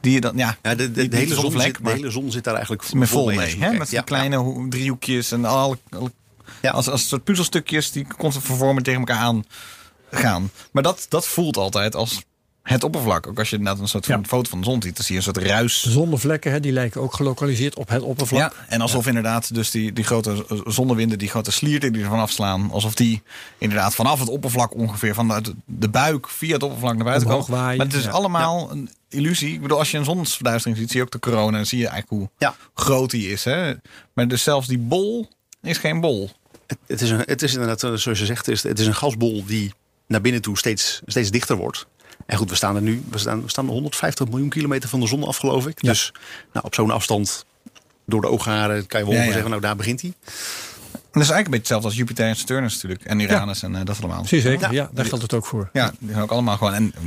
die 0.00 0.12
je 0.12 0.20
dan... 0.20 0.36
Ja, 0.36 0.56
Ja, 0.62 0.74
de, 0.74 0.76
de, 0.76 0.90
de 0.92 1.02
Niet- 1.02 1.12
hele 1.12 1.24
niet 1.26 1.34
zon 1.34 1.60
zit, 1.60 1.78
de 1.84 1.90
hele 1.90 2.10
zon 2.10 2.30
zit 2.30 2.44
daar 2.44 2.54
eigenlijk 2.54 2.92
met 2.92 3.08
vol 3.08 3.26
mee. 3.26 3.56
Hè? 3.58 3.72
Met 3.72 3.86
die 3.88 3.96
Ja, 3.96 4.02
kleine 4.02 4.36
ho- 4.36 4.66
driehoekjes 4.68 5.32
en 5.32 5.44
alle, 5.44 5.78
alle 5.90 6.12
Ja. 6.62 6.70
als, 6.70 6.88
als 6.88 7.08
soort 7.08 7.24
puzzelstukjes 7.24 7.90
die 7.92 8.06
constant 8.18 8.46
vervormen 8.46 8.82
tegen 8.82 8.98
elkaar 9.00 9.18
aan 9.18 9.44
gaan. 10.10 10.50
Maar 10.72 10.82
dat, 10.82 11.06
dat 11.08 11.26
voelt 11.26 11.56
altijd 11.56 11.94
als 11.94 12.22
het 12.68 12.84
oppervlak. 12.84 13.26
Ook 13.26 13.38
als 13.38 13.50
je 13.50 13.56
inderdaad 13.56 13.82
een 13.82 13.88
soort 13.88 14.06
van 14.06 14.20
Ja. 14.20 14.26
foto 14.26 14.50
van 14.50 14.58
de 14.58 14.64
zon 14.64 14.82
ziet, 14.82 14.96
dan 14.96 15.04
zie 15.04 15.12
je 15.14 15.26
een 15.26 15.34
soort 15.34 15.46
ruis. 15.46 15.82
Zonnevlekken 15.90 16.52
hè, 16.52 16.60
die 16.60 16.72
lijken 16.72 17.00
ook 17.00 17.14
gelokaliseerd 17.14 17.76
op 17.76 17.88
het 17.88 18.02
oppervlak. 18.02 18.40
Ja, 18.40 18.52
en 18.68 18.80
alsof 18.80 19.06
inderdaad 19.06 19.54
dus 19.54 19.70
die, 19.70 19.92
die 19.92 20.04
grote 20.04 20.44
zonnewinden, 20.66 21.18
die 21.18 21.28
grote 21.28 21.50
slierten 21.50 21.92
die 21.92 22.02
ervan 22.02 22.18
afslaan, 22.18 22.70
alsof 22.70 22.94
die 22.94 23.22
inderdaad 23.58 23.94
vanaf 23.94 24.18
het 24.20 24.28
oppervlak 24.28 24.74
ongeveer, 24.74 25.14
van 25.14 25.54
de, 25.66 25.88
buik 25.88 26.28
via 26.28 26.52
het 26.52 26.62
oppervlak 26.62 26.94
naar 26.94 27.04
buiten 27.04 27.28
Omhoog 27.28 27.44
komen. 27.44 27.60
waaien. 27.60 27.76
Maar 27.78 27.86
het 27.86 27.96
is 27.96 28.04
Ja. 28.04 28.10
allemaal 28.10 28.70
een 28.70 28.90
illusie. 29.08 29.52
Ik 29.54 29.60
bedoel, 29.62 29.78
als 29.78 29.90
je 29.90 29.98
een 29.98 30.04
zonsverduistering 30.04 30.78
ziet, 30.78 30.88
zie 30.90 30.96
je 31.00 31.04
ook 31.06 31.12
de 31.12 31.18
corona 31.18 31.58
en 31.58 31.66
zie 31.66 31.78
je 31.78 31.88
eigenlijk 31.88 32.20
hoe 32.22 32.30
Ja. 32.38 32.54
groot 32.74 33.10
die 33.10 33.30
is. 33.30 33.44
Hè? 33.44 33.72
Maar 34.12 34.28
dus 34.28 34.42
zelfs 34.42 34.66
die 34.68 34.78
bol 34.78 35.28
is 35.62 35.78
geen 35.78 36.00
bol. 36.00 36.30
Het, 36.66 36.78
het, 36.86 37.00
is 37.00 37.10
een, 37.10 37.22
het 37.24 37.42
is 37.42 37.52
inderdaad, 37.52 37.80
zoals 37.80 38.04
je 38.18 38.26
zegt, 38.26 38.46
het 38.46 38.54
is, 38.54 38.62
het 38.62 38.78
is 38.78 38.86
een 38.86 38.94
gasbol 38.94 39.44
die 39.46 39.72
naar 40.06 40.20
binnen 40.20 40.42
toe 40.42 40.58
steeds, 40.58 41.00
steeds 41.06 41.30
dichter 41.30 41.56
wordt. 41.56 41.86
En 42.28 42.36
goed, 42.36 42.50
we 42.50 42.56
staan 42.56 42.76
er 42.76 42.82
nu, 42.82 43.02
we 43.10 43.18
staan, 43.18 43.42
we 43.42 43.48
staan 43.50 43.66
150 43.66 44.28
miljoen 44.28 44.48
kilometer 44.48 44.88
van 44.88 45.00
de 45.00 45.06
zon 45.06 45.24
af, 45.24 45.36
geloof 45.36 45.66
ik. 45.66 45.82
Ja. 45.82 45.88
Dus 45.88 46.12
nou, 46.52 46.66
op 46.66 46.74
zo'n 46.74 46.90
afstand 46.90 47.44
door 48.06 48.20
de 48.20 48.28
oogharen 48.28 48.86
kan 48.86 49.00
je 49.00 49.06
wel 49.06 49.14
Ja, 49.14 49.20
ongeveer 49.20 49.24
ja. 49.26 49.32
zeggen, 49.32 49.50
nou 49.50 49.62
daar 49.62 49.76
begint 49.76 50.00
hij. 50.00 50.12
En 50.92 50.92
dat 50.92 51.22
is 51.22 51.30
eigenlijk 51.30 51.44
een 51.44 51.50
beetje 51.50 51.56
hetzelfde 51.58 51.86
als 51.88 51.96
Jupiter 51.96 52.26
en 52.26 52.36
Saturnus 52.36 52.74
natuurlijk. 52.74 53.04
En 53.04 53.18
Uranus 53.20 53.62
en 53.62 53.76
eh, 53.76 53.84
dat 53.84 53.98
allemaal. 53.98 54.18
Precies, 54.18 54.42
zeker. 54.42 54.60
Ja. 54.60 54.70
Ja, 54.82 54.90
daar 54.92 55.04
geldt 55.04 55.22
het 55.22 55.34
ook 55.34 55.46
voor. 55.46 55.70
Ja, 55.72 55.92
die 55.98 56.08
zijn 56.10 56.22
ook 56.22 56.30
allemaal 56.30 56.56
gewoon. 56.56 56.74
En 56.74 56.92
eh, 56.94 57.00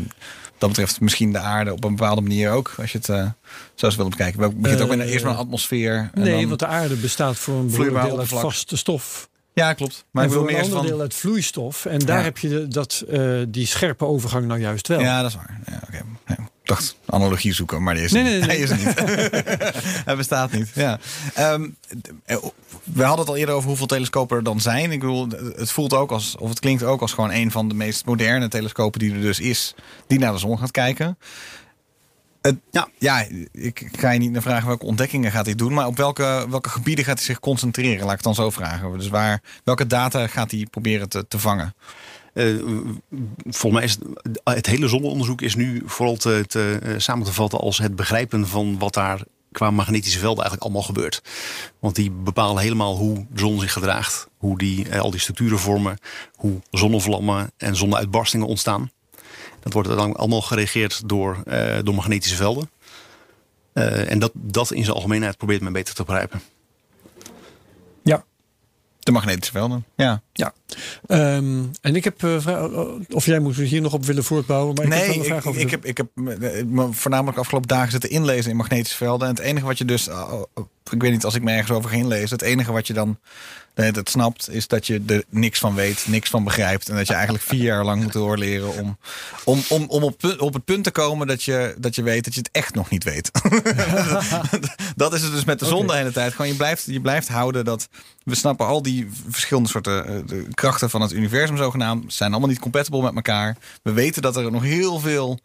dat 0.58 0.70
betreft 0.70 1.02
misschien 1.02 1.32
de 1.32 1.40
aarde 1.40 1.72
op 1.74 1.84
een 1.84 1.96
bepaalde 1.96 2.22
manier 2.22 2.52
ook. 2.52 2.74
Als 2.78 2.92
je 2.92 2.98
het 2.98 3.10
eh, 3.10 3.24
zo 3.24 3.32
zou 3.76 3.96
willen 3.96 4.10
bekijken. 4.12 4.42
Het 4.42 4.62
begint 4.62 4.82
ook 4.82 4.88
met 4.90 5.00
een, 5.00 5.06
Eh, 5.06 5.12
eerst 5.12 5.24
met 5.26 5.34
een 5.34 5.40
atmosfeer. 5.40 6.10
en 6.14 6.22
Nee, 6.22 6.32
dan- 6.40 6.48
want 6.48 6.60
de 6.60 6.66
aarde 6.68 6.96
bestaat 6.96 7.38
voor 7.38 7.56
een 7.56 7.68
deel 7.70 8.20
uit 8.20 8.28
vaste 8.28 8.78
stof. 8.78 9.30
Ja, 9.62 9.74
klopt. 9.74 10.05
Maar 10.12 10.24
en 10.24 10.30
ik 10.30 10.36
voor 10.36 10.47
een 10.47 10.53
meer 10.53 10.64
ander 10.64 10.78
van... 10.78 10.86
deel 10.88 10.99
uit 11.01 11.14
vloeistof. 11.14 11.86
En 11.86 11.99
daar 11.99 12.18
Ja. 12.18 12.24
heb 12.24 12.38
je 12.38 12.68
dat, 12.68 13.03
eh, 13.09 13.32
die 13.47 13.66
scherpe 13.68 14.05
overgang 14.05 14.45
nou 14.47 14.59
juist 14.59 14.88
wel. 14.88 14.99
Ja, 14.99 15.22
dat 15.22 15.30
is 15.30 15.36
waar. 15.36 15.59
Ja, 15.66 15.82
ik 15.93 16.38
dacht 16.64 16.95
analogie 17.05 17.53
zoeken, 17.53 17.84
maar 17.84 17.93
die 17.93 18.03
is 18.03 18.12
Nee, 18.12 18.24
nee, 18.24 18.38
niet. 18.38 18.47
nee. 18.47 18.57
Hij 18.57 18.64
is 18.64 18.70
niet. 18.70 18.99
Hij 20.05 20.16
bestaat 20.16 20.51
niet. 20.51 20.70
Ja. 20.74 20.99
Ehm, 21.34 21.70
eh, 22.26 22.38
we 22.84 23.03
hadden 23.03 23.20
het 23.20 23.28
al 23.30 23.36
eerder 23.38 23.55
over 23.55 23.68
hoeveel 23.68 23.86
telescopen 23.86 24.38
er 24.38 24.43
dan 24.43 24.59
zijn. 24.59 24.91
Ik 24.91 24.99
bedoel, 24.99 25.28
het 25.55 25.72
voelt 25.72 25.93
ook 25.93 26.12
als, 26.12 26.36
of 26.38 26.49
het 26.49 26.59
klinkt 26.59 26.84
ook 26.84 27.01
als 27.01 27.14
gewoon 27.14 27.32
een 27.32 27.51
van 27.51 27.68
de 27.68 27.74
meest 27.76 28.05
moderne 28.05 28.47
telescopen 28.47 28.99
die 28.99 29.14
er 29.14 29.22
dus 29.22 29.39
is, 29.39 29.76
die 30.07 30.20
naar 30.20 30.32
de 30.34 30.39
zon 30.39 30.59
gaat 30.59 30.72
kijken. 30.72 31.18
Ja, 32.72 32.88
ja, 32.98 33.26
ik 33.52 33.89
ga 33.92 34.12
je 34.12 34.20
niet 34.20 34.32
naar 34.32 34.42
vragen 34.42 34.68
welke 34.68 34.86
ontdekkingen 34.86 35.32
gaat 35.32 35.46
hij 35.46 35.56
doen, 35.56 35.74
maar 35.74 35.88
op 35.88 35.98
welke, 35.98 36.46
welke 36.50 36.70
gebieden 36.70 37.06
gaat 37.06 37.18
hij 37.18 37.26
zich 37.26 37.39
concentreren? 37.39 38.00
Laat 38.00 38.10
ik 38.10 38.16
het 38.16 38.24
dan 38.24 38.36
zo 38.36 38.50
vragen. 38.50 38.98
Dus 38.98 39.08
waar, 39.08 39.42
welke 39.64 39.88
data 39.88 40.28
gaat 40.28 40.52
hij 40.52 40.68
proberen 40.70 41.10
te, 41.10 41.28
te 41.28 41.39
vangen? 41.39 41.74
Eh, 42.34 42.56
volgens 43.44 43.74
mij 43.74 43.84
is 43.84 43.98
het, 44.22 44.42
het 44.44 44.66
hele 44.66 44.88
zonneonderzoek 44.88 45.42
is 45.42 45.56
nu 45.56 45.84
vooral 45.86 46.16
te, 46.16 46.44
te, 46.48 46.80
eh, 46.84 46.94
samen 46.98 47.26
te 47.26 47.34
vatten 47.34 47.60
als 47.60 47.78
het 47.78 47.96
begrijpen 47.96 48.48
van 48.48 48.80
wat 48.80 48.94
daar 48.94 49.22
qua 49.52 49.72
magnetische 49.72 50.20
velden 50.20 50.44
eigenlijk 50.44 50.64
allemaal 50.64 50.88
gebeurt. 50.88 51.22
Want 51.80 51.96
die 51.96 52.12
bepalen 52.12 52.62
helemaal 52.62 52.98
hoe 52.98 53.26
de 53.30 53.39
zon 53.39 53.60
zich 53.60 53.74
gedraagt, 53.74 54.28
hoe 54.38 54.58
die, 54.58 54.89
eh, 54.89 55.00
al 55.00 55.12
die 55.12 55.20
structuren 55.20 55.60
vormen, 55.60 55.98
hoe 56.36 56.62
zonnevlammen 56.70 57.52
en 57.58 57.76
zonneuitbarstingen 57.76 58.48
ontstaan. 58.48 58.92
Dat 59.62 59.74
wordt 59.74 59.89
dan 59.89 60.16
allemaal 60.16 60.41
geregeerd 60.41 61.09
door, 61.09 61.41
eh, 61.45 61.78
door 61.84 61.95
magnetische 61.95 62.36
velden. 62.36 62.70
Eh, 63.74 64.12
en 64.12 64.20
dat, 64.20 64.32
dat 64.34 64.72
in 64.72 64.84
zijn 64.84 64.95
algemeenheid 64.95 65.38
probeert 65.38 65.62
men 65.62 65.74
beter 65.74 65.93
te 65.93 66.03
begrijpen. 66.03 66.41
Ja. 68.03 68.24
De 68.99 69.12
magnetische 69.12 69.51
velden. 69.51 69.86
Ja. 69.95 70.22
Ja. 70.34 70.54
Ehm, 71.08 71.64
en 71.82 71.96
ik 71.96 72.04
heb, 72.04 72.24
eh, 72.24 72.36
vra- 72.40 72.70
of 73.10 73.26
jij 73.26 73.40
moet 73.40 73.56
hier 73.56 73.82
nog 73.82 73.94
op 73.94 74.06
willen 74.06 74.24
voortbouwen, 74.24 74.76
maar 74.76 74.86
ik 74.86 74.94
heb 74.94 75.08
nee, 75.08 75.18
een 75.18 75.24
vraag 75.26 75.40
ik, 75.42 75.46
over 75.48 75.62
ik, 75.62 75.68
de- 75.70 75.76
heb, 75.76 75.86
ik 75.86 75.98
heb 75.98 76.08
me- 76.14 76.64
me 76.68 76.88
voornamelijk 76.94 77.38
afgelopen 77.38 77.68
dagen 77.68 77.92
zitten 77.92 78.10
inlezen 78.10 78.52
in 78.52 78.58
magnetische 78.58 78.98
velden. 78.98 79.28
En 79.28 79.34
het 79.36 79.44
enige 79.44 79.66
wat 79.66 79.78
je 79.78 79.86
dus, 79.86 80.08
oh, 80.08 80.34
oh, 80.54 80.66
ik 80.92 81.02
weet 81.02 81.12
niet 81.12 81.26
als 81.26 81.36
ik 81.36 81.44
me 81.44 81.52
ergens 81.52 81.72
over 81.78 81.90
ga 81.90 81.96
inlezen, 81.96 82.30
het 82.30 82.42
enige 82.42 82.72
wat 82.72 82.88
je 82.88 82.94
dan 82.94 83.20
snapt, 84.04 84.50
is 84.50 84.68
dat 84.68 84.88
je 84.88 85.02
er 85.08 85.24
niks 85.30 85.60
van 85.60 85.76
weet, 85.76 86.06
niks 86.08 86.30
van 86.30 86.44
begrijpt. 86.44 86.90
En 86.90 86.96
dat 86.96 87.08
je 87.08 87.14
eigenlijk 87.14 87.44
vier 87.44 87.64
jaar 87.64 87.86
lang 87.86 88.04
moet 88.04 88.14
doorleren 88.14 88.78
om, 88.78 88.98
om, 89.44 89.62
om, 89.70 89.86
om 89.88 90.04
op, 90.04 90.36
op 90.38 90.54
het 90.54 90.66
punt 90.66 90.84
te 90.84 90.92
komen 90.92 91.28
dat 91.28 91.44
je, 91.44 91.76
dat 91.78 91.96
je 91.96 92.04
weet 92.04 92.24
dat 92.24 92.34
je 92.34 92.40
het 92.40 92.50
echt 92.52 92.74
nog 92.76 92.90
niet 92.90 93.04
weet. 93.04 93.32
dat 94.96 95.14
is 95.14 95.22
het 95.22 95.32
dus 95.32 95.44
met 95.46 95.60
de 95.60 95.66
zon 95.66 95.78
Oké. 95.84 95.88
de 95.88 95.98
hele 95.98 96.12
tijd. 96.12 96.32
Gewoon 96.34 96.52
je 96.52 96.56
blijft, 96.58 96.84
je 96.86 97.02
blijft 97.02 97.28
houden 97.28 97.66
dat 97.66 97.88
we 98.24 98.36
snappen 98.36 98.66
al 98.66 98.82
die 98.82 99.08
verschillende 99.30 99.70
soorten 99.70 100.06
eh, 100.08 100.31
de 100.32 100.48
krachten 100.54 100.90
van 100.90 101.02
het 101.02 101.12
universum 101.12 101.58
zogenaamd 101.58 102.14
zijn 102.14 102.32
allemaal 102.32 102.50
niet 102.50 102.60
compatible 102.60 103.02
met 103.02 103.16
elkaar. 103.16 103.58
We 103.84 103.92
weten 103.92 104.22
dat 104.22 104.36
er 104.36 104.52
nog 104.52 104.64
heel 104.64 105.00
veel 105.00 105.40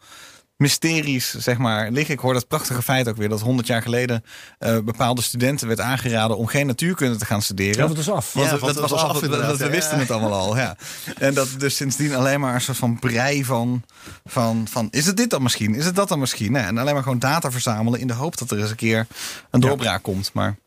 mysteries, 0.57 1.33
zeg 1.33 1.57
maar, 1.57 1.91
liggen. 1.91 2.13
Ik 2.13 2.19
hoor 2.19 2.33
dat 2.33 2.47
prachtige 2.47 2.81
feit 2.81 3.07
ook 3.07 3.17
weer 3.17 3.29
dat 3.29 3.41
100 3.41 3.67
jaar 3.67 3.81
geleden 3.81 4.23
eh, 4.59 4.77
bepaalde 4.79 5.21
studenten 5.21 5.67
werd 5.67 5.79
aangeraden 5.79 6.37
om 6.37 6.45
geen 6.47 6.67
natuurkunde 6.67 7.15
te 7.17 7.25
gaan 7.25 7.41
studeren. 7.41 7.81
Ja, 7.81 7.87
dat 7.87 7.97
is 7.97 8.09
af. 8.09 8.33
Want 8.33 8.45
Ja, 8.45 8.51
dat 8.51 8.61
was 8.61 8.91
was 8.91 9.01
af, 9.01 9.19
dat- 9.19 9.57
we 9.57 9.63
ja. 9.63 9.69
wisten 9.69 9.99
het 9.99 10.11
allemaal 10.11 10.33
al. 10.33 10.57
Ja. 10.57 10.75
En 11.17 11.33
dat 11.33 11.47
dus 11.57 11.75
sindsdien 11.75 12.15
alleen 12.15 12.39
maar 12.39 12.53
een 12.53 12.61
soort 12.61 12.77
van 12.77 12.99
brei 12.99 13.45
van, 13.45 13.83
van, 14.25 14.67
van 14.69 14.87
is 14.91 15.05
het 15.05 15.17
dit 15.17 15.29
dan 15.29 15.43
misschien? 15.43 15.75
Is 15.75 15.85
het 15.85 15.95
dat 15.95 16.07
dan 16.09 16.19
misschien? 16.19 16.51
Nee, 16.51 16.63
en 16.63 16.77
alleen 16.77 16.93
maar 16.93 17.03
gewoon 17.03 17.19
data 17.19 17.51
verzamelen 17.51 17.99
in 17.99 18.07
de 18.07 18.13
hoop 18.13 18.37
dat 18.37 18.51
er 18.51 18.59
eens 18.59 18.69
een 18.69 18.75
keer 18.75 19.07
een 19.51 19.59
doorbraak 19.59 20.03
komt. 20.03 20.29
Maar 20.33 20.57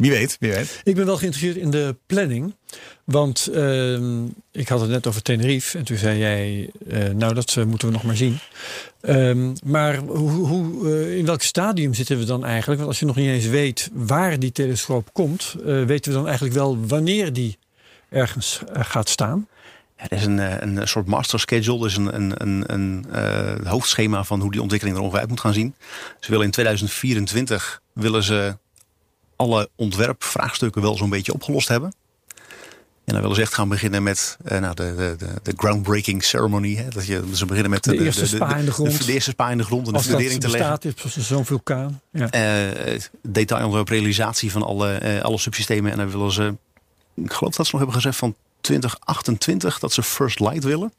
wie 0.00 0.10
weet, 0.10 0.36
wie 0.40 0.52
weet. 0.52 0.80
Ik 0.84 0.94
ben 0.94 1.06
wel 1.06 1.16
geïnteresseerd 1.16 1.56
in 1.56 1.70
de 1.70 1.96
planning. 2.06 2.54
Want 3.04 3.46
ehm, 3.46 4.24
ik 4.52 4.68
had 4.68 4.80
het 4.80 4.90
net 4.90 5.06
over 5.06 5.22
Tenerife. 5.22 5.78
En 5.78 5.84
toen 5.84 5.96
zei 5.96 6.18
jij, 6.18 6.70
eh, 6.88 7.08
nou 7.08 7.34
dat 7.34 7.56
eh, 7.56 7.64
moeten 7.64 7.88
we 7.88 7.94
nog 7.94 8.02
maar 8.02 8.16
zien. 8.16 8.38
Ehm, 9.00 9.54
maar 9.64 9.96
hoe, 9.96 10.30
hoe, 10.30 10.90
eh, 10.90 11.16
in 11.16 11.26
welk 11.26 11.42
stadium 11.42 11.94
zitten 11.94 12.18
we 12.18 12.24
dan 12.24 12.44
eigenlijk? 12.44 12.80
Want 12.80 12.90
als 12.90 13.00
je 13.00 13.06
nog 13.06 13.16
niet 13.16 13.28
eens 13.28 13.46
weet 13.46 13.90
waar 13.92 14.38
die 14.38 14.52
telescoop 14.52 15.12
komt... 15.12 15.54
eh, 15.58 15.84
weten 15.84 16.10
we 16.12 16.16
dan 16.16 16.26
eigenlijk 16.26 16.54
wel 16.56 16.86
wanneer 16.86 17.32
die 17.32 17.58
ergens 18.08 18.60
gaat 18.72 19.08
staan? 19.08 19.48
Er 20.08 20.12
is 20.12 20.24
een, 20.24 20.38
een 20.78 20.88
soort 20.88 21.06
master 21.06 21.40
schedule, 21.40 21.78
dus 21.78 21.96
een, 21.96 22.14
een, 22.14 22.32
een, 22.36 22.64
een 22.66 23.06
eh, 23.12 23.66
hoofdschema 23.70 24.24
van 24.24 24.40
hoe 24.40 24.50
die 24.50 24.60
ontwikkeling 24.60 24.96
er 24.96 25.02
ongeveer 25.02 25.20
uit 25.20 25.30
moet 25.30 25.40
gaan 25.40 25.52
zien. 25.52 25.74
Ze 26.20 26.30
willen 26.30 26.44
in 26.44 26.50
2024 26.50 27.82
willen 27.92 28.22
ze 28.22 28.56
alle 29.40 29.68
ontwerpvraagstukken 29.76 30.82
wel 30.82 30.96
zo'n 30.96 31.10
beetje 31.10 31.32
opgelost 31.32 31.68
hebben. 31.68 31.94
En 33.04 33.16
dan 33.16 33.20
willen 33.20 33.36
ze 33.36 33.42
echt 33.42 33.54
gaan 33.54 33.68
beginnen 33.68 34.02
met 34.02 34.36
eh, 34.44 34.58
nou, 34.60 34.74
de, 34.74 34.94
de, 34.96 35.14
de, 35.18 35.26
de 35.42 35.52
groundbreaking 35.56 36.24
ceremony. 36.24 36.74
Hè? 36.74 36.88
Dat 36.88 37.06
je, 37.06 37.22
ze 37.32 37.46
beginnen 37.46 37.70
met 37.70 37.84
De 37.84 38.04
eerste 38.04 38.26
spa 38.26 38.56
in 38.56 38.64
de 38.64 38.72
grond. 38.72 39.06
De, 39.06 39.12
eerste 39.12 39.30
spa 39.30 39.50
in 39.50 39.58
de 39.58 39.64
grond 39.64 39.86
en 39.86 39.92
de 39.92 39.98
Als 39.98 40.06
dat 40.06 40.16
fundering 40.16 40.40
te 40.40 40.48
leggen. 40.48 40.78
bestaat, 40.92 41.16
is 41.16 41.26
zo'n 41.26 41.44
vulkaan. 41.44 42.00
Ja. 42.12 42.30
Eh 42.30 43.00
detail 43.22 43.84
realisatie 43.84 44.50
van 44.50 44.62
alle, 44.62 44.92
eh, 44.92 45.22
alle 45.22 45.38
subsystemen. 45.38 45.92
En 45.92 45.98
dan 45.98 46.10
willen 46.10 46.32
ze, 46.32 46.56
ik 47.14 47.32
geloof 47.32 47.54
dat 47.54 47.66
ze 47.66 47.72
nog 47.72 47.80
hebben 47.80 48.00
gezegd 48.00 48.16
van 48.16 48.34
2028 48.60 49.78
dat 49.78 49.92
ze 49.92 50.02
first 50.02 50.40
light 50.40 50.64
willen. 50.64 50.92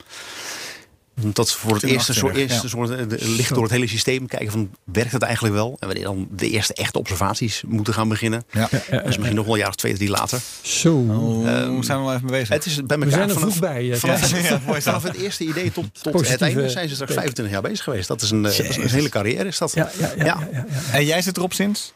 Dat 1.24 1.50
ze 1.50 1.58
voor 1.58 1.74
het 1.74 1.84
eerste, 1.84 2.14
soort, 2.14 2.34
2028, 2.34 2.52
eerste 2.52 2.68
soort 2.70 2.90
eh, 3.22 3.28
de- 3.28 3.36
licht 3.36 3.54
door 3.54 3.64
het 3.64 3.72
hele 3.72 3.88
systeem 3.88 4.28
kijken 4.28 4.52
van 4.52 4.70
werkt 4.84 5.12
het 5.12 5.22
eigenlijk 5.22 5.54
wel? 5.56 5.78
En 5.80 5.88
wanneer 5.88 6.04
dan 6.06 6.28
de 6.32 6.50
eerste 6.50 6.74
echte 6.74 7.00
observaties 7.00 7.64
moeten 7.68 7.94
gaan 7.94 8.10
beginnen. 8.10 8.44
Ja. 8.52 8.70
Is 8.72 9.18
misschien 9.18 9.36
nog 9.36 9.46
wel 9.46 9.54
een 9.54 9.60
jaar 9.60 9.70
of 9.70 9.76
twee, 9.76 9.94
drie 9.94 10.10
later. 10.10 10.40
Zo. 10.62 10.92
Hoe 11.06 11.48
Ehm, 11.48 11.82
zijn 11.82 11.98
we 12.00 12.04
wel 12.06 12.14
even 12.14 12.26
mee 12.30 12.40
bezig? 12.40 12.50
Het 12.50 12.66
is 12.66 12.76
bij 12.76 12.98
elkaar 12.98 13.00
we 13.10 13.10
zijn 13.10 13.30
er 13.30 13.34
vanaf, 13.36 13.50
vroeg 13.50 13.60
bij. 13.70 13.92
eh, 13.92 13.98
vanaf. 13.98 14.32
Ja, 14.50 14.82
vanaf 14.82 15.04
het 15.04 15.16
eerste 15.16 15.44
idee 15.44 15.72
tot, 15.72 16.04
tot 16.04 16.28
het 16.30 16.42
einde 16.42 16.70
zijn 16.70 16.88
ze 16.88 16.94
straks 16.94 17.12
teken. 17.12 17.14
25 17.16 17.54
jaar 17.54 17.62
bezig 17.62 17.84
geweest. 17.84 18.08
Dat 18.08 18.22
is 18.22 18.32
een, 18.32 18.46
eh, 18.46 18.58
dat 18.58 18.66
is 18.70 18.76
een 18.78 18.90
hele 18.90 19.10
carrière. 19.10 19.46
Is 19.48 19.58
dat? 19.58 19.74
Ja, 19.74 19.90
ja, 20.00 20.08
ja, 20.18 20.26
Ja. 20.26 20.26
ja, 20.26 20.48
ja, 20.52 20.66
ja. 20.70 20.94
En 20.94 21.06
jij 21.06 21.22
zit 21.22 21.38
erop 21.38 21.54
sinds? 21.54 21.94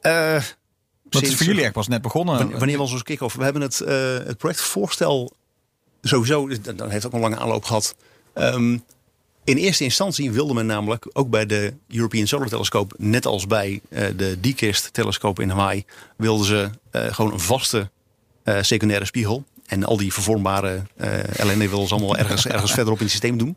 Eh, 0.00 0.32
Dat 0.32 0.42
is 0.42 1.18
sinds- 1.28 1.34
voor 1.36 1.46
jullie 1.46 1.62
echt 1.64 1.72
pas 1.72 1.88
net 1.88 2.02
begonnen. 2.02 2.58
Wanneer 2.58 2.78
was 2.78 2.92
ons 2.92 3.02
kick-off? 3.02 3.34
We 3.34 3.44
hebben 3.44 3.62
het, 3.62 3.80
eh, 3.80 3.94
het 4.26 4.36
projectvoorstel 4.38 5.32
sowieso, 6.02 6.48
dat 6.48 6.78
dat 6.78 6.90
heeft 6.90 7.06
ook 7.06 7.12
een 7.12 7.20
lange 7.20 7.38
aanloop 7.38 7.64
gehad. 7.64 7.94
Ehm, 8.34 8.78
in 9.48 9.56
eerste 9.56 9.84
instantie 9.84 10.30
wilde 10.30 10.54
men 10.54 10.66
namelijk 10.66 11.06
ook 11.12 11.30
bij 11.30 11.46
de 11.46 11.74
European 11.88 12.26
Solar 12.26 12.48
Telescope, 12.48 12.94
net 12.98 13.26
als 13.26 13.46
bij 13.46 13.80
eh, 13.88 14.06
de 14.16 14.40
DKIST 14.40 14.92
telescoop 14.92 15.40
in 15.40 15.48
Hawaii, 15.48 15.84
wilden 16.16 16.46
ze 16.46 16.70
eh, 16.90 17.14
gewoon 17.14 17.32
een 17.32 17.40
vaste 17.40 17.90
eh, 18.42 18.56
secundaire 18.60 19.04
spiegel. 19.04 19.44
En 19.66 19.84
al 19.84 19.96
die 19.96 20.12
vervormbare 20.12 20.82
ellende 21.36 21.68
wilden 21.68 21.88
ze 21.88 21.94
allemaal 21.94 22.16
ergens, 22.16 22.46
ergens 22.46 22.72
verderop 22.78 22.98
in 22.98 23.04
het 23.04 23.12
systeem 23.12 23.38
doen. 23.38 23.56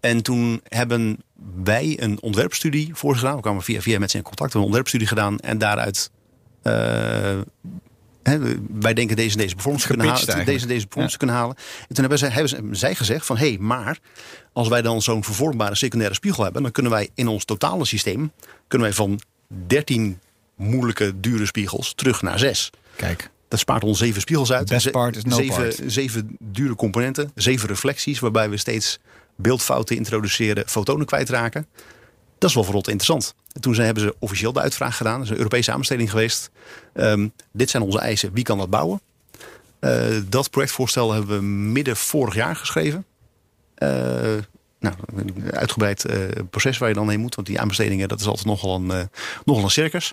En 0.00 0.22
toen 0.22 0.60
hebben 0.68 1.18
wij 1.62 1.96
een 2.00 2.18
ontwerpstudie 2.20 2.94
voor 2.94 3.12
ze 3.12 3.18
gedaan. 3.18 3.36
We 3.36 3.42
kwamen 3.42 3.62
via, 3.62 3.80
via 3.80 3.98
met 3.98 4.10
ze 4.10 4.16
in 4.16 4.22
contact, 4.22 4.54
een 4.54 4.60
ontwerpstudie 4.60 5.06
gedaan. 5.06 5.38
En 5.38 5.58
daaruit 5.58 6.10
hè, 8.26 8.38
wij 8.70 8.94
denken 8.94 9.16
deze 9.16 9.32
en 9.36 9.38
deze 9.42 9.54
performance 9.54 9.86
kunnen 9.86 10.06
halen. 10.06 10.26
Deze 10.44 10.62
en 10.62 10.68
deze 10.68 10.84
performance 10.84 11.16
kunnen 11.18 11.36
halen. 11.36 11.56
En 11.80 11.86
toen 11.94 11.98
hebben, 11.98 12.18
zij, 12.18 12.28
hebben 12.28 12.48
ze- 12.48 12.68
zij 12.70 12.94
gezegd 12.94 13.26
van 13.26 13.36
hé, 13.36 13.48
hey, 13.48 13.58
maar 13.58 13.98
als 14.52 14.68
wij 14.68 14.82
dan 14.82 15.02
zo'n 15.02 15.24
vervormbare 15.24 15.74
secundaire 15.74 16.14
spiegel 16.16 16.42
hebben, 16.44 16.62
dan 16.62 16.70
kunnen 16.72 16.92
wij 16.92 17.08
in 17.14 17.28
ons 17.28 17.44
totale 17.44 17.84
systeem 17.84 18.32
kunnen 18.68 18.86
wij 18.88 18.96
van 18.96 19.20
13 19.66 20.18
moeilijke 20.56 21.20
dure 21.20 21.46
spiegels 21.46 21.92
terug 21.94 22.22
naar 22.22 22.38
6. 22.38 22.70
Kijk. 22.96 23.30
Dat 23.48 23.58
spaart 23.58 23.84
ons 23.84 23.98
zeven 23.98 24.20
spiegels 24.20 24.52
uit. 24.52 24.68
Best 24.68 24.82
Ze- 24.82 24.90
part 24.90 25.16
is 25.16 25.24
no 25.24 25.36
zeven, 25.36 25.54
part. 25.54 25.80
zeven 25.86 26.36
dure 26.40 26.74
componenten, 26.74 27.30
zeven 27.34 27.68
reflecties, 27.68 28.18
waarbij 28.18 28.50
we 28.50 28.56
steeds 28.56 28.98
beeldfouten 29.36 29.96
introduceren, 29.96 30.68
fotonen 30.68 31.06
kwijtraken. 31.06 31.66
Dat 32.38 32.48
is 32.48 32.54
wel 32.54 32.64
verrot 32.64 32.88
interessant. 32.88 33.34
En 33.52 33.60
toen 33.60 33.74
hebben 33.74 34.02
ze 34.02 34.16
officieel 34.18 34.52
de 34.52 34.60
uitvraag 34.60 34.96
gedaan. 34.96 35.14
Dat 35.14 35.24
is 35.24 35.30
een 35.30 35.36
Europese 35.36 35.72
aanbesteding 35.72 36.10
geweest. 36.10 36.50
Ehm, 36.92 37.28
dit 37.52 37.70
zijn 37.70 37.82
onze 37.82 37.98
eisen. 37.98 38.32
Wie 38.32 38.44
kan 38.44 38.58
dat 38.58 38.70
bouwen? 38.70 39.00
Eh, 39.78 40.16
dat 40.28 40.50
projectvoorstel 40.50 41.12
hebben 41.12 41.36
we 41.36 41.42
midden 41.46 41.96
vorig 41.96 42.34
jaar 42.34 42.56
geschreven. 42.56 43.04
Eh, 43.74 44.34
nou, 44.90 45.28
een 45.36 45.52
uitgebreid 45.52 46.04
eh, 46.04 46.18
proces 46.50 46.78
waar 46.78 46.88
je 46.88 46.94
dan 46.94 47.08
heen 47.10 47.20
moet. 47.20 47.34
Want 47.34 47.46
die 47.46 47.60
aanbestedingen, 47.60 48.08
dat 48.08 48.20
is 48.20 48.26
altijd 48.26 48.46
nogal 48.46 48.74
een, 48.74 48.90
eh, 48.90 49.00
nogal 49.44 49.62
een 49.64 49.70
circus. 49.70 50.12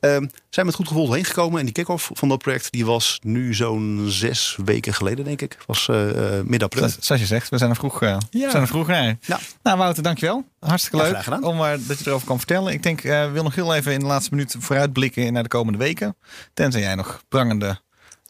Ehm, 0.00 0.26
zijn 0.50 0.66
met 0.66 0.74
goed 0.74 0.88
gevoel 0.88 1.12
heen 1.12 1.24
gekomen. 1.24 1.58
En 1.58 1.64
die 1.64 1.74
kick-off 1.74 2.10
van 2.12 2.28
dat 2.28 2.38
project 2.38 2.72
die 2.72 2.86
was 2.86 3.18
nu 3.22 3.54
zo'n 3.54 4.04
zes 4.08 4.58
weken 4.64 4.94
geleden, 4.94 5.24
denk 5.24 5.40
ik. 5.42 5.56
Was 5.66 5.88
eh, 5.88 6.08
eh, 6.38 6.44
midden 6.44 6.68
april. 6.68 6.88
Zoals 6.98 7.20
je 7.20 7.26
zegt, 7.26 7.48
we 7.48 7.58
zijn 7.58 7.70
er 7.70 7.76
vroeg, 7.76 8.02
eh, 8.02 8.16
we 8.30 8.38
Ja. 8.38 8.50
zijn 8.50 8.62
er 8.62 8.68
vroeg 8.68 8.86
naar. 8.86 9.16
Ja. 9.20 9.38
Nou, 9.62 9.78
Wouter, 9.78 10.02
dankjewel. 10.02 10.44
Hartstikke 10.60 10.96
Ja, 11.06 11.22
leuk 11.30 11.44
om 11.46 11.60
eh, 11.64 11.72
dat 11.86 11.98
je 11.98 12.04
erover 12.06 12.26
kan 12.26 12.36
vertellen. 12.38 12.72
Ik 12.72 12.82
denk, 12.82 13.00
we 13.00 13.30
wil 13.32 13.42
nog 13.42 13.54
heel 13.54 13.74
even 13.74 13.92
in 13.92 13.98
de 13.98 14.06
laatste 14.06 14.30
minuut 14.34 14.56
vooruitblikken 14.58 15.32
naar 15.32 15.42
de 15.42 15.48
komende 15.48 15.78
weken. 15.78 16.16
Tenzij 16.54 16.80
jij 16.80 16.94
nog 16.94 17.22
prangende 17.28 17.80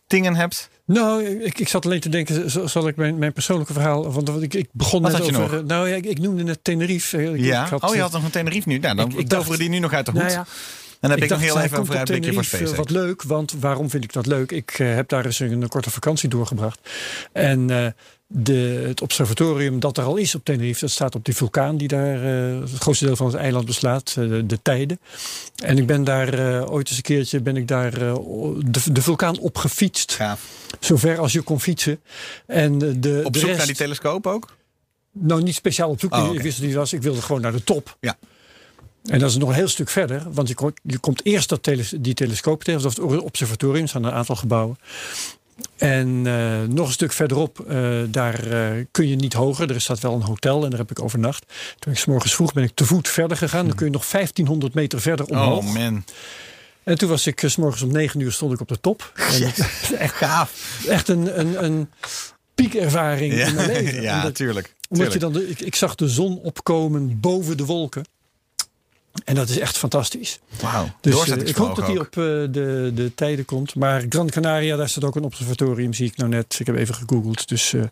dingen 0.07 0.35
hebt. 0.37 0.69
Nou, 0.87 1.25
ik, 1.25 1.59
ik 1.59 1.69
zat 1.69 1.85
alleen 1.85 2.01
te 2.01 2.09
denken, 2.09 2.69
zal 2.71 2.89
ik 2.89 2.97
mijn, 2.97 3.19
mijn 3.19 3.33
persoonlijke 3.33 3.73
verhaal... 3.73 4.13
Want 4.13 4.43
ik, 4.43 4.55
ik 4.55 4.69
begon 4.73 5.03
Wat 5.03 5.11
net 5.11 5.21
had 5.21 5.31
je 5.31 5.39
over... 5.43 5.57
nog? 5.57 5.67
Nou 5.67 5.89
ja, 5.89 5.95
ik, 5.95 6.05
ik 6.05 6.19
noemde 6.19 6.43
net 6.43 6.65
Tenerife. 6.65 7.17
Eh, 7.17 7.35
Ik, 7.35 7.41
ja. 7.41 7.65
ik 7.65 7.71
had, 7.71 7.83
oh, 7.83 7.91
je 7.91 7.97
eh, 7.97 8.03
had 8.03 8.13
nog 8.13 8.25
een 8.25 8.31
Tenerife 8.31 8.69
nu. 8.69 8.79
Nou, 8.79 8.97
dan 8.97 9.19
ik- 9.19 9.29
toveren 9.29 9.59
die 9.59 9.69
nu 9.69 9.79
nog 9.79 9.93
uit 9.93 10.07
de 10.07 10.13
hoed. 10.13 10.21
Nou 10.21 10.33
ja, 10.33 10.47
dan 11.01 11.11
heb 11.11 11.23
ik, 11.23 11.29
nog 11.31 11.39
dacht, 11.41 11.53
heel 11.53 11.63
even 11.63 11.79
een 11.79 11.87
vooruitblikje 11.87 12.33
voor 12.33 12.45
SpaceX. 12.45 12.75
Wat 12.75 12.91
leuk, 12.91 13.23
want 13.23 13.55
waarom 13.61 13.91
vind 13.91 14.05
ik 14.05 14.13
dat 14.13 14.27
leuk? 14.27 14.53
Ik 14.53 14.71
eh, 14.71 14.95
heb 14.95 15.09
daar 15.09 15.25
eens 15.25 15.39
een, 15.39 15.69
korte 15.69 15.91
vakantie 15.91 16.29
doorgebracht. 16.29 16.79
En 17.33 17.95
de, 18.37 18.85
het 18.87 19.01
observatorium 19.03 19.81
dat 19.81 19.97
er 19.99 20.05
al 20.05 20.17
is 20.17 20.35
op 20.35 20.45
Tenerife, 20.45 20.81
dat 20.81 20.91
staat 20.91 21.15
op 21.15 21.25
die 21.25 21.37
vulkaan 21.37 21.77
die 21.77 21.89
daar 21.89 22.15
eh, 22.25 22.61
het 22.61 22.79
grootste 22.81 23.05
deel 23.05 23.17
van 23.17 23.27
het 23.27 23.35
eiland 23.35 23.65
beslaat, 23.67 24.15
eh, 24.19 24.29
de, 24.29 24.47
de 24.47 24.59
Tijden. 24.63 24.99
En 25.65 25.79
ik 25.79 25.87
ben 25.87 26.05
daar 26.05 26.33
eh, 26.59 26.71
ooit 26.73 26.89
eens 26.89 26.97
een 26.97 27.03
keertje 27.03 27.41
ben 27.41 27.57
ik 27.57 27.69
daar 27.69 27.91
de, 27.91 28.81
de 28.93 29.03
vulkaan 29.03 29.39
opgefietst, 29.39 30.13
Gaaf. 30.13 30.41
zover 30.81 31.19
als 31.19 31.33
je 31.33 31.41
kon 31.43 31.61
fietsen. 31.61 32.01
En 32.47 32.79
de, 33.01 33.21
Op 33.25 33.33
de 33.33 33.39
zoek 33.39 33.47
rest, 33.49 33.59
naar 33.59 33.67
die 33.67 33.77
telescoop 33.77 34.27
ook? 34.27 34.57
nou, 35.13 35.43
niet 35.43 35.55
speciaal 35.55 35.89
op 35.91 36.01
zoek. 36.01 36.15
Oh, 36.15 36.35
Ik 36.35 36.41
wist 36.41 36.61
die 36.61 36.75
was. 36.75 36.93
Ik 36.93 37.03
wilde 37.03 37.23
gewoon 37.23 37.41
naar 37.41 37.53
de 37.53 37.65
top. 37.65 37.97
Ja. 38.01 38.17
En 39.05 39.19
dat 39.19 39.31
is 39.31 39.37
nog 39.37 39.49
een 39.49 39.55
heel 39.55 39.69
stuk 39.69 39.89
verder. 39.89 40.23
Want 40.33 40.49
je, 40.49 40.55
komt- 40.55 40.81
je 40.83 40.99
komt 40.99 41.25
eerst 41.27 41.49
dat 41.49 41.63
tele, 41.63 41.83
die 42.01 42.15
telescoop 42.15 42.65
tegen. 42.65 42.83
Dat 42.83 42.91
is 42.91 42.97
het 42.97 43.21
observatorium. 43.21 43.83
Er 43.83 43.89
staan 43.89 44.05
een 44.05 44.13
aantal 44.13 44.37
gebouwen. 44.37 44.79
En 45.77 46.23
eh, 46.27 46.63
nog 46.63 46.87
een 46.87 46.93
stuk 46.93 47.13
verderop, 47.13 47.61
eh, 47.61 48.01
daar 48.09 48.47
eh, 48.47 48.85
kun 48.91 49.09
je 49.09 49.17
niet 49.17 49.33
hoger. 49.33 49.71
Er 49.71 49.81
staat 49.81 50.01
wel 50.01 50.15
een 50.15 50.23
hotel 50.23 50.65
en 50.65 50.71
daar 50.71 50.79
heb 50.79 50.91
ik 50.91 51.03
overnacht. 51.03 51.45
Toen 51.79 51.93
ik 51.93 51.99
's 51.99 52.05
morgens 52.05 52.35
vroeg 52.35 52.53
ben 52.53 52.65
ik 52.65 52.75
te 52.75 52.85
voet 52.85 53.09
verder 53.09 53.37
gegaan. 53.37 53.67
Dan 53.67 53.77
kun 53.77 53.87
je 53.87 53.93
nog 53.93 54.07
1500 54.11 54.75
meter 54.75 55.01
verder 55.01 55.27
omhoog. 55.27 55.59
Oh 55.67 55.73
man. 55.75 56.05
En 56.85 56.99
toen 56.99 57.09
was 57.09 57.27
ik 57.27 57.43
's 57.47 57.57
morgens 57.57 57.83
om 57.83 57.93
9 57.93 58.21
uur 58.21 58.33
stond 58.33 58.53
ik 58.53 58.61
op 58.61 58.69
de 58.69 58.81
top. 58.81 59.13
En 59.15 59.43
is 59.43 59.93
echt 59.99 60.15
gaaf. 60.15 60.81
Echt 60.89 61.09
een, 61.09 61.41
een, 61.41 61.65
een 61.65 61.91
piekervaring 62.55 63.35
Ja, 63.35 63.47
in 63.47 63.55
mijn 63.55 63.69
leven. 63.83 64.03
ja 64.03 64.17
Omdat- 64.17 64.35
tuurlijk. 64.35 64.75
je 64.89 65.19
dan 65.19 65.33
de, 65.33 65.49
ik, 65.51 65.61
ik 65.61 65.75
zag 65.75 65.95
de 65.95 66.09
zon 66.09 66.39
opkomen 66.39 67.21
boven 67.21 67.57
de 67.57 67.65
wolken. 67.65 68.05
En 69.25 69.35
dat 69.35 69.49
is 69.49 69.59
echt 69.59 69.79
fantastisch. 69.79 70.41
Wauw. 70.61 70.89
Dus 71.01 71.29
eh, 71.29 71.47
ik 71.47 71.57
hoop 71.57 71.77
dat 71.77 71.87
hij 71.87 71.99
ook. 71.99 72.07
op 72.07 72.17
eh, 72.17 72.25
de, 72.25 72.91
de 72.95 73.13
tijden 73.15 73.45
komt. 73.45 73.75
Maar 73.75 74.05
Gran 74.09 74.31
Canaria, 74.31 74.77
daar 74.77 74.89
staat 74.89 75.05
ook 75.05 75.17
een 75.17 75.25
observatorium, 75.25 75.93
zie 75.93 76.07
ik 76.07 76.17
nou 76.17 76.31
net. 76.31 76.57
Ik 76.59 76.67
heb 76.67 76.77
even 76.77 76.95
gegoogeld. 76.95 77.49
Dus 77.49 77.73
eh, 77.73 77.83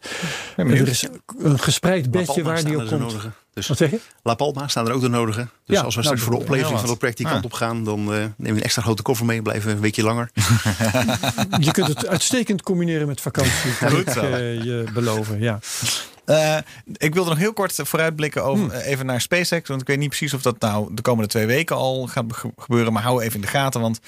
er 0.57 0.89
is 0.89 1.07
een 1.39 1.59
gespreid 1.59 2.11
bedje 2.11 2.43
waar 2.43 2.65
die 2.65 2.81
op 2.81 2.87
komt. 2.87 3.01
nodige. 3.01 3.31
Dus 3.55 3.69
Wat 3.69 3.77
zeg 3.77 3.91
je? 3.91 4.01
La 4.23 4.35
Palma 4.35 4.69
staan 4.69 4.87
er 4.87 4.93
ook 4.93 5.01
de 5.01 5.09
nodige. 5.09 5.41
Dus 5.41 5.77
Ja, 5.77 5.83
als 5.83 5.95
we 5.95 6.03
nou, 6.03 6.15
straks 6.17 6.21
voor 6.21 6.33
de 6.33 6.39
oplevering 6.39 6.69
heel 6.69 6.79
van 6.79 6.89
dat 6.89 6.99
project 6.99 7.19
die 7.19 7.27
kant 7.27 7.45
op 7.45 7.53
gaan, 7.53 7.85
dan 7.85 7.99
eh, 7.99 8.19
neem 8.19 8.35
je 8.37 8.49
een 8.49 8.63
extra 8.63 8.83
grote 8.83 9.03
koffer 9.03 9.27
mee. 9.27 9.43
Blijven 9.43 9.71
een 9.71 9.81
weekje 9.81 10.03
langer. 10.03 10.31
Je 11.61 11.71
kunt 11.71 11.87
het 11.87 12.07
uitstekend 12.07 12.63
combineren 12.63 13.07
met 13.07 13.21
vakantie. 13.21 13.77
Kan 13.79 13.97
ik 13.97 14.15
je 14.15 14.85
beloven. 14.95 15.41
Ja. 15.41 15.59
Eh, 16.25 16.57
ik 16.97 17.15
wilde 17.15 17.31
nog 17.31 17.39
heel 17.39 17.53
kort 17.53 17.75
vooruitblikken 17.83 18.45
over, 18.45 18.71
eh, 18.73 18.87
even 18.87 19.07
naar 19.07 19.21
SpaceX. 19.21 19.69
Want 19.69 19.81
ik 19.81 19.87
weet 19.87 19.99
niet 19.99 20.09
precies 20.09 20.35
of 20.35 20.43
dat 20.43 20.61
nou 20.61 20.95
de 20.95 21.03
komende 21.03 21.29
twee 21.29 21.47
weken 21.47 21.77
al 21.77 22.07
gaat 22.07 22.25
ge- 22.29 22.53
gebeuren. 22.57 22.93
Maar 22.93 23.03
hou 23.03 23.23
even 23.23 23.35
in 23.35 23.41
de 23.41 23.47
gaten. 23.47 23.81
Want 23.81 23.99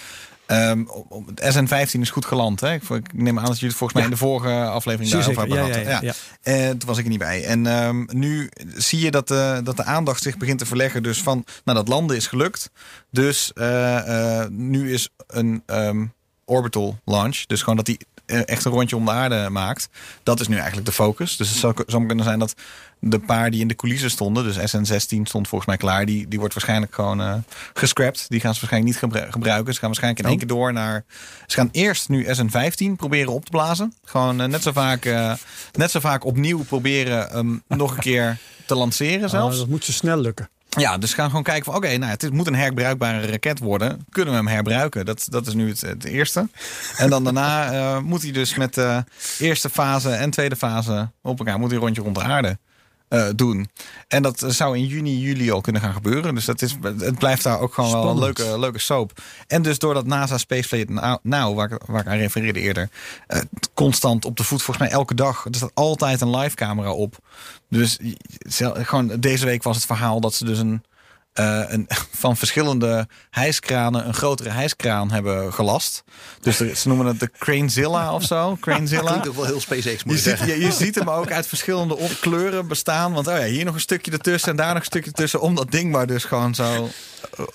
ehm, 0.46 0.82
op- 0.86 1.26
het 1.34 1.54
SN15 1.54 2.00
is 2.00 2.10
goed 2.10 2.24
geland. 2.24 2.60
Hè? 2.60 2.74
Ik, 2.74 3.12
neem 3.12 3.38
aan 3.38 3.44
dat 3.44 3.54
jullie 3.54 3.68
het 3.68 3.76
volgens 3.76 3.92
mij 3.92 4.02
in 4.04 4.10
de 4.10 4.16
vorige 4.16 4.64
aflevering 4.64 5.10
daarover 5.12 5.38
hebben 5.40 5.56
Ja, 5.58 5.64
gehad. 5.64 5.84
ja, 5.86 5.90
ja, 5.90 6.14
ja. 6.42 6.62
Eh, 6.68 6.68
toen 6.70 6.86
was 6.88 6.98
ik 6.98 7.04
er 7.04 7.10
niet 7.10 7.18
bij. 7.18 7.44
En 7.44 7.66
ehm, 7.66 8.04
nu 8.08 8.50
zie 8.76 9.00
je 9.00 9.10
dat 9.10 9.28
de, 9.28 9.60
dat 9.64 9.76
de 9.76 9.84
aandacht 9.84 10.22
zich 10.22 10.36
begint 10.36 10.58
te 10.58 10.66
verleggen. 10.66 11.02
Dus 11.02 11.22
van, 11.22 11.44
nou 11.64 11.78
dat 11.78 11.88
landen 11.88 12.16
is 12.16 12.26
gelukt. 12.26 12.70
Dus 13.10 13.52
eh, 13.52 14.44
nu 14.48 14.92
is 14.92 15.08
een 15.26 15.62
ehm, 15.66 16.06
orbital 16.44 16.98
launch. 17.04 17.36
Dus 17.46 17.60
gewoon 17.60 17.76
dat 17.76 17.86
die 17.86 17.98
echt 18.26 18.64
een 18.64 18.72
rondje 18.72 18.96
om 18.96 19.04
de 19.04 19.10
aarde 19.10 19.48
maakt. 19.50 19.88
Dat 20.22 20.40
is 20.40 20.48
nu 20.48 20.56
eigenlijk 20.56 20.86
de 20.86 20.92
focus. 20.92 21.36
Dus 21.36 21.48
het 21.48 21.58
zou, 21.58 21.74
zou 21.86 22.06
kunnen 22.06 22.24
zijn 22.24 22.38
dat 22.38 22.54
de 22.98 23.18
paar 23.18 23.50
die 23.50 23.60
in 23.60 23.68
de 23.68 23.74
coulissen 23.76 24.10
stonden, 24.10 24.44
dus 24.44 24.56
SN16 24.76 25.22
stond 25.22 25.48
volgens 25.48 25.66
mij 25.66 25.76
klaar, 25.76 26.06
die, 26.06 26.28
die 26.28 26.38
wordt 26.38 26.54
waarschijnlijk 26.54 26.94
gewoon 26.94 27.20
eh 27.20 27.34
gescrapt. 27.74 28.26
Die 28.28 28.40
gaan 28.40 28.54
ze 28.54 28.60
waarschijnlijk 28.60 28.92
niet 28.92 29.02
gebru- 29.02 29.30
gebruiken. 29.32 29.72
Ze 29.72 29.78
gaan 29.78 29.88
waarschijnlijk 29.88 30.22
in 30.24 30.28
één 30.30 30.38
keer 30.38 30.48
door 30.48 30.72
naar. 30.72 31.04
Ze 31.46 31.56
gaan 31.56 31.68
eerst 31.72 32.08
nu 32.08 32.26
SN15 32.26 32.96
proberen 32.96 33.32
op 33.32 33.44
te 33.44 33.50
blazen. 33.50 33.94
Gewoon 34.04 34.40
eh, 34.40 34.48
net, 34.48 34.62
zo 34.62 34.72
vaak, 34.72 35.04
eh, 35.04 35.32
net 35.72 35.90
zo 35.90 36.00
vaak 36.00 36.24
opnieuw 36.24 36.64
proberen 36.64 37.28
hem 37.30 37.62
nog 37.68 37.94
een 37.94 38.02
keer 38.02 38.38
te 38.66 38.74
lanceren 38.74 39.28
zelfs. 39.38 39.54
Ah, 39.54 39.60
dat 39.60 39.68
moet 39.68 39.84
zo 39.84 39.92
snel 39.92 40.18
lukken. 40.18 40.48
Ja, 40.76 40.98
dus 40.98 41.14
gaan 41.14 41.28
gewoon 41.28 41.42
kijken 41.42 41.64
van 41.64 41.74
oké, 41.74 41.96
nou, 41.96 42.10
het 42.10 42.32
moet 42.32 42.46
een 42.46 42.54
herbruikbare 42.54 43.26
raket 43.26 43.58
worden. 43.58 44.06
Kunnen 44.10 44.32
we 44.32 44.38
hem 44.38 44.48
herbruiken? 44.48 45.04
Dat, 45.04 45.26
dat 45.30 45.46
is 45.46 45.54
nu 45.54 45.68
het, 45.68 45.80
het 45.80 46.04
eerste. 46.04 46.48
En 46.96 47.10
dan 47.10 47.24
daarna 47.24 47.72
eh, 47.72 47.98
moet 47.98 48.22
hij 48.22 48.32
dus 48.32 48.54
met 48.54 48.74
de 48.74 49.04
eerste 49.38 49.70
fase 49.70 50.10
en 50.10 50.30
tweede 50.30 50.56
fase 50.56 51.10
op 51.22 51.38
elkaar 51.38 51.58
moet 51.58 51.70
hij 51.70 51.78
rondje 51.78 52.02
rond 52.02 52.14
de 52.14 52.22
aarde 52.22 52.58
eh, 53.14 53.28
doen. 53.36 53.70
En 54.08 54.22
dat 54.22 54.44
zou 54.46 54.76
in 54.76 54.86
juni, 54.86 55.18
juli 55.18 55.50
al 55.50 55.60
kunnen 55.60 55.82
gaan 55.82 55.92
gebeuren. 55.92 56.34
Dus 56.34 56.44
dat 56.44 56.62
is, 56.62 56.76
het 56.98 57.18
blijft 57.18 57.42
daar 57.42 57.60
ook 57.60 57.74
gewoon 57.74 57.92
wel 57.92 58.08
een 58.08 58.18
leuke, 58.18 58.58
leuke 58.58 58.78
soap. 58.78 59.22
En 59.46 59.62
dus 59.62 59.78
doordat 59.78 60.06
NASA 60.06 60.38
Space 60.38 60.84
Now, 60.88 61.18
Now, 61.22 61.56
waar, 61.56 61.72
ik, 61.72 61.82
waar 61.86 62.00
ik 62.00 62.06
aan 62.06 62.16
refereerde 62.16 62.60
eerder, 62.60 62.88
eh, 63.26 63.40
constant 63.74 64.24
op 64.24 64.36
de 64.36 64.44
voet, 64.44 64.62
volgens 64.62 64.86
mij 64.86 64.96
elke 64.96 65.14
dag. 65.14 65.44
Er 65.44 65.54
staat 65.54 65.70
altijd 65.74 66.20
een 66.20 66.36
live 66.36 66.56
camera 66.56 66.92
op. 66.92 67.18
Dus 67.68 67.98
gewoon 68.72 69.20
deze 69.20 69.44
week 69.44 69.62
was 69.62 69.76
het 69.76 69.86
verhaal 69.86 70.20
dat 70.20 70.34
ze 70.34 70.44
dus 70.44 70.58
een, 70.58 70.82
eh, 71.34 71.60
een 71.66 71.86
van 72.22 72.36
verschillende 72.36 73.08
hijskranen 73.30 74.06
een 74.06 74.14
grotere 74.14 74.50
hijskraan 74.50 75.10
hebben 75.10 75.52
gelast. 75.52 76.04
Dus 76.40 76.60
er- 76.60 76.76
ze 76.76 76.88
noemen 76.88 77.06
het 77.06 77.20
de 77.20 77.30
Cranezilla 77.38 78.14
of 78.14 78.22
zo. 78.22 78.56
Cranezilla. 78.60 79.10
Klinkt 79.10 79.28
ook 79.28 79.34
wel 79.34 79.44
heel 79.44 79.60
SpaceX, 79.60 80.04
moet 80.04 80.22
Je 80.22 80.36
ziet, 80.36 80.46
je, 80.46 80.60
je 80.60 80.72
ziet 80.72 80.94
hem 80.94 81.10
ook 81.10 81.30
uit 81.30 81.46
verschillende 81.46 81.96
kleuren 82.20 82.66
bestaan. 82.68 83.12
Want 83.12 83.26
oh 83.28 83.36
ja, 83.38 83.44
hier 83.44 83.64
nog 83.64 83.74
een 83.74 83.80
stukje 83.80 84.10
ertussen 84.12 84.50
en 84.50 84.56
daar 84.56 84.68
nog 84.68 84.76
een 84.76 84.84
stukje 84.84 85.10
ertussen. 85.10 85.40
Om 85.40 85.54
dat 85.54 85.70
ding 85.70 85.92
maar 85.92 86.06
dus 86.06 86.24
gewoon 86.24 86.54
zo 86.54 86.88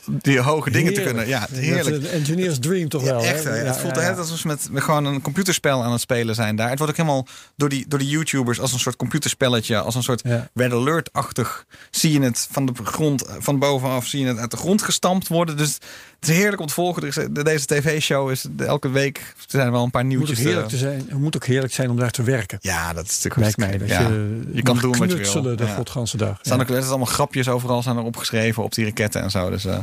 die 0.05 0.39
hoge 0.39 0.71
dingen 0.71 0.93
te 0.93 1.01
kunnen. 1.01 1.27
Ja, 1.27 1.39
Dat 1.39 1.49
is 1.49 1.57
heerlijk. 1.57 1.95
een 1.95 2.07
engineer's 2.09 2.59
dream 2.59 2.89
toch 2.89 3.03
Ja, 3.03 3.11
wel. 3.11 3.23
echt. 3.23 3.43
hè? 3.43 3.55
Ja, 3.59 3.65
het 3.65 3.77
voelt 3.77 3.95
ja, 3.95 4.01
ja. 4.01 4.13
alsof 4.13 4.37
ze 4.37 4.47
met, 4.47 4.67
met 4.71 4.83
gewoon 4.83 5.05
een 5.05 5.21
computerspel 5.21 5.83
aan 5.83 5.91
het 5.91 6.01
spelen 6.01 6.35
zijn 6.35 6.55
daar. 6.55 6.69
Het 6.69 6.77
wordt 6.79 6.93
ook 6.93 7.05
helemaal 7.05 7.27
door 7.55 7.69
die, 7.69 7.85
door 7.87 7.99
die 7.99 8.07
YouTubers 8.07 8.59
als 8.59 8.73
een 8.73 8.79
soort 8.79 8.95
computerspelletje, 8.95 9.79
als 9.79 9.95
een 9.95 10.03
soort. 10.03 10.21
Red 10.53 10.71
Alert-achtig. 10.71 11.65
Zie 11.91 12.11
je 12.13 12.21
het 12.21 12.47
van 12.51 12.65
de 12.65 12.71
grond, 12.83 13.25
van 13.39 13.59
bovenaf, 13.59 14.05
zie 14.05 14.19
je 14.21 14.27
het 14.27 14.37
uit 14.37 14.51
de 14.51 14.57
grond 14.57 14.81
gestampt 14.81 15.27
worden. 15.27 15.57
Dus 15.57 15.77
het 16.19 16.29
is 16.29 16.35
heerlijk 16.35 16.61
om 16.61 16.67
te 16.67 16.73
volgen. 16.73 17.03
Is, 17.07 17.17
deze 17.31 17.65
tv-show 17.65 18.31
is 18.31 18.45
elke 18.57 18.89
week 18.89 19.33
zijn 19.47 19.65
er 19.65 19.71
wel 19.71 19.83
een 19.83 19.91
paar 19.91 20.03
Het 20.03 20.11
moet, 20.11 20.19
ook 20.21 20.25
nieuwtjes. 20.27 20.45
heerlijk 20.47 20.65
eh, 20.65 20.71
te 20.73 20.77
zijn, 20.77 20.99
het 21.09 21.19
moet 21.19 21.35
ook 21.35 21.45
heerlijk 21.45 21.73
zijn 21.73 21.89
om 21.89 21.95
daar 21.97 22.11
te 22.11 22.23
werken. 22.23 22.57
ja, 22.61 22.93
dat 22.93 23.05
is 23.05 23.23
natuurlijk 23.23 23.57
mij 23.57 23.77
dat 23.77 23.87
ja. 23.87 24.01
je, 24.01 24.41
je 24.51 24.61
kan 24.61 24.77
doen 24.77 24.97
wat 24.97 25.11
je 25.11 25.17
wil. 25.17 25.41
de 25.55 25.63
Ja. 25.63 25.73
godganse 25.75 26.17
dag. 26.17 26.29
Er 26.29 26.45
staan 26.45 26.61
ook 26.61 26.69
er 26.69 26.83
allemaal 26.83 27.05
grapjes 27.05 27.47
overal 27.47 27.81
zijn 27.83 27.97
er 27.97 28.03
opgeschreven 28.03 28.63
op 28.63 28.73
die 28.73 28.85
raketten 28.85 29.21
en 29.21 29.31
zo. 29.31 29.49
Dus 29.49 29.65
eh, 29.65 29.77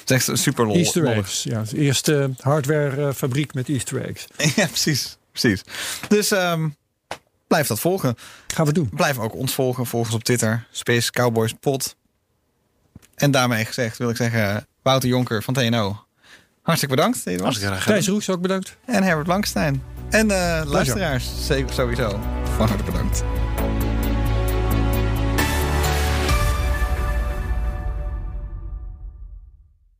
het 0.00 0.10
is 0.10 0.28
echt 0.28 0.38
super 0.38 0.66
lol. 0.66 0.76
Easter 0.76 1.06
eggs. 1.06 1.42
Ja, 1.42 1.62
de 1.70 1.76
eerste 1.78 2.30
hardwarefabriek 2.40 3.54
met 3.54 3.68
Easter 3.68 4.04
eggs. 4.08 4.26
Ja, 4.56 4.66
precies. 4.66 5.16
precies. 5.30 5.62
Dus 6.08 6.30
ehm, 6.30 6.68
blijf 7.46 7.66
dat 7.66 7.80
volgen. 7.80 8.16
Gaan 8.54 8.66
we 8.66 8.72
doen. 8.72 8.90
Blijf 8.94 9.18
ook 9.18 9.34
ons 9.34 9.54
volgen. 9.54 9.86
Volg 9.86 10.06
ons 10.06 10.14
op 10.14 10.24
Twitter. 10.24 10.66
Space 10.70 11.10
Cowboys 11.10 11.54
Pod. 11.60 11.96
En 13.14 13.30
daarmee 13.30 13.64
gezegd 13.64 13.98
wil 13.98 14.10
ik 14.10 14.16
zeggen... 14.16 14.66
Wouter 14.82 15.08
Jonker 15.08 15.42
van 15.42 15.54
TNO. 15.54 16.04
Hartstikke 16.62 16.94
bedankt. 16.94 17.18
graag. 17.52 17.84
Thijs 17.84 18.08
Roes, 18.08 18.30
ook 18.30 18.40
bedankt. 18.40 18.76
En 18.86 19.02
Herbert 19.02 19.26
Langstein. 19.26 19.82
En 20.10 20.30
eh, 20.30 20.62
luisteraars. 20.66 21.46
Zeker 21.46 21.72
sowieso. 21.72 22.20
Van 22.56 22.68
harte 22.68 22.84
bedankt. 22.84 23.22